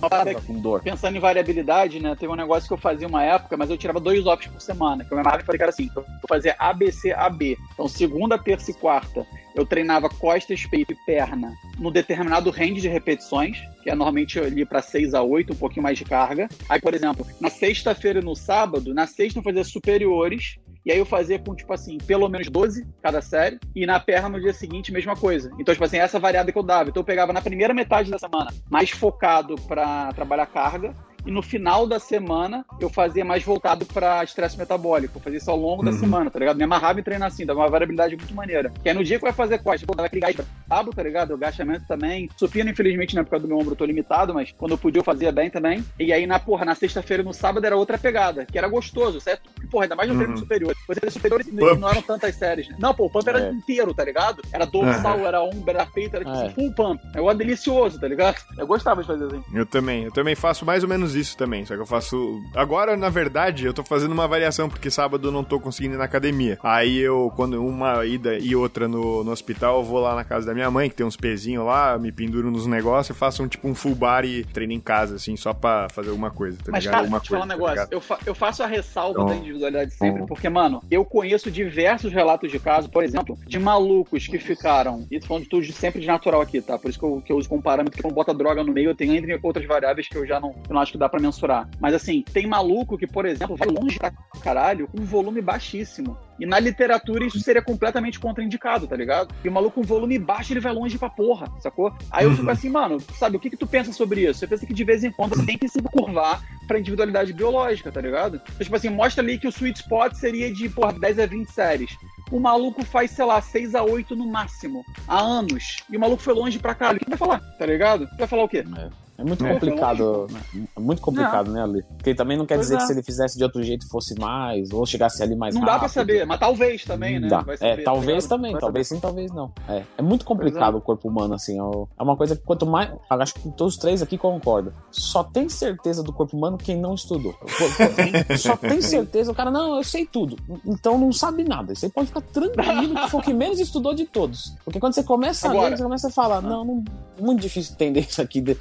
Com 0.47 0.61
dor. 0.61 0.83
Pensando 0.83 1.17
em 1.17 1.21
variabilidade, 1.21 2.01
né? 2.01 2.17
Teve 2.19 2.33
um 2.33 2.37
negócio 2.37 2.67
que 2.67 2.73
eu 2.73 2.79
fazia 2.79 3.07
uma 3.07 3.23
época, 3.23 3.57
mas 3.57 3.69
eu 3.71 3.77
tirava 3.77 4.01
dois 4.01 4.25
offs 4.27 4.51
por 4.51 4.61
semana. 4.61 5.05
Que 5.05 5.13
eu 5.13 5.17
me 5.17 5.21
amarrava 5.21 5.43
e 5.43 5.47
falei 5.47 5.61
era 5.61 5.71
assim: 5.71 5.91
eu 5.95 6.03
vou 6.03 6.29
fazer 6.29 6.55
ABC, 6.59 7.13
AB. 7.13 7.57
Então, 7.75 7.87
segunda, 7.89 8.39
terça 8.39 8.71
e 8.71 8.75
quarta, 8.75 9.27
eu 9.55 9.67
treinava 9.67 10.09
costas, 10.09 10.65
peito 10.67 10.93
e 10.93 10.97
perna 11.07 11.53
no 11.79 11.91
determinado 11.91 12.51
range 12.51 12.81
de 12.81 12.89
repetições, 12.89 13.59
que 13.83 13.91
é 13.91 13.95
normalmente 13.95 14.39
ali 14.41 14.65
para 14.65 14.81
6 14.81 15.13
a 15.13 15.23
8, 15.23 15.53
um 15.53 15.57
pouquinho 15.57 15.83
mais 15.83 15.99
de 15.99 16.05
carga. 16.05 16.49
Aí, 16.69 16.81
por 16.81 16.95
exemplo, 16.95 17.27
na 17.41 17.51
sexta-feira 17.51 18.21
e 18.21 18.25
no 18.25 18.35
sábado, 18.35 18.95
na 18.95 19.07
sexta 19.07 19.39
eu 19.39 19.43
fazia 19.43 19.65
superiores. 19.65 20.57
E 20.87 20.93
aí 20.93 20.99
eu 20.99 21.05
fazia 21.05 21.37
com, 21.37 21.53
tipo 21.53 21.73
assim, 21.73 21.99
pelo 21.99 22.29
menos 22.29 22.49
12 22.49 22.87
cada 23.03 23.21
série. 23.21 23.59
E 23.75 23.85
na 23.85 23.99
perna 23.99 24.29
no 24.29 24.41
dia 24.41 24.53
seguinte, 24.53 24.93
mesma 24.93 25.17
coisa. 25.17 25.51
Então, 25.59 25.75
tipo 25.75 25.85
assim, 25.85 25.99
essa 25.99 26.21
variada 26.21 26.53
que 26.53 26.57
eu 26.57 26.63
dava. 26.63 26.91
Então 26.91 27.01
eu 27.01 27.05
pegava 27.05 27.33
na 27.33 27.43
primeira 27.43 27.75
metade 27.75 28.09
da 28.09 28.19
semana, 28.21 28.55
mais 28.71 28.91
focado 28.91 29.57
para 29.63 30.13
trabalhar 30.13 30.47
carga. 30.47 30.95
E 31.27 31.31
no 31.31 31.43
final 31.43 31.89
da 31.89 31.99
semana, 31.99 32.65
eu 32.81 32.89
fazia 32.89 33.25
mais 33.25 33.43
voltado 33.43 33.85
para 33.85 34.23
estresse 34.23 34.57
metabólico. 34.57 35.19
Eu 35.19 35.21
fazia 35.21 35.39
isso 35.39 35.51
ao 35.51 35.57
longo 35.57 35.83
da 35.83 35.91
Uhum. 35.91 35.99
semana, 35.99 36.31
tá 36.31 36.39
ligado? 36.39 36.57
Me 36.57 36.63
amarrava 36.63 37.01
em 37.01 37.03
treinar 37.03 37.27
assim, 37.27 37.45
dava 37.45 37.61
uma 37.61 37.69
variabilidade 37.69 38.17
muito 38.17 38.33
maneira. 38.33 38.73
Que 38.83 38.89
aí 38.89 38.95
no 38.95 39.03
dia 39.03 39.17
que 39.19 39.25
vai 39.25 39.33
fazer 39.33 39.59
costas, 39.59 39.83
pô, 39.85 39.93
dava 39.95 40.07
aquele 40.07 40.21
gás 40.21 40.37
brabo, 40.69 40.93
tá 40.95 41.03
ligado? 41.03 41.33
O 41.33 41.35
agachamento 41.35 41.85
também. 41.89 42.31
Supino, 42.37 42.71
infelizmente, 42.71 43.15
na 43.17 43.23
época 43.23 43.41
do 43.41 43.49
meu 43.49 43.59
ombro, 43.59 43.73
eu 43.73 43.77
tô 43.77 43.85
limitado, 43.85 44.33
mas 44.33 44.53
quando 44.57 44.71
eu 44.73 44.79
podia, 44.79 45.01
eu 45.01 45.05
fazia 45.05 45.33
bem 45.33 45.51
também. 45.51 45.85
E 45.99 46.13
aí, 46.13 46.27
na 46.29 46.39
porra, 46.39 46.65
na 46.65 46.77
sexta-feira 46.77 47.25
e 47.25 47.27
no 47.27 47.35
sábado 47.35 47.65
era 47.67 47.77
outra 47.77 47.99
pegada, 47.99 48.47
que 48.47 48.57
era 48.57 48.69
gostoso, 48.69 49.21
certo? 49.21 49.51
Porra, 49.69 49.87
ainda 49.87 49.97
mais 49.97 50.09
no 50.09 50.15
treino 50.15 50.35
Uhum. 50.35 50.39
superior. 50.41 50.77
Treino 50.87 51.11
superiores 51.11 51.47
Pump. 51.49 51.81
não 51.81 51.89
eram 51.91 52.03
tantas 52.03 52.37
séries, 52.37 52.69
né? 52.69 52.77
Não, 52.79 52.95
pô, 52.95 53.07
o 53.07 53.11
pump 53.11 53.27
era 53.29 53.41
É. 53.49 53.51
inteiro, 53.51 53.93
tá 53.93 54.05
ligado? 54.05 54.43
Era 54.53 54.65
dorsal, 54.65 55.27
era 55.27 55.43
ombro, 55.43 55.71
era 55.71 55.85
peito, 55.87 56.15
era 56.15 56.25
tipo 56.25 56.37
É. 56.37 56.45
assim, 56.45 56.55
full 56.55 56.73
pump. 56.73 57.03
É 57.15 57.21
um 57.21 57.35
delicioso, 57.35 57.99
tá 57.99 58.07
ligado? 58.07 58.37
Eu 58.57 58.67
gostava 58.67 59.01
de 59.01 59.09
fazer 59.09 59.25
assim. 59.27 59.43
Eu 59.53 59.67
também, 59.67 60.05
eu 60.05 60.13
também 60.13 60.37
faço 60.37 60.65
mais 60.65 60.85
ou 60.85 60.89
menos 60.89 61.16
isso 61.17 61.37
também, 61.37 61.65
só 61.67 61.75
que 61.75 61.81
eu 61.81 61.87
faço... 61.87 62.43
Agora, 62.55 62.97
na 62.97 63.09
verdade, 63.09 63.65
eu 63.67 63.75
tô 63.75 63.83
fazendo 63.83 64.13
uma 64.13 64.29
variação, 64.29 64.69
porque 64.69 64.91
sábado 64.91 65.29
eu 65.29 65.33
não 65.33 65.43
tô 65.45 65.59
conseguindo 65.59 65.95
ir 65.95 65.99
na 65.99 66.05
academia. 66.05 66.59
Aí 66.63 66.99
eu, 66.99 67.33
quando 67.35 67.65
uma 67.65 68.05
ida 68.05 68.39
e 68.39 68.55
outra 68.55 68.87
no, 68.87 69.25
no 69.25 69.31
hospital, 69.31 69.79
eu 69.79 69.85
vou 69.85 70.01
lá 70.01 70.15
na 70.15 70.25
casa 70.25 70.47
da 70.47 70.55
minha 70.55 70.71
mãe, 70.71 70.89
que 70.89 70.95
tem 70.97 71.07
uns 71.07 71.17
pezinhos 71.17 71.65
lá, 71.65 71.99
me 71.99 72.13
penduro 72.13 72.51
nos 72.51 72.67
negócios, 72.67 73.11
eu 73.11 73.15
faço 73.17 73.43
um 73.43 73.49
tipo 73.49 73.67
um 73.69 73.75
full 73.75 73.95
body 73.95 74.45
treino 74.53 74.73
em 74.73 74.81
casa, 74.81 75.17
assim, 75.17 75.37
só 75.37 75.53
pra 75.53 75.89
fazer 75.91 76.11
alguma 76.11 76.31
coisa, 76.31 76.59
tá 76.59 76.71
Mas, 76.71 76.85
ligado? 76.85 76.93
cara, 76.93 77.03
Alguma 77.05 77.19
deixa 77.19 77.35
eu 77.35 77.39
falar 77.41 77.45
um 77.45 77.49
tá 77.49 77.55
negócio. 77.55 77.89
eu, 77.91 78.01
fa- 78.01 78.19
eu 78.27 78.35
faço 78.35 78.63
a 78.63 78.67
ressalva 78.67 79.13
Então, 79.21 79.27
da 79.27 79.37
individualidade 79.37 79.91
sempre, 79.93 80.15
então. 80.23 80.27
porque, 80.27 80.49
mano, 80.49 80.83
eu 80.91 81.05
conheço 81.05 81.51
diversos 81.51 82.13
relatos 82.13 82.51
de 82.51 82.59
casos, 82.59 82.91
por 82.91 83.03
exemplo, 83.03 83.39
de 83.47 83.59
malucos 83.59 84.27
que 84.27 84.39
ficaram. 84.39 85.07
E 85.11 85.19
tô 85.21 85.27
falando 85.27 85.45
de 85.45 85.49
tudo 85.49 85.67
sempre 85.73 86.01
de 86.01 86.07
natural 86.07 86.41
aqui, 86.41 86.61
tá? 86.61 86.79
Por 86.79 86.89
isso 86.91 86.99
que 86.99 87.05
eu, 87.05 87.23
que 87.25 87.33
eu 87.33 87.37
uso 87.37 87.49
como 87.49 87.63
parâmetro, 87.63 87.97
que 87.97 88.07
não 88.07 88.15
bota 88.15 88.33
droga 88.35 88.63
no 88.63 88.73
meio, 88.73 88.91
eu 88.91 88.95
tenho 88.95 89.15
entre 89.15 89.39
outras 89.43 89.67
variáveis 89.67 90.09
que 90.09 90.17
eu 90.17 90.27
já 90.27 90.39
não, 90.41 90.51
eu 90.69 90.75
não 90.75 90.81
acho 90.81 90.93
que 90.93 90.99
dá 90.99 91.06
pra 91.09 91.21
mensurar. 91.21 91.69
Mas 91.81 91.95
assim, 91.95 92.23
tem 92.23 92.47
maluco 92.47 92.99
que, 92.99 93.07
por 93.07 93.27
exemplo, 93.27 93.57
vai 93.57 93.69
longe 93.69 93.99
pra 93.99 94.13
caralho 94.43 94.89
com 94.89 95.01
um 95.01 95.05
volume 95.05 95.41
baixíssimo. 95.41 96.17
E 96.39 96.45
na 96.45 96.59
literatura 96.59 97.25
isso 97.25 97.41
seria 97.41 97.63
completamente 97.63 98.21
contraindicado, 98.21 98.87
tá 98.87 98.95
ligado? 98.95 99.35
E 99.43 99.49
o 99.49 99.53
maluco 99.53 99.77
com 99.77 99.83
volume 99.83 100.19
baixo, 100.19 100.53
ele 100.53 100.61
vai 100.61 100.73
longe 100.73 100.99
pra 100.99 101.09
porra, 101.09 101.47
sacou? 101.61 101.93
Aí 102.11 102.25
eu 102.25 102.35
fico 102.35 102.51
assim, 102.51 102.69
mano, 102.69 103.01
sabe, 103.19 103.37
o 103.37 103.41
que 103.41 103.51
que 103.51 103.57
tu 103.57 103.67
pensa 103.67 103.93
sobre 103.93 104.29
isso? 104.29 104.41
Você 104.41 104.47
pensa 104.47 104.67
que 104.67 104.75
de 104.75 104.85
vez 104.85 105.03
em 105.05 105.11
quando 105.11 105.37
você 105.37 105.47
tem 105.47 105.59
que 105.59 105.69
se 105.69 105.81
curvar 105.83 106.43
pra 106.67 106.79
individualidade 106.79 107.33
biológica, 107.33 107.91
tá 107.91 108.01
ligado? 108.01 108.37
Então, 108.37 108.65
tipo 108.65 108.77
assim, 108.77 108.89
mostra 108.89 109.23
ali 109.23 109.39
que 109.39 109.47
o 109.47 109.51
sweet 109.51 109.81
spot 109.81 110.15
seria 110.15 110.53
de, 110.53 110.69
porra, 110.69 110.93
10 110.93 111.19
a 111.19 111.27
20 111.27 111.47
séries. 111.51 111.97
O 112.31 112.41
maluco 112.41 112.85
faz, 112.85 113.13
sei 113.13 113.25
lá, 113.25 113.41
6 113.41 113.75
a 113.75 113.83
8 113.83 114.17
no 114.17 114.27
máximo, 114.27 114.85
há 115.07 115.21
anos. 115.21 115.79
E 115.89 115.97
o 115.97 116.01
maluco 116.01 116.23
foi 116.23 116.35
longe 116.35 116.59
pra 116.59 116.75
caralho. 116.75 116.99
O 116.99 117.05
que 117.05 117.11
vai 117.11 117.19
falar, 117.19 117.41
tá 117.59 117.67
ligado? 117.67 118.09
Vai 118.19 118.27
falar 118.27 118.45
o 118.45 118.49
quê? 118.49 118.65
É 118.77 119.06
muito 119.25 119.45
É. 119.47 119.53
complicado, 119.55 120.27
né? 120.31 120.41
É 120.77 120.81
muito 120.81 121.01
complicado, 121.01 121.51
né, 121.51 121.63
Ali? 121.63 121.83
Porque 121.97 122.15
também 122.15 122.37
não 122.37 122.45
quer 122.45 122.57
Pois 122.57 122.67
dizer 122.67 122.77
é. 122.77 122.79
que 122.79 122.87
se 122.87 122.93
ele 122.93 123.03
fizesse 123.03 123.39
de 123.39 123.45
outro 123.45 123.63
jeito 123.63 123.89
fosse 123.89 124.15
mais, 124.19 124.71
ou 124.73 124.85
chegasse 124.85 125.23
ali 125.23 125.35
mais 125.35 125.55
não 125.55 125.63
rápido. 125.63 125.75
dá 125.75 125.79
pra 125.81 125.89
saber, 125.89 126.27
mas 126.27 126.39
talvez 126.39 126.85
também, 126.85 127.19
né? 127.19 127.29
Dá. 127.29 127.41
Vai 127.41 127.55
É, 127.55 127.59
saber, 127.59 127.77
tá 127.77 127.91
talvez 127.93 128.07
ligado? 128.25 128.29
também, 128.29 128.53
Vai 128.53 128.61
talvez 128.61 128.89
sim, 128.89 129.01
talvez 129.01 129.33
não. 129.33 129.53
É, 129.69 129.83
é 129.99 130.03
muito 130.03 130.25
complicado 130.25 130.75
é. 130.75 130.79
o 130.79 130.81
corpo 130.81 131.09
humano, 131.09 131.35
assim. 131.35 131.59
É 131.59 131.87
é 131.99 132.03
uma 132.03 132.17
coisa 132.17 132.37
que 132.37 132.43
quanto 132.43 132.67
mais. 132.67 132.91
Acho 133.09 133.35
que 133.35 133.51
todos 133.53 133.75
os 133.75 133.81
três 133.81 134.03
aqui 134.03 134.19
concordam. 134.19 134.73
Só 134.91 135.25
tem 135.25 135.49
certeza 135.49 136.03
do 136.03 136.13
corpo 136.13 136.37
humano 136.37 136.59
quem 136.59 136.77
não 136.79 136.95
estudou. 136.95 137.35
Só 138.39 138.57
tem 138.57 138.81
certeza, 138.83 139.33
o 139.33 139.35
cara, 139.35 139.51
não, 139.51 139.77
eu 139.77 139.85
sei 139.85 140.07
tudo. 140.07 140.37
Então 140.65 140.99
não 140.99 141.13
sabe 141.13 141.45
nada. 141.45 141.75
Você 141.75 141.89
pode 141.89 142.09
ficar 142.09 142.21
tranquilo 142.21 142.95
que 142.95 143.11
foi 143.11 143.21
o 143.21 143.23
que 143.23 143.33
menos 143.33 143.59
estudou 143.61 143.95
de 143.95 144.05
todos. 144.05 144.55
Porque 144.65 144.79
quando 144.81 144.93
você 144.95 145.03
começa 145.03 145.49
a 145.49 145.51
Agora. 145.51 145.69
ler, 145.71 145.77
você 145.77 145.83
começa 145.83 146.09
a 146.09 146.11
falar, 146.11 146.41
não, 146.41 146.65
não 146.65 146.85
muito 147.21 147.41
difícil 147.41 147.73
entender 147.75 148.01
isso 148.01 148.21
aqui. 148.21 148.41
de- 148.41 148.57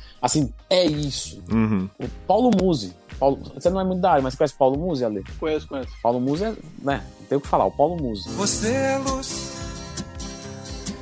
É 0.69 0.85
isso. 0.85 1.41
Uhum. 1.51 1.89
O 1.99 2.07
Paulo 2.27 2.51
Musi. 2.61 2.93
Paulo, 3.19 3.39
você 3.53 3.69
não 3.69 3.79
é 3.79 3.83
muito 3.83 4.01
da 4.01 4.11
área, 4.11 4.23
mas 4.23 4.35
conhece 4.35 4.53
o 4.53 4.57
Paulo 4.57 4.77
Musi, 4.77 5.05
Ale? 5.05 5.23
Conheço, 5.39 5.67
conheço. 5.67 5.89
Paulo 6.03 6.19
Musi 6.19 6.43
é, 6.43 6.53
né? 6.81 7.03
Não 7.19 7.27
tem 7.27 7.37
o 7.37 7.41
que 7.41 7.47
falar, 7.47 7.65
o 7.65 7.71
Paulo 7.71 7.95
Musi. 7.95 8.29
Você 8.31 8.71
é 8.71 8.97
luz, 8.97 9.55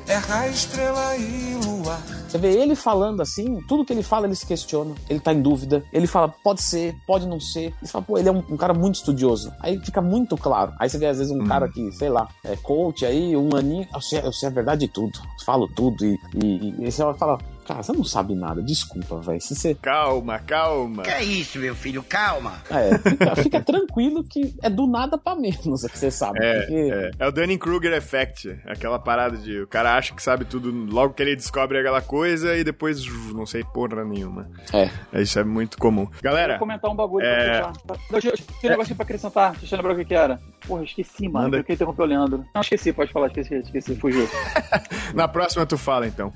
é 0.06 0.16
raio, 0.16 0.52
estrela 0.52 1.16
e 1.16 1.58
luar. 1.64 2.00
Você 2.28 2.38
vê 2.38 2.52
ele 2.52 2.74
falando 2.74 3.20
assim, 3.20 3.60
tudo 3.68 3.84
que 3.84 3.92
ele 3.92 4.02
fala, 4.02 4.26
ele 4.26 4.34
se 4.34 4.44
questiona, 4.44 4.94
ele 5.08 5.20
tá 5.20 5.32
em 5.32 5.40
dúvida, 5.40 5.84
ele 5.92 6.06
fala, 6.06 6.28
pode 6.28 6.62
ser, 6.62 6.94
pode 7.06 7.26
não 7.26 7.40
ser. 7.40 7.72
Você 7.80 7.92
fala, 7.92 8.04
pô, 8.04 8.18
ele 8.18 8.28
é 8.28 8.32
um, 8.32 8.42
um 8.50 8.56
cara 8.56 8.74
muito 8.74 8.96
estudioso. 8.96 9.52
Aí 9.60 9.78
fica 9.80 10.02
muito 10.02 10.36
claro. 10.36 10.72
Aí 10.78 10.88
você 10.90 10.98
vê, 10.98 11.06
às 11.06 11.18
vezes, 11.18 11.32
um 11.32 11.44
cara 11.46 11.68
que, 11.68 11.92
sei 11.92 12.08
lá, 12.08 12.28
é 12.44 12.56
coach 12.56 13.06
aí, 13.06 13.36
um 13.36 13.54
aninho, 13.56 13.86
eu 13.94 14.00
sei, 14.00 14.20
eu 14.20 14.32
sei 14.32 14.48
a 14.48 14.52
verdade 14.52 14.80
de 14.80 14.88
tudo, 14.88 15.18
falo 15.44 15.68
tudo, 15.68 16.04
e, 16.04 16.18
e, 16.34 16.74
e 16.80 16.84
aí 16.84 16.92
você 16.92 17.02
fala, 17.14 17.38
cara, 17.66 17.82
você 17.82 17.92
não 17.92 18.04
sabe 18.04 18.34
nada, 18.34 18.62
desculpa, 18.62 19.18
velho. 19.20 19.40
Se 19.40 19.54
você. 19.54 19.74
Calma, 19.74 20.38
calma. 20.38 21.02
Que 21.02 21.10
é 21.10 21.22
isso, 21.24 21.58
meu 21.58 21.74
filho? 21.74 22.02
Calma. 22.02 22.54
É, 22.70 22.98
fica, 22.98 23.36
fica 23.36 23.60
tranquilo 23.60 24.22
que 24.24 24.54
é 24.62 24.70
do 24.70 24.86
nada 24.86 25.16
pra 25.18 25.34
menos, 25.34 25.84
é 25.84 25.88
que 25.88 25.98
você 25.98 26.10
sabe. 26.10 26.38
porque- 26.38 26.90
É, 26.92 27.10
é 27.18 27.26
o 27.28 27.32
Dunning-Kruger 27.32 27.92
Effect, 27.92 28.58
aquela 28.66 28.98
parada 28.98 29.36
de 29.36 29.60
o 29.60 29.66
cara 29.66 29.94
acha 29.96 30.14
que 30.14 30.22
sabe 30.22 30.44
tudo 30.44 30.70
logo 30.92 31.14
que 31.14 31.22
ele 31.22 31.34
descobre 31.36 31.78
aquela 31.78 32.00
coisa 32.00 32.56
e 32.56 32.62
depois 32.64 33.04
não 33.32 33.46
sei 33.46 33.62
porra 33.64 34.04
nenhuma. 34.04 34.48
É. 34.72 34.90
Isso 35.20 35.38
é 35.38 35.44
muito 35.44 35.76
comum. 35.78 36.06
Galera, 36.22 36.54
Vou 36.54 36.60
comentar 36.60 36.90
um 36.90 36.94
bagulho 36.94 37.24
é- 37.26 37.60
pra 37.60 37.72
fechar. 37.72 37.98
Deixa 38.10 38.28
eu 38.28 38.34
um 38.64 38.68
negocinho 38.70 38.96
pra 38.96 39.04
acrescentar. 39.04 39.52
Deixa 39.56 39.74
eu 39.74 39.78
lembrar 39.78 39.92
o 39.94 39.96
que 39.96 40.04
que 40.04 40.14
era. 40.14 40.40
Porra, 40.66 40.84
esqueci, 40.84 41.28
mano. 41.28 41.44
Manda. 41.44 41.56
Eu 41.58 41.62
queria 41.64 41.74
interromper 41.74 42.02
o 42.02 42.06
Leandro. 42.06 42.44
Não, 42.54 42.60
esqueci, 42.60 42.92
pode 42.92 43.12
falar, 43.12 43.26
esqueci, 43.28 43.54
esqueci, 43.56 43.94
fugiu. 43.96 44.28
na 45.14 45.28
próxima 45.28 45.66
tu 45.66 45.76
fala 45.76 46.06
então. 46.06 46.32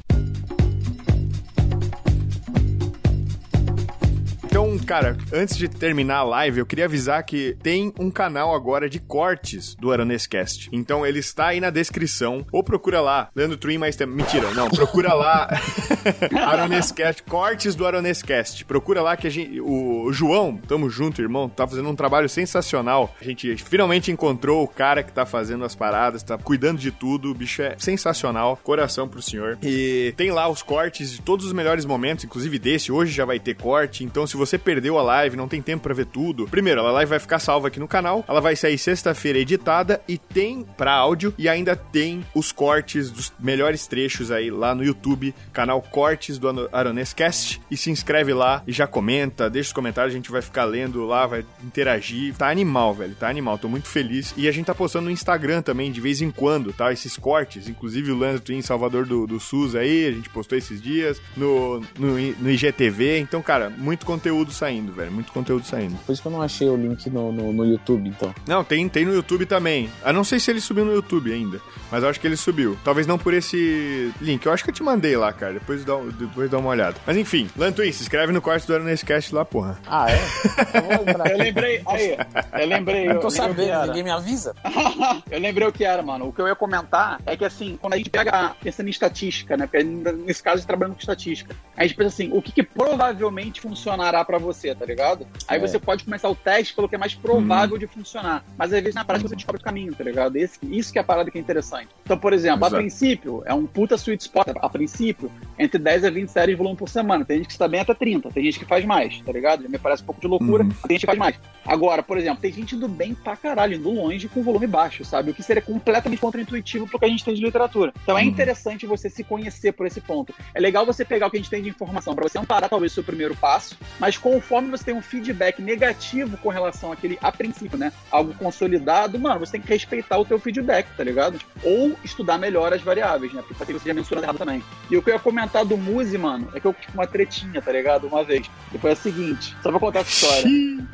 Cara, 4.88 5.18
antes 5.30 5.54
de 5.58 5.68
terminar 5.68 6.16
a 6.16 6.22
live, 6.22 6.60
eu 6.60 6.64
queria 6.64 6.86
avisar 6.86 7.22
que 7.22 7.54
tem 7.62 7.92
um 8.00 8.10
canal 8.10 8.54
agora 8.54 8.88
de 8.88 8.98
cortes 8.98 9.74
do 9.74 9.92
Aranescast. 9.92 10.70
Então 10.72 11.04
ele 11.04 11.18
está 11.18 11.48
aí 11.48 11.60
na 11.60 11.68
descrição. 11.68 12.46
Ou 12.50 12.64
procura 12.64 12.98
lá, 12.98 13.28
Leandro 13.36 13.58
Twin 13.58 13.76
mais 13.76 13.96
tempo. 13.96 14.14
Mentira, 14.14 14.50
não. 14.52 14.70
Procura 14.70 15.12
lá 15.12 15.46
Aranescast, 16.42 17.22
cortes 17.24 17.74
do 17.74 17.86
Aranescast. 17.86 18.64
Procura 18.64 19.02
lá 19.02 19.14
que 19.14 19.26
a 19.26 19.30
gente. 19.30 19.60
O 19.60 20.10
João, 20.10 20.56
tamo 20.56 20.88
junto, 20.88 21.20
irmão, 21.20 21.50
tá 21.50 21.66
fazendo 21.66 21.90
um 21.90 21.94
trabalho 21.94 22.28
sensacional. 22.28 23.14
A 23.20 23.24
gente 23.24 23.56
finalmente 23.58 24.10
encontrou 24.10 24.64
o 24.64 24.68
cara 24.68 25.02
que 25.02 25.12
tá 25.12 25.26
fazendo 25.26 25.66
as 25.66 25.74
paradas, 25.74 26.22
tá 26.22 26.38
cuidando 26.38 26.78
de 26.78 26.90
tudo. 26.90 27.30
O 27.30 27.34
bicho 27.34 27.60
é 27.60 27.74
sensacional. 27.76 28.58
Coração 28.64 29.06
pro 29.06 29.20
senhor. 29.20 29.58
E 29.62 30.14
tem 30.16 30.30
lá 30.30 30.48
os 30.48 30.62
cortes 30.62 31.12
de 31.12 31.20
todos 31.20 31.44
os 31.44 31.52
melhores 31.52 31.84
momentos, 31.84 32.24
inclusive 32.24 32.58
desse. 32.58 32.90
Hoje 32.90 33.12
já 33.12 33.26
vai 33.26 33.38
ter 33.38 33.54
corte. 33.54 34.02
Então, 34.02 34.26
se 34.26 34.34
você 34.34 34.56
perdeu 34.56 34.77
a 34.98 35.02
live, 35.02 35.36
não 35.36 35.48
tem 35.48 35.60
tempo 35.60 35.82
pra 35.82 35.94
ver 35.94 36.06
tudo. 36.06 36.46
Primeiro, 36.46 36.80
a 36.80 36.92
live 36.92 37.10
vai 37.10 37.18
ficar 37.18 37.38
salva 37.38 37.68
aqui 37.68 37.80
no 37.80 37.88
canal. 37.88 38.24
Ela 38.28 38.40
vai 38.40 38.54
sair 38.54 38.78
sexta-feira 38.78 39.38
editada 39.38 40.00
e 40.06 40.18
tem 40.18 40.64
pra 40.76 40.92
áudio 40.92 41.34
e 41.36 41.48
ainda 41.48 41.74
tem 41.74 42.24
os 42.34 42.52
cortes 42.52 43.10
dos 43.10 43.32
melhores 43.38 43.86
trechos 43.86 44.30
aí 44.30 44.50
lá 44.50 44.74
no 44.74 44.84
YouTube, 44.84 45.34
canal 45.52 45.80
Cortes 45.82 46.38
do 46.38 46.68
Aronescast. 46.72 47.60
E 47.70 47.76
se 47.76 47.90
inscreve 47.90 48.32
lá 48.32 48.62
e 48.66 48.72
já 48.72 48.86
comenta, 48.86 49.50
deixa 49.50 49.68
os 49.68 49.72
comentários, 49.72 50.14
a 50.14 50.16
gente 50.16 50.30
vai 50.30 50.42
ficar 50.42 50.64
lendo 50.64 51.04
lá, 51.04 51.26
vai 51.26 51.44
interagir. 51.64 52.34
Tá 52.34 52.48
animal, 52.48 52.94
velho, 52.94 53.14
tá 53.14 53.28
animal, 53.28 53.58
tô 53.58 53.68
muito 53.68 53.88
feliz. 53.88 54.34
E 54.36 54.48
a 54.48 54.52
gente 54.52 54.66
tá 54.66 54.74
postando 54.74 55.06
no 55.06 55.10
Instagram 55.10 55.62
também, 55.62 55.90
de 55.90 56.00
vez 56.00 56.22
em 56.22 56.30
quando, 56.30 56.72
tá? 56.72 56.92
Esses 56.92 57.16
cortes, 57.16 57.68
inclusive 57.68 58.12
o 58.12 58.18
Leandro 58.18 58.40
Twin 58.40 58.62
Salvador 58.62 59.06
do, 59.06 59.26
do 59.26 59.40
SUS 59.40 59.74
aí, 59.74 60.06
a 60.06 60.12
gente 60.12 60.28
postou 60.28 60.56
esses 60.56 60.80
dias, 60.80 61.20
no, 61.36 61.80
no, 61.98 62.18
no 62.38 62.50
IGTV. 62.50 63.18
Então, 63.18 63.42
cara, 63.42 63.70
muito 63.70 64.06
conteúdo 64.06 64.52
saindo, 64.52 64.67
velho, 64.92 65.12
muito 65.12 65.32
conteúdo 65.32 65.66
saindo. 65.66 65.96
Por 66.04 66.12
isso 66.12 66.22
que 66.22 66.28
eu 66.28 66.32
não 66.32 66.42
achei 66.42 66.68
o 66.68 66.76
link 66.76 67.08
no, 67.10 67.30
no, 67.30 67.52
no 67.52 67.64
YouTube, 67.64 68.08
então. 68.08 68.34
Não, 68.46 68.64
tem, 68.64 68.88
tem 68.88 69.04
no 69.04 69.14
YouTube 69.14 69.46
também. 69.46 69.90
Eu 70.04 70.12
não 70.12 70.24
sei 70.24 70.40
se 70.40 70.50
ele 70.50 70.60
subiu 70.60 70.84
no 70.84 70.92
YouTube 70.92 71.32
ainda, 71.32 71.60
mas 71.90 72.02
eu 72.02 72.08
acho 72.08 72.18
que 72.18 72.26
ele 72.26 72.36
subiu. 72.36 72.78
Talvez 72.82 73.06
não 73.06 73.18
por 73.18 73.34
esse 73.34 74.12
link. 74.20 74.44
Eu 74.44 74.52
acho 74.52 74.64
que 74.64 74.70
eu 74.70 74.74
te 74.74 74.82
mandei 74.82 75.16
lá, 75.16 75.32
cara. 75.32 75.54
Depois 75.54 75.84
dá, 75.84 75.96
depois 76.18 76.50
dá 76.50 76.58
uma 76.58 76.70
olhada. 76.70 76.96
Mas 77.06 77.16
enfim, 77.16 77.48
Lantuin, 77.56 77.92
se 77.92 78.02
inscreve 78.02 78.32
no 78.32 78.40
quarto 78.40 78.66
do 78.66 78.74
Aronescast 78.74 79.34
lá, 79.34 79.44
porra. 79.44 79.78
Ah, 79.86 80.06
é? 80.10 80.18
Eu 80.18 81.32
Eu 81.32 81.38
lembrei, 81.38 81.82
aí, 81.86 82.16
eu 82.60 82.66
lembrei. 82.66 83.08
Eu 83.08 83.18
eu 83.18 83.20
tô 83.20 83.30
sabendo, 83.30 83.86
ninguém 83.86 84.02
me 84.02 84.10
avisa. 84.10 84.54
eu 85.30 85.40
lembrei 85.40 85.66
o 85.66 85.72
que 85.72 85.84
era, 85.84 86.02
mano. 86.02 86.28
O 86.28 86.32
que 86.32 86.40
eu 86.40 86.46
ia 86.46 86.54
comentar 86.54 87.20
é 87.26 87.36
que, 87.36 87.44
assim, 87.44 87.76
quando 87.80 87.94
a 87.94 87.96
gente 87.96 88.10
pega, 88.10 88.54
pensando 88.62 88.86
em 88.86 88.90
estatística, 88.90 89.56
né? 89.56 89.66
Porque 89.66 89.84
nesse 89.84 90.42
caso, 90.42 90.54
a 90.54 90.58
gente 90.58 90.66
trabalhando 90.66 90.94
com 90.94 91.00
estatística. 91.00 91.54
A 91.76 91.82
gente 91.82 91.94
pensa 91.94 92.08
assim, 92.08 92.30
o 92.32 92.40
que, 92.40 92.52
que 92.52 92.62
provavelmente 92.62 93.60
funcionará 93.60 94.24
pra 94.24 94.38
você, 94.38 94.57
tá 94.74 94.84
ligado? 94.84 95.26
Aí 95.46 95.58
É. 95.58 95.60
você 95.60 95.78
pode 95.78 96.04
começar 96.04 96.28
o 96.28 96.34
teste 96.34 96.74
pelo 96.74 96.88
que 96.88 96.94
é 96.94 96.98
mais 96.98 97.14
provável 97.14 97.78
de 97.78 97.86
funcionar. 97.86 98.44
Mas 98.56 98.72
às 98.72 98.80
vezes 98.80 98.94
na 98.94 99.04
prática 99.04 99.28
você 99.28 99.36
descobre 99.36 99.60
o 99.60 99.64
caminho, 99.64 99.94
tá 99.94 100.02
ligado? 100.04 100.36
Esse, 100.36 100.58
isso 100.64 100.92
que 100.92 100.98
é 100.98 101.00
a 101.00 101.04
parada 101.04 101.30
que 101.30 101.38
é 101.38 101.40
interessante. 101.40 101.88
Então, 102.04 102.18
por 102.18 102.32
exemplo, 102.32 102.60
Exato. 102.60 102.74
a 102.76 102.78
princípio, 102.78 103.42
é 103.46 103.54
um 103.54 103.66
puta 103.66 103.94
sweet 103.96 104.22
spot. 104.22 104.48
A 104.60 104.68
princípio, 104.68 105.30
entre 105.58 105.78
10 105.78 106.04
a 106.04 106.10
20 106.10 106.28
séries 106.28 106.54
de 106.54 106.58
volume 106.58 106.76
por 106.76 106.88
semana. 106.88 107.24
Tem 107.24 107.38
gente 107.38 107.46
que 107.46 107.52
está 107.52 107.68
bem 107.68 107.80
até 107.80 107.94
30, 107.94 108.30
tem 108.30 108.44
gente 108.44 108.58
que 108.58 108.64
faz 108.64 108.84
mais, 108.84 109.20
tá 109.20 109.32
ligado? 109.32 109.62
Já 109.62 109.68
me 109.68 109.78
parece 109.78 110.02
um 110.02 110.06
pouco 110.06 110.20
de 110.20 110.26
loucura, 110.26 110.64
Uhum. 110.64 110.70
tem 110.70 110.96
gente 110.96 111.00
que 111.00 111.06
faz 111.06 111.18
mais. 111.18 111.36
Agora, 111.68 112.02
por 112.02 112.16
exemplo, 112.16 112.40
tem 112.40 112.50
gente 112.50 112.74
indo 112.74 112.88
bem 112.88 113.14
pra 113.14 113.36
caralho, 113.36 113.74
indo 113.74 113.90
longe 113.90 114.26
com 114.28 114.42
volume 114.42 114.66
baixo, 114.66 115.04
sabe? 115.04 115.30
O 115.30 115.34
que 115.34 115.42
seria 115.42 115.60
completamente 115.62 116.18
contraintuitivo 116.18 116.86
pro 116.88 116.98
que 116.98 117.04
a 117.04 117.08
gente 117.08 117.24
tem 117.24 117.34
de 117.34 117.42
literatura. 117.42 117.92
Então 118.02 118.16
é 118.18 118.22
Uhum. 118.22 118.28
interessante 118.28 118.86
você 118.86 119.10
se 119.10 119.22
conhecer 119.22 119.72
por 119.72 119.86
esse 119.86 120.00
ponto. 120.00 120.34
É 120.54 120.60
legal 120.60 120.86
você 120.86 121.04
pegar 121.04 121.26
o 121.26 121.30
que 121.30 121.36
a 121.36 121.40
gente 121.40 121.50
tem 121.50 121.62
de 121.62 121.68
informação 121.68 122.14
pra 122.14 122.26
você 122.26 122.38
amparar 122.38 122.70
talvez 122.70 122.92
o 122.92 122.94
seu 122.96 123.04
primeiro 123.04 123.36
passo, 123.36 123.76
mas 124.00 124.16
conforme 124.16 124.70
você 124.70 124.84
tem 124.84 124.94
um 124.94 125.02
feedback 125.02 125.60
negativo 125.60 126.36
com 126.38 126.48
relação 126.48 126.90
àquele, 126.90 127.18
a 127.20 127.30
princípio, 127.30 127.76
né? 127.78 127.92
Algo 128.10 128.32
consolidado, 128.34 129.18
mano, 129.18 129.40
você 129.40 129.52
tem 129.52 129.60
que 129.60 129.68
respeitar 129.68 130.16
o 130.18 130.24
teu 130.24 130.38
feedback, 130.38 130.86
tá 130.96 131.04
ligado? 131.04 131.38
Ou 131.62 131.94
estudar 132.02 132.38
melhor 132.38 132.72
as 132.72 132.80
variáveis, 132.80 133.32
né? 133.34 133.40
Porque 133.42 133.54
pode 133.54 133.66
ser 133.66 133.72
que 133.74 133.80
você 133.80 133.88
já 133.88 133.94
mensurando 133.94 134.24
errado 134.24 134.38
também. 134.38 134.62
E 134.90 134.96
o 134.96 135.02
que 135.02 135.10
eu 135.10 135.14
ia 135.14 135.20
comentar 135.20 135.64
do 135.64 135.76
Muse, 135.76 136.16
mano, 136.16 136.48
é 136.54 136.60
que 136.60 136.66
eu 136.66 136.72
tive 136.72 136.94
uma 136.94 137.06
tretinha, 137.06 137.60
tá 137.60 137.70
ligado? 137.72 138.06
Uma 138.06 138.24
vez. 138.24 138.50
E 138.74 138.78
foi 138.78 138.92
a 138.92 138.96
seguinte, 138.96 139.54
só 139.62 139.70
pra 139.70 139.78
contar 139.78 140.00
essa 140.00 140.10
história. 140.10 140.48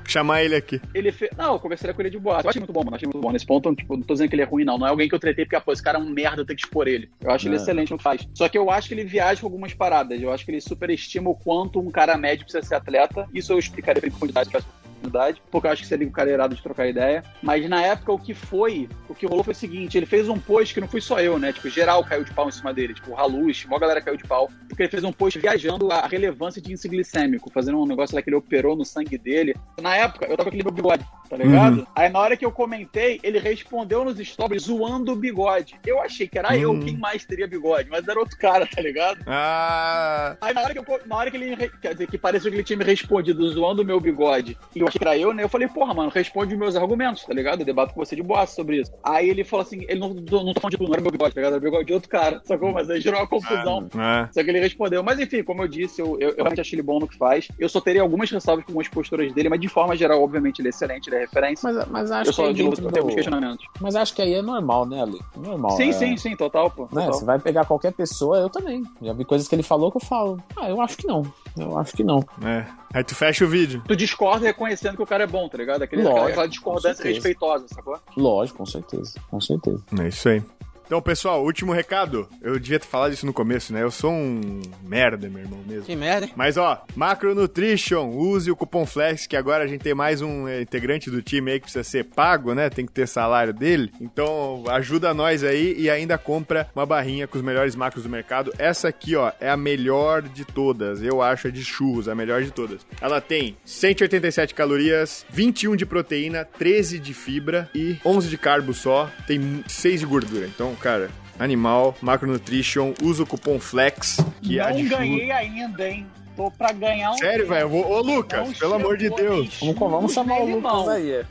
Chamar 0.06 0.42
ele 0.42 0.56
aqui. 0.56 0.63
Ele 0.94 1.12
fez. 1.12 1.30
Não, 1.36 1.54
eu 1.54 1.58
conversaria 1.60 1.94
com 1.94 2.02
ele 2.02 2.10
de 2.10 2.18
boa. 2.18 2.40
Eu 2.42 2.48
achei 2.50 2.60
muito 2.60 2.72
bom, 2.72 2.82
mano. 2.84 2.96
Achei 2.96 3.06
muito 3.06 3.20
bom. 3.20 3.30
Nesse 3.32 3.46
ponto, 3.46 3.74
tipo, 3.74 3.96
não 3.96 4.02
tô 4.02 4.14
dizendo 4.14 4.28
que 4.28 4.34
ele 4.34 4.42
é 4.42 4.46
ruim, 4.46 4.64
não. 4.64 4.78
Não 4.78 4.86
é 4.86 4.90
alguém 4.90 5.08
que 5.08 5.14
eu 5.14 5.18
tretei 5.18 5.44
porque, 5.44 5.56
ah, 5.56 5.60
pô, 5.60 5.72
esse 5.72 5.82
cara 5.82 5.98
é 5.98 6.00
um 6.00 6.08
merda, 6.08 6.42
eu 6.42 6.46
tenho 6.46 6.56
que 6.56 6.64
expor 6.64 6.88
ele. 6.88 7.10
Eu 7.20 7.30
acho 7.30 7.46
ele 7.46 7.54
É. 7.54 7.58
excelente 7.58 7.90
no 7.90 7.96
que 7.98 8.02
faz. 8.04 8.26
Só 8.34 8.48
que 8.48 8.56
eu 8.58 8.70
acho 8.70 8.88
que 8.88 8.94
ele 8.94 9.04
viaja 9.04 9.40
com 9.40 9.46
algumas 9.46 9.72
paradas. 9.74 10.20
Eu 10.20 10.32
acho 10.32 10.44
que 10.44 10.50
ele 10.50 10.60
superestima 10.60 11.30
o 11.30 11.34
quanto 11.34 11.78
um 11.80 11.90
cara 11.90 12.16
médio 12.16 12.44
precisa 12.44 12.64
ser 12.66 12.74
atleta. 12.74 13.28
Isso 13.32 13.52
eu 13.52 13.58
explicaria 13.58 14.00
ele 14.00 14.08
em 14.08 14.10
profundidade 14.10 14.50
se 14.50 14.56
oportunidade, 15.04 15.42
porque 15.50 15.66
eu 15.66 15.70
acho 15.70 15.82
que 15.82 15.88
seria 15.88 16.06
um 16.06 16.10
cara 16.10 16.30
irado 16.30 16.54
de 16.54 16.62
trocar 16.62 16.86
ideia. 16.88 17.22
Mas 17.42 17.68
na 17.68 17.82
época, 17.82 18.12
o 18.12 18.18
que 18.18 18.34
foi, 18.34 18.88
o 19.08 19.14
que 19.14 19.26
rolou 19.26 19.44
foi 19.44 19.52
o 19.52 19.56
seguinte: 19.56 19.96
ele 19.96 20.06
fez 20.06 20.28
um 20.28 20.38
post 20.38 20.72
que 20.72 20.80
não 20.80 20.88
fui 20.88 21.00
só 21.00 21.20
eu, 21.20 21.38
né? 21.38 21.52
Tipo, 21.52 21.68
geral 21.68 22.04
caiu 22.04 22.24
de 22.24 22.32
pau 22.32 22.48
em 22.48 22.52
cima 22.52 22.72
dele. 22.72 22.94
Tipo, 22.94 23.12
o 23.12 23.16
Halus, 23.16 23.64
mó 23.66 23.78
galera 23.78 24.00
caiu 24.00 24.16
de 24.16 24.24
pau. 24.24 24.50
Porque 24.68 24.82
ele 24.82 24.90
fez 24.90 25.04
um 25.04 25.12
post 25.12 25.38
viajando 25.38 25.90
a 25.92 26.06
relevância 26.06 26.60
de 26.60 26.70
índice 26.70 26.88
glicêmico, 26.88 27.50
fazendo 27.50 27.80
um 27.80 27.86
negócio 27.86 28.14
lá 28.16 28.22
que 28.22 28.28
ele 28.28 28.36
operou 28.36 28.76
no 28.76 28.84
sangue 28.84 29.18
dele. 29.18 29.54
Na 29.80 29.96
época, 29.96 30.26
eu 30.26 30.36
tava 30.36 30.44
com 30.44 30.48
aquele 30.48 30.64
meu 30.64 30.72
bigode, 30.72 31.04
tá 31.28 31.36
ligado? 31.36 31.78
Uhum. 31.78 31.86
Aí 31.94 32.08
na 32.08 32.18
hora 32.18 32.36
que 32.36 32.44
eu 32.44 32.52
comentei, 32.52 33.20
ele 33.22 33.38
respondeu 33.38 34.04
nos 34.04 34.18
stories 34.18 34.64
zoando 34.64 35.12
o 35.12 35.16
bigode. 35.16 35.76
Eu 35.86 36.00
achei 36.00 36.26
que 36.26 36.38
era 36.38 36.56
eu 36.56 36.72
Hum. 36.72 36.80
quem 36.80 36.96
mais 36.96 37.24
teria 37.24 37.46
bigode, 37.46 37.88
mas 37.90 38.06
era 38.08 38.18
outro 38.18 38.36
cara, 38.38 38.66
tá 38.66 38.80
ligado? 38.80 39.20
Ah. 39.26 40.36
Aí 40.40 40.54
na 40.54 40.62
hora 40.62 40.72
que, 40.72 40.78
eu, 40.78 41.00
na 41.06 41.16
hora 41.16 41.30
que 41.30 41.36
ele, 41.36 41.68
quer 41.80 41.92
dizer, 41.92 42.06
que 42.08 42.18
pareceu 42.18 42.50
que 42.50 42.56
ele 42.56 42.64
tinha 42.64 42.76
me 42.76 42.84
respondido 42.84 43.48
zoando 43.48 43.82
o 43.82 43.84
meu 43.84 44.00
bigode, 44.00 44.56
e 44.74 44.80
eu 44.80 44.88
achei 44.94 44.98
que 44.98 45.04
era 45.04 45.18
eu, 45.18 45.34
né? 45.34 45.42
Eu 45.42 45.48
falei, 45.48 45.68
porra, 45.68 45.92
mano, 45.92 46.10
responde 46.10 46.54
os 46.54 46.58
meus 46.58 46.76
argumentos, 46.76 47.24
tá 47.24 47.34
ligado? 47.34 47.60
Eu 47.60 47.66
debato 47.66 47.92
com 47.92 48.04
você 48.04 48.14
de 48.14 48.22
boa 48.22 48.46
sobre 48.46 48.80
isso. 48.80 48.92
Aí 49.02 49.28
ele 49.28 49.44
falou 49.44 49.62
assim, 49.62 49.84
ele 49.88 49.98
não, 49.98 50.10
não, 50.10 50.52
tá 50.54 50.60
falando 50.60 50.70
de 50.70 50.76
tu, 50.76 50.84
não 50.84 50.92
era 50.92 51.02
meu 51.02 51.10
bigode, 51.10 51.34
tá 51.34 51.40
ligado? 51.40 51.54
Era 51.54 51.60
bigode 51.60 51.86
de 51.86 51.92
outro 51.92 52.08
cara, 52.08 52.40
sacou? 52.44 52.72
Mas 52.72 52.88
aí 52.88 53.00
gerou 53.00 53.20
uma 53.20 53.26
confusão. 53.26 53.88
Ah. 53.94 54.28
Só 54.32 54.42
que 54.42 54.50
ele 54.50 54.60
respondeu. 54.60 55.02
Mas 55.02 55.18
enfim, 55.18 55.42
como 55.42 55.62
eu 55.62 55.68
disse, 55.68 56.00
eu, 56.00 56.18
eu, 56.20 56.30
eu 56.30 56.36
realmente 56.36 56.60
achei 56.60 56.76
ele 56.76 56.82
bom 56.82 56.98
no 56.98 57.08
que 57.08 57.16
faz. 57.16 57.48
Eu 57.58 57.68
só 57.68 57.80
teria 57.80 58.02
algumas 58.02 58.30
ressalvas 58.30 58.64
com 58.64 58.72
algumas 58.72 58.88
posturas 58.88 59.32
dele, 59.32 59.48
mas 59.48 59.60
de 59.60 59.68
forma 59.68 59.96
geral, 59.96 60.22
obviamente, 60.22 60.60
ele 60.60 60.68
é 60.68 60.70
excelente, 60.70 61.08
ele 61.08 61.16
é 61.16 61.20
referência. 61.20 61.72
Mas, 61.72 61.88
mas 61.88 62.10
acho 62.10 62.30
eu 62.30 62.32
só, 62.32 62.46
que 62.48 62.54
dentro 62.54 62.76
tenho 62.76 62.98
alguns 62.98 63.12
do... 63.12 63.16
questionamentos. 63.16 63.66
Mas 63.80 63.96
acho 63.96 64.14
que 64.14 64.22
aí 64.22 64.34
é 64.34 64.42
normal, 64.42 64.86
né, 64.86 65.02
Ale? 65.02 65.20
Normal. 65.36 65.72
Sim, 65.72 65.90
é... 65.90 65.92
sim, 65.92 66.16
sim, 66.16 66.36
total, 66.36 66.70
pô. 66.70 66.82
Né? 66.84 66.88
total. 67.04 67.12
Você 67.12 67.24
vai 67.24 67.38
pegar 67.38 67.64
qualquer 67.64 67.92
pessoa, 67.92 68.38
eu 68.38 68.48
também. 68.48 68.82
Já 69.02 69.12
vi 69.12 69.24
coisas 69.24 69.48
que 69.48 69.54
ele 69.54 69.62
falou 69.62 69.90
que 69.90 69.96
eu 69.96 70.02
falo. 70.02 70.42
Ah, 70.56 70.68
eu 70.68 70.80
acho 70.80 70.96
que 70.96 71.06
não. 71.06 71.22
Eu 71.56 71.78
acho 71.78 71.92
que 71.92 72.02
não. 72.02 72.24
É. 72.42 72.66
Aí 72.92 73.04
tu 73.04 73.14
fecha 73.14 73.44
o 73.44 73.48
vídeo. 73.48 73.82
Tu 73.86 73.96
discorda 73.96 74.46
reconhecendo 74.46 74.96
que 74.96 75.02
o 75.02 75.06
cara 75.06 75.24
é 75.24 75.26
bom, 75.26 75.48
tá 75.48 75.56
ligado? 75.56 75.82
Aquele, 75.82 76.02
Lógico, 76.02 76.26
aquela 76.26 76.48
discordância 76.48 77.04
respeitosa, 77.04 77.66
sacou? 77.68 77.98
Lógico, 78.16 78.58
com 78.58 78.66
certeza. 78.66 79.20
Com 79.30 79.40
certeza. 79.40 79.82
É 80.00 80.08
isso 80.08 80.28
aí. 80.28 80.42
Então, 80.86 81.00
pessoal, 81.00 81.42
último 81.42 81.72
recado. 81.72 82.28
Eu 82.42 82.58
devia 82.58 82.78
ter 82.78 82.86
falado 82.86 83.12
isso 83.12 83.24
no 83.26 83.32
começo, 83.32 83.72
né? 83.72 83.82
Eu 83.82 83.90
sou 83.90 84.12
um 84.12 84.60
merda, 84.82 85.28
meu 85.28 85.42
irmão, 85.42 85.60
mesmo. 85.66 85.84
Que 85.84 85.96
merda? 85.96 86.28
Mas 86.36 86.56
ó, 86.56 86.84
Macro 86.94 87.34
Nutrition, 87.34 88.10
use 88.10 88.50
o 88.50 88.56
cupom 88.56 88.84
FLEX, 88.84 89.26
que 89.26 89.36
agora 89.36 89.64
a 89.64 89.66
gente 89.66 89.80
tem 89.80 89.94
mais 89.94 90.20
um 90.20 90.46
é, 90.46 90.60
integrante 90.60 91.10
do 91.10 91.22
time 91.22 91.52
aí 91.52 91.58
que 91.58 91.64
precisa 91.64 91.84
ser 91.84 92.04
pago, 92.04 92.54
né? 92.54 92.68
Tem 92.68 92.84
que 92.84 92.92
ter 92.92 93.08
salário 93.08 93.52
dele. 93.52 93.90
Então 94.00 94.64
ajuda 94.68 95.14
nós 95.14 95.42
aí 95.42 95.74
e 95.78 95.88
ainda 95.88 96.18
compra 96.18 96.68
uma 96.74 96.84
barrinha 96.84 97.26
com 97.26 97.38
os 97.38 97.44
melhores 97.44 97.74
macros 97.74 98.04
do 98.04 98.10
mercado. 98.10 98.52
Essa 98.58 98.88
aqui, 98.88 99.16
ó, 99.16 99.32
é 99.40 99.48
a 99.48 99.56
melhor 99.56 100.22
de 100.22 100.44
todas. 100.44 101.02
Eu 101.02 101.22
acho 101.22 101.48
a 101.48 101.50
de 101.50 101.64
churros, 101.64 102.08
a 102.08 102.14
melhor 102.14 102.42
de 102.42 102.50
todas. 102.50 102.86
Ela 103.00 103.20
tem 103.20 103.56
187 103.64 104.54
calorias, 104.54 105.24
21 105.30 105.76
de 105.76 105.86
proteína, 105.86 106.44
13 106.44 106.98
de 106.98 107.14
fibra 107.14 107.70
e 107.74 107.96
11 108.04 108.28
de 108.28 108.36
carbo 108.36 108.74
só. 108.74 109.10
Tem 109.26 109.64
6 109.66 110.00
de 110.00 110.06
gordura. 110.06 110.46
Então, 110.46 110.73
cara, 110.76 111.10
Animal, 111.38 111.96
Macronutrition, 112.00 112.94
usa 113.02 113.22
o 113.22 113.26
cupom 113.26 113.58
FLEX, 113.58 114.18
que 114.42 114.58
é 114.58 114.62
não 114.70 114.78
churros. 114.78 114.98
ganhei 114.98 115.30
ainda, 115.30 115.88
hein? 115.88 116.06
Tô 116.36 116.50
pra 116.50 116.72
ganhar 116.72 117.12
um. 117.12 117.18
Sério, 117.18 117.46
velho? 117.46 117.72
Ô, 117.72 118.00
Lucas, 118.00 118.48
Não 118.48 118.54
pelo 118.54 118.74
amor 118.74 118.96
de 118.96 119.08
Deus. 119.10 119.56
Vamos, 119.60 119.78
vamos 119.78 120.12
chamar 120.12 120.40
o 120.40 120.50
Lucas 120.50 120.88
aí. 120.88 121.10
É. 121.12 121.24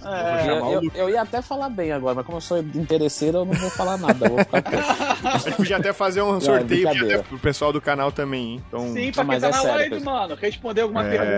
Eu, 0.47 0.71
eu- 0.81 0.91
eu 0.95 1.09
ia 1.09 1.21
até 1.21 1.41
falar 1.41 1.69
bem 1.69 1.91
agora, 1.91 2.15
mas 2.15 2.25
como 2.25 2.37
eu 2.37 2.41
sou 2.41 2.57
interesseiro, 2.59 3.39
eu 3.39 3.45
não 3.45 3.53
vou 3.53 3.69
falar 3.69 3.97
nada. 3.97 4.25
Eu 4.25 4.29
vou 4.29 4.39
ficar. 4.39 4.63
A 5.33 5.37
gente 5.39 5.55
podia 5.57 5.77
até 5.77 5.91
fazer 5.93 6.21
um 6.21 6.39
sorteio 6.39 6.87
até 6.89 7.17
pro 7.19 7.37
pessoal 7.39 7.73
do 7.73 7.81
canal 7.81 8.11
também, 8.11 8.53
hein? 8.53 8.63
Então, 8.67 8.93
Sim, 8.93 9.11
pra 9.11 9.23
quem 9.23 9.25
mas 9.25 9.41
tá 9.41 9.47
é 9.47 9.51
na 9.51 9.57
sério, 9.57 9.75
live, 9.77 9.95
pessoal. 9.95 10.15
mano. 10.21 10.35
Responder 10.35 10.81
alguma 10.81 11.05
é, 11.05 11.09
pergunta. 11.09 11.31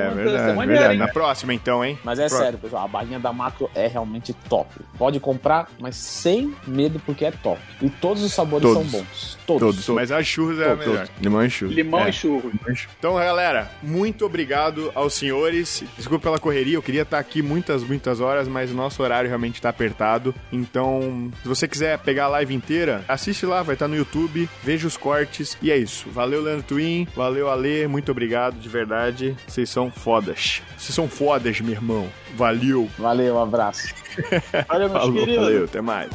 é 0.63 0.65
verdade? 0.67 0.97
Na 0.97 1.07
próxima, 1.07 1.53
então, 1.53 1.83
hein? 1.83 1.97
Mas 2.03 2.19
é 2.19 2.29
sério, 2.29 2.57
pessoal, 2.59 2.85
a 2.85 2.87
barrinha 2.87 3.19
da 3.19 3.31
Macro 3.33 3.69
é 3.73 3.87
realmente 3.87 4.33
top. 4.47 4.69
Pode 4.97 5.19
comprar, 5.19 5.69
mas 5.79 5.95
sem 5.95 6.53
medo, 6.67 6.99
porque 7.05 7.25
é 7.25 7.31
top. 7.31 7.59
E 7.81 7.89
todos 7.89 8.23
os 8.23 8.31
sabores 8.33 8.67
Todos. 8.71 8.91
são 8.91 8.99
bons. 9.01 9.37
Todos. 9.45 9.85
Todos, 9.85 9.89
mas 9.89 10.11
a 10.11 10.23
churros 10.23 10.59
é 10.59 10.65
a 10.65 10.69
Todos, 10.75 10.87
melhor. 10.87 11.07
Limão 11.21 11.45
e 11.45 11.49
churros. 11.49 11.75
Limão 11.75 11.99
É. 12.05 12.09
e 12.09 12.13
churros. 12.13 12.51
Então, 12.97 13.15
galera, 13.15 13.69
muito 13.83 14.25
obrigado 14.25 14.91
aos 14.95 15.13
senhores. 15.13 15.83
Desculpa 15.97 16.23
pela 16.23 16.39
correria, 16.39 16.75
eu 16.75 16.81
queria 16.81 17.03
estar 17.03 17.19
aqui 17.19 17.41
muitas, 17.41 17.83
muitas 17.83 18.19
horas, 18.19 18.47
mas 18.47 18.71
o 18.71 18.73
nosso 18.73 19.01
horário 19.03 19.27
realmente 19.27 19.61
tá 19.61 19.69
apertado. 19.69 20.33
Então, 20.51 21.31
se 21.41 21.47
você 21.47 21.67
quiser 21.67 21.99
pegar 21.99 22.25
a 22.25 22.29
live 22.29 22.53
inteira, 22.53 23.03
assiste 23.07 23.45
lá, 23.45 23.61
vai 23.61 23.75
estar 23.75 23.87
no 23.87 23.95
YouTube, 23.95 24.49
veja 24.63 24.87
os 24.87 24.97
cortes 24.97 25.57
e 25.61 25.71
é 25.71 25.77
isso. 25.77 26.09
Valeu, 26.09 26.41
Leandro 26.41 26.63
Twin, 26.63 27.07
valeu, 27.15 27.49
Ale, 27.49 27.87
muito 27.87 28.11
obrigado, 28.11 28.55
de 28.59 28.67
verdade. 28.69 29.35
Vocês 29.47 29.69
são 29.69 29.91
fodas. 29.91 30.61
Vocês 30.77 30.93
são 30.95 31.07
fodas, 31.07 31.59
meu 31.61 31.71
irmão. 31.73 32.07
Valeu. 32.35 32.89
Valeu, 32.97 33.35
um 33.35 33.41
abraço. 33.43 33.93
Olha, 34.69 34.87
meus 34.89 34.91
Falou, 35.01 35.13
queridos. 35.13 35.43
valeu, 35.43 35.63
até 35.65 35.81
mais. 35.81 36.09